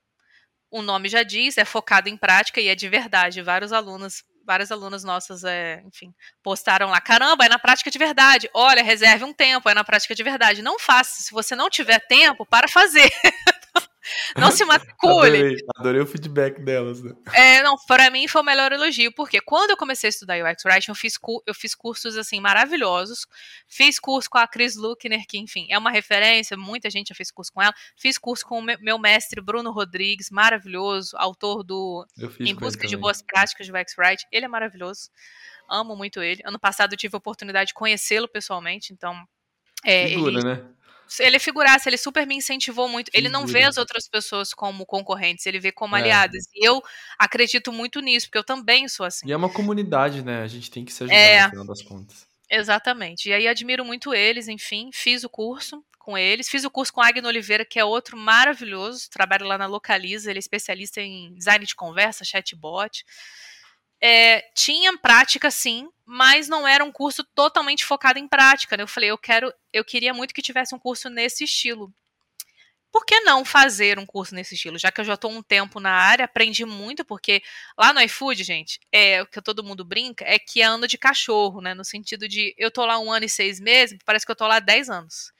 o 0.70 0.84
nome 0.84 1.09
já 1.09 1.24
diz, 1.24 1.57
é 1.57 1.66
focado 1.66 2.07
em 2.07 2.16
prática 2.16 2.62
e 2.62 2.68
é 2.68 2.76
de 2.76 2.88
verdade. 2.88 3.41
Vários 3.41 3.74
alunos, 3.74 4.24
várias 4.52 4.70
alunas 4.70 5.02
nossas, 5.02 5.45
é, 5.45 5.82
enfim, 5.86 6.14
postaram 6.43 6.89
lá, 6.89 6.99
caramba, 6.99 7.45
é 7.45 7.49
na 7.49 7.58
prática 7.58 7.89
de 7.89 7.97
verdade. 7.97 8.49
Olha, 8.54 8.84
reserve 8.84 9.24
um 9.24 9.32
tempo, 9.32 9.70
é 9.70 9.74
na 9.74 9.82
prática 9.82 10.14
de 10.14 10.22
verdade. 10.24 10.62
Não 10.62 10.78
faça, 10.78 11.24
se 11.24 11.32
você 11.32 11.56
não 11.56 11.70
tiver 11.70 11.99
tempo, 11.99 12.45
para 12.45 12.68
fazer. 12.68 13.10
Não 14.38 14.51
se 14.51 14.64
matricule. 14.66 15.28
Adorei, 15.28 15.57
adorei 15.76 16.01
o 16.01 16.05
feedback 16.05 16.62
delas. 16.62 17.01
Né? 17.01 17.14
É, 17.34 17.64
não, 17.64 17.76
para 17.88 18.09
mim 18.09 18.28
foi 18.28 18.41
o 18.41 18.45
melhor 18.45 18.72
elogio, 18.72 19.12
porque 19.14 19.41
quando 19.41 19.72
eu 19.72 19.78
comecei 19.78 20.07
a 20.07 20.12
estudar 20.12 20.38
UX 20.38 20.64
Writing, 20.66 20.91
eu 20.91 20.95
fiz, 20.95 21.14
eu 21.45 21.53
fiz 21.53 21.76
cursos, 21.76 22.18
assim, 22.18 22.39
maravilhosos. 22.39 23.26
Fiz 23.68 23.99
curso 23.99 24.30
com 24.30 24.38
a 24.38 24.47
Chris 24.47 24.76
Luckner, 24.76 25.26
que, 25.28 25.38
enfim, 25.38 25.68
é 25.70 25.78
uma 25.78 25.91
referência, 25.91 26.55
muita 26.57 26.89
gente 26.89 27.09
já 27.09 27.16
fez 27.16 27.32
curso 27.32 27.51
com 27.53 27.62
ela. 27.62 27.74
Fiz 27.97 28.18
curso 28.18 28.45
com 28.45 28.59
o 28.59 28.62
meu 28.62 28.97
mestre, 28.97 29.41
Bruno 29.41 29.72
Rodrigues, 29.72 30.30
maravilhoso, 30.30 31.16
autor 31.18 31.64
do 31.64 32.05
Em 32.39 32.55
Busca 32.55 32.88
de 32.88 32.95
Boas 32.97 33.22
Práticas 33.22 33.66
de 33.66 33.72
UX 33.72 33.95
Writing. 33.97 34.26
Ele 34.32 34.45
é 34.45 34.49
maravilhoso. 34.49 35.09
Amo 35.70 35.95
muito 35.95 36.22
ele. 36.22 36.41
Ano 36.45 36.59
passado 36.59 36.93
eu 36.93 36.97
tive 36.97 37.16
a 37.16 37.18
oportunidade 37.18 37.70
de 37.70 37.74
conhecê-lo 37.74 38.28
pessoalmente, 38.28 38.93
então... 38.93 39.16
É, 39.84 40.09
Figura, 40.09 40.32
ele... 40.32 40.43
né? 40.43 40.70
Ele 41.20 41.36
é 41.36 41.39
figurasse, 41.39 41.89
ele 41.89 41.97
super 41.97 42.26
me 42.26 42.36
incentivou 42.36 42.88
muito. 42.88 43.09
Ele 43.14 43.30
não 43.30 43.45
vê 43.45 43.64
as 43.64 43.78
outras 43.78 44.07
pessoas 44.07 44.53
como 44.53 44.86
concorrentes, 44.86 45.45
ele 45.45 45.59
vê 45.59 45.72
como 45.72 45.95
é. 45.95 45.99
aliadas. 45.99 46.45
E 46.53 46.66
eu 46.68 46.82
acredito 47.18 47.72
muito 47.72 47.99
nisso, 47.99 48.28
porque 48.28 48.38
eu 48.38 48.43
também 48.43 48.88
sou 48.88 49.05
assim. 49.05 49.28
E 49.28 49.32
é 49.32 49.38
uma 49.38 49.49
comunidade, 49.49 50.24
né? 50.24 50.41
A 50.41 50.47
gente 50.47 50.72
tem 50.72 50.86
que 50.86 50.93
se 50.93 51.03
ajudar 51.03 51.18
é, 51.18 51.43
no 51.43 51.49
final 51.49 51.66
das 51.66 51.82
contas. 51.82 52.28
Exatamente. 52.49 53.30
E 53.30 53.34
aí 53.34 53.47
admiro 53.47 53.86
muito 53.86 54.14
eles, 54.14 54.47
enfim, 54.47 54.89
fiz 54.93 55.24
o 55.24 55.30
curso 55.30 55.84
com 55.97 56.18
eles. 56.18 56.49
Fiz 56.49 56.64
o 56.64 56.72
curso 56.72 56.91
com 56.91 57.01
Agno 57.01 57.28
Oliveira, 57.28 57.64
que 57.64 57.80
é 57.80 57.86
outro 57.86 58.18
maravilhoso, 58.18 59.09
trabalha 59.09 59.45
lá 59.45 59.57
na 59.57 59.68
Localiza, 59.68 60.30
ele 60.30 60.39
é 60.39 60.41
especialista 60.41 60.99
em 60.99 61.34
design 61.34 61.66
de 61.66 61.76
conversa, 61.76 62.26
chatbot. 62.26 63.05
É, 64.02 64.41
tinha 64.56 64.97
prática 64.97 65.52
sim, 65.52 65.88
mas 66.06 66.47
não 66.49 66.68
era 66.68 66.84
um 66.84 66.91
curso 66.91 67.24
totalmente 67.24 67.86
focado 67.86 68.18
em 68.18 68.28
prática. 68.28 68.76
Né? 68.76 68.84
Eu 68.84 68.88
falei, 68.88 69.12
eu 69.12 69.18
quero, 69.18 69.54
eu 69.72 69.86
queria 69.86 70.14
muito 70.14 70.34
que 70.34 70.41
tivesse 70.41 70.74
um 70.74 70.80
curso 70.80 71.10
nesse 71.10 71.43
estilo. 71.43 71.93
Por 72.91 73.06
que 73.06 73.22
não 73.22 73.45
fazer 73.45 73.97
um 73.97 74.06
curso 74.06 74.36
nesse 74.36 74.56
estilo? 74.56 74.78
Já 74.78 74.91
que 74.91 74.99
eu 74.99 75.06
já 75.06 75.14
estou 75.14 75.32
um 75.32 75.41
tempo 75.41 75.80
na 75.80 75.91
área, 75.91 76.26
aprendi 76.26 76.66
muito, 76.66 77.06
porque 77.06 77.41
lá 77.78 77.93
no 77.93 78.02
iFood, 78.02 78.43
gente, 78.43 78.82
é 78.91 79.22
o 79.22 79.26
que 79.26 79.41
todo 79.41 79.64
mundo 79.64 79.86
brinca, 79.86 80.26
é 80.28 80.38
que 80.38 80.62
é 80.62 80.66
ano 80.66 80.86
de 80.86 80.97
cachorro, 80.97 81.62
né? 81.62 81.74
No 81.74 81.86
sentido 81.86 82.28
de 82.28 82.54
eu 82.58 82.70
tô 82.70 82.86
lá 82.86 82.99
um 82.99 83.10
ano 83.10 83.26
e 83.26 83.30
seis 83.30 83.62
meses, 83.62 83.97
parece 84.04 84.26
que 84.26 84.32
eu 84.32 84.36
tô 84.36 84.45
lá 84.45 84.60
dez 84.60 84.89
anos. 84.89 85.32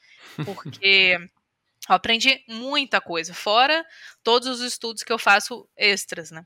Porque 0.46 1.18
eu 1.90 1.96
aprendi 1.96 2.42
muita 2.48 3.02
coisa, 3.02 3.34
fora 3.34 3.86
todos 4.24 4.48
os 4.48 4.62
estudos 4.62 5.04
que 5.04 5.12
eu 5.12 5.20
faço 5.20 5.68
extras, 5.76 6.32
né? 6.32 6.46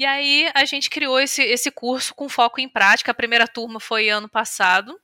E 0.00 0.06
aí 0.06 0.50
a 0.54 0.64
gente 0.64 0.88
criou 0.88 1.20
esse, 1.20 1.42
esse 1.42 1.70
curso 1.70 2.14
com 2.14 2.26
foco 2.26 2.58
em 2.58 2.66
prática. 2.66 3.10
A 3.10 3.14
primeira 3.14 3.46
turma 3.46 3.78
foi 3.78 4.08
ano 4.08 4.30
passado. 4.30 4.98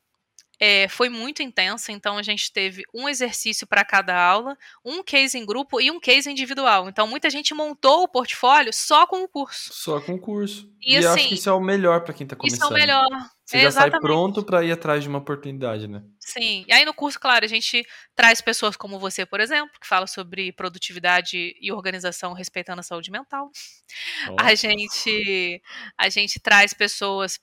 É, 0.59 0.89
foi 0.89 1.09
muito 1.09 1.43
intensa, 1.43 1.93
então 1.93 2.17
a 2.17 2.23
gente 2.23 2.51
teve 2.51 2.83
um 2.95 3.09
exercício 3.09 3.67
para 3.67 3.85
cada 3.85 4.17
aula, 4.19 4.57
um 4.85 5.03
case 5.03 5.37
em 5.37 5.45
grupo 5.45 5.81
e 5.81 5.91
um 5.91 6.01
case 6.01 6.31
individual. 6.31 6.89
Então 6.89 7.07
muita 7.07 7.29
gente 7.29 7.53
montou 7.53 8.05
o 8.05 8.09
portfólio 8.09 8.73
só 8.73 9.07
com 9.07 9.23
o 9.23 9.29
curso. 9.29 9.71
Só 9.73 10.01
com 10.01 10.15
o 10.15 10.21
curso. 10.21 10.71
E, 10.81 10.95
e 10.95 10.97
assim, 10.99 11.09
acho 11.09 11.29
que 11.29 11.35
isso 11.35 11.49
é 11.49 11.53
o 11.53 11.61
melhor 11.61 12.03
para 12.03 12.15
quem 12.15 12.25
está 12.25 12.37
começando. 12.37 12.59
Isso 12.59 12.65
é 12.65 12.71
o 12.71 12.79
melhor. 12.79 13.07
Você 13.45 13.61
já 13.61 13.71
sai 13.71 13.91
pronto 13.91 14.43
para 14.43 14.65
ir 14.65 14.73
atrás 14.73 15.05
de 15.05 15.09
uma 15.09 15.19
oportunidade, 15.19 15.87
né? 15.87 16.03
Sim. 16.19 16.65
E 16.67 16.73
aí 16.73 16.85
no 16.85 16.93
curso, 16.93 17.21
claro, 17.21 17.45
a 17.45 17.49
gente 17.49 17.87
traz 18.15 18.41
pessoas 18.41 18.77
como 18.77 18.99
você, 18.99 19.25
por 19.25 19.39
exemplo, 19.39 19.71
que 19.81 19.87
fala 19.87 20.09
sobre 20.09 20.53
produtividade 20.53 21.55
e 21.61 21.71
organização 21.71 22.33
respeitando 22.33 22.81
a 22.81 22.83
saúde 22.83 23.11
mental. 23.11 23.51
A 24.41 24.55
gente 24.55 25.63
a 25.97 26.09
gente 26.09 26.41
traz 26.41 26.75
pessoas 26.75 27.39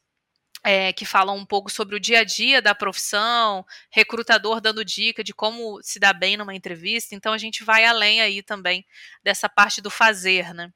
é, 0.64 0.94
que 0.94 1.06
falam 1.06 1.36
um 1.36 1.46
pouco 1.46 1.70
sobre 1.70 1.96
o 1.96 2.00
dia 2.00 2.20
a 2.20 2.24
dia 2.24 2.62
da 2.62 2.74
profissão, 2.74 3.66
recrutador 3.92 4.62
dando 4.62 4.86
dica 4.86 5.24
de 5.24 5.34
como 5.34 5.82
se 5.82 6.00
dar 6.00 6.14
bem 6.14 6.38
numa 6.38 6.56
entrevista. 6.56 7.14
Então 7.14 7.34
a 7.34 7.38
gente 7.38 7.64
vai 7.64 7.84
além 7.86 8.22
aí 8.22 8.42
também 8.42 8.86
dessa 9.24 9.50
parte 9.50 9.82
do 9.82 9.90
fazer, 9.90 10.54
né? 10.54 10.72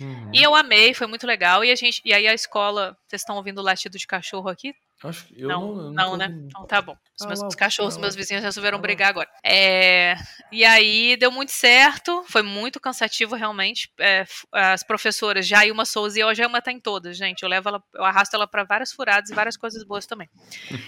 Uhum. 0.00 0.30
E 0.32 0.42
eu 0.42 0.54
amei, 0.54 0.94
foi 0.94 1.06
muito 1.06 1.26
legal. 1.26 1.64
E 1.64 1.70
a 1.70 1.74
gente, 1.74 2.00
e 2.04 2.12
aí 2.12 2.26
a 2.26 2.34
escola, 2.34 2.96
vocês 3.06 3.22
estão 3.22 3.36
ouvindo 3.36 3.58
o 3.58 3.64
latido 3.64 3.98
de 3.98 4.06
cachorro 4.06 4.48
aqui? 4.48 4.74
Acho 5.04 5.26
que 5.26 5.40
eu 5.40 5.48
não, 5.48 5.74
não, 5.74 5.82
não, 5.82 5.92
não 5.92 6.16
né? 6.16 6.26
Então 6.46 6.66
tá 6.66 6.82
bom. 6.82 6.96
Os 7.20 7.26
meus 7.26 7.40
ah, 7.40 7.56
cachorros, 7.56 7.96
ah, 7.96 8.00
meus 8.00 8.16
vizinhos 8.16 8.42
resolveram 8.42 8.78
ah, 8.78 8.80
brigar 8.80 9.10
agora. 9.10 9.28
É, 9.44 10.16
e 10.50 10.64
aí 10.64 11.16
deu 11.16 11.30
muito 11.30 11.52
certo, 11.52 12.24
foi 12.26 12.42
muito 12.42 12.80
cansativo 12.80 13.36
realmente. 13.36 13.92
É, 14.00 14.24
as 14.52 14.82
professoras, 14.82 15.46
Jailma 15.46 15.84
Souza 15.84 16.18
e 16.18 16.22
a 16.22 16.34
Jailma 16.34 16.60
tá 16.60 16.72
em 16.72 16.80
todas, 16.80 17.16
gente. 17.16 17.44
Eu 17.44 17.48
levo 17.48 17.68
ela, 17.68 17.82
eu 17.94 18.04
arrasto 18.04 18.34
ela 18.34 18.46
para 18.48 18.64
várias 18.64 18.92
furadas 18.92 19.30
e 19.30 19.34
várias 19.34 19.56
coisas 19.56 19.84
boas 19.84 20.04
também. 20.04 20.28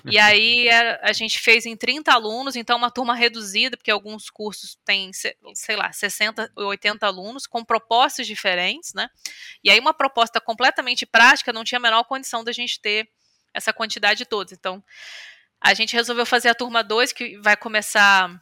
E 0.04 0.18
aí 0.18 0.68
a, 0.68 1.00
a, 1.04 1.12
gente 1.12 1.38
fez 1.38 1.64
em 1.64 1.76
30 1.76 2.12
alunos, 2.12 2.56
então 2.56 2.76
uma 2.76 2.90
turma 2.90 3.14
reduzida, 3.14 3.76
porque 3.76 3.92
alguns 3.92 4.28
cursos 4.28 4.76
têm, 4.84 5.12
sei 5.12 5.76
lá, 5.76 5.92
60 5.92 6.50
ou 6.56 6.66
80 6.66 7.06
alunos, 7.06 7.46
com 7.46 7.64
propostas 7.64 8.26
diferentes, 8.26 8.92
né? 8.92 9.08
E 9.62 9.70
aí 9.70 9.78
uma 9.78 9.94
proposta 9.94 10.40
completamente 10.40 11.06
prática 11.06 11.52
não 11.52 11.62
tinha 11.62 11.78
a 11.78 11.82
menor 11.82 12.02
condição 12.04 12.42
da 12.42 12.50
gente 12.50 12.80
ter 12.80 13.08
essa 13.54 13.72
quantidade 13.72 14.24
toda. 14.24 14.54
Então, 14.54 14.82
a 15.60 15.74
gente 15.74 15.94
resolveu 15.94 16.24
fazer 16.24 16.48
a 16.48 16.54
turma 16.54 16.82
2, 16.82 17.12
que 17.12 17.38
vai 17.38 17.56
começar 17.56 18.40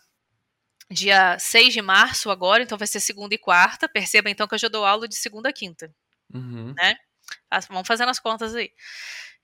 dia 0.91 1.39
6 1.39 1.75
de 1.75 1.83
março 1.83 2.31
agora, 2.31 2.63
então 2.63 2.79
vai 2.79 2.87
ser 2.87 3.01
segunda 3.01 3.35
e 3.35 3.39
quarta. 3.39 3.89
Perceba 3.89 4.31
então 4.31 4.47
que 4.47 4.55
eu 4.55 4.59
já 4.59 4.69
dou 4.69 4.85
aula 4.85 5.09
de 5.09 5.17
segunda 5.17 5.49
a 5.49 5.53
quinta. 5.53 5.93
Uhum. 6.33 6.73
Né? 6.77 6.95
Vamos 7.69 7.87
fazendo 7.87 8.09
as 8.09 8.19
contas 8.19 8.55
aí. 8.55 8.71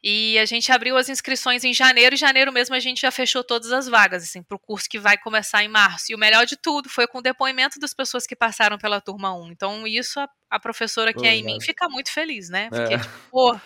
E 0.06 0.38
a 0.38 0.44
gente 0.44 0.70
abriu 0.70 0.98
as 0.98 1.08
inscrições 1.08 1.64
em 1.64 1.72
janeiro, 1.72 2.14
e 2.14 2.18
janeiro 2.18 2.52
mesmo 2.52 2.74
a 2.74 2.78
gente 2.78 3.00
já 3.00 3.10
fechou 3.10 3.42
todas 3.42 3.72
as 3.72 3.88
vagas, 3.88 4.22
assim, 4.22 4.42
para 4.42 4.54
o 4.54 4.58
curso 4.58 4.86
que 4.86 4.98
vai 4.98 5.16
começar 5.16 5.64
em 5.64 5.68
março. 5.68 6.12
E 6.12 6.14
o 6.14 6.18
melhor 6.18 6.44
de 6.44 6.58
tudo 6.58 6.90
foi 6.90 7.06
com 7.06 7.18
o 7.18 7.22
depoimento 7.22 7.80
das 7.80 7.94
pessoas 7.94 8.26
que 8.26 8.36
passaram 8.36 8.76
pela 8.76 9.00
turma 9.00 9.34
1. 9.34 9.52
Então, 9.52 9.86
isso 9.86 10.20
a, 10.20 10.28
a 10.50 10.60
professora 10.60 11.14
que 11.14 11.26
é 11.26 11.34
em 11.34 11.42
mim 11.42 11.58
fica 11.58 11.88
muito 11.88 12.12
feliz, 12.12 12.50
né? 12.50 12.68
Porque, 12.68 12.94
é. 12.94 12.98
tipo, 12.98 13.14
pô, 13.30 13.58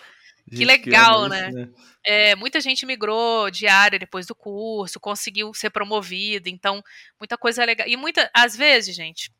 que 0.49 0.65
legal, 0.65 1.27
né? 1.27 1.51
né? 1.51 1.69
É, 2.03 2.35
muita 2.35 2.59
gente 2.59 2.85
migrou 2.85 3.49
de 3.51 3.67
área 3.67 3.99
depois 3.99 4.25
do 4.25 4.35
curso, 4.35 4.99
conseguiu 4.99 5.53
ser 5.53 5.69
promovido, 5.69 6.49
então 6.49 6.83
muita 7.19 7.37
coisa 7.37 7.63
legal. 7.65 7.87
E 7.87 7.95
muita, 7.95 8.29
às 8.33 8.55
vezes, 8.55 8.95
gente, 8.95 9.31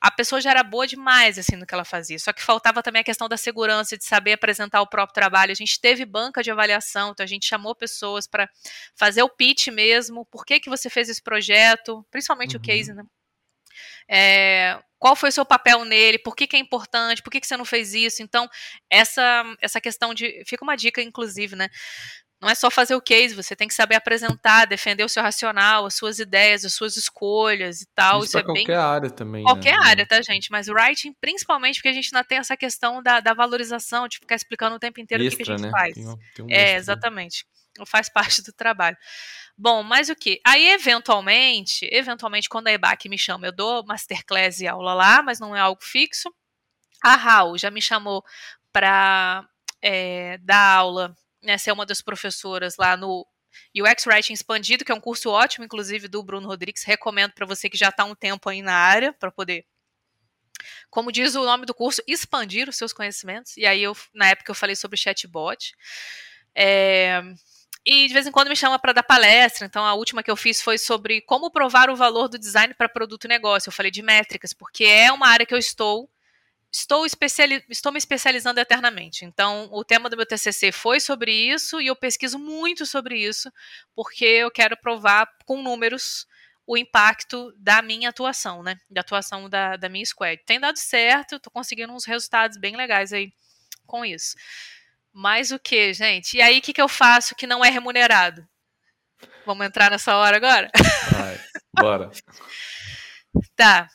a 0.00 0.10
pessoa 0.10 0.40
já 0.40 0.50
era 0.50 0.62
boa 0.62 0.86
demais 0.86 1.38
assim 1.38 1.56
no 1.56 1.66
que 1.66 1.74
ela 1.74 1.84
fazia. 1.84 2.18
Só 2.18 2.32
que 2.32 2.42
faltava 2.42 2.82
também 2.82 3.00
a 3.00 3.04
questão 3.04 3.28
da 3.28 3.36
segurança, 3.36 3.96
de 3.96 4.04
saber 4.04 4.32
apresentar 4.32 4.82
o 4.82 4.86
próprio 4.86 5.14
trabalho. 5.14 5.52
A 5.52 5.54
gente 5.54 5.80
teve 5.80 6.04
banca 6.04 6.42
de 6.42 6.50
avaliação, 6.50 7.12
então 7.12 7.24
a 7.24 7.26
gente 7.26 7.46
chamou 7.46 7.74
pessoas 7.74 8.26
para 8.26 8.48
fazer 8.94 9.22
o 9.22 9.28
pitch 9.28 9.68
mesmo. 9.68 10.26
Por 10.26 10.44
que, 10.44 10.60
que 10.60 10.68
você 10.68 10.90
fez 10.90 11.08
esse 11.08 11.22
projeto? 11.22 12.06
Principalmente 12.10 12.56
uhum. 12.56 12.62
o 12.62 12.64
case, 12.64 12.92
né? 12.92 13.02
É, 14.08 14.78
qual 15.04 15.14
foi 15.14 15.28
o 15.28 15.32
seu 15.32 15.44
papel 15.44 15.84
nele? 15.84 16.18
Por 16.18 16.34
que, 16.34 16.46
que 16.46 16.56
é 16.56 16.58
importante? 16.58 17.22
Por 17.22 17.30
que, 17.30 17.38
que 17.38 17.46
você 17.46 17.58
não 17.58 17.64
fez 17.66 17.92
isso? 17.92 18.22
Então, 18.22 18.48
essa, 18.88 19.44
essa 19.60 19.78
questão 19.78 20.14
de. 20.14 20.42
Fica 20.46 20.64
uma 20.64 20.76
dica, 20.76 21.02
inclusive, 21.02 21.54
né? 21.54 21.68
Não 22.40 22.48
é 22.48 22.54
só 22.54 22.70
fazer 22.70 22.94
o 22.94 23.02
case, 23.02 23.34
você 23.34 23.54
tem 23.54 23.68
que 23.68 23.74
saber 23.74 23.96
apresentar, 23.96 24.64
defender 24.64 25.04
o 25.04 25.08
seu 25.08 25.22
racional, 25.22 25.84
as 25.84 25.94
suas 25.94 26.18
ideias, 26.18 26.64
as 26.64 26.72
suas 26.72 26.96
escolhas 26.96 27.82
e 27.82 27.86
tal. 27.94 28.20
Isso, 28.20 28.28
Isso 28.28 28.38
é 28.38 28.42
qualquer 28.42 28.66
bem... 28.66 28.76
área 28.76 29.10
também. 29.10 29.42
Né? 29.42 29.50
Qualquer 29.50 29.78
né? 29.78 29.86
área, 29.86 30.06
tá, 30.06 30.22
gente? 30.22 30.50
Mas 30.50 30.68
o 30.68 30.72
writing, 30.72 31.12
principalmente 31.20 31.76
porque 31.76 31.88
a 31.88 31.92
gente 31.92 32.08
ainda 32.10 32.26
tem 32.26 32.38
essa 32.38 32.56
questão 32.56 33.02
da, 33.02 33.20
da 33.20 33.34
valorização, 33.34 34.08
de 34.08 34.16
ficar 34.16 34.36
explicando 34.36 34.76
o 34.76 34.78
tempo 34.78 35.02
inteiro 35.02 35.22
extra, 35.22 35.42
o 35.42 35.44
que, 35.44 35.52
a 35.52 35.56
gente 35.58 35.66
né? 35.66 35.70
faz. 35.70 35.94
Tem 35.94 36.08
um, 36.08 36.16
tem 36.34 36.44
um 36.46 36.50
é, 36.50 36.54
extra, 36.54 36.76
exatamente. 36.78 37.44
Né? 37.78 37.84
Faz 37.86 38.08
parte 38.08 38.42
do 38.42 38.52
trabalho. 38.52 38.96
Bom, 39.56 39.82
mas 39.82 40.08
o 40.08 40.16
que? 40.16 40.40
Aí, 40.44 40.68
eventualmente, 40.70 41.88
eventualmente, 41.92 42.48
quando 42.48 42.68
a 42.68 42.72
EBAC 42.72 43.08
me 43.08 43.18
chama, 43.18 43.46
eu 43.46 43.52
dou 43.52 43.84
masterclass 43.84 44.60
e 44.60 44.66
aula 44.66 44.94
lá, 44.94 45.22
mas 45.22 45.38
não 45.38 45.54
é 45.54 45.60
algo 45.60 45.82
fixo. 45.82 46.32
A 47.02 47.16
Raul 47.16 47.58
já 47.58 47.70
me 47.70 47.80
chamou 47.80 48.24
para 48.72 49.48
é, 49.80 50.38
dar 50.38 50.78
aula 50.78 51.16
né, 51.42 51.58
ser 51.58 51.70
uma 51.72 51.86
das 51.86 52.00
professoras 52.00 52.76
lá 52.76 52.96
no 52.96 53.26
UX 53.76 54.06
Writing 54.06 54.32
Expandido, 54.32 54.84
que 54.84 54.90
é 54.90 54.94
um 54.94 55.00
curso 55.00 55.30
ótimo, 55.30 55.64
inclusive, 55.64 56.08
do 56.08 56.22
Bruno 56.22 56.48
Rodrigues. 56.48 56.82
Recomendo 56.82 57.32
para 57.32 57.46
você 57.46 57.68
que 57.68 57.76
já 57.76 57.90
está 57.90 58.04
um 58.04 58.14
tempo 58.14 58.48
aí 58.48 58.62
na 58.62 58.74
área, 58.74 59.12
para 59.12 59.30
poder, 59.30 59.64
como 60.90 61.12
diz 61.12 61.34
o 61.34 61.44
nome 61.44 61.66
do 61.66 61.74
curso, 61.74 62.02
expandir 62.06 62.68
os 62.68 62.76
seus 62.76 62.92
conhecimentos. 62.92 63.56
E 63.56 63.66
aí, 63.66 63.82
eu, 63.82 63.96
na 64.12 64.28
época, 64.28 64.50
eu 64.50 64.54
falei 64.54 64.74
sobre 64.74 64.96
chatbot. 64.96 65.74
É, 66.54 67.22
e 67.86 68.06
de 68.06 68.14
vez 68.14 68.26
em 68.26 68.32
quando 68.32 68.48
me 68.48 68.56
chama 68.56 68.78
para 68.78 68.92
dar 68.92 69.02
palestra. 69.02 69.66
Então, 69.66 69.84
a 69.84 69.94
última 69.94 70.22
que 70.22 70.30
eu 70.30 70.36
fiz 70.36 70.62
foi 70.62 70.78
sobre 70.78 71.20
como 71.20 71.50
provar 71.50 71.90
o 71.90 71.96
valor 71.96 72.28
do 72.28 72.38
design 72.38 72.72
para 72.74 72.88
produto 72.88 73.24
e 73.24 73.28
negócio. 73.28 73.68
Eu 73.68 73.72
falei 73.72 73.90
de 73.90 74.02
métricas, 74.02 74.52
porque 74.52 74.84
é 74.84 75.12
uma 75.12 75.28
área 75.28 75.44
que 75.44 75.54
eu 75.54 75.58
estou 75.58 76.08
estou, 76.72 77.06
estou 77.06 77.92
me 77.92 77.98
especializando 77.98 78.58
eternamente. 78.58 79.24
Então, 79.24 79.68
o 79.70 79.84
tema 79.84 80.10
do 80.10 80.16
meu 80.16 80.26
TCC 80.26 80.72
foi 80.72 80.98
sobre 80.98 81.32
isso 81.32 81.80
e 81.80 81.86
eu 81.86 81.94
pesquiso 81.94 82.38
muito 82.38 82.84
sobre 82.84 83.16
isso, 83.16 83.50
porque 83.94 84.24
eu 84.24 84.50
quero 84.50 84.76
provar 84.76 85.28
com 85.44 85.62
números 85.62 86.26
o 86.66 86.76
impacto 86.76 87.52
da 87.58 87.82
minha 87.82 88.08
atuação, 88.08 88.62
né? 88.62 88.76
Da 88.90 89.02
atuação 89.02 89.48
da, 89.48 89.76
da 89.76 89.88
minha 89.88 90.04
squad. 90.04 90.42
Tem 90.44 90.58
dado 90.58 90.78
certo, 90.78 91.36
estou 91.36 91.52
conseguindo 91.52 91.92
uns 91.92 92.06
resultados 92.06 92.56
bem 92.56 92.74
legais 92.74 93.12
aí 93.12 93.32
com 93.86 94.04
isso. 94.04 94.34
Mas 95.14 95.52
o 95.52 95.60
que, 95.60 95.94
gente? 95.94 96.36
E 96.36 96.42
aí, 96.42 96.58
o 96.58 96.62
que, 96.62 96.72
que 96.72 96.82
eu 96.82 96.88
faço 96.88 97.36
que 97.36 97.46
não 97.46 97.64
é 97.64 97.70
remunerado? 97.70 98.44
Vamos 99.46 99.64
entrar 99.64 99.88
nessa 99.88 100.16
hora 100.16 100.36
agora? 100.36 100.68
Vai, 101.12 101.40
bora. 101.80 102.10
tá. 103.54 103.88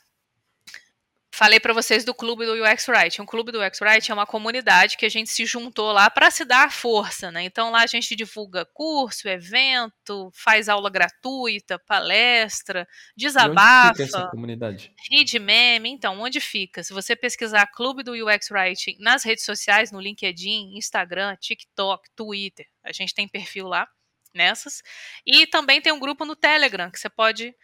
Falei 1.40 1.58
para 1.58 1.72
vocês 1.72 2.04
do 2.04 2.12
clube 2.12 2.44
do 2.44 2.52
UX 2.52 2.86
Writing. 2.86 3.22
O 3.22 3.26
clube 3.26 3.50
do 3.50 3.62
UX 3.64 3.80
Writing 3.80 4.10
é 4.10 4.14
uma 4.14 4.26
comunidade 4.26 4.98
que 4.98 5.06
a 5.06 5.08
gente 5.08 5.30
se 5.30 5.46
juntou 5.46 5.90
lá 5.90 6.10
para 6.10 6.30
se 6.30 6.44
dar 6.44 6.70
força, 6.70 7.30
né? 7.30 7.42
Então 7.44 7.70
lá 7.70 7.80
a 7.80 7.86
gente 7.86 8.14
divulga 8.14 8.66
curso, 8.74 9.26
evento, 9.26 10.30
faz 10.34 10.68
aula 10.68 10.90
gratuita, 10.90 11.78
palestra, 11.78 12.86
desabafa. 13.16 13.88
onde 13.88 14.04
fica 14.04 14.18
essa 14.18 14.28
comunidade? 14.28 14.92
Rede 15.10 15.38
meme, 15.38 15.88
então, 15.88 16.20
onde 16.20 16.40
fica? 16.40 16.82
Se 16.82 16.92
você 16.92 17.16
pesquisar 17.16 17.66
Clube 17.68 18.02
do 18.02 18.12
UX 18.12 18.50
Writing 18.50 18.98
nas 19.00 19.24
redes 19.24 19.46
sociais, 19.46 19.90
no 19.90 19.98
LinkedIn, 19.98 20.76
Instagram, 20.76 21.34
TikTok, 21.40 22.06
Twitter, 22.14 22.66
a 22.84 22.92
gente 22.92 23.14
tem 23.14 23.26
perfil 23.26 23.66
lá 23.66 23.88
nessas. 24.34 24.82
E 25.24 25.46
também 25.46 25.80
tem 25.80 25.90
um 25.90 25.98
grupo 25.98 26.26
no 26.26 26.36
Telegram 26.36 26.90
que 26.90 27.00
você 27.00 27.08
pode 27.08 27.54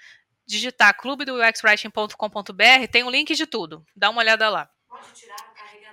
digitar 0.47 0.97
clube 0.97 1.25
do 1.25 1.35
uxwriting.com.br, 1.35 2.89
tem 2.91 3.05
um 3.05 3.11
link 3.11 3.35
de 3.35 3.47
tudo. 3.47 3.85
Dá 3.95 4.11
uma 4.11 4.21
olhada 4.21 4.49
lá. 4.49 4.71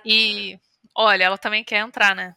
E 0.04 0.58
olha, 0.94 1.24
ela 1.24 1.38
também 1.38 1.64
quer 1.64 1.78
entrar, 1.78 2.14
né? 2.14 2.34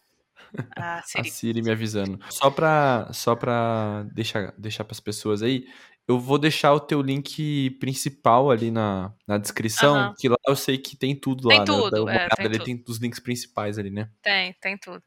A 0.78 1.02
Siri, 1.04 1.28
a 1.28 1.32
Siri 1.32 1.62
me 1.62 1.72
avisando. 1.72 2.20
Só 2.30 2.50
para 2.50 3.10
só 3.12 3.36
para 3.36 4.04
deixar 4.14 4.54
deixar 4.58 4.86
para 4.86 4.94
as 4.94 5.00
pessoas 5.00 5.44
aí, 5.44 5.66
eu 6.08 6.18
vou 6.18 6.38
deixar 6.38 6.74
o 6.74 6.80
teu 6.80 7.02
link 7.02 7.72
principal 7.82 8.50
ali 8.50 8.72
na, 8.72 9.14
na 9.28 9.38
descrição, 9.38 10.16
que 10.18 10.30
lá 10.30 10.38
eu 10.48 10.56
sei 10.56 10.78
que 10.78 10.96
tem 10.96 11.14
tudo 11.14 11.50
tem 11.50 11.60
lá. 11.60 11.66
Tudo, 11.66 12.06
né? 12.06 12.16
é, 12.16 12.30
tem 12.30 12.46
ali, 12.46 12.58
tudo. 12.58 12.66
tem 12.66 12.84
os 12.88 12.98
links 12.98 13.20
principais 13.20 13.78
ali, 13.78 13.90
né? 13.90 14.10
Tem, 14.22 14.54
tem 14.62 14.78
tudo. 14.78 15.04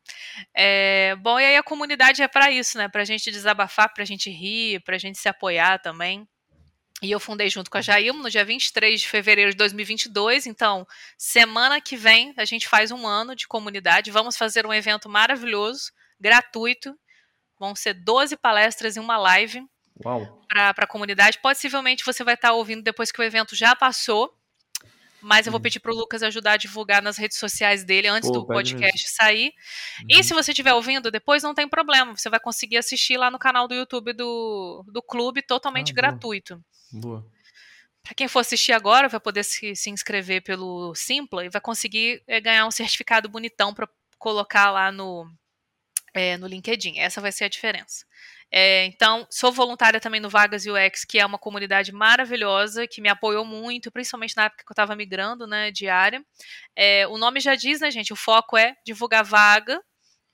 É, 0.54 1.16
bom, 1.16 1.40
e 1.40 1.44
aí 1.44 1.56
a 1.56 1.62
comunidade 1.62 2.20
é 2.20 2.28
para 2.28 2.50
isso, 2.50 2.76
né? 2.76 2.86
Pra 2.86 3.04
gente 3.04 3.30
desabafar, 3.30 3.92
pra 3.94 4.04
gente 4.04 4.28
rir, 4.28 4.82
pra 4.84 4.98
gente 4.98 5.18
se 5.18 5.28
apoiar 5.28 5.78
também. 5.78 6.28
E 7.02 7.10
eu 7.10 7.18
fundei 7.18 7.48
junto 7.48 7.70
com 7.70 7.78
a 7.78 7.80
Jailma 7.80 8.22
no 8.22 8.30
dia 8.30 8.44
23 8.44 9.00
de 9.00 9.08
fevereiro 9.08 9.50
de 9.50 9.56
2022. 9.56 10.46
Então, 10.46 10.86
semana 11.16 11.80
que 11.80 11.96
vem 11.96 12.34
a 12.36 12.44
gente 12.44 12.68
faz 12.68 12.90
um 12.90 13.06
ano 13.06 13.34
de 13.34 13.48
comunidade. 13.48 14.10
Vamos 14.10 14.36
fazer 14.36 14.66
um 14.66 14.74
evento 14.74 15.08
maravilhoso, 15.08 15.92
gratuito. 16.20 16.94
Vão 17.58 17.74
ser 17.74 17.94
12 17.94 18.36
palestras 18.36 18.96
e 18.96 19.00
uma 19.00 19.16
live 19.16 19.64
para 20.48 20.84
a 20.84 20.86
comunidade. 20.86 21.38
Possivelmente 21.38 22.04
você 22.04 22.22
vai 22.22 22.34
estar 22.34 22.48
tá 22.48 22.54
ouvindo 22.54 22.82
depois 22.82 23.10
que 23.10 23.20
o 23.20 23.24
evento 23.24 23.54
já 23.54 23.74
passou. 23.74 24.34
Mas 25.22 25.46
eu 25.46 25.52
vou 25.52 25.58
uhum. 25.58 25.62
pedir 25.62 25.80
para 25.80 25.92
o 25.92 25.94
Lucas 25.94 26.22
ajudar 26.22 26.52
a 26.52 26.56
divulgar 26.56 27.02
nas 27.02 27.16
redes 27.16 27.38
sociais 27.38 27.84
dele 27.84 28.08
antes 28.08 28.28
Pô, 28.28 28.38
do 28.38 28.46
podcast 28.46 29.02
mesmo. 29.02 29.16
sair. 29.16 29.52
Uhum. 30.00 30.06
E 30.08 30.24
se 30.24 30.32
você 30.32 30.52
estiver 30.52 30.72
ouvindo 30.72 31.10
depois, 31.10 31.42
não 31.42 31.54
tem 31.54 31.68
problema. 31.68 32.16
Você 32.16 32.30
vai 32.30 32.40
conseguir 32.40 32.78
assistir 32.78 33.16
lá 33.16 33.30
no 33.30 33.38
canal 33.38 33.68
do 33.68 33.74
YouTube 33.74 34.12
do, 34.12 34.84
do 34.88 35.02
clube 35.02 35.42
totalmente 35.42 35.92
ah, 35.92 35.94
gratuito. 35.94 36.62
Boa. 36.92 37.24
Para 38.02 38.14
quem 38.14 38.28
for 38.28 38.40
assistir 38.40 38.72
agora, 38.72 39.08
vai 39.08 39.20
poder 39.20 39.44
se, 39.44 39.76
se 39.76 39.90
inscrever 39.90 40.42
pelo 40.42 40.94
Simpla 40.94 41.44
e 41.44 41.50
vai 41.50 41.60
conseguir 41.60 42.22
é, 42.26 42.40
ganhar 42.40 42.66
um 42.66 42.70
certificado 42.70 43.28
bonitão 43.28 43.74
para 43.74 43.88
colocar 44.18 44.70
lá 44.70 44.90
no, 44.90 45.30
é, 46.14 46.36
no 46.36 46.46
LinkedIn. 46.46 46.98
Essa 46.98 47.20
vai 47.20 47.30
ser 47.30 47.44
a 47.44 47.48
diferença. 47.48 48.06
É, 48.52 48.84
então, 48.86 49.26
sou 49.30 49.52
voluntária 49.52 50.00
também 50.00 50.20
no 50.20 50.28
Vagas 50.28 50.64
UX, 50.66 51.04
que 51.04 51.20
é 51.20 51.24
uma 51.26 51.38
comunidade 51.38 51.92
maravilhosa, 51.92 52.86
que 52.86 53.00
me 53.00 53.08
apoiou 53.08 53.44
muito, 53.44 53.92
principalmente 53.92 54.36
na 54.36 54.44
época 54.44 54.64
que 54.64 54.70
eu 54.70 54.74
estava 54.74 54.96
migrando, 54.96 55.46
né, 55.46 55.70
de 55.70 55.88
área. 55.88 56.24
É, 56.74 57.06
o 57.06 57.16
nome 57.16 57.38
já 57.38 57.54
diz, 57.54 57.80
né, 57.80 57.90
gente, 57.90 58.12
o 58.12 58.16
foco 58.16 58.58
é 58.58 58.74
divulgar 58.84 59.24
vaga, 59.24 59.80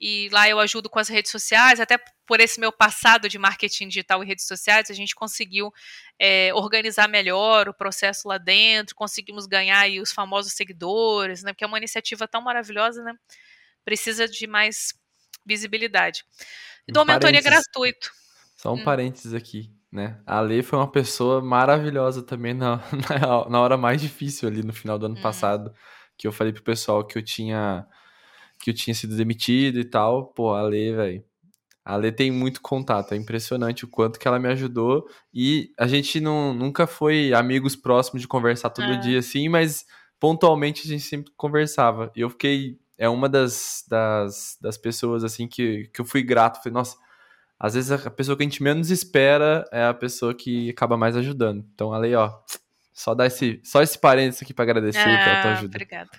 e 0.00 0.28
lá 0.30 0.48
eu 0.48 0.58
ajudo 0.58 0.88
com 0.88 0.98
as 0.98 1.08
redes 1.08 1.30
sociais, 1.30 1.78
até 1.80 1.98
por 2.26 2.40
esse 2.40 2.58
meu 2.58 2.72
passado 2.72 3.28
de 3.28 3.38
marketing 3.38 3.88
digital 3.88 4.22
e 4.22 4.26
redes 4.26 4.46
sociais, 4.46 4.90
a 4.90 4.94
gente 4.94 5.14
conseguiu 5.14 5.72
é, 6.18 6.52
organizar 6.54 7.08
melhor 7.08 7.68
o 7.68 7.74
processo 7.74 8.28
lá 8.28 8.38
dentro, 8.38 8.94
conseguimos 8.94 9.46
ganhar 9.46 9.80
aí 9.80 10.00
os 10.00 10.12
famosos 10.12 10.52
seguidores, 10.54 11.42
né, 11.42 11.52
porque 11.52 11.64
é 11.64 11.66
uma 11.66 11.78
iniciativa 11.78 12.26
tão 12.26 12.40
maravilhosa, 12.40 13.02
né, 13.02 13.12
precisa 13.84 14.26
de 14.26 14.46
mais 14.46 14.94
visibilidade. 15.46 16.24
E 16.86 16.92
dou 16.92 17.04
mentoria 17.04 17.40
gratuito. 17.40 18.10
Só 18.56 18.72
um 18.72 18.76
hum. 18.76 18.84
parênteses 18.84 19.34
aqui, 19.34 19.70
né? 19.92 20.18
A 20.26 20.40
Lê 20.40 20.62
foi 20.62 20.78
uma 20.78 20.90
pessoa 20.90 21.40
maravilhosa 21.40 22.22
também 22.22 22.54
na, 22.54 22.76
na, 23.08 23.48
na, 23.48 23.60
hora 23.60 23.76
mais 23.76 24.00
difícil 24.00 24.48
ali 24.48 24.62
no 24.62 24.72
final 24.72 24.98
do 24.98 25.06
ano 25.06 25.16
hum. 25.18 25.22
passado, 25.22 25.72
que 26.16 26.26
eu 26.26 26.32
falei 26.32 26.52
pro 26.52 26.62
pessoal 26.62 27.04
que 27.04 27.16
eu 27.16 27.22
tinha 27.22 27.86
que 28.58 28.70
eu 28.70 28.74
tinha 28.74 28.94
sido 28.94 29.14
demitido 29.16 29.78
e 29.78 29.84
tal. 29.84 30.28
Pô, 30.28 30.54
a 30.54 30.62
Lê, 30.62 30.92
velho. 30.92 31.24
A 31.84 31.94
Lê 31.94 32.10
tem 32.10 32.32
muito 32.32 32.60
contato, 32.60 33.12
é 33.12 33.16
impressionante 33.16 33.84
o 33.84 33.88
quanto 33.88 34.18
que 34.18 34.26
ela 34.26 34.40
me 34.40 34.48
ajudou. 34.48 35.08
E 35.32 35.72
a 35.78 35.86
gente 35.86 36.20
não, 36.20 36.52
nunca 36.52 36.86
foi 36.86 37.32
amigos 37.32 37.76
próximos 37.76 38.22
de 38.22 38.28
conversar 38.28 38.70
todo 38.70 38.90
é. 38.90 38.96
dia 38.96 39.20
assim, 39.20 39.48
mas 39.48 39.86
pontualmente 40.18 40.82
a 40.84 40.88
gente 40.88 41.04
sempre 41.04 41.32
conversava. 41.36 42.10
E 42.16 42.22
eu 42.22 42.30
fiquei 42.30 42.78
é 42.98 43.08
uma 43.08 43.28
das, 43.28 43.84
das, 43.88 44.56
das 44.60 44.78
pessoas, 44.78 45.24
assim, 45.24 45.46
que, 45.46 45.88
que 45.92 46.00
eu 46.00 46.04
fui 46.04 46.22
grato. 46.22 46.62
Falei, 46.62 46.72
nossa, 46.72 46.96
às 47.58 47.74
vezes 47.74 47.90
a 47.90 48.10
pessoa 48.10 48.36
que 48.36 48.42
a 48.42 48.46
gente 48.46 48.62
menos 48.62 48.90
espera 48.90 49.64
é 49.72 49.84
a 49.84 49.94
pessoa 49.94 50.34
que 50.34 50.70
acaba 50.70 50.96
mais 50.96 51.16
ajudando. 51.16 51.66
Então, 51.74 51.92
ali, 51.92 52.14
ó, 52.14 52.32
só 52.92 53.14
dar 53.14 53.26
esse, 53.26 53.60
só 53.64 53.82
esse 53.82 53.98
parênteses 53.98 54.42
aqui 54.42 54.54
para 54.54 54.64
agradecer 54.64 54.98
ah, 55.00 55.24
pela 55.24 55.42
tua 55.42 55.52
ajuda. 55.52 55.76
Obrigada. 55.76 56.10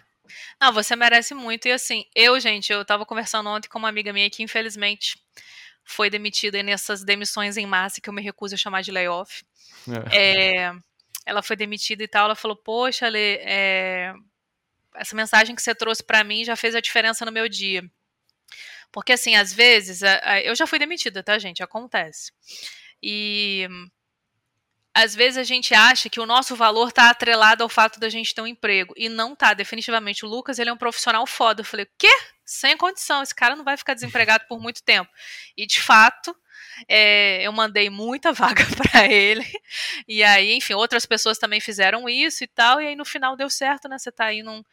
Não, 0.61 0.73
você 0.73 0.95
merece 0.95 1.33
muito. 1.33 1.67
E 1.67 1.71
assim, 1.71 2.05
eu, 2.15 2.39
gente, 2.39 2.71
eu 2.71 2.83
tava 2.85 3.05
conversando 3.05 3.49
ontem 3.49 3.69
com 3.69 3.79
uma 3.79 3.89
amiga 3.89 4.13
minha 4.13 4.29
que, 4.29 4.43
infelizmente, 4.43 5.17
foi 5.83 6.09
demitida 6.09 6.61
nessas 6.61 7.03
demissões 7.03 7.57
em 7.57 7.65
massa 7.65 8.01
que 8.01 8.09
eu 8.09 8.13
me 8.13 8.21
recuso 8.21 8.55
a 8.55 8.57
chamar 8.57 8.81
de 8.81 8.91
layoff. 8.91 9.43
É. 10.11 10.65
É, 10.67 10.71
ela 11.25 11.41
foi 11.41 11.55
demitida 11.55 12.03
e 12.03 12.07
tal. 12.07 12.25
Ela 12.25 12.35
falou: 12.35 12.57
Poxa, 12.57 13.05
Ale, 13.05 13.39
é, 13.41 14.13
essa 14.97 15.15
mensagem 15.15 15.55
que 15.55 15.61
você 15.61 15.73
trouxe 15.73 16.03
para 16.03 16.23
mim 16.23 16.43
já 16.43 16.55
fez 16.55 16.75
a 16.75 16.81
diferença 16.81 17.25
no 17.25 17.31
meu 17.31 17.47
dia. 17.47 17.83
Porque, 18.91 19.13
assim, 19.13 19.35
às 19.35 19.53
vezes, 19.53 20.01
eu 20.43 20.55
já 20.55 20.65
fui 20.65 20.79
demitida, 20.79 21.21
tá, 21.23 21.37
gente? 21.37 21.61
Acontece. 21.61 22.31
E 23.01 23.67
às 24.97 25.13
vezes 25.13 25.37
a 25.37 25.43
gente 25.43 25.75
acha 25.75 26.09
que 26.09 26.19
o 26.19 26.25
nosso 26.25 26.55
valor 26.55 26.87
está 26.87 27.11
atrelado 27.11 27.61
ao 27.61 27.69
fato 27.69 27.99
da 27.99 28.09
gente 28.09 28.33
ter 28.33 28.41
um 28.41 28.47
emprego. 28.47 28.95
E 28.97 29.07
não 29.07 29.35
tá, 29.35 29.53
definitivamente. 29.53 30.25
O 30.25 30.27
Lucas, 30.27 30.57
ele 30.57 30.71
é 30.71 30.73
um 30.73 30.77
profissional 30.77 31.27
foda. 31.27 31.61
Eu 31.61 31.65
falei, 31.65 31.87
quê? 31.99 32.09
Sem 32.43 32.75
condição, 32.75 33.21
esse 33.21 33.35
cara 33.35 33.55
não 33.55 33.63
vai 33.63 33.77
ficar 33.77 33.93
desempregado 33.93 34.45
por 34.47 34.59
muito 34.59 34.81
tempo. 34.81 35.07
E, 35.55 35.67
de 35.67 35.79
fato, 35.79 36.35
é, 36.87 37.43
eu 37.43 37.51
mandei 37.51 37.91
muita 37.91 38.33
vaga 38.33 38.65
para 38.75 39.05
ele. 39.05 39.45
E 40.07 40.23
aí, 40.23 40.55
enfim, 40.55 40.73
outras 40.73 41.05
pessoas 41.05 41.37
também 41.37 41.61
fizeram 41.61 42.09
isso 42.09 42.43
e 42.43 42.47
tal. 42.47 42.81
E 42.81 42.87
aí, 42.87 42.95
no 42.95 43.05
final, 43.05 43.35
deu 43.35 43.51
certo, 43.51 43.87
né? 43.87 43.99
Você 43.99 44.11
tá 44.11 44.25
aí 44.25 44.41
num, 44.41 44.63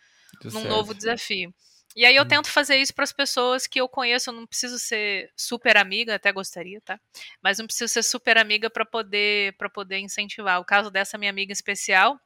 num 0.52 0.64
novo 0.64 0.94
desafio. 0.94 1.54
E 1.96 2.04
aí 2.04 2.16
eu 2.16 2.24
hum. 2.24 2.28
tento 2.28 2.50
fazer 2.50 2.76
isso 2.76 2.92
para 2.92 3.04
as 3.04 3.12
pessoas 3.12 3.66
que 3.66 3.80
eu 3.80 3.88
conheço, 3.88 4.30
eu 4.30 4.34
não 4.34 4.46
preciso 4.46 4.78
ser 4.78 5.30
super 5.36 5.76
amiga, 5.76 6.16
até 6.16 6.32
gostaria, 6.32 6.80
tá? 6.80 6.98
Mas 7.40 7.58
não 7.58 7.66
preciso 7.66 7.92
ser 7.92 8.02
super 8.02 8.36
amiga 8.36 8.68
para 8.68 8.84
poder 8.84 9.56
para 9.56 9.70
poder 9.70 9.98
incentivar. 9.98 10.60
O 10.60 10.64
caso 10.64 10.90
dessa 10.90 11.16
minha 11.16 11.30
amiga 11.30 11.52
especial, 11.52 12.18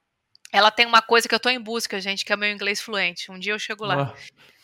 ela 0.51 0.71
tem 0.71 0.87
uma 0.87 1.03
coisa 1.03 1.29
que 1.29 1.35
eu 1.35 1.41
tô 1.41 1.51
em 1.51 1.61
busca, 1.61 2.01
gente, 2.01 2.25
que 2.25 2.33
é 2.33 2.37
meu 2.37 2.51
inglês 2.51 2.81
fluente. 2.81 3.31
Um 3.31 3.39
dia 3.39 3.53
eu 3.53 3.59
chego 3.59 3.85
lá. 3.85 4.15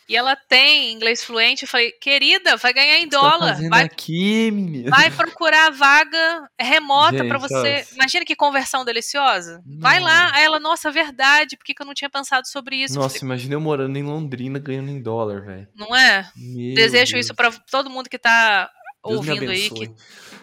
E 0.07 0.15
ela 0.15 0.35
tem 0.35 0.93
inglês 0.93 1.23
fluente. 1.23 1.63
Eu 1.63 1.67
falei, 1.67 1.91
querida, 1.93 2.55
vai 2.57 2.71
ganhar 2.71 2.99
em 2.99 3.09
tá 3.09 3.19
dólar. 3.19 3.55
Tá 3.55 3.69
vai, 3.69 3.83
aqui, 3.83 4.51
menina? 4.51 4.91
vai 4.91 5.09
procurar 5.09 5.71
vaga 5.71 6.47
remota 6.59 7.25
para 7.25 7.39
você. 7.39 7.79
Nossa. 7.79 7.95
Imagina 7.95 8.25
que 8.25 8.35
conversão 8.35 8.85
deliciosa. 8.85 9.63
Não. 9.65 9.79
Vai 9.79 9.99
lá. 9.99 10.31
Aí 10.35 10.43
ela, 10.43 10.59
nossa, 10.59 10.91
verdade. 10.91 11.57
Por 11.57 11.65
que, 11.65 11.73
que 11.73 11.81
eu 11.81 11.87
não 11.87 11.95
tinha 11.95 12.09
pensado 12.09 12.47
sobre 12.47 12.75
isso? 12.75 12.95
Nossa, 12.95 13.17
falei, 13.17 13.33
imagina 13.33 13.55
eu 13.55 13.61
morando 13.61 13.97
em 13.97 14.03
Londrina 14.03 14.59
ganhando 14.59 14.89
em 14.89 15.01
dólar, 15.01 15.41
velho. 15.41 15.67
Não 15.73 15.95
é? 15.95 16.29
Meu 16.35 16.75
Desejo 16.75 17.13
Deus. 17.13 17.25
isso 17.25 17.33
para 17.33 17.51
todo 17.51 17.89
mundo 17.89 18.07
que 18.07 18.19
tá 18.19 18.69
Deus 19.03 19.17
ouvindo 19.17 19.49
aí. 19.49 19.71
Que... 19.71 19.91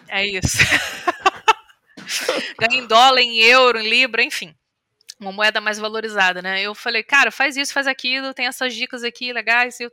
É 0.09 0.27
isso. 0.27 0.57
Ganha 2.59 2.81
em 2.81 2.85
dólar, 2.85 3.21
em 3.21 3.39
euro, 3.39 3.79
em 3.79 3.89
libra, 3.89 4.21
enfim 4.21 4.53
uma 5.23 5.31
moeda 5.31 5.59
mais 5.59 5.79
valorizada, 5.79 6.41
né? 6.41 6.61
Eu 6.61 6.75
falei, 6.75 7.03
cara, 7.03 7.31
faz 7.31 7.57
isso, 7.57 7.73
faz 7.73 7.87
aquilo, 7.87 8.33
tem 8.33 8.45
essas 8.47 8.75
dicas 8.75 9.03
aqui 9.03 9.33
legais. 9.33 9.79
Eu 9.79 9.91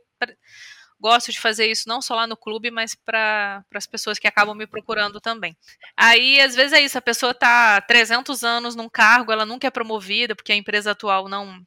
gosto 0.99 1.31
de 1.31 1.39
fazer 1.39 1.65
isso 1.65 1.89
não 1.89 2.01
só 2.01 2.15
lá 2.15 2.27
no 2.27 2.37
clube, 2.37 2.69
mas 2.69 2.93
para 2.93 3.65
as 3.73 3.87
pessoas 3.87 4.19
que 4.19 4.27
acabam 4.27 4.55
me 4.55 4.67
procurando 4.67 5.19
também. 5.19 5.57
Aí, 5.97 6.39
às 6.39 6.55
vezes 6.55 6.73
é 6.73 6.81
isso, 6.81 6.97
a 6.97 7.01
pessoa 7.01 7.33
tá 7.33 7.81
300 7.81 8.43
anos 8.43 8.75
num 8.75 8.87
cargo, 8.87 9.31
ela 9.31 9.45
nunca 9.45 9.67
é 9.67 9.71
promovida, 9.71 10.35
porque 10.35 10.51
a 10.51 10.55
empresa 10.55 10.91
atual 10.91 11.27
não 11.27 11.65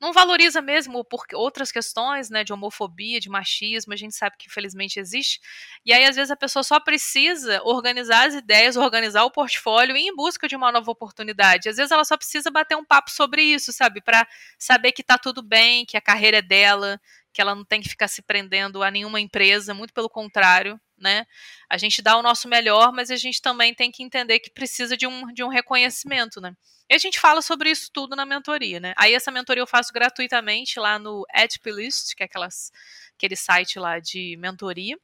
não 0.00 0.12
valoriza 0.12 0.60
mesmo 0.60 1.04
por 1.04 1.24
outras 1.34 1.72
questões, 1.72 2.28
né, 2.30 2.44
de 2.44 2.52
homofobia, 2.52 3.18
de 3.18 3.28
machismo, 3.28 3.92
a 3.92 3.96
gente 3.96 4.14
sabe 4.14 4.36
que 4.38 4.46
infelizmente 4.48 5.00
existe. 5.00 5.40
E 5.84 5.92
aí 5.92 6.04
às 6.04 6.16
vezes 6.16 6.30
a 6.30 6.36
pessoa 6.36 6.62
só 6.62 6.78
precisa 6.78 7.60
organizar 7.64 8.28
as 8.28 8.34
ideias, 8.34 8.76
organizar 8.76 9.24
o 9.24 9.30
portfólio 9.30 9.96
em 9.96 10.14
busca 10.14 10.46
de 10.46 10.56
uma 10.56 10.70
nova 10.70 10.90
oportunidade. 10.90 11.68
Às 11.68 11.76
vezes 11.76 11.90
ela 11.90 12.04
só 12.04 12.16
precisa 12.16 12.50
bater 12.50 12.76
um 12.76 12.84
papo 12.84 13.10
sobre 13.10 13.42
isso, 13.42 13.72
sabe, 13.72 14.00
para 14.00 14.26
saber 14.58 14.92
que 14.92 15.02
tá 15.02 15.18
tudo 15.18 15.42
bem, 15.42 15.86
que 15.86 15.96
a 15.96 16.00
carreira 16.00 16.38
é 16.38 16.42
dela, 16.42 17.00
que 17.36 17.42
ela 17.42 17.54
não 17.54 17.66
tem 17.66 17.82
que 17.82 17.88
ficar 17.90 18.08
se 18.08 18.22
prendendo 18.22 18.82
a 18.82 18.90
nenhuma 18.90 19.20
empresa, 19.20 19.74
muito 19.74 19.92
pelo 19.92 20.08
contrário, 20.08 20.80
né? 20.96 21.26
A 21.68 21.76
gente 21.76 22.00
dá 22.00 22.16
o 22.16 22.22
nosso 22.22 22.48
melhor, 22.48 22.90
mas 22.94 23.10
a 23.10 23.16
gente 23.16 23.42
também 23.42 23.74
tem 23.74 23.92
que 23.92 24.02
entender 24.02 24.40
que 24.40 24.50
precisa 24.50 24.96
de 24.96 25.06
um, 25.06 25.30
de 25.34 25.44
um 25.44 25.48
reconhecimento, 25.48 26.40
né? 26.40 26.56
E 26.88 26.94
a 26.94 26.98
gente 26.98 27.20
fala 27.20 27.42
sobre 27.42 27.68
isso 27.68 27.90
tudo 27.92 28.16
na 28.16 28.24
mentoria, 28.24 28.80
né? 28.80 28.94
Aí 28.96 29.12
essa 29.12 29.30
mentoria 29.30 29.60
eu 29.60 29.66
faço 29.66 29.92
gratuitamente 29.92 30.80
lá 30.80 30.98
no 30.98 31.26
Edplist, 31.34 32.16
que 32.16 32.22
é 32.22 32.26
aquelas, 32.26 32.72
aquele 33.14 33.36
site 33.36 33.78
lá 33.78 33.98
de 33.98 34.34
mentoria. 34.38 34.98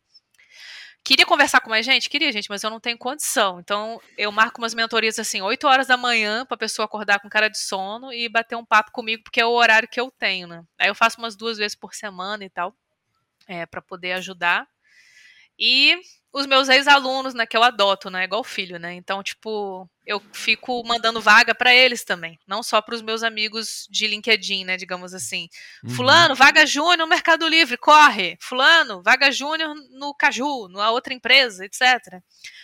Queria 1.04 1.26
conversar 1.26 1.60
com 1.60 1.68
mais 1.68 1.84
gente? 1.84 2.08
Queria, 2.08 2.30
gente, 2.30 2.48
mas 2.48 2.62
eu 2.62 2.70
não 2.70 2.78
tenho 2.78 2.96
condição. 2.96 3.58
Então, 3.58 4.00
eu 4.16 4.30
marco 4.30 4.60
umas 4.60 4.72
mentorias 4.72 5.18
assim, 5.18 5.42
8 5.42 5.66
horas 5.66 5.88
da 5.88 5.96
manhã, 5.96 6.46
pra 6.46 6.56
pessoa 6.56 6.86
acordar 6.86 7.18
com 7.20 7.28
cara 7.28 7.48
de 7.48 7.58
sono 7.58 8.12
e 8.12 8.28
bater 8.28 8.54
um 8.54 8.64
papo 8.64 8.92
comigo, 8.92 9.24
porque 9.24 9.40
é 9.40 9.46
o 9.46 9.50
horário 9.50 9.88
que 9.88 10.00
eu 10.00 10.12
tenho, 10.12 10.46
né? 10.46 10.62
Aí 10.78 10.88
eu 10.88 10.94
faço 10.94 11.18
umas 11.18 11.34
duas 11.34 11.58
vezes 11.58 11.74
por 11.74 11.92
semana 11.92 12.44
e 12.44 12.50
tal, 12.50 12.72
é, 13.48 13.66
para 13.66 13.82
poder 13.82 14.12
ajudar. 14.12 14.68
E 15.58 15.98
os 16.32 16.46
meus 16.46 16.68
ex-alunos, 16.70 17.34
né, 17.34 17.44
que 17.44 17.56
eu 17.56 17.62
adoto, 17.62 18.08
né, 18.08 18.24
igual 18.24 18.42
filho, 18.42 18.78
né? 18.78 18.94
Então, 18.94 19.22
tipo, 19.22 19.86
eu 20.06 20.20
fico 20.32 20.82
mandando 20.86 21.20
vaga 21.20 21.54
para 21.54 21.74
eles 21.74 22.04
também, 22.04 22.38
não 22.46 22.62
só 22.62 22.80
para 22.80 22.94
os 22.94 23.02
meus 23.02 23.22
amigos 23.22 23.86
de 23.90 24.06
LinkedIn, 24.06 24.64
né, 24.64 24.78
digamos 24.78 25.12
assim. 25.12 25.48
Uhum. 25.84 25.90
Fulano, 25.90 26.34
vaga 26.34 26.64
júnior 26.64 26.96
no 26.96 27.06
Mercado 27.06 27.46
Livre, 27.46 27.76
corre. 27.76 28.38
Fulano, 28.40 29.02
vaga 29.02 29.30
júnior 29.30 29.74
no 29.90 30.14
Caju, 30.14 30.68
numa 30.68 30.90
outra 30.90 31.12
empresa, 31.12 31.66
etc. 31.66 31.82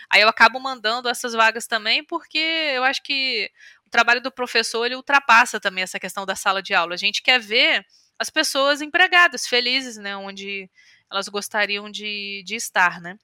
Aí 0.08 0.22
eu 0.22 0.28
acabo 0.28 0.58
mandando 0.58 1.06
essas 1.06 1.34
vagas 1.34 1.66
também, 1.66 2.02
porque 2.02 2.38
eu 2.38 2.84
acho 2.84 3.02
que 3.02 3.50
o 3.86 3.90
trabalho 3.90 4.22
do 4.22 4.32
professor 4.32 4.86
ele 4.86 4.96
ultrapassa 4.96 5.60
também 5.60 5.82
essa 5.82 6.00
questão 6.00 6.24
da 6.24 6.34
sala 6.34 6.62
de 6.62 6.72
aula. 6.72 6.94
A 6.94 6.98
gente 6.98 7.22
quer 7.22 7.38
ver 7.38 7.84
as 8.18 8.30
pessoas 8.30 8.80
empregadas, 8.80 9.46
felizes, 9.46 9.98
né, 9.98 10.16
onde 10.16 10.70
elas 11.10 11.28
gostariam 11.28 11.90
de, 11.90 12.42
de 12.44 12.54
estar, 12.54 13.00
né? 13.00 13.18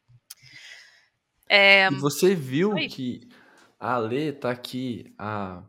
É... 1.48 1.88
E 1.88 1.94
você 1.96 2.34
viu 2.34 2.72
Oi. 2.72 2.88
que 2.88 3.28
a 3.78 3.98
Lê 3.98 4.32
tá 4.32 4.50
aqui 4.50 5.12
há 5.18 5.62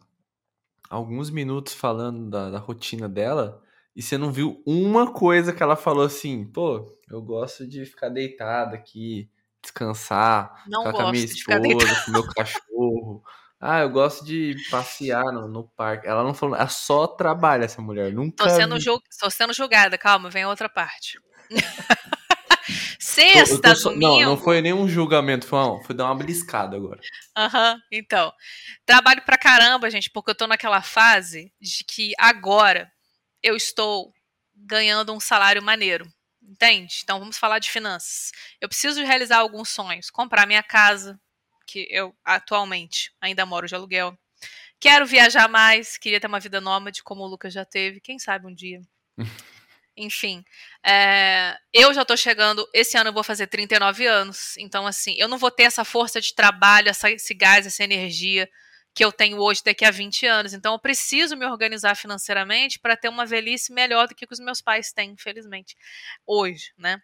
alguns 0.89 1.29
minutos 1.29 1.73
falando 1.73 2.29
da, 2.29 2.49
da, 2.51 2.59
rotina 2.59 3.09
dela 3.09 3.61
e 3.95 4.01
você 4.01 4.17
não 4.17 4.31
viu 4.31 4.61
uma 4.65 5.11
coisa 5.11 5.53
que 5.53 5.61
ela 5.61 5.75
falou 5.75 6.05
assim, 6.05 6.45
pô, 6.45 6.97
eu 7.09 7.21
gosto 7.21 7.67
de 7.67 7.85
ficar 7.85 8.09
deitada 8.09 8.75
aqui, 8.75 9.29
descansar, 9.61 10.63
não 10.67 10.83
ficar 10.83 10.93
com 10.93 11.01
a 11.07 11.11
minha 11.11 11.25
esposa, 11.25 12.05
com 12.05 12.11
meu 12.11 12.27
cachorro. 12.33 13.23
Ah, 13.59 13.79
eu 13.79 13.89
gosto 13.89 14.23
de 14.25 14.55
passear 14.69 15.31
no, 15.31 15.47
no, 15.47 15.63
parque. 15.63 16.07
Ela 16.07 16.23
não 16.23 16.33
falou, 16.33 16.55
ela 16.55 16.67
só 16.67 17.07
trabalha 17.07 17.65
essa 17.65 17.81
mulher, 17.81 18.13
nunca. 18.13 18.43
Tô 18.43 18.49
sendo, 18.49 18.79
julg... 18.79 19.01
Tô 19.19 19.29
sendo 19.29 19.53
julgada, 19.53 19.97
calma, 19.97 20.29
vem 20.29 20.43
a 20.43 20.49
outra 20.49 20.69
parte. 20.69 21.19
Sexta, 23.15 23.73
tô, 23.73 23.89
domingo. 23.89 24.19
Não, 24.19 24.21
não 24.21 24.37
foi 24.37 24.61
nenhum 24.61 24.87
julgamento, 24.87 25.47
foi, 25.47 25.59
uma, 25.59 25.81
foi 25.83 25.95
dar 25.95 26.05
uma 26.05 26.15
beliscada 26.15 26.75
agora. 26.75 26.99
Aham, 27.37 27.73
uhum, 27.73 27.81
então. 27.91 28.33
Trabalho 28.85 29.21
pra 29.21 29.37
caramba, 29.37 29.89
gente, 29.89 30.09
porque 30.09 30.31
eu 30.31 30.35
tô 30.35 30.45
naquela 30.45 30.81
fase 30.81 31.53
de 31.61 31.83
que 31.85 32.11
agora 32.17 32.91
eu 33.41 33.55
estou 33.55 34.11
ganhando 34.53 35.13
um 35.13 35.19
salário 35.19 35.63
maneiro. 35.63 36.05
Entende? 36.43 36.99
Então 37.03 37.19
vamos 37.19 37.37
falar 37.37 37.57
de 37.59 37.71
finanças. 37.71 38.31
Eu 38.61 38.69
preciso 38.69 39.01
realizar 39.03 39.37
alguns 39.37 39.69
sonhos. 39.69 40.11
Comprar 40.11 40.45
minha 40.45 40.61
casa, 40.61 41.19
que 41.65 41.87
eu 41.89 42.13
atualmente 42.23 43.11
ainda 43.19 43.45
moro 43.45 43.67
de 43.67 43.73
aluguel. 43.73 44.15
Quero 44.79 45.05
viajar 45.05 45.47
mais, 45.47 45.97
queria 45.97 46.19
ter 46.19 46.27
uma 46.27 46.39
vida 46.39 46.61
nômade 46.61 47.01
como 47.01 47.23
o 47.23 47.27
Lucas 47.27 47.53
já 47.53 47.65
teve, 47.65 47.99
quem 48.01 48.19
sabe 48.19 48.45
um 48.45 48.53
dia. 48.53 48.81
Enfim, 49.97 50.43
é, 50.85 51.57
eu 51.73 51.93
já 51.93 52.03
tô 52.03 52.17
chegando. 52.17 52.67
Esse 52.73 52.97
ano 52.97 53.09
eu 53.09 53.13
vou 53.13 53.23
fazer 53.23 53.47
39 53.47 54.05
anos. 54.05 54.55
Então, 54.57 54.85
assim, 54.85 55.15
eu 55.17 55.27
não 55.27 55.37
vou 55.37 55.49
ter 55.49 55.63
essa 55.63 55.85
força 55.85 56.19
de 56.19 56.33
trabalho, 56.35 56.89
essa, 56.89 57.09
esse 57.09 57.33
gás, 57.33 57.65
essa 57.65 57.83
energia 57.83 58.49
que 58.93 59.03
eu 59.03 59.11
tenho 59.11 59.37
hoje 59.37 59.61
daqui 59.63 59.85
a 59.85 59.91
20 59.91 60.25
anos. 60.25 60.53
Então, 60.53 60.73
eu 60.73 60.79
preciso 60.79 61.35
me 61.35 61.45
organizar 61.45 61.95
financeiramente 61.95 62.79
para 62.79 62.97
ter 62.97 63.09
uma 63.09 63.25
velhice 63.25 63.73
melhor 63.73 64.07
do 64.07 64.15
que 64.15 64.25
os 64.29 64.39
meus 64.39 64.61
pais 64.61 64.91
têm, 64.91 65.11
infelizmente, 65.11 65.75
hoje, 66.25 66.71
né? 66.77 66.99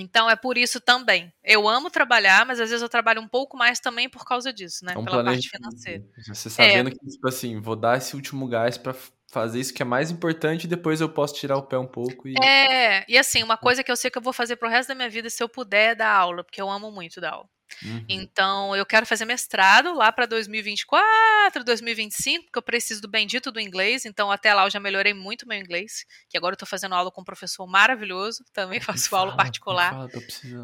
Então 0.00 0.30
é 0.30 0.36
por 0.36 0.56
isso 0.56 0.80
também. 0.80 1.32
Eu 1.42 1.68
amo 1.68 1.90
trabalhar, 1.90 2.46
mas 2.46 2.60
às 2.60 2.70
vezes 2.70 2.82
eu 2.82 2.88
trabalho 2.88 3.20
um 3.20 3.28
pouco 3.28 3.56
mais 3.56 3.80
também 3.80 4.08
por 4.08 4.24
causa 4.24 4.52
disso, 4.52 4.84
né? 4.84 4.92
É 4.94 4.98
um 4.98 5.04
Pela 5.04 5.24
parte 5.24 5.48
financeira. 5.48 6.04
Você 6.26 6.48
sabendo 6.48 6.88
é. 6.88 6.92
que, 6.92 7.06
tipo 7.06 7.28
assim, 7.28 7.60
vou 7.60 7.74
dar 7.74 7.98
esse 7.98 8.14
último 8.14 8.46
gás 8.46 8.78
para 8.78 8.94
fazer 9.30 9.60
isso 9.60 9.74
que 9.74 9.82
é 9.82 9.84
mais 9.84 10.10
importante 10.10 10.64
e 10.64 10.68
depois 10.68 11.00
eu 11.00 11.08
posso 11.08 11.34
tirar 11.34 11.56
o 11.56 11.62
pé 11.62 11.78
um 11.78 11.86
pouco 11.86 12.26
e... 12.28 12.34
É, 12.42 13.04
e 13.08 13.18
assim, 13.18 13.42
uma 13.42 13.56
coisa 13.56 13.84
que 13.84 13.92
eu 13.92 13.96
sei 13.96 14.10
que 14.10 14.18
eu 14.18 14.22
vou 14.22 14.32
fazer 14.32 14.56
pro 14.56 14.68
resto 14.68 14.88
da 14.88 14.94
minha 14.94 15.10
vida 15.10 15.28
se 15.28 15.42
eu 15.42 15.48
puder 15.48 15.92
é 15.92 15.94
dar 15.94 16.14
aula, 16.14 16.42
porque 16.42 16.60
eu 16.60 16.70
amo 16.70 16.90
muito 16.90 17.20
dar 17.20 17.32
aula. 17.32 17.48
Uhum. 17.82 18.04
Então, 18.08 18.74
eu 18.74 18.84
quero 18.86 19.06
fazer 19.06 19.24
mestrado 19.24 19.94
lá 19.94 20.10
para 20.10 20.26
2024, 20.26 21.62
2025, 21.64 22.44
porque 22.46 22.58
eu 22.58 22.62
preciso 22.62 23.00
do 23.02 23.08
bendito 23.08 23.52
do 23.52 23.60
inglês. 23.60 24.04
Então, 24.04 24.30
até 24.30 24.52
lá 24.54 24.64
eu 24.64 24.70
já 24.70 24.80
melhorei 24.80 25.14
muito 25.14 25.46
meu 25.46 25.58
inglês, 25.58 26.04
que 26.28 26.36
agora 26.36 26.54
eu 26.54 26.58
tô 26.58 26.66
fazendo 26.66 26.94
aula 26.94 27.10
com 27.10 27.20
um 27.20 27.24
professor 27.24 27.66
maravilhoso, 27.66 28.44
também 28.52 28.80
faço 28.80 29.08
fala, 29.08 29.26
aula 29.26 29.36
particular. 29.36 29.90
Fala, 29.90 30.08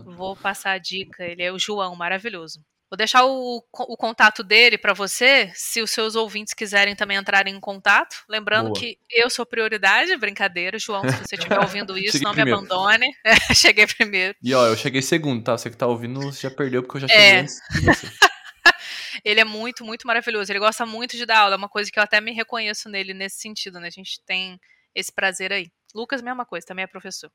Vou 0.04 0.34
passar 0.36 0.72
a 0.72 0.78
dica, 0.78 1.24
ele 1.24 1.42
é 1.42 1.52
o 1.52 1.58
João, 1.58 1.94
maravilhoso. 1.94 2.64
Vou 2.91 2.97
deixar 2.97 3.24
o, 3.24 3.62
o 3.72 3.97
contato 3.97 4.45
dele 4.45 4.78
para 4.78 4.93
você, 4.93 5.51
se 5.55 5.82
os 5.82 5.91
seus 5.91 6.14
ouvintes 6.14 6.55
quiserem 6.55 6.95
também 6.95 7.16
entrarem 7.16 7.55
em 7.55 7.61
contato. 7.61 8.16
Lembrando 8.28 8.70
Boa. 8.70 8.78
que 8.78 8.99
eu 9.11 9.28
sou 9.28 9.45
prioridade, 9.45 10.16
brincadeira, 10.16 10.78
João, 10.78 11.03
se 11.03 11.16
você 11.16 11.35
estiver 11.35 11.59
ouvindo 11.61 11.99
isso, 11.99 12.22
não 12.22 12.32
primeiro. 12.32 12.61
me 12.61 12.66
abandone. 12.66 13.07
cheguei 13.55 13.87
primeiro. 13.87 14.37
E 14.43 14.55
ó, 14.55 14.66
eu 14.66 14.76
cheguei 14.76 15.03
segundo, 15.03 15.43
tá? 15.43 15.57
Você 15.57 15.70
que 15.70 15.76
tá 15.76 15.87
ouvindo 15.87 16.30
já 16.32 16.51
perdeu, 16.51 16.82
porque 16.82 16.99
eu 16.99 17.01
já 17.03 17.09
cheguei 17.09 17.24
é. 17.24 17.41
antes 17.41 17.59
de 17.72 17.80
você. 17.80 18.07
ele 19.24 19.41
é 19.41 19.45
muito, 19.45 19.85
muito 19.85 20.07
maravilhoso. 20.07 20.53
Ele 20.53 20.59
gosta 20.59 20.87
muito 20.87 21.16
de 21.16 21.26
dar 21.26 21.41
aula, 21.41 21.55
é 21.55 21.59
uma 21.59 21.68
coisa 21.68 21.91
que 21.91 21.99
eu 21.99 22.03
até 22.03 22.20
me 22.20 22.32
reconheço 22.32 22.89
nele 22.89 23.14
nesse 23.14 23.41
sentido, 23.41 23.80
né? 23.80 23.89
A 23.89 23.91
gente 23.91 24.20
tem 24.24 24.59
esse 24.95 25.12
prazer 25.12 25.53
aí. 25.53 25.66
Lucas, 25.95 26.22
mesma 26.22 26.45
coisa, 26.45 26.66
também 26.66 26.85
é 26.85 26.87
professor. 26.87 27.30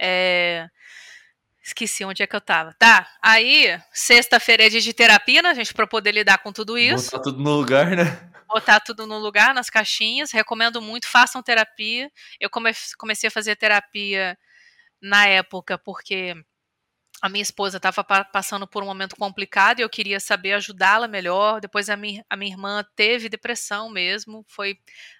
É... 0.00 0.66
Esqueci 1.68 2.02
onde 2.02 2.22
é 2.22 2.26
que 2.26 2.34
eu 2.34 2.40
tava. 2.40 2.72
Tá, 2.78 3.06
aí, 3.20 3.78
sexta-feira 3.92 4.64
é 4.64 4.68
dia 4.70 4.80
de 4.80 4.94
terapia, 4.94 5.42
né, 5.42 5.54
gente, 5.54 5.74
pra 5.74 5.86
poder 5.86 6.12
lidar 6.12 6.38
com 6.38 6.50
tudo 6.50 6.78
isso. 6.78 7.10
Botar 7.10 7.22
tudo 7.22 7.42
no 7.42 7.50
lugar, 7.50 7.94
né? 7.94 8.30
Botar 8.48 8.80
tudo 8.80 9.06
no 9.06 9.18
lugar, 9.18 9.54
nas 9.54 9.68
caixinhas. 9.68 10.32
Recomendo 10.32 10.80
muito, 10.80 11.06
façam 11.06 11.42
terapia. 11.42 12.10
Eu 12.40 12.48
come 12.48 12.70
comecei 12.96 13.28
a 13.28 13.30
fazer 13.30 13.54
terapia 13.54 14.38
na 14.98 15.26
época 15.26 15.76
porque 15.76 16.34
a 17.20 17.28
minha 17.28 17.42
esposa 17.42 17.76
estava 17.76 18.02
passando 18.32 18.66
por 18.66 18.82
um 18.82 18.86
momento 18.86 19.14
complicado 19.14 19.80
e 19.80 19.82
eu 19.82 19.90
queria 19.90 20.18
saber 20.18 20.54
ajudá-la 20.54 21.06
melhor. 21.06 21.60
Depois 21.60 21.90
a 21.90 21.96
minha, 21.98 22.24
a 22.30 22.36
minha 22.36 22.50
irmã 22.50 22.82
teve 22.96 23.28
depressão 23.28 23.90
mesmo, 23.90 24.42
foi 24.48 24.78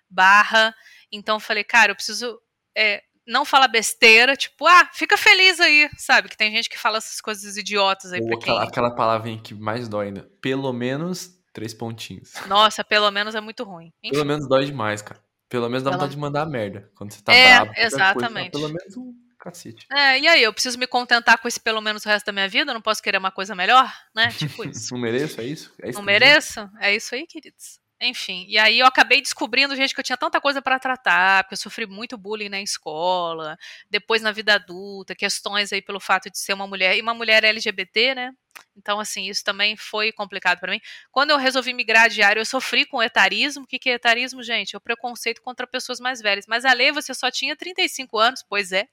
barra. 0.09 0.75
Então 1.13 1.39
falei, 1.39 1.63
cara, 1.63 1.93
eu 1.93 1.97
preciso 1.97 2.41
é, 2.75 3.03
não 3.29 3.45
fala 3.45 3.69
besteira, 3.69 4.37
tipo, 4.37 4.67
ah, 4.67 4.89
fica 4.93 5.17
feliz 5.17 5.61
aí, 5.61 5.89
sabe? 5.97 6.29
Que 6.29 6.37
tem 6.37 6.51
gente 6.51 6.69
que 6.69 6.79
fala 6.79 6.99
essas 6.99 7.21
coisas 7.21 7.57
idiotas 7.57 8.13
aí 8.13 8.21
Ou 8.21 8.27
pra 8.29 8.37
aquela, 8.39 8.61
quem... 8.61 8.69
aquela 8.69 8.91
palavrinha 8.95 9.39
que 9.41 9.55
mais 9.55 9.89
dói 9.89 10.07
ainda. 10.07 10.29
Pelo 10.41 10.73
menos 10.73 11.39
três 11.53 11.73
pontinhos. 11.75 12.33
Nossa, 12.47 12.83
pelo 12.83 13.11
menos 13.11 13.35
é 13.35 13.41
muito 13.41 13.63
ruim. 13.65 13.93
Enfim. 14.03 14.15
Pelo 14.15 14.25
menos 14.25 14.49
dói 14.49 14.65
demais, 14.65 15.03
cara. 15.03 15.21
Pelo 15.49 15.69
menos 15.69 15.83
dá 15.83 15.91
Pelo- 15.91 16.01
vontade 16.01 16.15
de 16.15 16.21
mandar 16.21 16.47
merda. 16.47 16.91
Quando 16.95 17.13
você 17.13 17.23
tá 17.23 17.33
É, 17.33 17.49
bravo. 17.57 17.67
qualquer 17.67 17.81
coisa, 17.83 17.97
exatamente. 17.97 18.51
pelo 18.53 18.69
menos 18.69 18.97
um 18.97 19.15
cacete. 19.39 19.87
É, 19.91 20.19
e 20.19 20.27
aí, 20.29 20.43
eu 20.43 20.53
preciso 20.53 20.79
me 20.79 20.87
contentar 20.87 21.39
com 21.39 21.49
esse 21.49 21.59
pelo 21.61 21.81
menos 21.81 22.05
o 22.05 22.09
resto 22.09 22.27
da 22.27 22.33
minha 22.33 22.49
vida? 22.49 22.71
Eu 22.71 22.75
não 22.75 22.83
posso 22.83 23.03
querer 23.03 23.19
uma 23.19 23.31
coisa 23.31 23.55
melhor, 23.55 23.91
né? 24.15 24.29
Tipo 24.37 24.65
isso. 24.69 24.93
Não 24.93 25.01
mereço, 25.01 25.41
é 25.41 25.45
isso? 25.45 25.73
É 25.83 25.89
isso 25.91 25.99
Não 25.99 26.05
mereço? 26.05 26.69
É 26.81 26.95
isso 26.95 27.15
aí, 27.15 27.27
queridos. 27.27 27.81
Enfim, 28.01 28.45
e 28.49 28.57
aí 28.57 28.79
eu 28.79 28.87
acabei 28.87 29.21
descobrindo, 29.21 29.75
gente, 29.75 29.93
que 29.93 29.99
eu 29.99 30.05
tinha 30.05 30.17
tanta 30.17 30.41
coisa 30.41 30.63
pra 30.63 30.79
tratar, 30.79 31.43
porque 31.43 31.55
eu 31.55 31.59
sofri 31.59 31.85
muito 31.85 32.17
bullying 32.17 32.49
na 32.49 32.63
escola, 32.63 33.57
depois 33.91 34.23
na 34.23 34.31
vida 34.31 34.55
adulta, 34.55 35.17
questões 35.17 35.73
aí 35.73 35.83
pelo 35.83 35.99
fato 35.99 36.31
de 36.31 36.39
ser 36.39 36.53
uma 36.53 36.67
mulher 36.67 36.97
e 36.97 37.03
uma 37.03 37.13
mulher 37.13 37.43
LGBT, 37.43 38.15
né? 38.15 38.33
Então, 38.77 39.01
assim, 39.01 39.29
isso 39.29 39.43
também 39.43 39.77
foi 39.77 40.13
complicado 40.13 40.61
pra 40.61 40.71
mim. 40.71 40.81
Quando 41.11 41.31
eu 41.31 41.37
resolvi 41.37 41.73
migrar 41.75 42.09
de 42.09 42.23
área, 42.23 42.41
eu 42.41 42.47
sofri 42.47 42.87
com 42.87 43.03
etarismo. 43.03 43.65
O 43.65 43.67
que 43.67 43.79
que 43.79 43.91
é 43.91 43.95
etarismo, 43.95 44.43
gente? 44.43 44.75
É 44.75 44.79
o 44.79 44.81
preconceito 44.81 45.43
contra 45.43 45.67
pessoas 45.67 45.99
mais 45.99 46.21
velhas. 46.21 46.47
Mas 46.47 46.65
a 46.65 46.73
lei, 46.73 46.93
você 46.93 47.13
só 47.15 47.31
tinha 47.31 47.57
35 47.57 48.19
anos, 48.19 48.45
pois 48.49 48.73
é. 48.73 48.87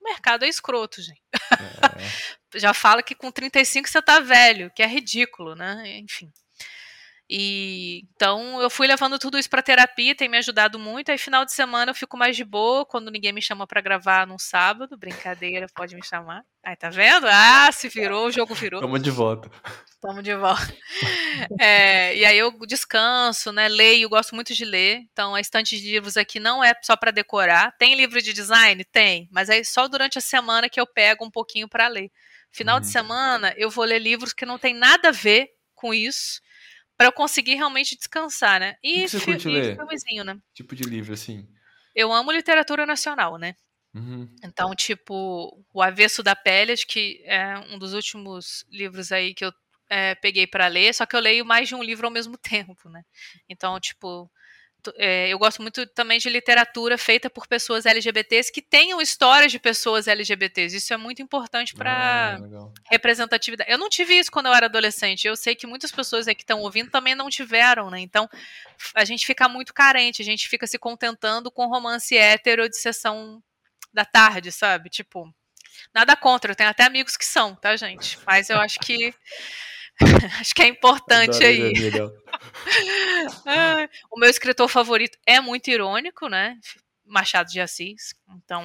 O 0.00 0.04
mercado 0.04 0.44
é 0.44 0.48
escroto, 0.48 1.02
gente. 1.02 1.22
É. 1.32 2.58
Já 2.58 2.72
fala 2.74 3.02
que 3.02 3.14
com 3.14 3.30
35 3.30 3.88
você 3.88 4.02
tá 4.02 4.20
velho, 4.20 4.70
que 4.74 4.82
é 4.82 4.86
ridículo, 4.86 5.54
né? 5.54 5.98
Enfim. 5.98 6.30
E 7.28 8.02
então 8.14 8.62
eu 8.62 8.70
fui 8.70 8.86
levando 8.86 9.18
tudo 9.18 9.36
isso 9.36 9.50
pra 9.50 9.60
terapia, 9.62 10.14
tem 10.14 10.28
me 10.28 10.38
ajudado 10.38 10.78
muito. 10.78 11.10
Aí 11.10 11.18
final 11.18 11.44
de 11.44 11.52
semana 11.52 11.90
eu 11.90 11.94
fico 11.94 12.16
mais 12.16 12.36
de 12.36 12.44
boa 12.44 12.86
quando 12.86 13.10
ninguém 13.10 13.32
me 13.32 13.42
chama 13.42 13.66
pra 13.66 13.80
gravar 13.80 14.26
num 14.26 14.38
sábado, 14.38 14.96
brincadeira, 14.96 15.66
pode 15.74 15.96
me 15.96 16.04
chamar. 16.04 16.44
Aí 16.64 16.76
tá 16.76 16.88
vendo? 16.88 17.26
Ah, 17.28 17.70
se 17.72 17.88
virou, 17.88 18.26
o 18.26 18.30
jogo 18.32 18.54
virou. 18.54 18.80
Tamo 18.80 18.98
de 18.98 19.10
volta. 19.10 19.50
Tamo 20.00 20.22
de 20.22 20.34
volta. 20.34 20.76
É, 21.60 22.16
e 22.16 22.24
aí 22.24 22.38
eu 22.38 22.50
descanso, 22.66 23.52
né? 23.52 23.68
Leio, 23.68 24.08
gosto 24.08 24.34
muito 24.34 24.54
de 24.54 24.64
ler. 24.64 25.00
Então 25.12 25.34
a 25.34 25.40
estante 25.40 25.78
de 25.78 25.90
livros 25.90 26.16
aqui 26.16 26.40
não 26.40 26.64
é 26.64 26.72
só 26.82 26.96
pra 26.96 27.10
decorar. 27.10 27.72
Tem 27.78 27.94
livro 27.94 28.20
de 28.22 28.32
design? 28.32 28.82
Tem, 28.84 29.28
mas 29.30 29.50
aí 29.50 29.62
só 29.62 29.86
durante 29.86 30.16
a 30.16 30.20
semana 30.22 30.68
que 30.68 30.80
eu 30.80 30.86
pego 30.86 31.24
um 31.26 31.30
pouquinho 31.30 31.68
pra 31.68 31.88
ler. 31.88 32.10
Final 32.50 32.80
de 32.80 32.86
Uhum. 32.86 32.92
semana 32.92 33.52
eu 33.58 33.68
vou 33.68 33.84
ler 33.84 33.98
livros 33.98 34.32
que 34.32 34.46
não 34.46 34.58
tem 34.58 34.72
nada 34.74 35.08
a 35.10 35.12
ver 35.12 35.48
com 35.74 35.92
isso, 35.92 36.40
pra 36.96 37.06
eu 37.06 37.12
conseguir 37.12 37.54
realmente 37.54 37.96
descansar, 37.96 38.60
né? 38.60 38.76
E, 38.82 39.02
que 39.02 39.08
você 39.08 39.20
curte 39.20 39.48
ler? 39.48 39.76
filmezinho, 39.76 40.24
né? 40.24 40.38
Tipo 40.54 40.74
de 40.74 40.84
livro, 40.84 41.14
assim. 41.14 41.46
Eu 41.94 42.12
amo 42.12 42.32
literatura 42.32 42.84
nacional, 42.86 43.38
né? 43.38 43.54
Uhum. 43.94 44.28
Então, 44.44 44.74
tipo, 44.74 45.64
O 45.72 45.82
Avesso 45.82 46.22
da 46.22 46.36
Pele, 46.36 46.72
acho 46.72 46.86
que 46.86 47.22
é 47.24 47.58
um 47.70 47.78
dos 47.78 47.94
últimos 47.94 48.66
livros 48.70 49.10
aí 49.10 49.34
que 49.34 49.44
eu 49.44 49.52
é, 49.88 50.14
peguei 50.16 50.46
pra 50.46 50.66
ler, 50.66 50.94
só 50.94 51.06
que 51.06 51.16
eu 51.16 51.20
leio 51.20 51.44
mais 51.44 51.68
de 51.68 51.74
um 51.74 51.82
livro 51.82 52.06
ao 52.06 52.12
mesmo 52.12 52.36
tempo, 52.76 52.88
né? 52.88 53.02
Então, 53.48 53.78
tipo, 53.80 54.30
é, 54.96 55.28
eu 55.28 55.38
gosto 55.38 55.62
muito 55.62 55.86
também 55.88 56.18
de 56.18 56.28
literatura 56.28 56.96
feita 56.96 57.28
por 57.28 57.46
pessoas 57.46 57.86
LGBTs 57.86 58.52
que 58.52 58.62
tenham 58.62 59.00
histórias 59.00 59.52
de 59.52 59.58
pessoas 59.58 60.06
LGBTs. 60.06 60.76
Isso 60.76 60.92
é 60.92 60.96
muito 60.96 61.22
importante 61.22 61.74
pra 61.74 62.36
Ah, 62.36 62.68
representatividade. 62.90 63.70
Eu 63.70 63.78
não 63.78 63.88
tive 63.88 64.18
isso 64.18 64.30
quando 64.30 64.46
eu 64.46 64.54
era 64.54 64.66
adolescente. 64.66 65.26
Eu 65.26 65.36
sei 65.36 65.54
que 65.54 65.66
muitas 65.66 65.90
pessoas 65.90 66.26
que 66.26 66.32
estão 66.32 66.60
ouvindo 66.60 66.90
também 66.90 67.14
não 67.14 67.28
tiveram, 67.28 67.90
né? 67.90 68.00
Então, 68.00 68.28
a 68.94 69.04
gente 69.04 69.26
fica 69.26 69.48
muito 69.48 69.72
carente, 69.72 70.22
a 70.22 70.24
gente 70.24 70.48
fica 70.48 70.66
se 70.66 70.78
contentando 70.78 71.50
com 71.50 71.66
romance 71.66 72.16
hétero 72.16 72.68
de 72.68 72.76
sessão 72.76 73.42
da 73.92 74.04
tarde, 74.04 74.52
sabe? 74.52 74.90
Tipo, 74.90 75.32
nada 75.94 76.14
contra, 76.16 76.52
eu 76.52 76.56
tenho 76.56 76.70
até 76.70 76.84
amigos 76.84 77.16
que 77.16 77.24
são, 77.24 77.54
tá, 77.54 77.76
gente? 77.76 78.18
Mas 78.26 78.50
eu 78.50 78.58
acho 78.58 78.78
que 78.80 79.14
acho 80.40 80.54
que 80.54 80.62
é 80.62 80.68
importante 80.68 81.42
Adoro 81.44 81.46
aí. 81.46 81.72
o 84.10 84.18
meu 84.18 84.28
escritor 84.28 84.68
favorito 84.68 85.18
é 85.26 85.40
muito 85.40 85.68
irônico, 85.68 86.28
né? 86.28 86.58
Machado 87.04 87.48
de 87.48 87.60
Assis. 87.60 88.14
Então, 88.36 88.64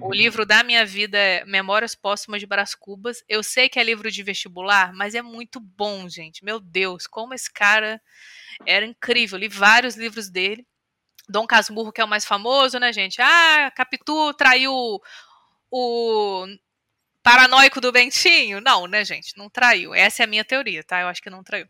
o 0.00 0.12
livro 0.14 0.46
da 0.46 0.62
minha 0.62 0.86
vida 0.86 1.18
é 1.18 1.44
Memórias 1.44 1.94
Póstumas 1.94 2.40
de 2.40 2.46
Brás 2.46 2.74
Cubas. 2.74 3.22
Eu 3.28 3.42
sei 3.42 3.68
que 3.68 3.78
é 3.78 3.84
livro 3.84 4.10
de 4.10 4.22
vestibular, 4.22 4.92
mas 4.94 5.14
é 5.14 5.22
muito 5.22 5.58
bom, 5.60 6.08
gente. 6.08 6.44
Meu 6.44 6.60
Deus, 6.60 7.06
como 7.06 7.34
esse 7.34 7.52
cara 7.52 8.00
era 8.64 8.86
incrível. 8.86 9.36
Eu 9.36 9.40
li 9.40 9.48
vários 9.48 9.96
livros 9.96 10.30
dele. 10.30 10.66
Dom 11.28 11.46
Casmurro, 11.46 11.92
que 11.92 12.00
é 12.00 12.04
o 12.04 12.08
mais 12.08 12.24
famoso, 12.24 12.78
né, 12.78 12.92
gente? 12.92 13.20
Ah, 13.20 13.70
Capitu 13.74 14.34
traiu 14.34 15.00
o 15.70 16.46
paranoico 17.30 17.80
do 17.80 17.92
Bentinho. 17.92 18.60
Não, 18.60 18.88
né, 18.88 19.04
gente? 19.04 19.38
Não 19.38 19.48
traiu. 19.48 19.94
Essa 19.94 20.22
é 20.22 20.24
a 20.24 20.26
minha 20.26 20.44
teoria, 20.44 20.82
tá? 20.82 21.00
Eu 21.00 21.06
acho 21.06 21.22
que 21.22 21.30
não 21.30 21.44
traiu. 21.44 21.66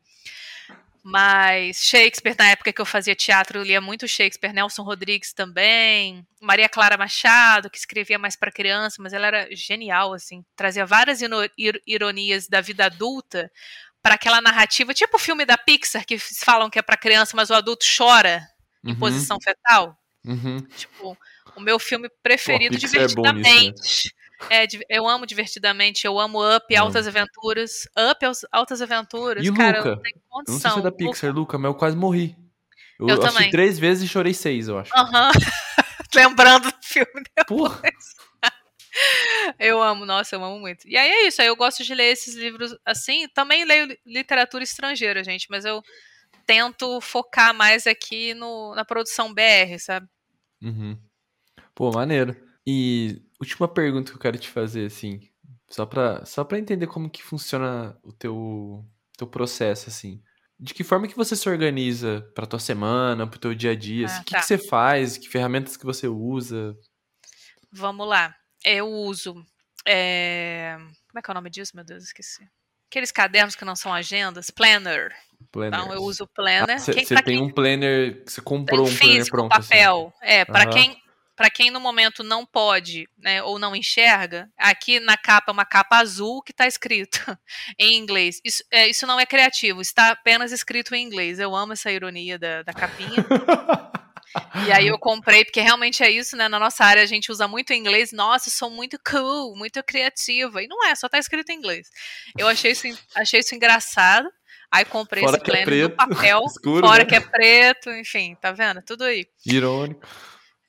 Mas 1.03 1.85
Shakespeare, 1.85 2.37
na 2.39 2.51
época 2.51 2.73
que 2.73 2.81
eu 2.81 2.87
fazia 2.87 3.15
teatro, 3.15 3.59
eu 3.59 3.63
lia 3.63 3.81
muito 3.81 4.09
Shakespeare, 4.09 4.53
Nelson 4.53 4.83
Rodrigues 4.83 5.33
também, 5.33 6.27
Maria 6.41 6.69
Clara 6.69 6.97
Machado, 6.97 7.71
que 7.71 7.79
escrevia 7.79 8.19
mais 8.19 8.37
para 8.37 8.53
criança, 8.53 9.03
mas 9.03 9.13
ela 9.15 9.27
era 9.27 9.49
genial, 9.55 10.13
assim, 10.13 10.45
trazia 10.55 10.85
várias 10.85 11.21
ironias 11.87 12.49
da 12.49 12.61
vida 12.61 12.85
adulta 12.85 13.51
para 14.03 14.15
aquela 14.15 14.43
narrativa, 14.43 14.93
tipo 14.93 15.17
o 15.17 15.21
filme 15.21 15.47
da 15.47 15.57
Pixar, 15.57 16.05
que 16.05 16.19
falam 16.19 16.69
que 16.69 16.79
é 16.79 16.83
para 16.83 16.99
criança, 16.99 17.35
mas 17.35 17.49
o 17.49 17.55
adulto 17.55 17.85
chora 17.97 18.47
em 18.85 18.91
Uhum, 18.91 18.97
posição 18.97 19.39
fetal. 19.43 19.97
uhum. 20.25 20.61
Tipo, 20.77 21.17
o 21.57 21.61
meu 21.61 21.79
filme 21.79 22.11
preferido, 22.23 22.79
Pixar 22.79 23.03
é 23.03 23.09
bom 23.09 23.33
nisso, 23.33 23.65
né? 23.65 23.73
É, 24.49 24.67
eu 24.89 25.07
amo 25.09 25.27
divertidamente, 25.27 26.07
eu 26.07 26.19
amo 26.19 26.39
Up. 26.57 26.75
Altas 26.77 27.07
Aventuras. 27.07 27.89
Up, 28.11 28.25
Altas 28.51 28.81
Aventuras, 28.83 29.47
E 29.47 29.53
cara, 29.53 29.79
Luca? 29.79 29.91
não 29.97 30.03
tenho 30.03 30.15
Eu 30.17 30.21
não 30.21 30.45
sei 30.47 30.53
condição. 30.53 30.73
se 30.73 30.79
é 30.79 30.83
da 30.83 30.93
Pixar, 30.93 31.33
Luca, 31.35 31.59
mas 31.59 31.71
eu 31.71 31.75
quase 31.75 31.97
morri. 31.97 32.37
Eu, 32.99 33.09
Eu 33.09 33.15
assisti 33.23 33.35
também. 33.37 33.51
três 33.51 33.79
vezes 33.79 34.05
e 34.05 34.09
chorei 34.09 34.35
seis, 34.35 34.69
eu 34.69 34.79
acho. 34.79 34.91
Aham. 34.97 35.31
Lembrando 36.15 36.71
do 36.71 36.79
filme. 36.83 37.25
Porra! 37.47 37.81
Eu 39.59 39.81
amo, 39.81 40.05
nossa, 40.05 40.35
eu 40.35 40.43
amo 40.45 40.59
muito. 40.59 40.87
E 40.89 40.97
aí 40.97 41.09
é 41.09 41.27
isso, 41.29 41.41
aí 41.41 41.49
eu 41.49 41.57
gosto 41.57 41.85
de 41.85 41.95
ler 41.95 42.11
esses 42.13 42.35
livros 42.35 42.75
assim. 42.85 43.29
Também 43.29 43.65
leio 43.65 43.87
li- 43.87 43.99
literatura 44.05 44.65
estrangeira, 44.65 45.23
gente, 45.23 45.47
mas 45.49 45.65
eu 45.65 45.83
tento 46.45 47.01
focar 47.01 47.55
mais 47.55 47.87
aqui 47.87 48.35
no, 48.35 48.75
na 48.75 48.85
produção 48.85 49.33
BR, 49.33 49.79
sabe? 49.79 50.09
Uhum. 50.61 50.99
Pô, 51.75 51.91
maneiro. 51.93 52.37
E 52.67 53.23
última 53.41 53.67
pergunta 53.67 54.11
que 54.11 54.17
eu 54.17 54.21
quero 54.21 54.39
te 54.39 54.49
fazer, 54.49 54.87
assim, 54.87 55.21
só 55.69 55.87
pra, 55.87 56.25
só 56.25 56.45
pra 56.45 56.59
entender 56.59 56.87
como 56.87 57.11
que 57.11 57.23
funciona 57.23 57.99
o 58.03 58.13
teu, 58.13 58.85
teu 59.17 59.27
processo, 59.27 59.89
assim. 59.89 60.23
De 60.59 60.75
que 60.75 60.85
forma 60.85 61.09
que 61.09 61.17
você 61.17 61.35
se 61.35 61.49
organiza 61.49 62.21
pra 62.35 62.47
tua 62.47 62.59
semana, 62.59 63.27
pro 63.27 63.39
teu 63.39 63.55
dia 63.55 63.71
a 63.71 63.75
dia? 63.75 64.07
assim? 64.07 64.19
Ah, 64.19 64.21
o 64.21 64.25
que, 64.25 64.35
tá. 64.35 64.41
que 64.41 64.47
você 64.47 64.59
faz? 64.59 65.17
Que 65.17 65.29
ferramentas 65.29 65.77
que 65.77 65.87
você 65.87 66.07
usa? 66.07 66.77
Vamos 67.73 68.07
lá. 68.07 68.35
Eu 68.65 68.87
uso. 68.89 69.35
é, 69.87 70.77
Como 71.09 71.19
é 71.19 71.23
que 71.23 71.31
é 71.31 71.33
o 71.33 71.35
nome 71.35 71.49
disso, 71.49 71.73
meu 71.75 71.85
Deus? 71.85 72.05
Esqueci. 72.05 72.47
Aqueles 72.91 73.11
cadernos 73.11 73.55
que 73.55 73.65
não 73.65 73.77
são 73.77 73.95
agendas, 73.95 74.51
planner. 74.51 75.15
Planner. 75.51 75.81
Então 75.81 75.95
eu 75.95 76.03
uso 76.03 76.25
o 76.25 76.29
planner. 76.29 76.79
Você 76.79 76.93
pra 77.07 77.23
tem 77.23 77.37
quem 77.37 77.43
um 77.43 77.51
planner, 77.51 78.23
você 78.27 78.43
comprou 78.43 78.81
um 78.81 78.85
planner 78.85 79.17
físico, 79.17 79.37
pronto, 79.37 79.53
assim. 79.53 79.69
papel. 79.71 80.13
É, 80.21 80.45
para 80.45 80.65
Aham. 80.65 80.73
quem 80.73 81.03
para 81.41 81.49
quem 81.49 81.71
no 81.71 81.81
momento 81.81 82.23
não 82.23 82.45
pode, 82.45 83.09
né, 83.17 83.43
ou 83.43 83.59
não 83.59 83.75
enxerga, 83.75 84.47
aqui 84.59 85.01
na 85.01 85.17
capa 85.17 85.51
é 85.51 85.53
uma 85.55 85.65
capa 85.65 85.97
azul 85.97 86.43
que 86.43 86.53
está 86.53 86.67
escrito 86.67 87.19
em 87.81 87.97
inglês. 87.97 88.43
Isso, 88.45 88.63
é, 88.71 88.87
isso 88.87 89.07
não 89.07 89.19
é 89.19 89.25
criativo, 89.25 89.81
está 89.81 90.11
apenas 90.11 90.53
escrito 90.53 90.95
em 90.95 91.03
inglês. 91.03 91.39
Eu 91.39 91.57
amo 91.57 91.73
essa 91.73 91.91
ironia 91.91 92.39
da, 92.39 92.63
da 92.63 92.75
capinha. 92.75 93.25
E 94.65 94.71
aí 94.71 94.87
eu 94.87 94.97
comprei, 94.97 95.45
porque 95.45 95.61
realmente 95.61 96.05
é 96.05 96.11
isso, 96.11 96.37
né? 96.37 96.49
Na 96.49 96.57
nossa 96.61 96.85
área 96.85 97.03
a 97.03 97.07
gente 97.07 97.33
usa 97.33 97.49
muito 97.49 97.73
inglês. 97.73 98.13
Nossa, 98.13 98.49
sou 98.49 98.71
muito 98.71 98.97
cool, 99.05 99.57
muito 99.57 99.83
criativa. 99.83 100.63
E 100.63 100.69
não 100.69 100.87
é, 100.87 100.95
só 100.95 101.09
tá 101.09 101.19
escrito 101.19 101.51
em 101.51 101.57
inglês. 101.57 101.89
Eu 102.39 102.47
achei 102.47 102.71
isso, 102.71 102.87
achei 103.17 103.41
isso 103.41 103.57
engraçado. 103.57 104.31
Aí 104.71 104.85
comprei 104.85 105.25
Fora 105.25 105.37
esse 105.37 105.43
é 105.43 105.45
planner 105.45 105.67
no 105.67 105.97
preto, 105.97 105.97
papel, 106.15 106.41
escuro, 106.47 106.87
fora 106.87 107.03
né? 107.03 107.09
que 107.09 107.17
é 107.17 107.21
preto, 107.21 107.91
enfim, 107.91 108.37
tá 108.41 108.53
vendo? 108.53 108.81
Tudo 108.83 109.03
aí. 109.03 109.27
Irônico. 109.45 110.07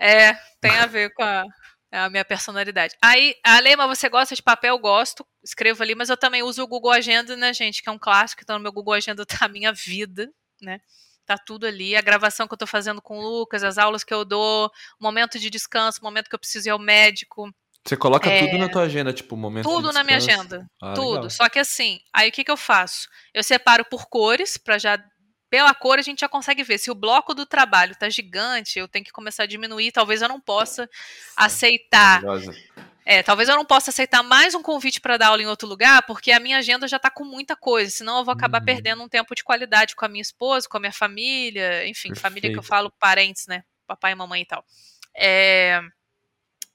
É, 0.02 0.34
tem 0.60 0.72
a 0.72 0.88
ver 0.88 1.14
com 1.14 1.22
a, 1.22 1.44
É 1.92 2.00
a 2.00 2.10
minha 2.10 2.26
personalidade. 2.26 2.96
Aí, 3.02 3.36
Ale, 3.46 3.76
mas 3.76 4.00
você 4.00 4.10
gosta 4.10 4.34
de 4.34 4.42
papel? 4.42 4.78
Gosto. 4.80 5.26
Escrevo 5.44 5.84
ali, 5.84 5.94
mas 5.94 6.10
eu 6.10 6.18
também 6.18 6.42
uso 6.42 6.64
o 6.64 6.68
Google 6.68 6.92
Agenda, 6.92 7.36
né, 7.36 7.54
gente? 7.54 7.84
Que 7.84 7.90
é 7.90 7.92
um 7.92 8.00
clássico. 8.00 8.42
Então, 8.42 8.58
no 8.58 8.64
meu 8.64 8.72
Google 8.72 8.94
Agenda 8.94 9.26
tá 9.26 9.46
a 9.46 9.50
minha 9.50 9.72
vida, 9.72 10.32
né? 10.62 10.80
Tá 11.26 11.38
tudo 11.38 11.68
ali. 11.68 11.96
A 11.96 12.02
gravação 12.02 12.48
que 12.48 12.54
eu 12.54 12.58
tô 12.58 12.66
fazendo 12.66 13.02
com 13.02 13.20
o 13.20 13.22
Lucas, 13.22 13.64
as 13.64 13.78
aulas 13.78 14.04
que 14.04 14.14
eu 14.14 14.26
dou, 14.26 14.72
o 15.00 15.04
momento 15.04 15.38
de 15.38 15.50
descanso, 15.50 16.00
o 16.02 16.04
momento 16.04 16.30
que 16.30 16.36
eu 16.36 16.40
preciso 16.40 16.68
ir 16.68 16.72
ao 16.72 16.80
médico. 16.80 17.54
Você 17.86 17.98
coloca 17.98 18.30
é... 18.30 18.46
tudo 18.46 18.58
na 18.58 18.70
tua 18.70 18.84
agenda, 18.84 19.12
tipo, 19.12 19.36
o 19.36 19.38
momento 19.38 19.68
Tudo 19.68 19.92
na 19.92 20.04
minha 20.04 20.18
agenda. 20.18 20.66
Ah, 20.82 20.94
tudo. 20.94 21.14
Legal. 21.14 21.30
Só 21.30 21.50
que 21.50 21.60
assim, 21.60 22.00
aí 22.14 22.30
o 22.30 22.32
que, 22.32 22.44
que 22.44 22.52
eu 22.52 22.58
faço? 22.58 23.08
Eu 23.34 23.44
separo 23.44 23.84
por 23.86 24.08
cores, 24.08 24.56
para 24.58 24.78
já 24.78 25.04
pela 25.52 25.76
cor 25.76 26.00
a 26.00 26.02
gente 26.02 26.22
já 26.22 26.30
consegue 26.30 26.64
ver. 26.64 26.78
Se 26.78 26.90
o 26.90 26.96
bloco 26.96 27.34
do 27.34 27.46
trabalho 27.46 27.94
tá 27.94 28.10
gigante, 28.10 28.80
eu 28.80 28.88
tenho 28.88 29.04
que 29.04 29.12
começar 29.12 29.44
a 29.44 29.46
diminuir. 29.46 29.92
Talvez 29.92 30.22
eu 30.22 30.30
não 30.30 30.40
possa 30.40 30.90
aceitar. 31.36 32.24
É, 33.06 33.22
talvez 33.22 33.50
eu 33.50 33.58
não 33.58 33.66
possa 33.66 33.90
aceitar 33.90 34.24
mais 34.24 34.56
um 34.56 34.64
convite 34.64 35.02
para 35.02 35.18
dar 35.18 35.28
aula 35.28 35.42
em 35.42 35.48
outro 35.48 35.68
lugar, 35.68 36.06
porque 36.06 36.32
a 36.32 36.40
minha 36.40 36.58
agenda 36.58 36.88
já 36.88 36.96
está 36.96 37.10
com 37.10 37.26
muita 37.26 37.54
coisa. 37.54 37.92
Senão 37.92 38.20
eu 38.20 38.24
vou 38.24 38.32
acabar 38.32 38.60
uhum. 38.60 38.66
perdendo 38.66 39.04
um 39.04 39.10
tempo 39.10 39.36
de 39.36 39.44
qualidade 39.44 39.94
com 39.94 40.06
a 40.06 40.08
minha 40.08 40.22
esposa, 40.22 40.70
com 40.70 40.78
a 40.78 40.80
minha 40.80 40.94
família, 40.94 41.86
enfim, 41.86 42.10
Perfeito. 42.10 42.22
família 42.22 42.52
que 42.54 42.58
eu 42.58 42.64
falo, 42.64 42.90
parentes, 42.98 43.46
né? 43.46 43.66
Papai 43.86 44.14
e 44.14 44.16
mamãe 44.16 44.44
e 44.44 44.46
tal. 44.46 44.64
É, 45.14 45.82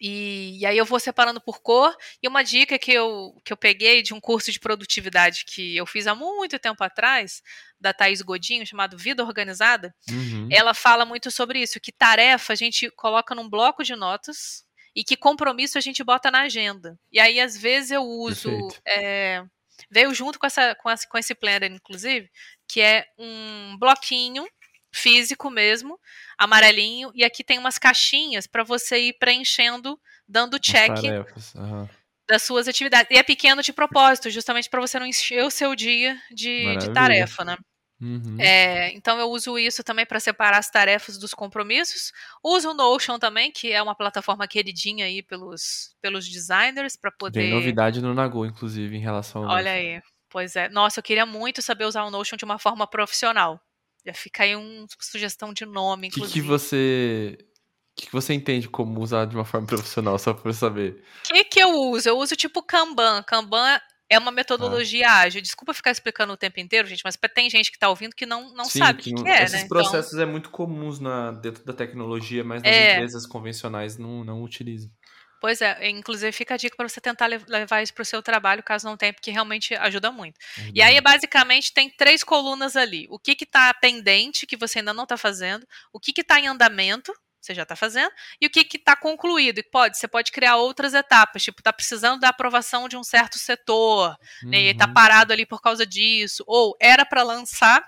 e, 0.01 0.59
e, 0.61 0.66
aí 0.66 0.76
eu 0.76 0.84
vou 0.84 1.01
separando 1.01 1.40
por 1.40 1.61
cor. 1.61 1.97
E 2.22 2.28
uma 2.28 2.42
dica 2.42 2.78
que 2.78 2.92
eu, 2.92 3.34
que 3.44 3.53
eu 3.53 3.57
peguei 3.57 4.03
de 4.03 4.12
um 4.12 4.20
curso 4.20 4.53
de 4.53 4.61
produtividade 4.61 5.44
que 5.44 5.76
eu 5.76 5.86
fiz 5.86 6.07
há 6.07 6.14
muito 6.14 6.59
tempo 6.59 6.82
atrás, 6.84 7.42
da 7.80 7.92
Thaís 7.92 8.22
Godinho, 8.22 8.66
chamado 8.66 8.97
Vida 8.97 9.24
Organizada, 9.24 9.94
uhum. 10.11 10.49
ela 10.51 10.74
fala 10.74 11.05
muito 11.05 11.30
sobre 11.30 11.61
isso, 11.61 11.80
que 11.80 11.92
tarefa 11.92 12.53
a 12.53 12.57
gente 12.57 12.90
coloca 12.90 13.34
num 13.34 13.49
bloco 13.49 13.84
de 13.84 13.94
notas 13.94 14.64
e 14.94 15.05
que 15.05 15.16
compromisso 15.16 15.76
a 15.76 15.80
gente 15.80 16.03
bota 16.03 16.30
na 16.30 16.42
agenda. 16.42 16.99
E 17.12 17.20
aí, 17.20 17.40
às 17.40 17.57
vezes, 17.57 17.90
eu 17.90 18.03
uso. 18.03 18.51
É, 18.86 19.44
veio 19.90 20.12
junto 20.14 20.38
com, 20.38 20.47
essa, 20.47 20.74
com, 20.74 20.90
essa, 20.90 21.07
com 21.07 21.18
esse 21.18 21.34
planner, 21.34 21.70
inclusive, 21.70 22.30
que 22.66 22.80
é 22.80 23.07
um 23.18 23.76
bloquinho 23.78 24.47
físico 24.97 25.51
mesmo, 25.51 25.99
amarelinho, 26.38 27.11
e 27.14 27.24
aqui 27.24 27.44
tem 27.44 27.59
umas 27.59 27.78
caixinhas 27.78 28.47
para 28.47 28.64
você 28.64 28.99
ir 28.99 29.12
preenchendo, 29.18 29.99
dando 30.26 30.59
check 30.59 30.90
uhum. 31.55 31.88
das 32.28 32.42
suas 32.42 32.66
atividades. 32.66 33.11
E 33.11 33.18
é 33.18 33.22
pequeno 33.22 33.62
de 33.62 33.72
propósito, 33.72 34.30
justamente 34.30 34.70
para 34.70 34.80
você 34.80 34.99
não 34.99 35.07
encher 35.07 35.44
o 35.44 35.51
seu 35.51 35.74
dia 35.74 36.18
de, 36.30 36.76
de 36.78 36.92
tarefa, 36.92 37.44
né? 37.44 37.57
Uhum. 38.01 38.36
É, 38.38 38.92
então 38.94 39.18
eu 39.18 39.30
uso 39.30 39.59
isso 39.59 39.82
também 39.82 40.05
para 40.05 40.20
separar 40.20 40.59
as 40.59 40.70
tarefas 40.70 41.16
dos 41.16 41.32
compromissos. 41.32 42.12
Uso 42.44 42.70
o 42.70 42.74
Notion 42.74 43.18
também, 43.18 43.51
que 43.51 43.72
é 43.72 43.82
uma 43.82 43.94
plataforma 43.94 44.47
queridinha 44.47 45.07
aí 45.07 45.22
pelos, 45.22 45.94
pelos 46.03 46.28
designers 46.28 46.97
para 46.97 47.11
poder. 47.11 47.40
Tem 47.40 47.51
novidade 47.51 48.03
no 48.03 48.12
Nago, 48.12 48.44
inclusive, 48.44 48.97
em 48.97 49.01
relação 49.01 49.44
ao. 49.44 49.51
Olha 49.51 49.74
Notion. 49.74 49.94
aí, 49.94 50.03
pois 50.28 50.57
é. 50.57 50.68
Nossa, 50.68 51.01
eu 51.01 51.05
queria 51.05 51.24
muito 51.24 51.62
saber 51.62 51.86
usar 51.86 52.05
o 52.05 52.11
Notion 52.11 52.36
de 52.36 52.44
uma 52.44 52.59
forma 52.59 52.86
profissional. 52.86 53.61
Já 54.07 54.14
fica 54.14 54.44
aí 54.44 54.54
uma 54.54 54.86
sugestão 55.00 55.52
de 55.52 55.66
nome, 55.66 56.09
inclusive. 56.09 56.30
O 56.30 56.32
que, 56.32 56.40
que 56.40 56.46
você. 56.46 57.38
O 57.40 58.00
que, 58.00 58.07
que 58.07 58.12
você 58.12 58.34
entende 58.34 58.68
como 58.68 59.00
usar 59.00 59.24
de 59.24 59.34
uma 59.34 59.44
forma 59.44 59.66
profissional, 59.66 60.18
só 60.18 60.32
para 60.32 60.52
saber? 60.52 61.02
O 61.28 61.32
que, 61.32 61.44
que 61.44 61.61
eu 61.61 61.70
uso? 61.70 62.09
Eu 62.09 62.18
uso 62.18 62.36
tipo 62.36 62.62
Kanban. 62.62 63.22
Kanban 63.24 63.80
é 64.09 64.18
uma 64.18 64.30
metodologia 64.30 65.09
ah. 65.09 65.20
ágil. 65.20 65.42
Desculpa 65.42 65.74
ficar 65.74 65.90
explicando 65.90 66.32
o 66.32 66.36
tempo 66.36 66.61
inteiro, 66.61 66.86
gente, 66.86 67.02
mas 67.04 67.18
tem 67.34 67.50
gente 67.50 67.70
que 67.70 67.76
está 67.76 67.88
ouvindo 67.88 68.14
que 68.14 68.26
não, 68.26 68.54
não 68.54 68.66
Sim, 68.66 68.78
sabe 68.78 69.00
o 69.00 69.02
que, 69.02 69.12
que, 69.12 69.28
é, 69.28 69.42
Esses 69.42 69.62
né? 69.62 69.68
processos 69.68 70.12
então... 70.12 70.22
é 70.22 70.26
muito 70.26 70.50
comuns 70.50 71.00
na, 71.00 71.32
dentro 71.32 71.64
da 71.64 71.72
tecnologia, 71.72 72.44
mas 72.44 72.62
nas 72.62 72.72
é... 72.72 72.94
empresas 72.94 73.26
convencionais 73.26 73.98
não, 73.98 74.22
não 74.22 74.42
utilizam. 74.42 74.90
Pois 75.41 75.61
é, 75.61 75.89
inclusive 75.89 76.32
fica 76.32 76.55
a 76.55 76.57
dica 76.57 76.76
para 76.76 76.89
você 76.89 77.01
tentar 77.01 77.26
levar 77.26 77.82
isso 77.82 77.93
para 77.93 78.03
o 78.03 78.07
seu 78.07 78.22
trabalho, 78.22 78.62
caso 78.62 78.87
não 78.87 78.97
tenha, 78.97 79.12
porque 79.12 79.30
realmente 79.30 79.74
ajuda 79.74 80.11
muito. 80.11 80.39
Uhum. 80.59 80.72
E 80.74 80.82
aí, 80.82 81.01
basicamente, 81.01 81.72
tem 81.72 81.91
três 81.91 82.24
colunas 82.24 82.74
ali. 82.76 83.07
O 83.11 83.18
que 83.18 83.37
está 83.41 83.72
pendente, 83.74 84.47
que 84.47 84.57
você 84.57 84.78
ainda 84.78 84.95
não 84.95 85.05
está 85.05 85.16
fazendo, 85.16 85.66
o 85.93 86.01
que 86.01 86.12
está 86.20 86.41
em 86.41 86.47
andamento, 86.47 87.12
você 87.41 87.55
já 87.55 87.62
está 87.62 87.76
fazendo, 87.76 88.11
e 88.41 88.47
o 88.47 88.51
que 88.51 88.66
está 88.76 88.97
concluído. 88.97 89.59
E 89.59 89.62
pode, 89.62 89.97
você 89.97 90.09
pode 90.09 90.32
criar 90.32 90.57
outras 90.57 90.95
etapas, 90.95 91.43
tipo, 91.43 91.61
está 91.61 91.72
precisando 91.72 92.20
da 92.20 92.30
aprovação 92.30 92.89
de 92.89 92.97
um 92.97 93.05
certo 93.05 93.39
setor, 93.39 94.16
uhum. 94.43 94.51
né, 94.51 94.59
e 94.62 94.70
está 94.70 94.89
parado 94.89 95.32
ali 95.32 95.47
por 95.47 95.61
causa 95.61 95.87
disso, 95.87 96.43
ou 96.47 96.76
era 96.80 97.05
para 97.05 97.22
lançar, 97.22 97.84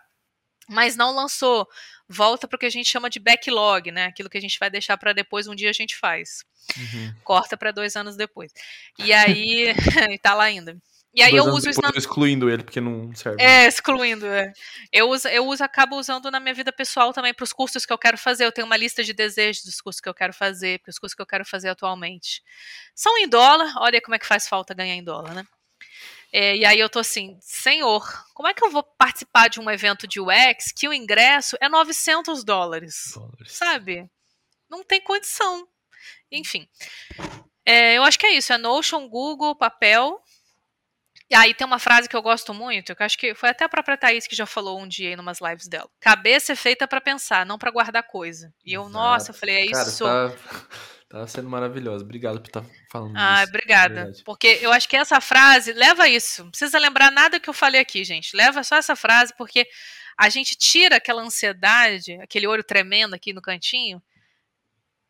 mas 0.69 0.97
não 0.97 1.13
lançou. 1.15 1.67
Volta 2.09 2.49
para 2.49 2.57
o 2.57 2.59
que 2.59 2.67
a 2.67 2.71
gente 2.71 2.89
chama 2.89 3.11
de 3.11 3.19
backlog, 3.19 3.91
né? 3.91 4.07
Aquilo 4.07 4.31
que 4.31 4.39
a 4.39 4.41
gente 4.41 4.59
vai 4.59 4.71
deixar 4.71 4.97
para 4.97 5.13
depois, 5.13 5.47
um 5.47 5.55
dia 5.55 5.71
a 5.71 5.75
gente 5.75 5.97
faz. 5.97 6.45
Uhum. 6.77 7.15
Corta 7.23 7.57
para 7.57 7.71
dois 7.71 7.97
anos 7.97 8.17
depois. 8.17 8.53
E 8.99 9.13
aí, 9.13 9.75
tá 10.23 10.35
lá 10.35 10.45
ainda. 10.45 10.77
E 11.15 11.23
aí 11.23 11.33
dois 11.33 11.47
eu 11.47 11.53
uso 11.53 11.71
isso 11.71 11.81
na... 11.81 11.91
excluindo 11.95 12.49
ele 12.49 12.63
porque 12.63 12.81
não 12.81 13.15
serve. 13.15 13.43
É, 13.43 13.67
excluindo, 13.67 14.27
é. 14.27 14.53
Eu 14.93 15.09
uso, 15.11 15.27
eu 15.29 15.47
uso 15.47 15.65
acabo 15.65 15.97
usando 15.97 16.31
na 16.31 16.39
minha 16.39 16.55
vida 16.55 16.73
pessoal 16.73 17.13
também 17.13 17.35
para 17.35 17.45
os 17.45 17.53
cursos 17.53 17.85
que 17.85 17.93
eu 17.93 17.99
quero 17.99 18.17
fazer. 18.17 18.45
Eu 18.45 18.53
tenho 18.53 18.67
uma 18.67 18.77
lista 18.77 19.03
de 19.03 19.13
desejos 19.13 19.65
dos 19.65 19.81
cursos 19.81 20.01
que 20.01 20.09
eu 20.09 20.15
quero 20.15 20.33
fazer, 20.33 20.81
para 20.81 20.91
os 20.91 20.99
cursos 20.99 21.15
que 21.15 21.23
eu 21.23 21.27
quero 21.27 21.45
fazer 21.45 21.69
atualmente. 21.71 22.43
São 22.95 23.19
em 23.19 23.29
dólar, 23.29 23.73
olha 23.79 24.01
como 24.01 24.15
é 24.15 24.19
que 24.19 24.27
faz 24.27 24.47
falta 24.47 24.75
ganhar 24.75 24.95
em 24.95 25.03
dólar, 25.03 25.35
né? 25.35 25.45
É, 26.33 26.57
e 26.57 26.65
aí 26.65 26.79
eu 26.79 26.91
tô 26.91 26.99
assim, 26.99 27.39
senhor, 27.41 28.05
como 28.35 28.49
é 28.49 28.55
que 28.55 28.63
eu 28.63 28.71
vou 28.71 28.83
participar 28.83 29.49
de 29.49 29.61
um 29.61 29.71
evento 29.71 30.07
de 30.07 30.21
UX 30.21 30.73
que 30.77 30.87
o 30.87 30.93
ingresso 30.93 31.57
é 31.61 31.69
900 31.69 32.45
dólares? 32.45 33.13
dólares. 33.15 33.53
Sabe? 33.53 34.11
Não 34.69 34.85
tem 34.85 35.01
condição. 35.01 35.67
Enfim. 36.31 36.69
É, 37.65 37.95
eu 37.97 38.03
acho 38.03 38.19
que 38.19 38.27
é 38.27 38.33
isso. 38.35 38.53
É 38.53 38.59
Notion, 38.59 39.09
Google, 39.09 39.57
papel. 39.57 40.23
E 41.31 41.35
aí 41.35 41.53
tem 41.53 41.67
uma 41.67 41.79
frase 41.79 42.09
que 42.09 42.17
eu 42.17 42.23
gosto 42.23 42.55
muito, 42.55 42.97
que 42.97 43.03
eu 43.03 43.07
acho 43.07 43.19
que 43.19 43.35
foi 43.35 43.51
até 43.51 43.65
a 43.65 43.69
própria 43.69 43.99
Thaís 43.99 44.27
que 44.27 44.35
já 44.35 44.47
falou 44.47 44.81
um 44.81 44.89
dia 44.89 45.11
em 45.11 45.21
umas 45.21 45.41
lives 45.41 45.69
dela. 45.69 45.89
Cabeça 46.01 46.53
é 46.53 46.57
feita 46.57 46.89
para 46.89 47.03
pensar, 47.03 47.45
não 47.45 47.59
para 47.59 47.71
guardar 47.71 48.03
coisa. 48.03 48.53
E 48.65 48.73
eu, 48.73 48.83
Exato. 48.83 48.93
nossa, 48.95 49.31
eu 49.31 49.35
falei, 49.35 49.57
é 49.57 49.65
isso. 49.67 50.05
Cara, 50.05 50.31
tá, 50.31 50.67
tá 51.21 51.27
sendo 51.27 51.51
maravilhoso. 51.51 52.03
Obrigado 52.03 52.41
por 52.41 52.47
estar 52.47 52.63
tá 52.63 52.67
falando 52.91 53.15
ah, 53.15 53.43
isso. 53.43 53.49
obrigada. 53.51 54.13
Porque 54.25 54.59
eu 54.63 54.73
acho 54.73 54.89
que 54.89 54.97
essa 54.97 55.21
frase 55.21 55.75
leva 55.75 56.09
isso. 56.09 56.45
Não 56.45 56.51
precisa 56.51 56.79
lembrar 56.79 57.11
nada 57.11 57.39
que 57.39 57.51
eu 57.51 57.55
falei 57.55 57.83
aqui, 57.83 58.05
gente. 58.05 58.35
Leva 58.35 58.65
só 58.65 58.77
essa 58.77 58.97
frase, 58.97 59.35
porque 59.37 59.69
a 60.17 60.31
gente 60.31 60.57
tira 60.57 60.97
aquela 60.97 61.23
ansiedade, 61.23 62.15
aquele 62.23 62.47
olho 62.47 62.65
tremendo 62.65 63.15
aqui 63.15 63.35
no 63.35 63.43
cantinho, 63.43 64.03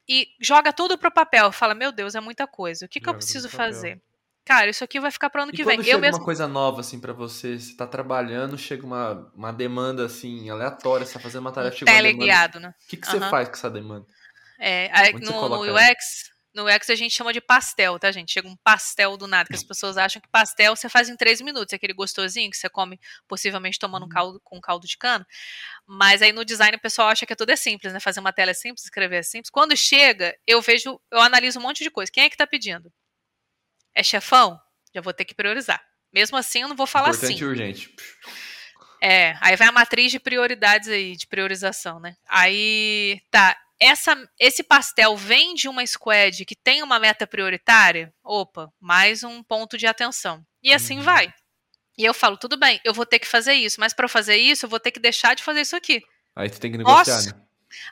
e 0.09 0.27
joga 0.41 0.73
tudo 0.73 0.99
pro 0.99 1.13
papel. 1.13 1.53
Fala, 1.53 1.77
meu 1.77 1.93
Deus, 1.93 2.17
é 2.17 2.21
muita 2.21 2.45
coisa. 2.47 2.87
O 2.87 2.89
que, 2.89 2.99
que 2.99 3.09
eu 3.09 3.15
preciso 3.15 3.49
fazer? 3.49 4.01
Cara, 4.49 4.71
isso 4.71 4.83
aqui 4.83 4.99
vai 4.99 5.11
ficar 5.11 5.29
para 5.29 5.43
ano 5.43 5.53
e 5.53 5.57
que 5.57 5.63
vem. 5.63 5.77
Chega 5.77 5.91
eu 5.91 5.99
mesmo... 5.99 6.17
uma 6.17 6.25
coisa 6.25 6.49
nova, 6.49 6.81
assim, 6.81 6.99
para 6.99 7.13
você, 7.13 7.59
você 7.59 7.77
tá 7.77 7.87
trabalhando, 7.87 8.57
chega 8.57 8.87
uma, 8.87 9.31
uma 9.35 9.53
demanda, 9.53 10.07
assim, 10.07 10.49
aleatória, 10.49 11.05
você 11.05 11.13
tá 11.13 11.21
fazendo 11.21 11.43
uma 11.43 11.53
tarefa, 11.53 11.77
chega 11.77 11.93
Teleguiado, 11.93 12.59
né? 12.59 12.71
O 12.71 12.89
que, 12.89 12.97
que 12.97 13.07
uhum. 13.07 13.21
você 13.21 13.29
faz 13.29 13.47
com 13.51 13.57
essa 13.57 13.69
demanda? 13.69 14.07
É, 14.59 14.89
aí, 14.95 15.13
no, 15.13 15.51
no 15.51 15.75
UX, 15.75 16.31
no 16.55 16.65
UX 16.65 16.89
a 16.89 16.95
gente 16.95 17.15
chama 17.15 17.31
de 17.31 17.43
pastel, 17.43 17.99
tá, 17.99 18.11
gente? 18.11 18.33
Chega 18.33 18.49
um 18.49 18.57
pastel 18.65 19.19
do 19.19 19.27
nada, 19.27 19.51
que 19.51 19.55
as 19.55 19.63
pessoas 19.63 19.99
acham 19.99 20.23
que 20.23 20.29
pastel 20.31 20.75
você 20.75 20.89
faz 20.89 21.11
em 21.11 21.17
três 21.17 21.43
minutos, 21.43 21.75
aquele 21.75 21.93
gostosinho 21.93 22.51
que 22.51 22.57
você 22.57 22.71
come 22.71 22.99
possivelmente 23.29 23.79
tomando 23.79 24.05
um 24.05 24.07
uhum. 24.07 24.09
caldo 24.09 24.41
com 24.43 24.59
caldo 24.63 24.87
de 24.87 24.97
cana. 24.97 25.27
Mas 25.87 26.23
aí 26.23 26.33
no 26.33 26.43
design 26.43 26.75
o 26.75 26.81
pessoal 26.81 27.09
acha 27.09 27.27
que 27.27 27.37
tudo 27.37 27.51
é 27.51 27.57
simples, 27.57 27.93
né? 27.93 28.01
Fazer 28.01 28.21
uma 28.21 28.33
tela 28.33 28.53
é 28.53 28.55
simples, 28.55 28.85
escrever 28.85 29.19
é 29.19 29.23
simples. 29.23 29.51
Quando 29.51 29.77
chega, 29.77 30.35
eu 30.47 30.63
vejo, 30.63 30.99
eu 31.13 31.21
analiso 31.21 31.59
um 31.59 31.63
monte 31.63 31.85
de 31.85 31.91
coisa. 31.91 32.11
Quem 32.11 32.25
é 32.25 32.31
que 32.31 32.37
tá 32.37 32.47
pedindo? 32.47 32.91
É 33.99 34.03
chefão? 34.05 34.61
Já 34.95 35.01
vou 35.01 35.13
ter 35.13 35.25
que 35.25 35.35
priorizar. 35.35 35.83
Mesmo 36.13 36.37
assim, 36.37 36.63
eu 36.63 36.69
não 36.69 36.77
vou 36.77 36.87
falar 36.87 37.09
Importante 37.09 37.35
assim. 37.35 37.43
E 37.43 37.45
urgente. 37.45 37.97
É, 39.03 39.37
aí 39.41 39.57
vai 39.57 39.67
a 39.67 39.73
matriz 39.73 40.13
de 40.13 40.21
prioridades 40.21 40.89
aí, 40.89 41.17
de 41.17 41.27
priorização, 41.27 41.99
né? 41.99 42.15
Aí, 42.29 43.21
tá, 43.29 43.59
essa, 43.81 44.17
esse 44.39 44.63
pastel 44.63 45.17
vem 45.17 45.53
de 45.53 45.69
uma 45.69 45.85
squad 45.85 46.45
que 46.45 46.55
tem 46.55 46.81
uma 46.81 47.01
meta 47.01 47.27
prioritária, 47.27 48.15
opa, 48.23 48.73
mais 48.81 49.25
um 49.25 49.43
ponto 49.43 49.77
de 49.77 49.89
atenção. 49.89 50.47
E 50.63 50.73
assim 50.73 50.99
uhum. 50.99 51.03
vai. 51.03 51.35
E 51.97 52.05
eu 52.05 52.15
falo, 52.15 52.37
tudo 52.37 52.57
bem, 52.57 52.81
eu 52.85 52.95
vou 52.95 53.05
ter 53.05 53.19
que 53.19 53.27
fazer 53.27 53.55
isso, 53.55 53.81
mas 53.81 53.93
para 53.93 54.07
fazer 54.07 54.37
isso, 54.37 54.65
eu 54.65 54.71
vou 54.71 54.79
ter 54.79 54.93
que 54.93 55.01
deixar 55.01 55.35
de 55.35 55.43
fazer 55.43 55.63
isso 55.63 55.75
aqui. 55.75 56.01
Aí 56.37 56.49
tu 56.49 56.61
tem 56.61 56.71
que 56.71 56.79
negociar, 56.79 57.17
Nossa. 57.17 57.35
né? 57.35 57.43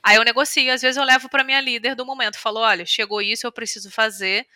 Aí 0.02 0.16
eu 0.16 0.24
negocio, 0.24 0.72
às 0.72 0.80
vezes 0.80 0.96
eu 0.96 1.04
levo 1.04 1.28
para 1.28 1.42
minha 1.44 1.60
líder 1.60 1.96
do 1.96 2.06
momento, 2.06 2.38
falo, 2.38 2.60
olha, 2.60 2.86
chegou 2.86 3.20
isso, 3.20 3.44
eu 3.44 3.52
preciso 3.52 3.90
fazer. 3.90 4.46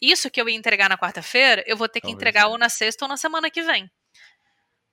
Isso 0.00 0.30
que 0.30 0.40
eu 0.40 0.48
ia 0.48 0.56
entregar 0.56 0.88
na 0.88 0.98
quarta-feira, 0.98 1.64
eu 1.66 1.76
vou 1.76 1.88
ter 1.88 2.00
que 2.00 2.08
Talvez. 2.08 2.16
entregar 2.16 2.48
ou 2.48 2.58
na 2.58 2.68
sexta 2.68 3.04
ou 3.04 3.08
na 3.08 3.16
semana 3.16 3.50
que 3.50 3.62
vem. 3.62 3.90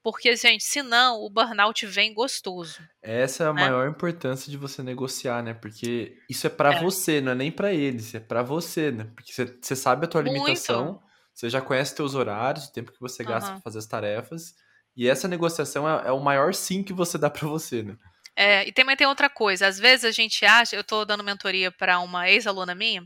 Porque, 0.03 0.35
gente, 0.35 0.65
senão 0.65 1.21
o 1.23 1.29
burnout 1.29 1.85
vem 1.85 2.13
gostoso. 2.13 2.81
Essa 3.01 3.45
é 3.45 3.47
a 3.47 3.53
né? 3.53 3.61
maior 3.61 3.87
importância 3.87 4.51
de 4.51 4.57
você 4.57 4.83
negociar, 4.83 5.41
né? 5.41 5.53
Porque 5.53 6.17
isso 6.29 6.45
é 6.45 6.49
para 6.49 6.75
é. 6.75 6.81
você, 6.81 7.21
não 7.21 7.31
é 7.31 7.35
nem 7.35 7.51
para 7.51 7.73
eles, 7.73 8.13
é 8.13 8.19
para 8.19 8.43
você, 8.43 8.91
né? 8.91 9.09
Porque 9.15 9.31
você, 9.31 9.45
você 9.61 9.75
sabe 9.77 10.05
a 10.05 10.07
tua 10.09 10.21
Muito. 10.21 10.35
limitação, 10.35 11.01
você 11.33 11.49
já 11.49 11.61
conhece 11.61 11.95
teus 11.95 12.15
horários, 12.15 12.65
o 12.65 12.73
tempo 12.73 12.91
que 12.91 12.99
você 12.99 13.23
gasta 13.23 13.49
uhum. 13.49 13.55
para 13.55 13.63
fazer 13.63 13.79
as 13.79 13.85
tarefas, 13.85 14.53
e 14.95 15.07
essa 15.07 15.27
negociação 15.27 15.89
é, 15.89 16.09
é, 16.09 16.11
o 16.11 16.19
maior 16.19 16.53
sim 16.53 16.83
que 16.83 16.93
você 16.93 17.17
dá 17.17 17.29
para 17.29 17.47
você, 17.47 17.81
né? 17.81 17.97
É, 18.35 18.67
e 18.67 18.71
também 18.71 18.95
tem 18.95 19.07
outra 19.07 19.29
coisa. 19.29 19.67
Às 19.67 19.79
vezes 19.79 20.05
a 20.05 20.11
gente 20.11 20.45
acha, 20.45 20.75
eu 20.75 20.81
estou 20.81 21.05
dando 21.05 21.23
mentoria 21.23 21.71
para 21.71 21.99
uma 21.99 22.29
ex-aluna 22.29 22.73
minha, 22.73 23.03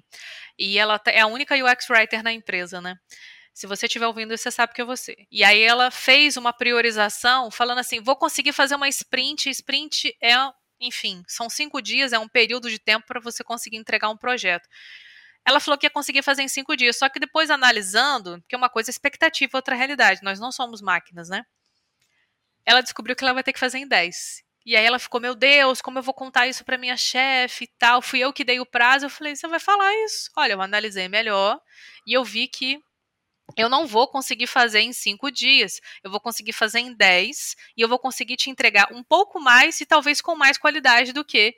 e 0.58 0.78
ela 0.78 1.00
é 1.08 1.20
a 1.22 1.28
única 1.28 1.56
UX 1.56 1.90
writer 1.90 2.24
na 2.24 2.32
empresa, 2.32 2.82
né? 2.82 2.96
Se 3.54 3.66
você 3.66 3.88
estiver 3.88 4.06
ouvindo, 4.08 4.38
você 4.38 4.52
sabe 4.52 4.74
que 4.74 4.82
é 4.82 4.86
você. 4.86 5.16
E 5.32 5.44
aí 5.44 5.62
ela 5.62 5.90
fez 5.90 6.38
uma 6.38 6.54
priorização 6.54 7.50
falando 7.50 7.80
assim: 7.80 8.02
vou 8.02 8.16
conseguir 8.16 8.54
fazer 8.54 8.76
uma 8.76 8.88
sprint. 8.88 9.50
Sprint 9.50 10.16
é, 10.22 10.36
enfim, 10.80 11.24
são 11.28 11.50
cinco 11.50 11.82
dias, 11.82 12.14
é 12.14 12.20
um 12.20 12.28
período 12.28 12.70
de 12.70 12.80
tempo 12.80 13.08
para 13.08 13.20
você 13.20 13.44
conseguir 13.44 13.78
entregar 13.78 14.10
um 14.10 14.18
projeto. 14.18 14.68
Ela 15.44 15.60
falou 15.60 15.78
que 15.78 15.88
ia 15.88 15.90
conseguir 15.90 16.22
fazer 16.24 16.44
em 16.44 16.48
cinco 16.48 16.76
dias, 16.76 16.98
só 16.98 17.10
que 17.10 17.20
depois 17.20 17.50
analisando, 17.50 18.44
que 18.48 18.56
uma 18.56 18.70
coisa 18.70 18.90
é 18.90 18.92
expectativa, 18.92 19.58
outra 19.58 19.76
realidade, 19.76 20.22
nós 20.22 20.40
não 20.40 20.52
somos 20.52 20.82
máquinas, 20.82 21.30
né? 21.30 21.44
Ela 22.66 22.82
descobriu 22.82 23.16
que 23.16 23.24
ela 23.24 23.34
vai 23.34 23.44
ter 23.44 23.54
que 23.54 23.60
fazer 23.60 23.80
em 23.80 23.88
dez. 23.88 24.44
E 24.68 24.76
aí 24.76 24.86
ela 24.86 25.00
ficou, 25.00 25.22
meu 25.22 25.34
Deus, 25.34 25.82
como 25.82 25.98
eu 25.98 26.04
vou 26.04 26.14
contar 26.14 26.46
isso 26.46 26.66
para 26.66 26.78
minha 26.78 26.98
chefe 26.98 27.64
e 27.64 27.68
tal? 27.80 28.02
Fui 28.02 28.20
eu 28.20 28.34
que 28.34 28.44
dei 28.44 28.60
o 28.60 28.66
prazo. 28.66 29.06
Eu 29.06 29.10
falei, 29.10 29.34
você 29.34 29.48
vai 29.48 29.62
falar 29.62 29.96
isso? 30.04 30.30
Olha, 30.36 30.52
eu 30.52 30.62
analisei 30.62 31.08
melhor 31.08 31.58
e 32.06 32.12
eu 32.12 32.22
vi 32.22 32.50
que 32.50 32.78
eu 33.56 33.70
não 33.70 33.88
vou 33.88 34.10
conseguir 34.10 34.46
fazer 34.46 34.82
em 34.82 34.92
cinco 34.92 35.32
dias, 35.32 35.80
eu 36.04 36.12
vou 36.12 36.20
conseguir 36.20 36.52
fazer 36.52 36.80
em 36.80 36.94
dez 36.94 37.56
e 37.78 37.82
eu 37.82 37.88
vou 37.88 37.98
conseguir 37.98 38.36
te 38.36 38.50
entregar 38.50 38.90
um 38.92 39.02
pouco 39.02 39.40
mais 39.40 39.80
e 39.80 39.86
talvez 39.86 40.20
com 40.20 40.36
mais 40.36 40.58
qualidade 40.58 41.14
do 41.14 41.24
que 41.24 41.56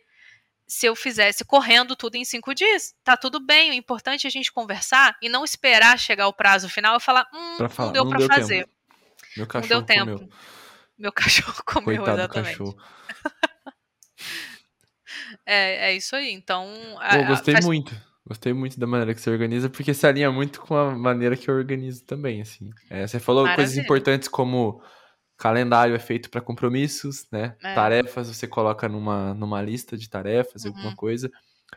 se 0.67 0.85
eu 0.85 0.95
fizesse 0.95 1.43
correndo 1.43 1.95
tudo 1.95 2.13
em 2.13 2.23
cinco 2.23 2.53
dias. 2.53 2.93
Tá 3.03 3.17
tudo 3.17 3.39
bem, 3.39 3.71
o 3.71 3.73
importante 3.73 4.27
é 4.27 4.29
a 4.29 4.31
gente 4.31 4.51
conversar 4.51 5.17
e 5.19 5.27
não 5.27 5.43
esperar 5.43 5.97
chegar 5.97 6.27
o 6.27 6.33
prazo 6.33 6.69
final 6.69 6.97
e 6.97 6.99
falar, 6.99 7.27
hum, 7.33 7.67
falar, 7.69 7.87
não 7.87 7.91
deu 7.91 8.07
para 8.07 8.27
fazer. 8.27 8.65
Tempo. 8.65 8.73
Meu 9.35 9.47
cachorro 9.47 9.73
não 9.73 9.79
deu 9.79 9.95
tempo. 9.95 10.19
Comeu. 10.19 10.29
Meu 10.99 11.11
cachorro 11.13 11.63
comeu, 11.65 12.03
Coitado 12.03 12.19
exatamente. 12.19 12.57
Cachorro. 12.57 12.77
é, 15.45 15.89
é 15.89 15.95
isso 15.95 16.15
aí. 16.15 16.31
Então. 16.31 16.67
Pô, 17.11 17.25
gostei 17.25 17.53
faz... 17.53 17.65
muito. 17.65 18.09
Gostei 18.27 18.53
muito 18.53 18.79
da 18.79 18.85
maneira 18.85 19.15
que 19.15 19.21
você 19.21 19.31
organiza, 19.31 19.69
porque 19.71 19.91
se 19.91 20.05
alinha 20.05 20.31
muito 20.31 20.61
com 20.61 20.75
a 20.75 20.95
maneira 20.95 21.35
que 21.35 21.49
eu 21.49 21.55
organizo 21.55 22.05
também, 22.05 22.41
assim. 22.41 22.69
É, 22.87 23.07
você 23.07 23.19
falou 23.19 23.41
Maravilha. 23.41 23.65
coisas 23.65 23.83
importantes 23.83 24.27
como 24.27 24.83
calendário 25.35 25.95
é 25.95 25.99
feito 25.99 26.29
para 26.29 26.39
compromissos, 26.39 27.25
né? 27.31 27.55
É. 27.63 27.73
Tarefas 27.73 28.27
você 28.27 28.45
coloca 28.45 28.87
numa, 28.87 29.33
numa 29.33 29.59
lista 29.63 29.97
de 29.97 30.07
tarefas, 30.07 30.63
uhum. 30.63 30.71
alguma 30.71 30.95
coisa. 30.95 31.31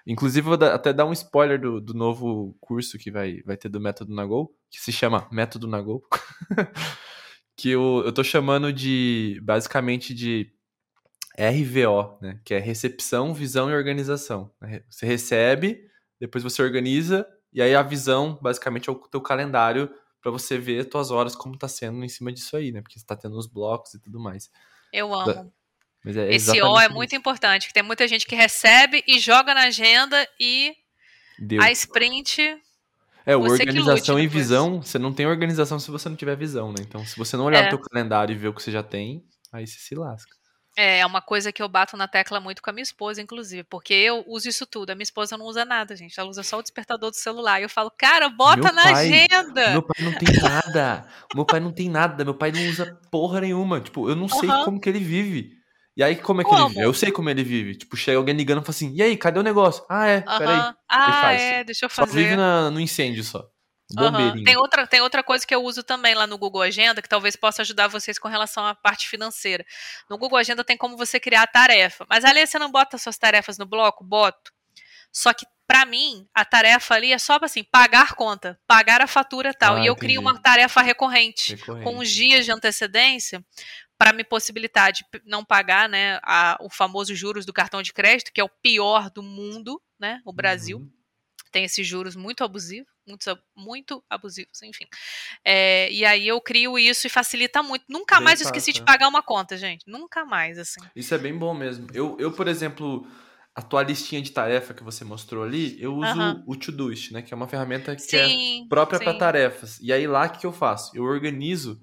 Inclusive, 0.06 0.46
vou 0.46 0.62
até 0.62 0.92
dar 0.92 1.06
um 1.06 1.12
spoiler 1.12 1.58
do, 1.58 1.80
do 1.80 1.94
novo 1.94 2.54
curso 2.60 2.98
que 2.98 3.10
vai, 3.10 3.40
vai 3.46 3.56
ter 3.56 3.70
do 3.70 3.80
Método 3.80 4.14
Nagol, 4.14 4.54
que 4.70 4.78
se 4.78 4.92
chama 4.92 5.26
Método 5.30 5.66
Nagol. 5.66 6.02
que 7.62 7.70
eu, 7.70 8.02
eu 8.04 8.10
tô 8.10 8.24
chamando 8.24 8.72
de, 8.72 9.38
basicamente, 9.40 10.12
de 10.12 10.52
RVO, 11.38 12.18
né? 12.20 12.40
Que 12.44 12.54
é 12.54 12.58
recepção, 12.58 13.32
visão 13.32 13.70
e 13.70 13.72
organização. 13.72 14.50
Você 14.90 15.06
recebe, 15.06 15.88
depois 16.18 16.42
você 16.42 16.60
organiza, 16.60 17.24
e 17.52 17.62
aí 17.62 17.72
a 17.72 17.82
visão, 17.84 18.36
basicamente, 18.42 18.90
é 18.90 18.92
o 18.92 18.96
teu 18.96 19.20
calendário 19.20 19.88
para 20.20 20.32
você 20.32 20.58
ver 20.58 20.80
as 20.80 20.86
tuas 20.86 21.12
horas 21.12 21.36
como 21.36 21.56
tá 21.56 21.68
sendo 21.68 22.04
em 22.04 22.08
cima 22.08 22.32
disso 22.32 22.56
aí, 22.56 22.72
né? 22.72 22.82
Porque 22.82 22.98
você 22.98 23.06
tá 23.06 23.14
tendo 23.14 23.38
os 23.38 23.46
blocos 23.46 23.94
e 23.94 24.00
tudo 24.00 24.18
mais. 24.18 24.50
Eu 24.92 25.14
amo. 25.14 25.52
É 26.04 26.34
Esse 26.34 26.60
O 26.60 26.80
é 26.80 26.86
isso. 26.86 26.94
muito 26.94 27.14
importante, 27.14 27.68
que 27.68 27.72
tem 27.72 27.84
muita 27.84 28.08
gente 28.08 28.26
que 28.26 28.34
recebe 28.34 29.04
e 29.06 29.20
joga 29.20 29.54
na 29.54 29.66
agenda 29.66 30.28
e 30.40 30.74
Deu. 31.38 31.62
a 31.62 31.70
sprint 31.70 32.60
é, 33.24 33.36
organização 33.36 34.18
e 34.18 34.26
visão, 34.26 34.82
você 34.82 34.98
não 34.98 35.12
tem 35.12 35.26
organização 35.26 35.78
se 35.78 35.90
você 35.90 36.08
não 36.08 36.16
tiver 36.16 36.36
visão, 36.36 36.70
né? 36.70 36.78
Então, 36.80 37.04
se 37.04 37.16
você 37.16 37.36
não 37.36 37.44
olhar 37.44 37.64
é. 37.64 37.66
o 37.66 37.70
teu 37.70 37.78
calendário 37.78 38.32
e 38.32 38.36
ver 38.36 38.48
o 38.48 38.54
que 38.54 38.62
você 38.62 38.70
já 38.70 38.82
tem, 38.82 39.24
aí 39.52 39.66
você 39.66 39.78
se 39.78 39.94
lasca. 39.94 40.32
É, 40.76 41.00
é 41.00 41.06
uma 41.06 41.20
coisa 41.20 41.52
que 41.52 41.62
eu 41.62 41.68
bato 41.68 41.96
na 41.96 42.08
tecla 42.08 42.40
muito 42.40 42.62
com 42.62 42.70
a 42.70 42.72
minha 42.72 42.82
esposa, 42.82 43.20
inclusive, 43.20 43.62
porque 43.64 43.92
eu 43.92 44.24
uso 44.26 44.48
isso 44.48 44.66
tudo. 44.66 44.90
A 44.90 44.94
minha 44.94 45.02
esposa 45.02 45.36
não 45.36 45.44
usa 45.44 45.64
nada, 45.64 45.94
gente. 45.94 46.18
Ela 46.18 46.30
usa 46.30 46.42
só 46.42 46.58
o 46.58 46.62
despertador 46.62 47.10
do 47.10 47.16
celular. 47.16 47.60
E 47.60 47.64
eu 47.64 47.68
falo, 47.68 47.90
cara, 47.90 48.30
bota 48.30 48.62
meu 48.62 48.72
na 48.72 48.82
pai, 48.82 48.92
agenda. 48.92 49.70
Meu 49.70 49.82
pai 49.82 50.04
não 50.04 50.12
tem 50.12 50.40
nada. 50.40 51.06
meu 51.34 51.44
pai 51.44 51.60
não 51.60 51.72
tem 51.72 51.90
nada. 51.90 52.24
Meu 52.24 52.34
pai 52.34 52.52
não 52.52 52.66
usa 52.70 52.98
porra 53.10 53.42
nenhuma. 53.42 53.80
Tipo, 53.82 54.08
eu 54.08 54.16
não 54.16 54.28
sei 54.28 54.48
uhum. 54.48 54.64
como 54.64 54.80
que 54.80 54.88
ele 54.88 55.00
vive. 55.00 55.61
E 55.96 56.02
aí, 56.02 56.16
como 56.16 56.40
é 56.40 56.44
que 56.44 56.50
como? 56.50 56.62
ele 56.62 56.68
vive? 56.74 56.80
Eu 56.86 56.94
sei 56.94 57.12
como 57.12 57.28
ele 57.28 57.44
vive. 57.44 57.76
Tipo, 57.76 57.96
chega 57.96 58.16
alguém 58.16 58.34
ligando 58.34 58.62
e 58.62 58.64
fala 58.64 58.70
assim: 58.70 58.92
e 58.94 59.02
aí, 59.02 59.16
cadê 59.16 59.38
o 59.38 59.42
negócio? 59.42 59.84
Ah, 59.88 60.06
é, 60.06 60.16
uhum. 60.18 60.38
peraí. 60.38 60.74
Ah, 60.88 61.32
é, 61.32 61.64
deixa 61.64 61.84
eu 61.84 61.90
fazer. 61.90 62.10
Só 62.10 62.16
vive 62.16 62.36
na, 62.36 62.70
no 62.70 62.80
incêndio 62.80 63.22
só. 63.22 63.46
Uhum. 63.98 64.42
Tem, 64.44 64.56
outra, 64.56 64.86
tem 64.86 65.00
outra 65.02 65.22
coisa 65.22 65.46
que 65.46 65.54
eu 65.54 65.62
uso 65.62 65.82
também 65.82 66.14
lá 66.14 66.26
no 66.26 66.38
Google 66.38 66.62
Agenda, 66.62 67.02
que 67.02 67.08
talvez 67.08 67.36
possa 67.36 67.62
ajudar 67.62 67.88
vocês 67.88 68.18
com 68.18 68.28
relação 68.28 68.64
à 68.64 68.74
parte 68.74 69.08
financeira. 69.08 69.64
No 70.08 70.16
Google 70.16 70.38
Agenda 70.38 70.64
tem 70.64 70.76
como 70.76 70.96
você 70.96 71.20
criar 71.20 71.42
a 71.42 71.46
tarefa. 71.46 72.06
Mas 72.08 72.24
ali 72.24 72.46
você 72.46 72.58
não 72.58 72.70
bota 72.70 72.96
suas 72.96 73.18
tarefas 73.18 73.58
no 73.58 73.66
bloco? 73.66 74.02
Boto. 74.02 74.50
Só 75.12 75.34
que 75.34 75.44
para 75.66 75.86
mim, 75.86 76.26
a 76.34 76.44
tarefa 76.44 76.94
ali 76.94 77.12
é 77.12 77.18
só 77.18 77.38
assim, 77.40 77.64
pagar 77.64 78.14
conta, 78.14 78.58
pagar 78.66 79.00
a 79.00 79.06
fatura 79.06 79.54
tal. 79.54 79.76
Ah, 79.76 79.80
e 79.80 79.86
eu 79.86 79.92
entendi. 79.92 80.12
crio 80.14 80.20
uma 80.20 80.38
tarefa 80.38 80.82
recorrente, 80.82 81.54
recorrente, 81.54 81.84
com 81.84 81.98
uns 81.98 82.10
dias 82.10 82.44
de 82.44 82.52
antecedência 82.52 83.42
para 84.02 84.12
me 84.12 84.24
possibilitar 84.24 84.90
de 84.90 85.04
não 85.24 85.44
pagar 85.44 85.88
né, 85.88 86.18
a, 86.24 86.58
o 86.60 86.68
famoso 86.68 87.14
juros 87.14 87.46
do 87.46 87.52
cartão 87.52 87.80
de 87.80 87.92
crédito, 87.92 88.32
que 88.32 88.40
é 88.40 88.44
o 88.44 88.48
pior 88.48 89.08
do 89.08 89.22
mundo, 89.22 89.80
né? 89.96 90.20
O 90.24 90.32
Brasil. 90.32 90.78
Uhum 90.78 90.90
tem 91.52 91.64
esses 91.64 91.86
juros 91.86 92.16
muito 92.16 92.42
abusivos, 92.42 92.90
muito, 93.06 93.38
muito 93.54 94.02
abusivos, 94.08 94.62
enfim. 94.62 94.86
É, 95.44 95.92
e 95.92 96.02
aí 96.02 96.26
eu 96.26 96.40
crio 96.40 96.78
isso 96.78 97.06
e 97.06 97.10
facilita 97.10 97.62
muito. 97.62 97.84
Nunca 97.90 98.16
bem 98.16 98.24
mais 98.24 98.40
eu 98.40 98.46
esqueci 98.46 98.72
de 98.72 98.82
pagar 98.82 99.06
uma 99.06 99.22
conta, 99.22 99.54
gente. 99.54 99.84
Nunca 99.86 100.24
mais, 100.24 100.58
assim. 100.58 100.80
Isso 100.96 101.14
é 101.14 101.18
bem 101.18 101.36
bom 101.36 101.52
mesmo. 101.52 101.88
Eu, 101.92 102.16
eu 102.18 102.32
por 102.32 102.48
exemplo, 102.48 103.06
a 103.54 103.60
tua 103.60 103.82
listinha 103.82 104.22
de 104.22 104.32
tarefa 104.32 104.72
que 104.72 104.82
você 104.82 105.04
mostrou 105.04 105.44
ali, 105.44 105.76
eu 105.78 105.94
uso 105.94 106.18
uhum. 106.18 106.42
o 106.46 106.56
Todoist, 106.56 107.12
né? 107.12 107.20
Que 107.20 107.34
é 107.34 107.36
uma 107.36 107.46
ferramenta 107.46 107.94
que 107.94 108.16
é 108.16 108.26
sim, 108.26 108.64
é 108.64 108.68
própria 108.68 108.98
para 108.98 109.12
tarefas. 109.12 109.78
E 109.78 109.92
aí 109.92 110.06
lá 110.06 110.24
o 110.24 110.30
que 110.30 110.46
eu 110.46 110.52
faço? 110.54 110.96
Eu 110.96 111.04
organizo 111.04 111.78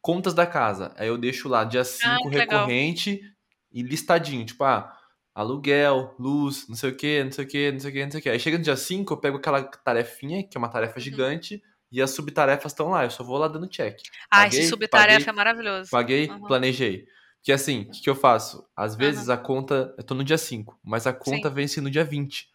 contas 0.00 0.34
da 0.34 0.46
casa. 0.46 0.92
Aí 0.96 1.08
eu 1.08 1.18
deixo 1.18 1.48
lá 1.48 1.64
dia 1.64 1.84
5 1.84 2.08
ah, 2.08 2.18
recorrente 2.30 3.10
legal. 3.10 3.30
e 3.72 3.82
listadinho. 3.82 4.44
Tipo, 4.44 4.64
ah 4.64 4.96
aluguel, 5.34 6.14
luz, 6.18 6.66
não 6.68 6.76
sei 6.76 6.90
o 6.90 6.96
que, 6.96 7.24
não 7.24 7.32
sei 7.32 7.44
o 7.44 7.48
que, 7.48 7.72
não 7.72 7.80
sei 7.80 7.90
o 7.90 7.92
que, 7.92 8.04
não 8.04 8.10
sei 8.10 8.20
o 8.20 8.22
que. 8.22 8.28
Aí 8.30 8.40
chega 8.40 8.58
no 8.58 8.64
dia 8.64 8.76
5, 8.76 9.12
eu 9.12 9.16
pego 9.16 9.36
aquela 9.38 9.62
tarefinha, 9.62 10.42
que 10.42 10.56
é 10.56 10.58
uma 10.58 10.68
tarefa 10.68 10.96
uhum. 10.96 11.00
gigante, 11.00 11.62
e 11.90 12.00
as 12.00 12.10
subtarefas 12.10 12.72
estão 12.72 12.90
lá, 12.90 13.04
eu 13.04 13.10
só 13.10 13.24
vou 13.24 13.38
lá 13.38 13.48
dando 13.48 13.66
check. 13.66 13.98
Ah, 14.30 14.42
paguei, 14.42 14.60
esse 14.60 14.68
subtarefa 14.68 15.18
paguei, 15.18 15.28
é 15.28 15.32
maravilhoso. 15.32 15.90
Paguei, 15.90 16.28
uhum. 16.28 16.42
planejei. 16.42 17.06
Que 17.42 17.52
assim, 17.52 17.82
o 17.82 17.90
que, 17.90 18.02
que, 18.02 18.10
eu 18.10 18.14
faço? 18.14 18.68
Às 18.76 18.94
vezes 18.94 19.28
uhum. 19.28 19.34
a 19.34 19.36
conta, 19.38 19.94
eu 19.96 20.04
tô 20.04 20.14
no 20.14 20.24
dia 20.24 20.38
5, 20.38 20.78
mas 20.84 21.06
a 21.06 21.12
conta 21.12 21.48
Sim. 21.48 21.54
vence 21.54 21.80
no 21.80 21.90
dia 21.90 22.04
20. 22.04 22.42
O 22.42 22.46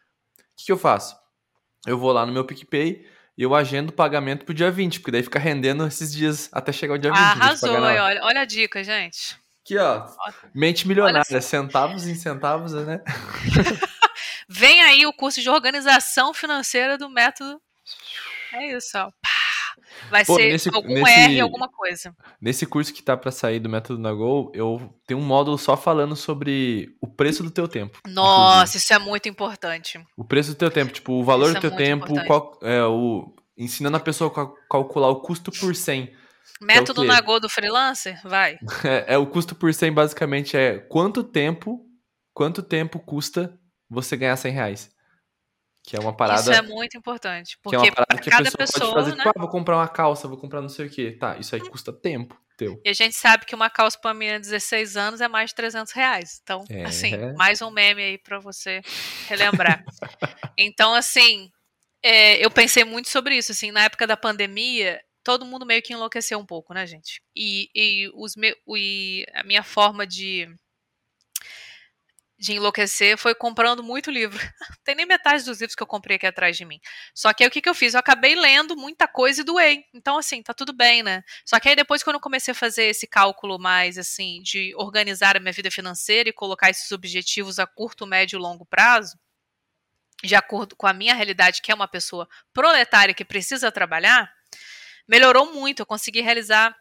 que, 0.56 0.66
que 0.66 0.72
eu 0.72 0.78
faço? 0.78 1.18
Eu 1.88 1.98
vou 1.98 2.12
lá 2.12 2.26
no 2.26 2.32
meu 2.32 2.46
PicPay 2.46 3.06
e 3.38 3.44
eu 3.44 3.54
agendo 3.54 3.90
o 3.90 3.94
pagamento 3.94 4.46
pro 4.46 4.54
dia 4.54 4.72
20, 4.72 5.00
porque 5.00 5.12
daí 5.12 5.24
fica 5.24 5.40
rendendo 5.40 5.86
esses 5.86 6.14
dias 6.14 6.50
até 6.52 6.72
chegar 6.72 6.94
o 6.94 6.98
dia 6.98 7.12
20. 7.12 7.20
Arrasou, 7.20 7.74
olha, 7.74 8.22
olha 8.24 8.42
a 8.42 8.46
dica, 8.46 8.84
gente. 8.84 9.38
Aqui, 9.64 9.78
ó. 9.78 10.08
Mente 10.54 10.88
milionária, 10.88 11.42
centavos 11.42 12.06
em 12.08 12.16
centavos, 12.16 12.74
né? 12.74 13.02
Vem 14.48 14.82
aí 14.84 15.06
o 15.06 15.14
curso 15.14 15.42
de 15.42 15.50
organização 15.50 16.34
financeira 16.34 16.98
do 16.98 17.10
método. 17.10 17.60
É 18.54 18.78
isso, 18.78 18.98
ó. 18.98 19.12
Vai 20.10 20.26
Pô, 20.26 20.36
ser 20.36 20.52
nesse, 20.52 20.70
algum 20.74 20.94
nesse, 20.94 21.12
R, 21.12 21.40
alguma 21.40 21.68
coisa. 21.68 22.16
Nesse 22.40 22.66
curso 22.66 22.94
que 22.94 23.02
tá 23.02 23.16
para 23.18 23.32
sair 23.32 23.60
do 23.60 23.70
método 23.70 24.00
Nagol, 24.00 24.52
eu 24.54 24.94
tenho 25.08 25.20
um 25.20 25.24
módulo 25.24 25.58
só 25.58 25.76
falando 25.76 26.16
sobre 26.16 26.96
o 27.02 27.08
preço 27.08 27.44
do 27.44 27.52
teu 27.52 27.68
tempo. 27.68 28.00
Nossa, 28.08 28.62
inclusive. 28.62 28.78
isso 28.78 28.94
é 28.94 29.00
muito 29.00 29.30
importante. 29.30 30.06
O 30.18 30.24
preço 30.24 30.52
do 30.52 30.56
teu 30.56 30.72
tempo, 30.72 30.94
tipo, 30.94 31.14
o 31.14 31.24
valor 31.24 31.52
isso 31.52 31.54
do 31.54 31.58
é 31.58 31.62
teu 31.62 31.74
é 31.74 31.76
tempo, 31.76 32.26
qual, 32.26 32.60
é, 32.62 32.84
o, 32.84 33.34
ensinando 33.58 33.98
a 33.98 34.00
pessoa 34.00 34.32
a 34.32 34.70
calcular 34.70 35.10
o 35.10 35.22
custo 35.22 35.52
por 35.52 35.76
100 35.76 36.14
Método 36.62 37.04
é 37.12 37.40
do 37.40 37.50
freelancer? 37.50 38.20
Vai. 38.24 38.58
É, 38.84 39.16
é, 39.16 39.18
o 39.18 39.26
custo 39.26 39.56
por 39.56 39.74
100 39.74 39.92
basicamente 39.92 40.56
é 40.56 40.78
quanto 40.78 41.24
tempo, 41.24 41.82
quanto 42.34 42.62
tempo 42.62 43.00
custa 43.00 43.58
você 43.90 44.16
ganhar 44.16 44.38
100 44.38 44.52
reais. 44.52 44.95
Que 45.86 45.96
é 45.96 46.00
uma 46.00 46.16
parada. 46.16 46.42
Isso 46.42 46.52
é 46.52 46.62
muito 46.62 46.98
importante. 46.98 47.58
Porque 47.62 47.78
que 47.78 47.86
é 47.86 47.90
uma 47.90 47.96
parada 47.96 48.22
que 48.22 48.30
cada 48.30 48.50
a 48.50 48.52
pessoa, 48.52 48.68
pessoa 48.68 48.94
pode 48.94 49.04
fazer, 49.06 49.18
né? 49.18 49.24
tipo, 49.24 49.38
ah, 49.38 49.42
vou 49.42 49.50
comprar 49.50 49.78
uma 49.78 49.88
calça, 49.88 50.28
vou 50.28 50.38
comprar 50.38 50.62
não 50.62 50.70
sei 50.70 50.88
o 50.88 50.90
quê. 50.90 51.12
Tá, 51.12 51.38
isso 51.38 51.54
aí 51.54 51.62
custa 51.62 51.94
tempo 51.94 52.36
teu. 52.58 52.82
E 52.84 52.90
a 52.90 52.94
gente 52.94 53.16
sabe 53.16 53.46
que 53.46 53.54
uma 53.54 53.70
calça 53.70 54.00
para 54.00 54.14
menina 54.14 54.40
de 54.40 54.46
16 54.48 54.98
anos 54.98 55.22
é 55.22 55.28
mais 55.28 55.50
de 55.50 55.56
300 55.56 55.92
reais. 55.94 56.40
Então, 56.42 56.64
é. 56.70 56.86
assim, 56.86 57.12
mais 57.38 57.62
um 57.62 57.70
meme 57.70 58.02
aí 58.02 58.18
para 58.18 58.40
você 58.40 58.82
relembrar. 59.28 59.84
então, 60.58 60.94
assim, 60.94 61.52
é, 62.04 62.44
eu 62.44 62.50
pensei 62.50 62.84
muito 62.84 63.10
sobre 63.10 63.38
isso. 63.38 63.52
Assim, 63.52 63.72
na 63.72 63.84
época 63.84 64.08
da 64.08 64.18
pandemia, 64.18 65.02
todo 65.24 65.46
mundo 65.46 65.66
meio 65.66 65.82
que 65.82 65.94
enlouqueceu 65.94 66.40
um 66.40 66.46
pouco, 66.46 66.74
né, 66.74 66.86
gente? 66.86 67.22
E, 67.36 67.70
e, 67.76 68.12
os 68.16 68.36
me, 68.36 68.56
e 68.76 69.26
a 69.34 69.44
minha 69.44 69.64
forma 69.64 70.06
de 70.08 70.48
de 72.38 72.54
enlouquecer 72.54 73.18
foi 73.18 73.34
comprando 73.34 73.82
muito 73.82 74.12
livro. 74.12 74.38
Tem 74.84 74.94
nem 74.96 75.06
metade 75.06 75.44
dos 75.46 75.60
livros 75.60 75.76
que 75.76 75.82
eu 75.82 75.88
comprei 75.88 76.18
aqui 76.18 76.28
atrás 76.28 76.58
de 76.58 76.66
mim. 76.66 76.80
Só 77.14 77.34
que 77.34 77.44
aí 77.44 77.48
o 77.48 77.52
que, 77.52 77.62
que 77.62 77.70
eu 77.70 77.74
fiz? 77.74 77.94
Eu 77.94 78.00
acabei 78.00 78.36
lendo 78.36 78.76
muita 78.76 79.08
coisa 79.08 79.42
e 79.42 79.44
doei. 79.44 79.86
Então, 79.94 80.18
assim, 80.18 80.44
tá 80.44 80.54
tudo 80.54 80.74
bem, 80.74 81.02
né? 81.02 81.24
Só 81.46 81.60
que 81.60 81.70
aí 81.70 81.76
depois, 81.76 82.04
quando 82.04 82.16
eu 82.16 82.22
comecei 82.22 82.52
a 82.52 82.56
fazer 82.56 82.84
esse 82.84 83.08
cálculo 83.08 83.58
mais, 83.58 83.98
assim, 83.98 84.42
de 84.42 84.74
organizar 84.76 85.38
a 85.38 85.40
minha 85.40 85.54
vida 85.54 85.72
financeira 85.72 86.30
e 86.30 86.34
colocar 86.34 86.70
esses 86.70 86.92
objetivos 86.92 87.58
a 87.58 87.66
curto, 87.66 88.06
médio 88.06 88.38
e 88.38 88.42
longo 88.42 88.66
prazo, 88.66 89.18
de 90.24 90.36
acordo 90.36 90.76
com 90.76 90.88
a 90.88 90.94
minha 90.94 91.14
realidade, 91.14 91.62
que 91.62 91.72
é 91.72 91.76
uma 91.76 91.88
pessoa 91.88 92.28
proletária 92.54 93.14
que 93.14 93.24
precisa 93.24 93.72
trabalhar, 93.72 94.32
melhorou 95.08 95.54
muito. 95.54 95.82
Eu 95.82 95.86
consegui 95.86 96.22
realizar 96.22 96.76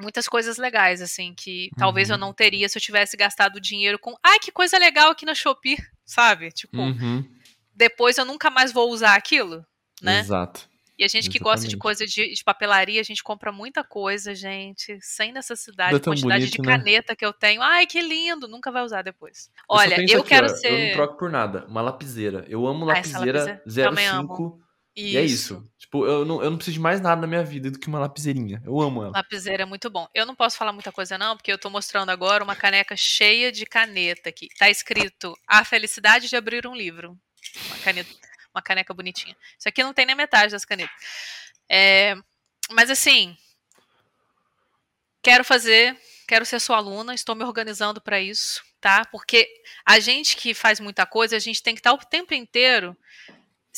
muitas 0.00 0.28
coisas 0.28 0.56
legais, 0.56 1.00
assim, 1.00 1.34
que 1.34 1.70
uhum. 1.72 1.78
talvez 1.78 2.10
eu 2.10 2.14
uhum. 2.14 2.20
não 2.20 2.32
teria 2.32 2.68
se 2.68 2.76
eu 2.78 2.82
tivesse 2.82 3.16
gastado 3.16 3.60
dinheiro 3.60 3.98
com. 3.98 4.14
Ai, 4.22 4.38
que 4.38 4.52
coisa 4.52 4.78
legal 4.78 5.10
aqui 5.10 5.24
na 5.24 5.34
Shopee, 5.34 5.76
sabe? 6.04 6.50
Tipo, 6.50 6.78
uhum. 6.78 7.24
depois 7.74 8.18
eu 8.18 8.24
nunca 8.24 8.50
mais 8.50 8.72
vou 8.72 8.90
usar 8.90 9.14
aquilo, 9.14 9.64
né? 10.02 10.20
Exato. 10.20 10.70
E 10.98 11.04
a 11.04 11.08
gente 11.08 11.28
Exatamente. 11.28 11.38
que 11.38 11.42
gosta 11.42 11.66
de 11.66 11.76
coisa 11.78 12.06
de, 12.06 12.34
de, 12.34 12.44
papelaria, 12.44 13.00
a 13.00 13.04
gente 13.04 13.22
compra 13.22 13.50
muita 13.50 13.82
coisa, 13.82 14.34
gente, 14.34 14.98
sem 15.00 15.32
necessidade. 15.32 15.96
A 15.96 15.98
quantidade 15.98 16.44
bonito, 16.44 16.52
de 16.52 16.60
né? 16.60 16.76
caneta 16.76 17.12
né? 17.12 17.16
que 17.16 17.24
eu 17.24 17.32
tenho. 17.32 17.62
Ai, 17.62 17.86
que 17.86 18.02
lindo! 18.02 18.46
Nunca 18.46 18.70
vai 18.70 18.84
usar 18.84 19.00
depois. 19.00 19.50
Olha, 19.66 19.98
eu, 19.98 20.06
eu 20.06 20.20
aqui, 20.20 20.28
quero 20.28 20.44
ó, 20.44 20.48
ser. 20.50 20.70
Eu 20.70 20.86
não 20.88 20.92
troco 20.92 21.16
por 21.16 21.30
nada. 21.30 21.64
Uma 21.68 21.80
lapiseira. 21.80 22.44
Eu 22.50 22.66
amo 22.66 22.84
ah, 22.84 22.96
lapiseira, 22.96 23.62
ah, 23.66 24.22
05. 24.22 24.60
Isso. 24.94 25.14
E 25.14 25.16
é 25.16 25.22
isso. 25.22 25.72
Tipo, 25.78 26.06
eu 26.06 26.24
não, 26.24 26.42
eu 26.42 26.50
não 26.50 26.56
preciso 26.56 26.74
de 26.74 26.80
mais 26.80 27.00
nada 27.00 27.20
na 27.20 27.26
minha 27.26 27.44
vida 27.44 27.70
do 27.70 27.78
que 27.78 27.88
uma 27.88 27.98
lapiseirinha. 27.98 28.62
Eu 28.64 28.80
amo 28.80 29.02
ela. 29.02 29.12
Lapiseira 29.16 29.62
é 29.62 29.66
muito 29.66 29.88
bom. 29.88 30.08
Eu 30.14 30.26
não 30.26 30.34
posso 30.34 30.56
falar 30.56 30.72
muita 30.72 30.92
coisa, 30.92 31.16
não, 31.16 31.36
porque 31.36 31.52
eu 31.52 31.58
tô 31.58 31.70
mostrando 31.70 32.10
agora 32.10 32.42
uma 32.42 32.56
caneca 32.56 32.96
cheia 32.96 33.52
de 33.52 33.64
caneta 33.66 34.28
aqui. 34.28 34.48
Tá 34.58 34.68
escrito 34.68 35.36
A 35.46 35.64
Felicidade 35.64 36.28
de 36.28 36.36
Abrir 36.36 36.66
um 36.66 36.74
Livro. 36.74 37.18
Uma 37.66 37.78
caneta, 37.78 38.10
uma 38.54 38.62
caneca 38.62 38.92
bonitinha. 38.92 39.36
Isso 39.58 39.68
aqui 39.68 39.82
não 39.82 39.94
tem 39.94 40.06
nem 40.06 40.16
metade 40.16 40.52
das 40.52 40.64
canetas. 40.64 40.94
É, 41.68 42.16
mas 42.70 42.90
assim, 42.90 43.36
quero 45.22 45.44
fazer, 45.44 45.96
quero 46.26 46.44
ser 46.44 46.60
sua 46.60 46.76
aluna, 46.76 47.14
estou 47.14 47.34
me 47.36 47.44
organizando 47.44 48.00
para 48.00 48.20
isso, 48.20 48.62
tá? 48.80 49.04
Porque 49.04 49.48
a 49.86 50.00
gente 50.00 50.36
que 50.36 50.52
faz 50.52 50.80
muita 50.80 51.06
coisa, 51.06 51.36
a 51.36 51.40
gente 51.40 51.62
tem 51.62 51.74
que 51.74 51.80
estar 51.80 51.92
o 51.92 51.98
tempo 51.98 52.34
inteiro 52.34 52.96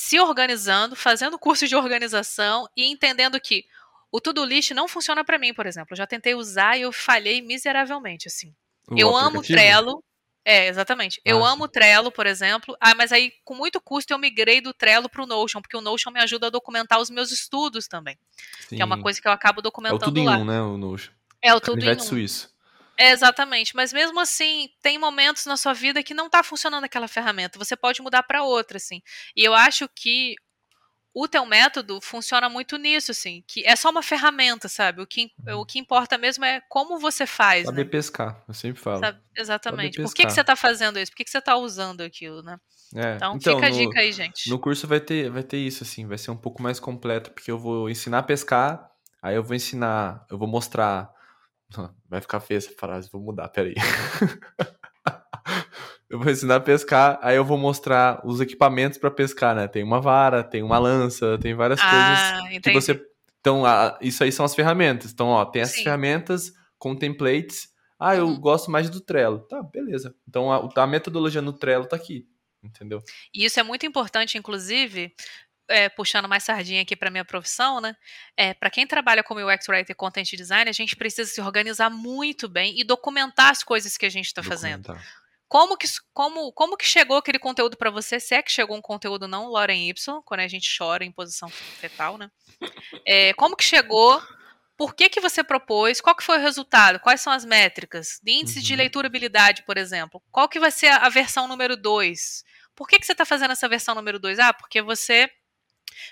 se 0.02 0.18
organizando, 0.18 0.96
fazendo 0.96 1.38
curso 1.38 1.68
de 1.68 1.76
organização 1.76 2.68
e 2.76 2.90
entendendo 2.90 3.40
que 3.40 3.64
o 4.10 4.20
to-do 4.20 4.44
list 4.44 4.72
não 4.72 4.88
funciona 4.88 5.24
para 5.24 5.38
mim, 5.38 5.54
por 5.54 5.64
exemplo. 5.64 5.92
Eu 5.92 5.96
já 5.96 6.08
tentei 6.08 6.34
usar 6.34 6.76
e 6.76 6.82
eu 6.82 6.92
falhei 6.92 7.40
miseravelmente, 7.40 8.26
assim. 8.26 8.52
O 8.90 8.98
eu 8.98 9.16
aplicativo? 9.16 9.28
amo 9.28 9.42
Trello. 9.42 10.04
É, 10.44 10.66
exatamente. 10.66 11.20
Ah, 11.20 11.30
eu 11.30 11.44
amo 11.44 11.68
Trello, 11.68 12.10
por 12.10 12.26
exemplo. 12.26 12.76
Ah, 12.80 12.96
mas 12.96 13.12
aí, 13.12 13.32
com 13.44 13.54
muito 13.54 13.80
custo, 13.80 14.12
eu 14.12 14.18
migrei 14.18 14.60
do 14.60 14.74
Trello 14.74 15.08
para 15.08 15.22
o 15.22 15.26
Notion, 15.26 15.62
porque 15.62 15.76
o 15.76 15.80
Notion 15.80 16.10
me 16.10 16.18
ajuda 16.18 16.48
a 16.48 16.50
documentar 16.50 17.00
os 17.00 17.08
meus 17.08 17.30
estudos 17.30 17.86
também. 17.86 18.18
Sim. 18.68 18.74
Que 18.76 18.82
é 18.82 18.84
uma 18.84 19.00
coisa 19.00 19.22
que 19.22 19.28
eu 19.28 19.32
acabo 19.32 19.62
documentando 19.62 20.02
é 20.02 20.08
o 20.08 20.12
tudo 20.12 20.24
lá. 20.24 20.36
Em 20.36 20.42
um, 20.42 20.44
né, 20.44 20.60
o 20.60 20.76
Notion. 20.76 21.12
É 21.40 21.54
o 21.54 21.60
tudo 21.60 21.80
em 21.80 21.94
um. 21.94 22.00
suíço. 22.00 22.51
É, 23.02 23.10
exatamente, 23.10 23.74
mas 23.74 23.92
mesmo 23.92 24.20
assim, 24.20 24.68
tem 24.80 24.96
momentos 24.96 25.44
na 25.44 25.56
sua 25.56 25.72
vida 25.72 26.04
que 26.04 26.14
não 26.14 26.26
está 26.26 26.40
funcionando 26.44 26.84
aquela 26.84 27.08
ferramenta. 27.08 27.58
Você 27.58 27.74
pode 27.74 28.00
mudar 28.00 28.22
para 28.22 28.44
outra, 28.44 28.76
assim. 28.76 29.02
E 29.34 29.42
eu 29.44 29.52
acho 29.54 29.88
que 29.88 30.36
o 31.12 31.26
teu 31.26 31.44
método 31.44 32.00
funciona 32.00 32.48
muito 32.48 32.76
nisso, 32.78 33.10
assim, 33.10 33.42
que 33.48 33.66
é 33.66 33.74
só 33.74 33.90
uma 33.90 34.04
ferramenta, 34.04 34.68
sabe? 34.68 35.02
O 35.02 35.06
que, 35.06 35.32
o 35.48 35.66
que 35.66 35.80
importa 35.80 36.16
mesmo 36.16 36.44
é 36.44 36.62
como 36.68 36.96
você 37.00 37.26
faz. 37.26 37.66
Saber 37.66 37.84
né? 37.84 37.90
pescar, 37.90 38.40
eu 38.46 38.54
sempre 38.54 38.80
falo. 38.80 39.00
Sabe? 39.00 39.20
Exatamente. 39.36 40.00
Por 40.00 40.14
que, 40.14 40.24
que 40.24 40.32
você 40.32 40.40
está 40.40 40.54
fazendo 40.54 40.96
isso? 41.00 41.10
Por 41.10 41.16
que, 41.16 41.24
que 41.24 41.30
você 41.30 41.38
está 41.38 41.56
usando 41.56 42.02
aquilo, 42.02 42.40
né? 42.44 42.56
É. 42.94 43.16
Então, 43.16 43.34
então, 43.34 43.54
fica 43.56 43.66
a 43.66 43.70
dica 43.70 43.98
aí, 43.98 44.12
gente. 44.12 44.48
No 44.48 44.60
curso 44.60 44.86
vai 44.86 45.00
ter, 45.00 45.28
vai 45.28 45.42
ter 45.42 45.58
isso, 45.58 45.82
assim, 45.82 46.06
vai 46.06 46.18
ser 46.18 46.30
um 46.30 46.36
pouco 46.36 46.62
mais 46.62 46.78
completo, 46.78 47.32
porque 47.32 47.50
eu 47.50 47.58
vou 47.58 47.90
ensinar 47.90 48.18
a 48.18 48.22
pescar, 48.22 48.88
aí 49.20 49.34
eu 49.34 49.42
vou 49.42 49.56
ensinar, 49.56 50.24
eu 50.30 50.38
vou 50.38 50.46
mostrar 50.46 51.12
Vai 52.08 52.20
ficar 52.20 52.40
feia 52.40 52.58
essa 52.58 52.72
frase, 52.72 53.10
vou 53.10 53.20
mudar, 53.20 53.48
peraí. 53.48 53.74
eu 56.08 56.18
vou 56.18 56.30
ensinar 56.30 56.56
a 56.56 56.60
pescar, 56.60 57.18
aí 57.22 57.36
eu 57.36 57.44
vou 57.44 57.58
mostrar 57.58 58.20
os 58.24 58.40
equipamentos 58.40 58.98
para 58.98 59.10
pescar, 59.10 59.54
né? 59.54 59.68
Tem 59.68 59.82
uma 59.82 60.00
vara, 60.00 60.44
tem 60.44 60.62
uma 60.62 60.78
lança, 60.78 61.38
tem 61.38 61.54
várias 61.54 61.80
ah, 61.80 61.90
coisas 61.90 62.56
entendi. 62.56 62.62
que 62.62 62.72
você. 62.72 63.06
Então, 63.40 63.64
isso 64.00 64.22
aí 64.22 64.30
são 64.30 64.44
as 64.44 64.54
ferramentas. 64.54 65.12
Então, 65.12 65.28
ó, 65.28 65.44
tem 65.44 65.62
essas 65.62 65.76
Sim. 65.76 65.84
ferramentas 65.84 66.52
com 66.78 66.94
templates. 66.94 67.68
Ah, 67.98 68.16
eu 68.16 68.26
uhum. 68.26 68.40
gosto 68.40 68.70
mais 68.70 68.88
do 68.88 69.00
Trello. 69.00 69.40
Tá, 69.48 69.62
beleza. 69.62 70.14
Então, 70.28 70.52
a, 70.52 70.68
a 70.74 70.86
metodologia 70.86 71.42
no 71.42 71.52
Trello 71.52 71.86
tá 71.86 71.96
aqui 71.96 72.26
entendeu? 72.62 73.02
E 73.34 73.44
isso 73.44 73.58
é 73.58 73.62
muito 73.62 73.84
importante, 73.84 74.38
inclusive, 74.38 75.12
é, 75.72 75.88
puxando 75.88 76.28
mais 76.28 76.44
sardinha 76.44 76.82
aqui 76.82 76.94
para 76.94 77.10
minha 77.10 77.24
profissão, 77.24 77.80
né? 77.80 77.96
É, 78.36 78.54
para 78.54 78.70
quem 78.70 78.86
trabalha 78.86 79.22
como 79.22 79.40
UX 79.40 79.68
Writer 79.68 79.90
e 79.90 79.94
Content 79.94 80.30
Design, 80.30 80.68
a 80.68 80.72
gente 80.72 80.94
precisa 80.94 81.30
se 81.30 81.40
organizar 81.40 81.90
muito 81.90 82.48
bem 82.48 82.78
e 82.78 82.84
documentar 82.84 83.50
as 83.50 83.64
coisas 83.64 83.96
que 83.96 84.06
a 84.06 84.10
gente 84.10 84.26
está 84.26 84.42
fazendo. 84.42 84.96
Como 85.48 85.76
que, 85.76 85.86
como, 86.14 86.52
como 86.52 86.76
que 86.76 86.86
chegou 86.86 87.18
aquele 87.18 87.38
conteúdo 87.38 87.76
para 87.76 87.90
você? 87.90 88.18
Se 88.18 88.34
é 88.34 88.42
que 88.42 88.50
chegou 88.50 88.76
um 88.76 88.80
conteúdo 88.80 89.28
não 89.28 89.48
Loren 89.48 89.88
Y, 89.88 90.22
quando 90.24 90.40
a 90.40 90.48
gente 90.48 90.74
chora 90.78 91.04
em 91.04 91.12
posição 91.12 91.48
fetal, 91.48 92.16
né? 92.16 92.30
É, 93.06 93.34
como 93.34 93.56
que 93.56 93.64
chegou? 93.64 94.22
Por 94.78 94.94
que, 94.94 95.10
que 95.10 95.20
você 95.20 95.44
propôs? 95.44 96.00
Qual 96.00 96.16
que 96.16 96.22
foi 96.22 96.38
o 96.38 96.40
resultado? 96.40 96.98
Quais 97.00 97.20
são 97.20 97.32
as 97.32 97.44
métricas? 97.44 98.18
De 98.22 98.32
índice 98.32 98.58
uhum. 98.58 98.64
de 98.64 98.76
leiturabilidade, 98.76 99.62
por 99.64 99.76
exemplo. 99.76 100.22
Qual 100.30 100.48
que 100.48 100.58
vai 100.58 100.70
ser 100.70 100.86
a, 100.86 100.96
a 100.98 101.08
versão 101.08 101.46
número 101.46 101.76
2? 101.76 102.44
Por 102.74 102.88
que, 102.88 102.98
que 102.98 103.04
você 103.04 103.12
está 103.12 103.26
fazendo 103.26 103.50
essa 103.50 103.68
versão 103.68 103.94
número 103.94 104.18
2? 104.18 104.38
Ah, 104.38 104.54
porque 104.54 104.80
você 104.80 105.30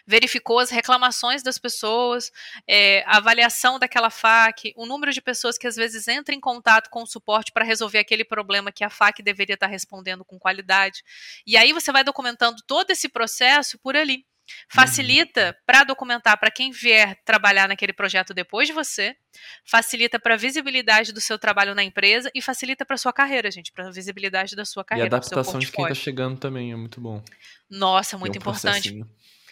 verificou 0.06 0.58
as 0.58 0.70
reclamações 0.70 1.42
das 1.42 1.58
pessoas, 1.58 2.30
é, 2.66 3.02
a 3.06 3.16
avaliação 3.18 3.78
daquela 3.78 4.10
FAQ, 4.10 4.72
o 4.76 4.86
número 4.86 5.12
de 5.12 5.20
pessoas 5.20 5.56
que 5.58 5.66
às 5.66 5.76
vezes 5.76 6.08
entram 6.08 6.36
em 6.36 6.40
contato 6.40 6.90
com 6.90 7.02
o 7.02 7.06
suporte 7.06 7.52
para 7.52 7.64
resolver 7.64 7.98
aquele 7.98 8.24
problema 8.24 8.72
que 8.72 8.84
a 8.84 8.90
FAQ 8.90 9.22
deveria 9.22 9.54
estar 9.54 9.66
tá 9.66 9.70
respondendo 9.70 10.24
com 10.24 10.38
qualidade. 10.38 11.02
E 11.46 11.56
aí 11.56 11.72
você 11.72 11.92
vai 11.92 12.04
documentando 12.04 12.62
todo 12.66 12.90
esse 12.90 13.08
processo 13.08 13.78
por 13.78 13.96
ali. 13.96 14.24
Facilita 14.68 15.48
uhum. 15.48 15.62
para 15.66 15.84
documentar 15.84 16.38
para 16.38 16.50
quem 16.50 16.70
vier 16.70 17.16
trabalhar 17.24 17.68
naquele 17.68 17.92
projeto 17.92 18.34
depois 18.34 18.68
de 18.68 18.74
você, 18.74 19.16
facilita 19.64 20.18
para 20.18 20.34
a 20.34 20.36
visibilidade 20.36 21.12
do 21.12 21.20
seu 21.20 21.38
trabalho 21.38 21.74
na 21.74 21.82
empresa 21.82 22.30
e 22.34 22.42
facilita 22.42 22.84
para 22.84 22.96
sua 22.96 23.12
carreira, 23.12 23.50
gente, 23.50 23.72
para 23.72 23.88
a 23.88 23.90
visibilidade 23.90 24.56
da 24.56 24.64
sua 24.64 24.84
carreira. 24.84 25.08
E 25.08 25.12
a 25.12 25.16
adaptação 25.16 25.58
de 25.58 25.70
quem 25.70 25.84
está 25.84 25.94
chegando 25.94 26.38
também 26.38 26.72
é 26.72 26.76
muito 26.76 27.00
bom. 27.00 27.22
Nossa, 27.68 28.18
muito 28.18 28.36
é 28.36 28.38
um 28.38 28.40
importante. 28.40 29.04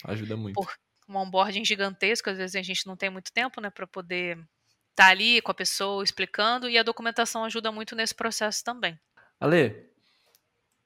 Ajuda 0.05 0.37
muito. 0.37 0.55
Por 0.55 0.73
um 1.09 1.17
onboarding 1.17 1.65
gigantesco, 1.65 2.29
às 2.29 2.37
vezes 2.37 2.55
a 2.57 2.63
gente 2.63 2.87
não 2.87 2.97
tem 2.97 3.11
muito 3.11 3.33
tempo, 3.33 3.61
né, 3.61 3.71
para 3.71 3.87
poder 3.87 4.37
estar 4.37 4.47
tá 4.95 5.09
ali 5.09 5.41
com 5.41 5.51
a 5.51 5.55
pessoa 5.55 6.05
explicando, 6.05 6.69
e 6.69 6.77
a 6.77 6.83
documentação 6.83 7.45
ajuda 7.45 7.73
muito 7.73 7.97
nesse 7.97 8.15
processo 8.15 8.63
também. 8.63 8.99
Ale, 9.41 9.89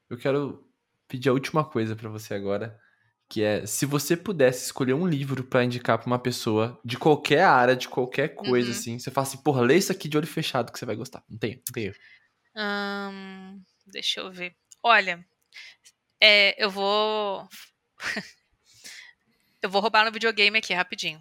eu 0.09 0.17
quero 0.17 0.69
pedir 1.09 1.29
a 1.29 1.33
última 1.33 1.65
coisa 1.65 1.97
para 1.97 2.09
você 2.09 2.35
agora, 2.35 2.79
que 3.29 3.43
é 3.43 3.67
se 3.67 3.87
você 3.87 4.17
pudesse 4.17 4.67
escolher 4.67 4.93
um 4.93 5.07
livro 5.07 5.43
para 5.43 5.65
indicar 5.65 5.99
para 5.99 6.07
uma 6.07 6.19
pessoa 6.19 6.79
de 6.85 6.99
qualquer 6.99 7.45
área, 7.45 7.75
de 7.75 7.89
qualquer 7.89 8.29
coisa, 8.29 8.69
uhum. 8.69 8.75
assim, 8.75 8.99
você 8.99 9.11
fala 9.11 9.27
assim, 9.27 9.39
porra, 9.39 9.63
lê 9.63 9.77
isso 9.77 9.91
aqui 9.91 10.09
de 10.09 10.17
olho 10.17 10.27
fechado 10.27 10.71
que 10.71 10.79
você 10.79 10.85
vai 10.85 10.95
gostar. 10.95 11.25
Não 11.29 11.39
tem, 11.39 11.57
não 11.57 11.73
tem. 11.73 11.93
Hum, 12.55 13.63
deixa 13.87 14.21
eu 14.21 14.31
ver. 14.31 14.55
Olha, 14.83 15.25
é, 16.21 16.63
eu 16.63 16.71
vou 16.71 17.49
eu 19.63 19.71
vou 19.71 19.81
roubar 19.81 20.05
no 20.05 20.13
videogame 20.13 20.59
aqui 20.59 20.75
rapidinho. 20.75 21.21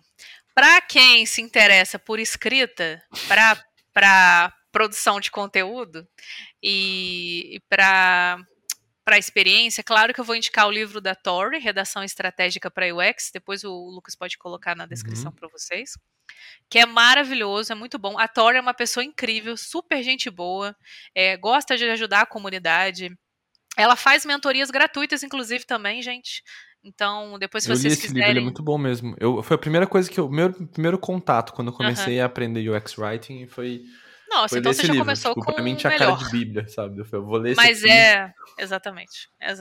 Para 0.53 0.81
quem 0.81 1.25
se 1.25 1.41
interessa 1.41 1.97
por 1.97 2.19
escrita, 2.19 3.01
para 3.27 4.53
produção 4.71 5.19
de 5.19 5.29
conteúdo 5.29 6.07
e, 6.61 7.55
e 7.55 7.59
para 7.69 8.39
para 9.03 9.17
experiência, 9.17 9.83
claro 9.83 10.13
que 10.13 10.19
eu 10.19 10.23
vou 10.23 10.35
indicar 10.35 10.67
o 10.67 10.71
livro 10.71 11.01
da 11.01 11.15
Tori, 11.15 11.57
Redação 11.57 12.03
Estratégica 12.03 12.69
para 12.69 12.85
UX, 12.95 13.31
depois 13.33 13.63
o 13.63 13.73
Lucas 13.89 14.15
pode 14.15 14.37
colocar 14.37 14.75
na 14.75 14.85
descrição 14.85 15.31
uhum. 15.31 15.35
para 15.35 15.49
vocês, 15.49 15.97
que 16.69 16.77
é 16.77 16.85
maravilhoso, 16.85 17.71
é 17.71 17.75
muito 17.75 17.97
bom. 17.97 18.17
A 18.19 18.27
Tori 18.27 18.57
é 18.57 18.61
uma 18.61 18.75
pessoa 18.75 19.03
incrível, 19.03 19.57
super 19.57 20.03
gente 20.03 20.29
boa, 20.29 20.75
é, 21.15 21.35
gosta 21.35 21.75
de 21.75 21.89
ajudar 21.89 22.21
a 22.21 22.25
comunidade. 22.27 23.09
Ela 23.75 23.95
faz 23.95 24.23
mentorias 24.23 24.69
gratuitas, 24.69 25.23
inclusive, 25.23 25.65
também, 25.65 26.01
gente. 26.03 26.43
Então, 26.84 27.38
depois 27.38 27.63
se 27.63 27.71
eu 27.71 27.75
vocês 27.75 27.93
li 27.93 27.99
esse 27.99 28.07
quiserem... 28.07 28.21
livro, 28.21 28.32
ele 28.32 28.39
é 28.39 28.43
muito 28.43 28.63
bom 28.63 28.77
mesmo. 28.77 29.15
Eu, 29.19 29.43
foi 29.43 29.55
a 29.55 29.57
primeira 29.57 29.86
coisa 29.86 30.09
que 30.09 30.19
eu... 30.19 30.29
Meu 30.29 30.51
primeiro 30.51 30.97
contato 30.97 31.53
quando 31.53 31.67
eu 31.67 31.73
comecei 31.73 32.19
a 32.19 32.25
aprender 32.25 32.67
UX 32.69 32.97
Writing 32.97 33.47
foi... 33.47 33.84
Nossa, 34.30 34.49
foi 34.49 34.60
então 34.60 34.73
você 34.73 34.84
já 34.84 34.93
livro. 34.93 35.06
começou 35.06 35.34
tipo, 35.34 35.45
com 35.45 35.53
Pra 35.53 35.64
mim 35.64 35.76
tinha 35.76 35.91
melhor. 35.91 36.18
cara 36.18 36.23
de 36.23 36.31
bíblia, 36.31 36.68
sabe? 36.68 37.03
Eu, 37.11 37.26
vou 37.26 37.38
ler 37.38 37.56
Mas 37.56 37.80
esse 37.84 37.91
é... 37.91 38.31
Exatamente. 38.57 39.30
É. 39.41 39.53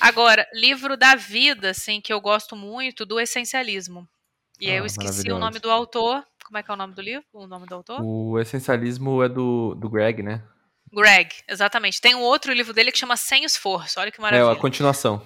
Agora, 0.00 0.46
livro 0.54 0.96
da 0.96 1.16
vida, 1.16 1.70
assim, 1.70 2.00
que 2.00 2.12
eu 2.12 2.20
gosto 2.20 2.54
muito, 2.54 3.04
do 3.04 3.18
essencialismo. 3.18 4.08
E 4.60 4.70
ah, 4.70 4.76
eu 4.76 4.86
esqueci 4.86 5.30
o 5.32 5.38
nome 5.38 5.58
do 5.58 5.70
autor. 5.70 6.24
Como 6.44 6.58
é 6.58 6.62
que 6.62 6.70
é 6.70 6.74
o 6.74 6.76
nome 6.76 6.94
do 6.94 7.02
livro? 7.02 7.24
O 7.32 7.46
nome 7.46 7.66
do 7.66 7.74
autor? 7.74 8.00
O 8.02 8.38
essencialismo 8.38 9.22
é 9.22 9.28
do, 9.28 9.74
do 9.74 9.90
Greg, 9.90 10.22
né? 10.22 10.44
Greg, 10.92 11.30
exatamente. 11.48 12.00
Tem 12.00 12.14
um 12.14 12.20
outro 12.20 12.52
livro 12.52 12.72
dele 12.72 12.92
que 12.92 12.98
chama 12.98 13.16
Sem 13.16 13.44
Esforço. 13.44 13.98
Olha 13.98 14.12
que 14.12 14.20
maravilha. 14.20 14.48
É 14.48 14.52
a 14.52 14.56
continuação. 14.56 15.20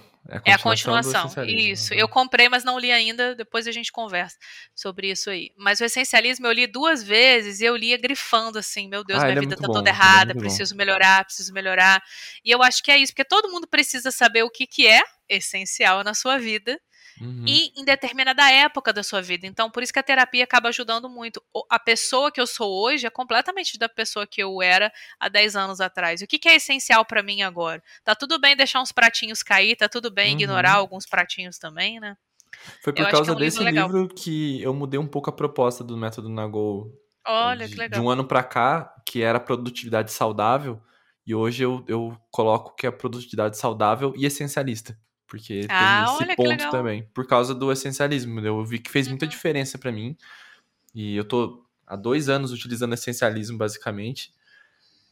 É 0.45 0.53
a 0.53 0.59
continuação. 0.59 1.21
É 1.21 1.23
a 1.23 1.23
continuação. 1.23 1.45
Isso. 1.45 1.95
Uhum. 1.95 2.01
Eu 2.01 2.09
comprei, 2.09 2.49
mas 2.49 2.65
não 2.65 2.79
li 2.79 2.93
ainda. 2.93 3.35
Depois 3.35 3.67
a 3.67 3.73
gente 3.73 3.91
conversa 3.91 4.37
sobre 4.75 5.11
isso 5.11 5.31
aí. 5.31 5.51
Mas 5.57 5.81
o 5.81 5.85
essencialismo 5.85 6.47
eu 6.47 6.53
li 6.53 6.67
duas 6.67 7.03
vezes 7.03 7.61
e 7.61 7.65
eu 7.65 7.77
lia 7.77 7.97
grifando 7.97 8.59
assim: 8.59 8.89
meu 8.89 9.05
Deus, 9.05 9.23
ah, 9.23 9.27
minha 9.27 9.41
vida 9.41 9.55
é 9.55 9.59
tá 9.59 9.67
bom, 9.67 9.73
toda 9.73 9.89
é 9.89 9.93
errada, 9.93 10.33
é 10.33 10.35
preciso 10.35 10.75
bom. 10.75 10.79
melhorar, 10.79 11.25
preciso 11.25 11.53
melhorar. 11.53 12.03
E 12.45 12.51
eu 12.51 12.63
acho 12.63 12.83
que 12.83 12.91
é 12.91 12.99
isso, 12.99 13.13
porque 13.13 13.25
todo 13.25 13.51
mundo 13.51 13.67
precisa 13.67 14.11
saber 14.11 14.43
o 14.43 14.51
que, 14.51 14.67
que 14.67 14.87
é 14.87 15.03
essencial 15.29 16.03
na 16.03 16.15
sua 16.15 16.39
vida 16.39 16.79
Uhum. 17.21 17.45
e 17.47 17.73
em 17.77 17.85
determinada 17.85 18.51
época 18.51 18.93
da 18.93 19.03
sua 19.03 19.21
vida. 19.21 19.47
Então, 19.47 19.71
por 19.71 19.83
isso 19.83 19.93
que 19.93 19.99
a 19.99 20.03
terapia 20.03 20.45
acaba 20.45 20.69
ajudando 20.69 21.09
muito. 21.09 21.43
A 21.69 21.79
pessoa 21.79 22.31
que 22.31 22.41
eu 22.41 22.47
sou 22.47 22.71
hoje 22.85 23.07
é 23.07 23.11
completamente 23.11 23.79
da 23.79 23.89
pessoa 23.89 24.27
que 24.27 24.43
eu 24.43 24.63
era 24.63 24.93
há 25.19 25.29
10 25.29 25.57
anos 25.57 25.81
atrás. 25.81 26.23
O 26.23 26.27
que, 26.27 26.39
que 26.39 26.49
é 26.49 26.57
essencial 26.57 27.05
para 27.05 27.23
mim 27.23 27.43
agora? 27.43 27.83
Tá 28.05 28.15
tudo 28.15 28.39
bem 28.39 28.57
deixar 28.57 28.81
uns 28.81 28.93
pratinhos 28.93 29.43
cair, 29.43 29.77
tá 29.77 29.89
tudo 29.89 30.11
bem 30.11 30.35
uhum. 30.35 30.41
ignorar 30.41 30.75
alguns 30.75 31.07
pratinhos 31.07 31.59
também, 31.59 31.99
né? 32.01 32.17
Foi 32.83 32.93
por 32.93 33.03
eu 33.03 33.11
causa 33.11 33.33
é 33.33 33.35
um 33.35 33.39
desse 33.39 33.63
livro, 33.63 33.99
livro, 33.99 34.15
que 34.15 34.63
eu 34.63 34.73
mudei 34.73 34.99
um 34.99 35.07
pouco 35.07 35.31
a 35.31 35.33
proposta 35.33 35.85
do 35.85 35.97
método 35.97 36.29
Nagol. 36.29 36.93
Olha, 37.27 37.67
de, 37.67 37.75
que 37.75 37.79
legal. 37.79 38.01
De 38.01 38.07
um 38.07 38.11
ano 38.11 38.25
para 38.25 38.43
cá, 38.43 38.95
que 39.07 39.23
era 39.23 39.39
produtividade 39.39 40.13
saudável, 40.13 40.81
e 41.27 41.35
hoje 41.35 41.63
eu, 41.63 41.85
eu 41.87 42.17
coloco 42.31 42.75
que 42.75 42.87
é 42.87 42.91
produtividade 42.91 43.59
saudável 43.59 44.15
e 44.17 44.25
essencialista. 44.25 44.99
Porque 45.29 45.67
ah, 45.69 46.07
tem 46.19 46.27
esse 46.27 46.37
ponto 46.37 46.71
também. 46.71 47.07
Por 47.13 47.27
causa 47.27 47.55
do 47.55 47.71
essencialismo. 47.71 48.41
Eu 48.41 48.65
vi 48.65 48.79
que 48.79 48.91
fez 48.91 49.07
muita 49.07 49.27
uhum. 49.27 49.31
diferença 49.31 49.77
para 49.79 49.93
mim. 49.93 50.17
E 50.95 51.15
eu 51.15 51.25
tô 51.25 51.63
há 51.87 51.95
dois 51.95 52.31
anos 52.31 52.51
utilizando 52.51 52.95
essencialismo, 52.95 53.59
basicamente. 53.59 54.33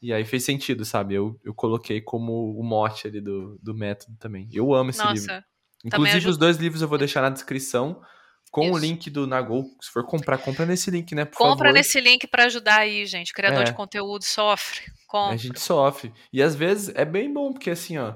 E 0.01 0.13
aí 0.13 0.25
fez 0.25 0.43
sentido, 0.43 0.87
sabe? 0.87 1.15
Eu, 1.15 1.39
eu 1.45 1.55
coloquei 1.55 2.01
como 2.01 2.59
o 2.59 2.65
mote 2.65 3.07
ali 3.07 3.21
do, 3.21 3.59
do 3.63 3.75
método 3.75 4.17
também. 4.19 4.49
Eu 4.53 4.75
amo 4.75 4.89
esse 4.89 4.99
Nossa, 5.01 5.13
livro. 5.13 5.45
Inclusive, 5.85 6.29
os 6.29 6.39
dois 6.39 6.57
livros 6.57 6.81
eu 6.81 6.89
vou 6.89 6.99
deixar 6.99 7.21
na 7.21 7.31
descrição 7.31 8.01
com 8.51 8.65
Isso. 8.65 8.75
o 8.75 8.79
link 8.79 9.11
do 9.11 9.27
Nagol. 9.27 9.65
Se 9.83 9.91
for 9.91 10.05
comprar, 10.07 10.39
compra 10.39 10.65
nesse 10.65 10.91
link, 10.91 11.15
né? 11.15 11.27
Por 11.27 11.37
compra 11.37 11.69
favor. 11.69 11.73
nesse 11.75 12.01
link 12.01 12.27
para 12.27 12.47
ajudar 12.47 12.81
aí, 12.81 13.05
gente. 13.05 13.35
Criador 13.35 13.61
é. 13.61 13.65
de 13.65 13.75
conteúdo 13.75 14.25
sofre. 14.25 14.81
Compra. 15.07 15.35
A 15.35 15.37
gente 15.37 15.61
sofre. 15.61 16.11
E 16.33 16.43
às 16.43 16.55
vezes 16.55 16.91
é 16.95 17.05
bem 17.05 17.31
bom, 17.31 17.53
porque 17.53 17.71
assim, 17.71 17.99
ó 17.99 18.15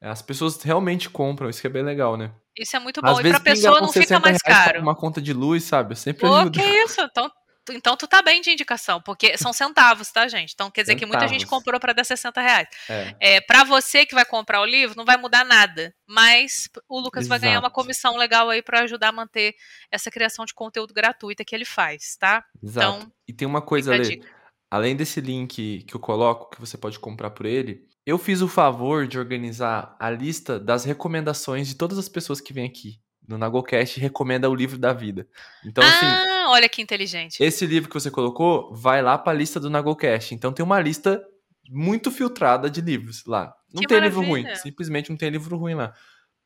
as 0.00 0.22
pessoas 0.22 0.62
realmente 0.62 1.08
compram, 1.08 1.48
isso 1.48 1.60
que 1.60 1.66
é 1.66 1.70
bem 1.70 1.82
legal, 1.82 2.16
né? 2.16 2.32
Isso 2.58 2.76
é 2.76 2.78
muito 2.78 3.00
bom. 3.00 3.08
Às 3.08 3.18
e 3.18 3.28
pra 3.28 3.40
pessoa 3.40 3.80
não 3.80 3.92
fica 3.92 4.18
mais 4.18 4.38
caro. 4.38 4.80
Uma 4.80 4.94
conta 4.94 5.20
de 5.20 5.32
luz, 5.32 5.64
sabe? 5.64 5.92
Eu 5.92 5.96
sempre 5.96 6.26
Pô, 6.26 6.34
ajuda. 6.34 6.58
que 6.58 6.66
isso? 6.66 7.00
Então, 7.02 7.30
então 7.70 7.96
tu 7.96 8.06
tá 8.06 8.22
bem 8.22 8.40
de 8.40 8.50
indicação, 8.50 9.00
porque 9.02 9.36
são 9.36 9.52
centavos, 9.52 10.10
tá, 10.10 10.28
gente? 10.28 10.52
Então 10.54 10.70
quer 10.70 10.82
dizer 10.82 10.92
centavos. 10.92 11.16
que 11.16 11.18
muita 11.18 11.28
gente 11.28 11.46
comprou 11.46 11.80
para 11.80 11.92
dar 11.92 12.04
60 12.04 12.40
reais. 12.40 12.68
É. 12.88 13.14
é 13.20 13.40
para 13.40 13.64
você 13.64 14.06
que 14.06 14.14
vai 14.14 14.24
comprar 14.24 14.60
o 14.60 14.64
livro, 14.64 14.96
não 14.96 15.04
vai 15.04 15.16
mudar 15.16 15.44
nada. 15.44 15.94
Mas 16.06 16.68
o 16.88 17.00
Lucas 17.00 17.24
Exato. 17.24 17.28
vai 17.28 17.48
ganhar 17.48 17.60
uma 17.60 17.70
comissão 17.70 18.16
legal 18.16 18.48
aí 18.48 18.62
para 18.62 18.82
ajudar 18.82 19.08
a 19.08 19.12
manter 19.12 19.54
essa 19.90 20.10
criação 20.10 20.44
de 20.44 20.54
conteúdo 20.54 20.94
gratuita 20.94 21.44
que 21.44 21.54
ele 21.54 21.64
faz, 21.64 22.16
tá? 22.18 22.44
Exato. 22.62 22.96
Então, 22.96 23.12
e 23.28 23.32
tem 23.32 23.46
uma 23.46 23.60
coisa, 23.60 23.92
ali. 23.92 24.22
Além 24.70 24.96
desse 24.96 25.20
link 25.20 25.84
que 25.84 25.94
eu 25.94 26.00
coloco, 26.00 26.50
que 26.50 26.60
você 26.60 26.76
pode 26.76 26.98
comprar 26.98 27.30
por 27.30 27.46
ele, 27.46 27.86
eu 28.06 28.16
fiz 28.16 28.40
o 28.40 28.48
favor 28.48 29.06
de 29.06 29.18
organizar 29.18 29.96
a 29.98 30.08
lista 30.08 30.58
das 30.60 30.84
recomendações 30.84 31.66
de 31.66 31.74
todas 31.74 31.98
as 31.98 32.08
pessoas 32.08 32.40
que 32.40 32.52
vêm 32.52 32.66
aqui 32.66 33.00
no 33.26 33.36
Nagocast 33.36 33.98
recomenda 33.98 34.48
o 34.48 34.54
livro 34.54 34.78
da 34.78 34.92
vida. 34.92 35.26
Então, 35.64 35.82
assim, 35.82 36.06
ah, 36.06 36.22
assim. 36.22 36.52
olha 36.52 36.68
que 36.68 36.80
inteligente. 36.80 37.42
Esse 37.42 37.66
livro 37.66 37.88
que 37.88 37.94
você 37.94 38.10
colocou 38.10 38.72
vai 38.74 39.02
lá 39.02 39.18
para 39.18 39.32
a 39.32 39.36
lista 39.36 39.58
do 39.58 39.68
Nagocast. 39.68 40.34
Então, 40.34 40.52
tem 40.52 40.64
uma 40.64 40.80
lista 40.80 41.22
muito 41.68 42.10
filtrada 42.10 42.70
de 42.70 42.80
livros 42.80 43.24
lá. 43.26 43.52
Não 43.72 43.80
que 43.80 43.88
tem 43.88 43.98
maravilha. 43.98 44.20
livro 44.20 44.30
ruim. 44.30 44.54
Simplesmente 44.56 45.10
não 45.10 45.16
tem 45.16 45.30
livro 45.30 45.56
ruim 45.56 45.74
lá. 45.74 45.92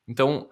Então, 0.08 0.48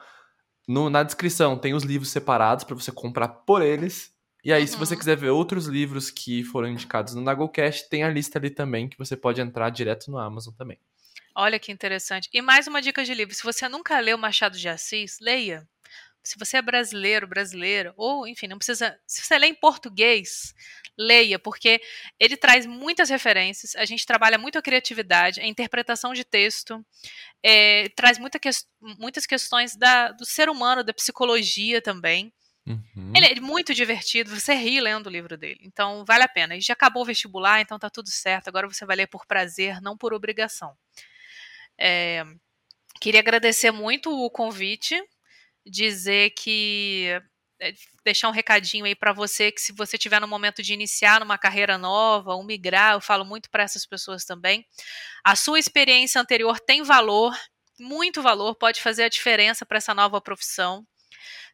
no, 0.66 0.90
na 0.90 1.02
descrição 1.02 1.56
tem 1.56 1.72
os 1.72 1.82
livros 1.82 2.10
separados 2.10 2.64
para 2.64 2.74
você 2.74 2.92
comprar 2.92 3.28
por 3.28 3.62
eles. 3.62 4.12
E 4.44 4.52
aí, 4.52 4.62
uhum. 4.62 4.68
se 4.68 4.76
você 4.76 4.94
uhum. 4.94 4.98
quiser 4.98 5.16
ver 5.16 5.30
outros 5.30 5.66
livros 5.66 6.10
que 6.10 6.44
foram 6.44 6.68
indicados 6.68 7.14
no 7.14 7.22
Nagocast, 7.22 7.88
tem 7.88 8.04
a 8.04 8.10
lista 8.10 8.38
ali 8.38 8.50
também 8.50 8.88
que 8.88 8.98
você 8.98 9.16
pode 9.16 9.40
entrar 9.40 9.70
direto 9.70 10.10
no 10.10 10.18
Amazon 10.18 10.52
também. 10.54 10.78
Olha 11.40 11.56
que 11.56 11.70
interessante. 11.70 12.28
E 12.32 12.42
mais 12.42 12.66
uma 12.66 12.82
dica 12.82 13.04
de 13.04 13.14
livro: 13.14 13.32
se 13.32 13.44
você 13.44 13.68
nunca 13.68 14.00
leu 14.00 14.18
Machado 14.18 14.58
de 14.58 14.68
Assis, 14.68 15.18
leia. 15.20 15.64
Se 16.20 16.36
você 16.36 16.56
é 16.56 16.62
brasileiro, 16.62 17.28
brasileiro, 17.28 17.94
ou 17.96 18.26
enfim, 18.26 18.48
não 18.48 18.58
precisa. 18.58 18.98
Se 19.06 19.22
você 19.22 19.38
lê 19.38 19.46
em 19.46 19.54
português, 19.54 20.52
leia, 20.98 21.38
porque 21.38 21.80
ele 22.18 22.36
traz 22.36 22.66
muitas 22.66 23.08
referências. 23.08 23.76
A 23.76 23.84
gente 23.84 24.04
trabalha 24.04 24.36
muito 24.36 24.58
a 24.58 24.62
criatividade, 24.62 25.40
a 25.40 25.46
interpretação 25.46 26.12
de 26.12 26.24
texto, 26.24 26.84
é, 27.40 27.88
traz 27.90 28.18
muita 28.18 28.40
que, 28.40 28.50
muitas 28.98 29.24
questões 29.24 29.76
da, 29.76 30.10
do 30.10 30.26
ser 30.26 30.50
humano, 30.50 30.82
da 30.82 30.92
psicologia 30.92 31.80
também. 31.80 32.32
Uhum. 32.66 33.12
Ele 33.14 33.26
é 33.26 33.40
muito 33.40 33.72
divertido, 33.72 34.28
você 34.28 34.54
ri 34.54 34.80
lendo 34.80 35.06
o 35.06 35.10
livro 35.10 35.38
dele. 35.38 35.60
Então, 35.62 36.04
vale 36.04 36.24
a 36.24 36.28
pena. 36.28 36.56
E 36.56 36.60
já 36.60 36.72
acabou 36.72 37.04
o 37.04 37.06
vestibular, 37.06 37.60
então 37.60 37.78
tá 37.78 37.88
tudo 37.88 38.10
certo. 38.10 38.48
Agora 38.48 38.66
você 38.66 38.84
vai 38.84 38.96
ler 38.96 39.06
por 39.06 39.24
prazer, 39.24 39.80
não 39.80 39.96
por 39.96 40.12
obrigação. 40.12 40.76
É, 41.78 42.24
queria 43.00 43.20
agradecer 43.20 43.70
muito 43.70 44.10
o 44.10 44.30
convite, 44.30 45.00
dizer 45.64 46.30
que 46.30 47.20
é, 47.60 47.72
deixar 48.04 48.28
um 48.28 48.32
recadinho 48.32 48.84
aí 48.84 48.94
para 48.94 49.12
você 49.12 49.50
que 49.50 49.60
se 49.60 49.72
você 49.72 49.98
tiver 49.98 50.20
no 50.20 50.28
momento 50.28 50.62
de 50.62 50.72
iniciar 50.72 51.20
numa 51.20 51.36
carreira 51.36 51.76
nova 51.76 52.34
ou 52.34 52.44
migrar, 52.44 52.94
eu 52.94 53.00
falo 53.00 53.24
muito 53.24 53.50
para 53.50 53.64
essas 53.64 53.84
pessoas 53.84 54.24
também. 54.24 54.64
A 55.24 55.34
sua 55.36 55.58
experiência 55.58 56.20
anterior 56.20 56.60
tem 56.60 56.82
valor, 56.82 57.36
muito 57.78 58.22
valor, 58.22 58.54
pode 58.54 58.80
fazer 58.80 59.04
a 59.04 59.08
diferença 59.08 59.66
para 59.66 59.78
essa 59.78 59.94
nova 59.94 60.20
profissão. 60.20 60.86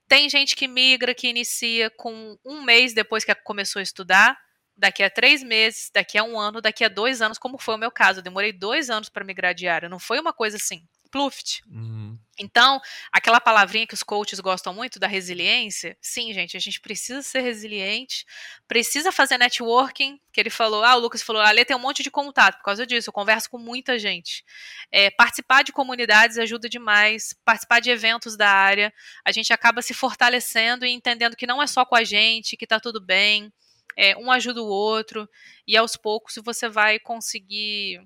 Tem 0.07 0.29
gente 0.29 0.55
que 0.55 0.69
migra, 0.69 1.15
que 1.15 1.27
inicia 1.29 1.91
com 1.91 2.37
um 2.45 2.63
mês 2.63 2.93
depois 2.93 3.25
que 3.25 3.35
começou 3.37 3.81
a 3.81 3.83
estudar, 3.83 4.37
daqui 4.77 5.03
a 5.03 5.11
três 5.11 5.43
meses, 5.43 5.91
daqui 5.93 6.19
a 6.19 6.25
um 6.25 6.39
ano, 6.39 6.61
daqui 6.61 6.85
a 6.85 6.89
dois 6.89 7.23
anos, 7.23 7.39
como 7.39 7.59
foi 7.59 7.75
o 7.75 7.79
meu 7.79 7.91
caso. 7.91 8.21
Eu 8.21 8.25
demorei 8.25 8.53
dois 8.53 8.91
anos 8.91 9.09
para 9.09 9.25
migrar 9.25 9.55
de 9.55 9.69
área. 9.69 9.89
Não 9.89 9.99
foi 9.99 10.19
uma 10.21 10.33
coisa 10.33 10.57
assim, 10.57 10.87
pluft. 11.15 11.63
Uhum. 11.71 12.19
Então, 12.37 12.81
aquela 13.13 13.41
palavrinha 13.41 13.87
que 13.87 13.95
os 13.95 14.03
coaches 14.03 14.41
gostam 14.41 14.75
muito 14.75 14.99
da 14.99 15.07
resiliência, 15.07 15.97
sim, 16.03 16.33
gente, 16.33 16.57
a 16.57 16.61
gente 16.61 16.81
precisa 16.81 17.23
ser 17.23 17.39
resiliente, 17.39 18.27
precisa 18.67 19.13
fazer 19.13 19.39
networking, 19.39 20.19
que 20.33 20.41
ele 20.41 20.51
falou, 20.51 20.83
ah, 20.83 20.97
o 20.97 20.99
Lucas 20.99 21.23
falou, 21.23 21.41
a 21.41 21.53
Lê 21.53 21.65
tem 21.65 21.77
um 21.77 21.81
monte 21.81 22.03
de 22.03 22.11
contato, 22.11 22.57
por 22.57 22.65
causa 22.65 22.85
disso, 22.85 23.11
eu 23.11 23.13
converso 23.13 23.49
com 23.49 23.59
muita 23.59 23.97
gente. 23.97 24.45
É, 24.91 25.09
participar 25.09 25.63
de 25.63 25.71
comunidades 25.71 26.37
ajuda 26.37 26.69
demais, 26.69 27.33
participar 27.45 27.79
de 27.79 27.91
eventos 27.91 28.37
da 28.37 28.51
área, 28.51 28.93
a 29.25 29.31
gente 29.31 29.53
acaba 29.53 29.81
se 29.81 29.95
fortalecendo 29.95 30.85
e 30.85 30.91
entendendo 30.91 31.37
que 31.37 31.47
não 31.47 31.63
é 31.63 31.69
só 31.69 31.85
com 31.85 31.95
a 31.95 32.03
gente, 32.03 32.57
que 32.57 32.67
tá 32.67 32.81
tudo 32.81 33.01
bem, 33.01 33.53
é, 33.97 34.17
um 34.17 34.31
ajuda 34.31 34.63
o 34.63 34.67
outro, 34.67 35.29
e 35.67 35.77
aos 35.77 35.97
poucos 35.97 36.35
você 36.45 36.69
vai 36.69 36.99
conseguir 36.99 38.01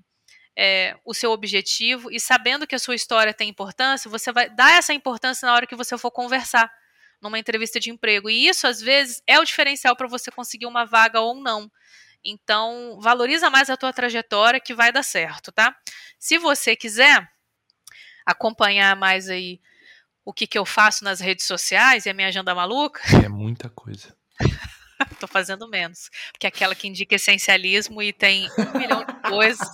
é, 0.57 0.95
o 1.05 1.13
seu 1.13 1.31
objetivo, 1.31 2.11
e 2.11 2.19
sabendo 2.19 2.67
que 2.67 2.75
a 2.75 2.79
sua 2.79 2.95
história 2.95 3.33
tem 3.33 3.49
importância, 3.49 4.09
você 4.09 4.31
vai 4.31 4.49
dar 4.49 4.73
essa 4.73 4.93
importância 4.93 5.45
na 5.45 5.53
hora 5.53 5.67
que 5.67 5.75
você 5.75 5.97
for 5.97 6.11
conversar 6.11 6.71
numa 7.21 7.39
entrevista 7.39 7.79
de 7.79 7.89
emprego. 7.89 8.29
E 8.29 8.47
isso, 8.47 8.65
às 8.65 8.79
vezes, 8.79 9.21
é 9.27 9.39
o 9.39 9.43
diferencial 9.43 9.95
para 9.95 10.07
você 10.07 10.31
conseguir 10.31 10.65
uma 10.65 10.85
vaga 10.85 11.19
ou 11.19 11.35
não. 11.35 11.69
Então, 12.23 12.97
valoriza 13.01 13.49
mais 13.49 13.69
a 13.69 13.77
tua 13.77 13.93
trajetória 13.93 14.59
que 14.59 14.73
vai 14.73 14.91
dar 14.91 15.03
certo, 15.03 15.51
tá? 15.51 15.75
Se 16.17 16.37
você 16.37 16.75
quiser 16.75 17.29
acompanhar 18.25 18.95
mais 18.95 19.29
aí 19.29 19.59
o 20.23 20.33
que, 20.33 20.45
que 20.45 20.57
eu 20.57 20.65
faço 20.65 21.03
nas 21.03 21.19
redes 21.19 21.45
sociais 21.45 22.05
e 22.05 22.09
a 22.09 22.13
minha 22.13 22.27
agenda 22.27 22.53
maluca. 22.53 23.01
É 23.23 23.29
muita 23.29 23.69
coisa. 23.69 24.15
Tô 25.19 25.27
fazendo 25.27 25.67
menos. 25.67 26.09
Porque 26.31 26.45
é 26.45 26.49
aquela 26.49 26.75
que 26.75 26.87
indica 26.87 27.15
essencialismo 27.15 28.01
e 28.01 28.11
tem 28.13 28.47
um 28.57 28.77
milhão 28.77 29.03
de 29.03 29.29
coisas. 29.29 29.67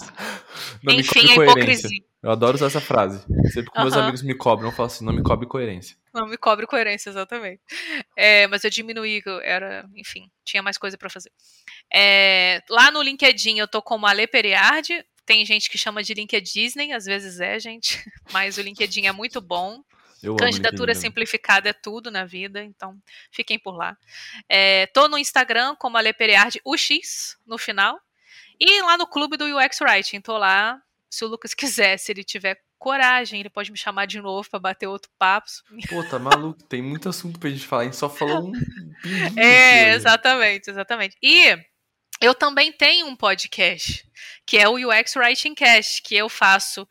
Não 0.83 0.93
Enfim, 0.93 1.31
a 1.31 1.43
hipocrisia. 1.43 2.03
Eu 2.21 2.31
adoro 2.31 2.55
usar 2.55 2.67
essa 2.67 2.81
frase. 2.81 3.23
Sempre 3.51 3.71
que 3.71 3.79
meus 3.79 3.93
amigos 3.93 4.23
me 4.23 4.33
cobram, 4.33 4.69
eu 4.69 4.75
falo 4.75 4.87
assim: 4.87 5.05
não 5.05 5.13
me 5.13 5.21
cobre 5.21 5.47
coerência. 5.47 5.95
Não 6.11 6.27
me 6.27 6.37
cobre 6.37 6.65
coerência, 6.65 7.09
exatamente. 7.09 7.61
É, 8.17 8.47
mas 8.47 8.63
eu 8.63 8.69
diminuí, 8.69 9.21
era, 9.43 9.87
enfim, 9.95 10.29
tinha 10.43 10.63
mais 10.63 10.77
coisa 10.77 10.97
para 10.97 11.09
fazer. 11.09 11.31
É, 11.93 12.63
lá 12.67 12.89
no 12.89 13.01
LinkedIn 13.01 13.59
eu 13.59 13.67
tô 13.67 13.81
como 13.81 14.07
Ale 14.07 14.25
Periardi. 14.25 15.05
Tem 15.23 15.43
gente 15.45 15.69
que 15.69 15.77
chama 15.77 16.03
de 16.03 16.13
LinkedIn 16.13 16.61
Disney, 16.61 16.93
às 16.93 17.05
vezes 17.05 17.39
é, 17.39 17.59
gente. 17.59 18.03
Mas 18.31 18.57
o 18.57 18.61
LinkedIn 18.61 19.05
é 19.05 19.11
muito 19.11 19.39
bom. 19.39 19.83
Eu 20.21 20.35
Candidatura 20.35 20.95
simplificada 20.95 21.69
é 21.69 21.73
tudo 21.73 22.09
na 22.09 22.25
vida, 22.25 22.63
então 22.63 22.97
fiquem 23.31 23.59
por 23.59 23.75
lá. 23.75 23.97
É, 24.49 24.87
tô 24.87 25.07
no 25.07 25.17
Instagram 25.17 25.75
como 25.75 25.97
Ale 25.97 26.13
Periardi, 26.13 26.61
UX 26.65 27.37
no 27.45 27.57
final. 27.57 27.99
E 28.59 28.81
lá 28.81 28.97
no 28.97 29.07
clube 29.07 29.37
do 29.37 29.45
UX 29.45 29.79
Writing, 29.81 30.21
tô 30.21 30.37
lá. 30.37 30.81
Se 31.09 31.23
o 31.25 31.27
Lucas 31.27 31.53
quiser, 31.55 31.97
se 31.97 32.11
ele 32.11 32.23
tiver 32.23 32.59
coragem, 32.77 33.39
ele 33.39 33.49
pode 33.49 33.71
me 33.71 33.77
chamar 33.77 34.05
de 34.05 34.21
novo 34.21 34.49
para 34.49 34.59
bater 34.59 34.87
outro 34.87 35.09
papo. 35.17 35.47
Pô, 35.89 36.03
tá 36.03 36.19
maluco, 36.19 36.63
tem 36.63 36.81
muito 36.81 37.09
assunto 37.09 37.39
pra 37.39 37.49
gente 37.49 37.65
falar, 37.65 37.81
a 37.81 37.85
gente 37.85 37.95
só 37.95 38.09
falou 38.09 38.49
um 38.49 38.51
É, 39.39 39.93
exatamente, 39.93 40.69
exatamente. 40.69 41.17
E 41.21 41.57
eu 42.21 42.33
também 42.35 42.71
tenho 42.71 43.07
um 43.07 43.15
podcast, 43.15 44.07
que 44.45 44.57
é 44.57 44.67
o 44.69 44.75
UX 44.75 45.15
Writing 45.15 45.55
Cast, 45.55 46.01
que 46.03 46.15
eu 46.15 46.29
faço 46.29 46.87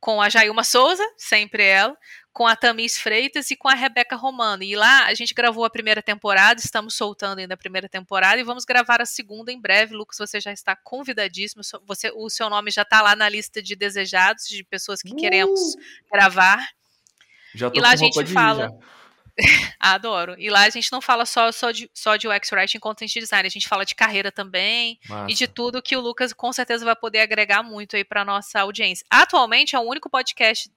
com 0.00 0.20
a 0.20 0.28
Jailma 0.28 0.64
Souza, 0.64 1.04
sempre 1.16 1.64
ela, 1.64 1.96
com 2.36 2.46
a 2.46 2.54
Tamis 2.54 2.98
Freitas 2.98 3.50
e 3.50 3.56
com 3.56 3.66
a 3.66 3.72
Rebeca 3.72 4.14
Romano. 4.14 4.62
E 4.62 4.76
lá 4.76 5.06
a 5.06 5.14
gente 5.14 5.32
gravou 5.32 5.64
a 5.64 5.70
primeira 5.70 6.02
temporada, 6.02 6.60
estamos 6.60 6.92
soltando 6.92 7.38
ainda 7.38 7.54
a 7.54 7.56
primeira 7.56 7.88
temporada 7.88 8.38
e 8.38 8.44
vamos 8.44 8.66
gravar 8.66 9.00
a 9.00 9.06
segunda 9.06 9.50
em 9.50 9.58
breve. 9.58 9.96
Lucas, 9.96 10.18
você 10.18 10.38
já 10.38 10.52
está 10.52 10.76
convidadíssimo. 10.76 11.62
Você, 11.86 12.12
o 12.14 12.28
seu 12.28 12.50
nome 12.50 12.70
já 12.70 12.82
está 12.82 13.00
lá 13.00 13.16
na 13.16 13.26
lista 13.26 13.62
de 13.62 13.74
desejados, 13.74 14.46
de 14.46 14.62
pessoas 14.64 15.00
que 15.00 15.14
uh! 15.14 15.16
queremos 15.16 15.58
gravar. 16.12 16.62
Já 17.54 17.70
tô 17.70 17.78
e 17.78 17.80
lá 17.80 17.92
a 17.92 17.96
gente 17.96 18.26
fala. 18.26 18.70
Adoro. 19.80 20.34
E 20.38 20.50
lá 20.50 20.64
a 20.66 20.70
gente 20.70 20.92
não 20.92 21.00
fala 21.00 21.24
só, 21.24 21.50
só, 21.50 21.70
de, 21.70 21.90
só 21.94 22.16
de 22.16 22.28
UX 22.28 22.52
Writing 22.52 22.78
Content 22.78 23.14
Design, 23.14 23.46
a 23.46 23.50
gente 23.50 23.66
fala 23.66 23.86
de 23.86 23.94
carreira 23.94 24.30
também 24.30 25.00
Massa. 25.08 25.30
e 25.30 25.34
de 25.34 25.46
tudo 25.46 25.80
que 25.80 25.96
o 25.96 26.00
Lucas 26.00 26.34
com 26.34 26.52
certeza 26.52 26.84
vai 26.84 26.96
poder 26.96 27.20
agregar 27.20 27.62
muito 27.62 27.96
aí 27.96 28.04
para 28.04 28.26
nossa 28.26 28.60
audiência. 28.60 29.06
Atualmente 29.08 29.74
é 29.74 29.78
o 29.78 29.82
único 29.82 30.10
podcast 30.10 30.70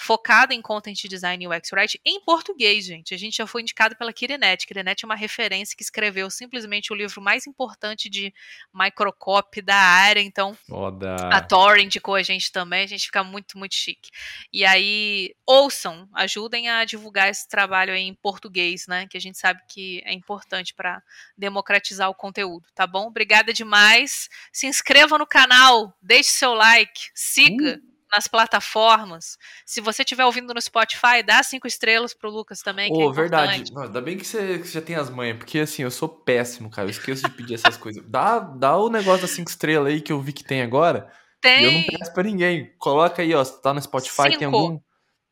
focada 0.00 0.54
em 0.54 0.62
content 0.62 1.02
design 1.04 1.44
e 1.44 1.46
UX 1.46 1.72
writing 1.72 1.98
em 2.04 2.20
português, 2.22 2.86
gente. 2.86 3.14
A 3.14 3.18
gente 3.18 3.36
já 3.36 3.46
foi 3.46 3.60
indicado 3.60 3.94
pela 3.96 4.12
Kirinet. 4.12 4.66
Kirinet 4.66 5.04
é 5.04 5.06
uma 5.06 5.14
referência 5.14 5.76
que 5.76 5.82
escreveu 5.82 6.30
simplesmente 6.30 6.90
o 6.90 6.96
livro 6.96 7.20
mais 7.20 7.46
importante 7.46 8.08
de 8.08 8.32
microcopy 8.72 9.60
da 9.60 9.76
área, 9.76 10.20
então 10.20 10.54
Foda. 10.66 11.16
a 11.30 11.40
Tori 11.42 11.84
indicou 11.84 12.14
a 12.14 12.22
gente 12.22 12.50
também, 12.50 12.84
a 12.84 12.86
gente 12.86 13.06
fica 13.06 13.22
muito, 13.22 13.58
muito 13.58 13.74
chique. 13.74 14.10
E 14.50 14.64
aí, 14.64 15.34
ouçam, 15.46 16.08
ajudem 16.14 16.70
a 16.70 16.84
divulgar 16.86 17.28
esse 17.28 17.46
trabalho 17.46 17.92
aí 17.92 18.02
em 18.02 18.14
português, 18.14 18.86
né, 18.88 19.06
que 19.06 19.18
a 19.18 19.20
gente 19.20 19.38
sabe 19.38 19.60
que 19.68 20.02
é 20.06 20.14
importante 20.14 20.72
para 20.72 21.02
democratizar 21.36 22.08
o 22.08 22.14
conteúdo, 22.14 22.66
tá 22.74 22.86
bom? 22.86 23.08
Obrigada 23.08 23.52
demais. 23.52 24.30
Se 24.50 24.66
inscreva 24.66 25.18
no 25.18 25.26
canal, 25.26 25.94
deixe 26.00 26.30
seu 26.30 26.54
like, 26.54 27.10
siga 27.14 27.78
uh 27.84 27.90
nas 28.12 28.26
plataformas. 28.26 29.38
Se 29.64 29.80
você 29.80 30.02
estiver 30.02 30.24
ouvindo 30.24 30.52
no 30.52 30.60
Spotify, 30.60 31.22
dá 31.24 31.42
cinco 31.42 31.66
estrelas 31.66 32.14
pro 32.14 32.30
Lucas 32.30 32.60
também. 32.60 32.90
Oh, 32.92 33.10
é 33.10 33.12
verdade. 33.12 33.64
ainda 33.76 34.00
bem 34.00 34.16
que 34.16 34.26
você, 34.26 34.58
que 34.58 34.66
você, 34.66 34.72
já 34.72 34.82
tem 34.82 34.96
as 34.96 35.10
manhas, 35.10 35.38
porque 35.38 35.60
assim, 35.60 35.82
eu 35.82 35.90
sou 35.90 36.08
péssimo, 36.08 36.70
cara. 36.70 36.86
Eu 36.86 36.90
esqueço 36.90 37.22
de 37.28 37.30
pedir 37.30 37.54
essas 37.54 37.76
coisas. 37.76 38.02
Dá, 38.06 38.38
dá 38.38 38.76
o 38.76 38.88
negócio 38.88 39.22
das 39.22 39.30
cinco 39.30 39.50
estrelas 39.50 39.92
aí 39.92 40.00
que 40.00 40.12
eu 40.12 40.20
vi 40.20 40.32
que 40.32 40.44
tem 40.44 40.62
agora. 40.62 41.10
Tem. 41.40 41.62
E 41.62 41.64
eu 41.64 41.72
não 41.72 41.98
peço 41.98 42.12
pra 42.12 42.22
ninguém. 42.22 42.72
Coloca 42.78 43.22
aí, 43.22 43.34
ó. 43.34 43.42
Se 43.42 43.60
tá 43.62 43.72
no 43.72 43.80
Spotify, 43.80 44.24
cinco. 44.24 44.38
tem 44.38 44.46
algum. 44.46 44.78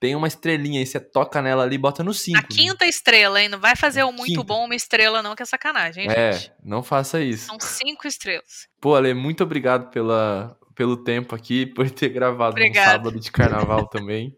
Tem 0.01 0.15
uma 0.15 0.29
estrelinha 0.29 0.79
aí, 0.79 0.87
você 0.87 1.01
toca 1.01 1.43
nela 1.43 1.65
ali 1.65 1.75
e 1.75 1.79
bota 1.79 2.05
no 2.05 2.15
5. 2.15 2.39
A 2.39 2.43
quinta 2.43 2.85
né? 2.85 2.89
estrela, 2.89 3.43
hein? 3.43 3.49
Não 3.49 3.59
vai 3.59 3.75
fazer 3.75 4.05
o 4.05 4.13
muito 4.13 4.27
quinta. 4.27 4.45
bom 4.45 4.65
uma 4.65 4.75
estrela, 4.75 5.23
não, 5.25 5.35
que 5.35 5.43
é 5.43 5.47
sacanagem, 5.47 6.05
hein, 6.05 6.11
é, 6.15 6.33
gente? 6.35 6.53
não 6.63 6.85
faça 6.85 7.21
isso. 7.21 7.47
São 7.47 7.59
cinco 7.59 8.07
estrelas. 8.07 8.69
Pô, 8.81 8.95
Ale, 8.95 9.13
muito 9.13 9.43
obrigado 9.43 9.91
pela, 9.91 10.57
pelo 10.79 10.97
tempo 10.97 11.35
aqui, 11.35 11.67
por 11.75 11.91
ter 11.91 12.11
gravado 12.11 12.53
Obrigada. 12.53 12.87
no 12.87 12.93
sábado 12.93 13.21
de 13.21 13.33
carnaval 13.33 13.89
também, 13.89 14.37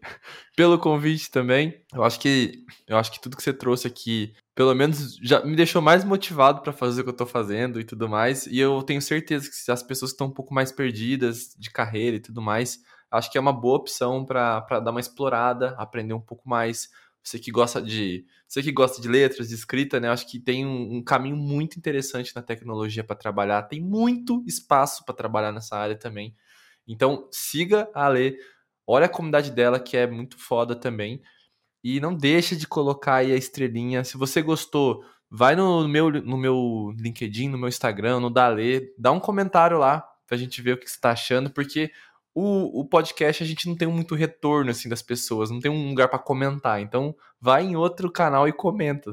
pelo 0.57 0.79
convite 0.79 1.29
também. 1.29 1.79
Eu 1.93 2.03
acho 2.03 2.19
que 2.19 2.65
eu 2.87 2.97
acho 2.97 3.11
que 3.11 3.21
tudo 3.21 3.37
que 3.37 3.43
você 3.43 3.53
trouxe 3.53 3.85
aqui, 3.85 4.33
pelo 4.55 4.73
menos 4.73 5.17
já 5.21 5.45
me 5.45 5.55
deixou 5.55 5.83
mais 5.83 6.03
motivado 6.03 6.61
para 6.61 6.73
fazer 6.73 7.01
o 7.01 7.03
que 7.03 7.11
eu 7.11 7.15
tô 7.15 7.27
fazendo 7.27 7.79
e 7.79 7.83
tudo 7.83 8.09
mais. 8.09 8.47
E 8.47 8.57
eu 8.57 8.81
tenho 8.81 9.01
certeza 9.03 9.47
que 9.47 9.55
se 9.55 9.71
as 9.71 9.83
pessoas 9.83 10.11
estão 10.11 10.27
um 10.27 10.33
pouco 10.33 10.51
mais 10.51 10.71
perdidas 10.71 11.55
de 11.59 11.69
carreira 11.69 12.17
e 12.17 12.19
tudo 12.19 12.41
mais, 12.41 12.79
acho 13.11 13.31
que 13.31 13.37
é 13.37 13.41
uma 13.41 13.53
boa 13.53 13.77
opção 13.77 14.25
para 14.25 14.79
dar 14.79 14.89
uma 14.89 14.99
explorada, 14.99 15.75
aprender 15.77 16.15
um 16.15 16.19
pouco 16.19 16.49
mais. 16.49 16.89
Você 17.23 17.37
que 17.37 17.51
gosta 17.51 17.81
de 17.81 18.25
você 18.47 18.61
que 18.63 18.71
gosta 18.71 19.01
de 19.01 19.07
letras, 19.07 19.49
de 19.49 19.55
escrita, 19.55 19.99
né? 19.99 20.09
Acho 20.09 20.29
que 20.29 20.39
tem 20.39 20.65
um, 20.65 20.97
um 20.97 21.03
caminho 21.03 21.37
muito 21.37 21.77
interessante 21.77 22.35
na 22.35 22.41
tecnologia 22.41 23.03
para 23.03 23.15
trabalhar. 23.15 23.63
Tem 23.63 23.79
muito 23.79 24.43
espaço 24.47 25.05
para 25.05 25.15
trabalhar 25.15 25.51
nessa 25.51 25.77
área 25.77 25.95
também. 25.95 26.35
Então, 26.87 27.29
siga 27.31 27.89
a 27.93 28.07
Lê, 28.07 28.37
olha 28.85 29.05
a 29.05 29.09
comunidade 29.09 29.51
dela, 29.51 29.79
que 29.79 29.95
é 29.95 30.07
muito 30.07 30.37
foda 30.37 30.75
também. 30.75 31.21
E 31.83 31.99
não 31.99 32.13
deixa 32.15 32.55
de 32.55 32.67
colocar 32.67 33.15
aí 33.15 33.31
a 33.31 33.37
estrelinha. 33.37 34.03
Se 34.03 34.17
você 34.17 34.41
gostou, 34.41 35.03
vai 35.29 35.55
no 35.55 35.87
meu, 35.87 36.11
no 36.11 36.37
meu 36.37 36.93
LinkedIn, 36.97 37.49
no 37.49 37.57
meu 37.57 37.69
Instagram, 37.69 38.19
no 38.19 38.29
Dalê, 38.29 38.93
dá 38.97 39.11
um 39.11 39.19
comentário 39.19 39.77
lá 39.77 40.05
pra 40.27 40.37
gente 40.37 40.61
ver 40.61 40.73
o 40.73 40.77
que 40.77 40.89
você 40.89 40.99
tá 40.99 41.11
achando, 41.11 41.49
porque 41.49 41.91
o, 42.33 42.81
o 42.81 42.85
podcast 42.85 43.43
a 43.43 43.45
gente 43.45 43.67
não 43.67 43.75
tem 43.75 43.87
muito 43.87 44.15
retorno 44.15 44.71
assim 44.71 44.87
das 44.87 45.01
pessoas, 45.01 45.49
não 45.49 45.59
tem 45.59 45.69
um 45.69 45.89
lugar 45.89 46.07
para 46.07 46.19
comentar. 46.19 46.81
Então, 46.81 47.15
vai 47.39 47.63
em 47.63 47.75
outro 47.75 48.11
canal 48.11 48.47
e 48.47 48.53
comenta. 48.53 49.11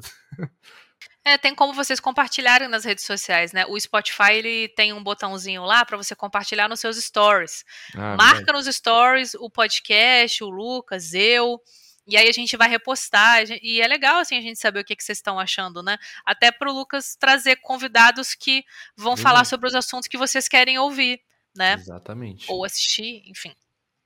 É, 1.24 1.36
tem 1.36 1.54
como 1.54 1.74
vocês 1.74 2.00
compartilharem 2.00 2.68
nas 2.68 2.86
redes 2.86 3.04
sociais, 3.04 3.52
né? 3.52 3.66
O 3.66 3.78
Spotify 3.78 4.32
ele 4.32 4.68
tem 4.68 4.94
um 4.94 5.02
botãozinho 5.02 5.62
lá 5.62 5.84
para 5.84 5.96
você 5.96 6.14
compartilhar 6.14 6.70
nos 6.70 6.80
seus 6.80 6.96
stories. 6.96 7.66
Ah, 7.94 8.16
Marca 8.16 8.50
nos 8.50 8.64
stories 8.66 9.34
o 9.34 9.50
podcast, 9.50 10.42
o 10.42 10.48
Lucas, 10.48 11.12
eu. 11.12 11.60
E 12.06 12.16
aí 12.16 12.26
a 12.26 12.32
gente 12.32 12.56
vai 12.56 12.66
repostar. 12.66 13.44
E 13.62 13.82
é 13.82 13.86
legal 13.86 14.20
assim 14.20 14.38
a 14.38 14.40
gente 14.40 14.58
saber 14.58 14.80
o 14.80 14.84
que, 14.84 14.96
que 14.96 15.04
vocês 15.04 15.18
estão 15.18 15.38
achando, 15.38 15.82
né? 15.82 15.98
Até 16.24 16.50
para 16.50 16.70
o 16.70 16.74
Lucas 16.74 17.14
trazer 17.14 17.56
convidados 17.56 18.34
que 18.34 18.64
vão 18.96 19.14
falar 19.14 19.44
sobre 19.44 19.68
os 19.68 19.74
assuntos 19.74 20.08
que 20.08 20.16
vocês 20.16 20.48
querem 20.48 20.78
ouvir 20.78 21.20
né? 21.58 21.74
Exatamente. 21.74 22.50
Ou 22.50 22.64
assistir, 22.64 23.22
enfim. 23.26 23.52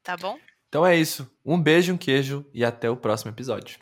Tá 0.03 0.17
bom? 0.17 0.39
Então 0.69 0.87
é 0.87 0.97
isso. 0.97 1.31
Um 1.45 1.61
beijo, 1.61 1.93
um 1.93 1.99
queijo 1.99 2.45
e 2.53 2.65
até 2.65 2.89
o 2.89 2.97
próximo 2.97 3.31
episódio. 3.31 3.79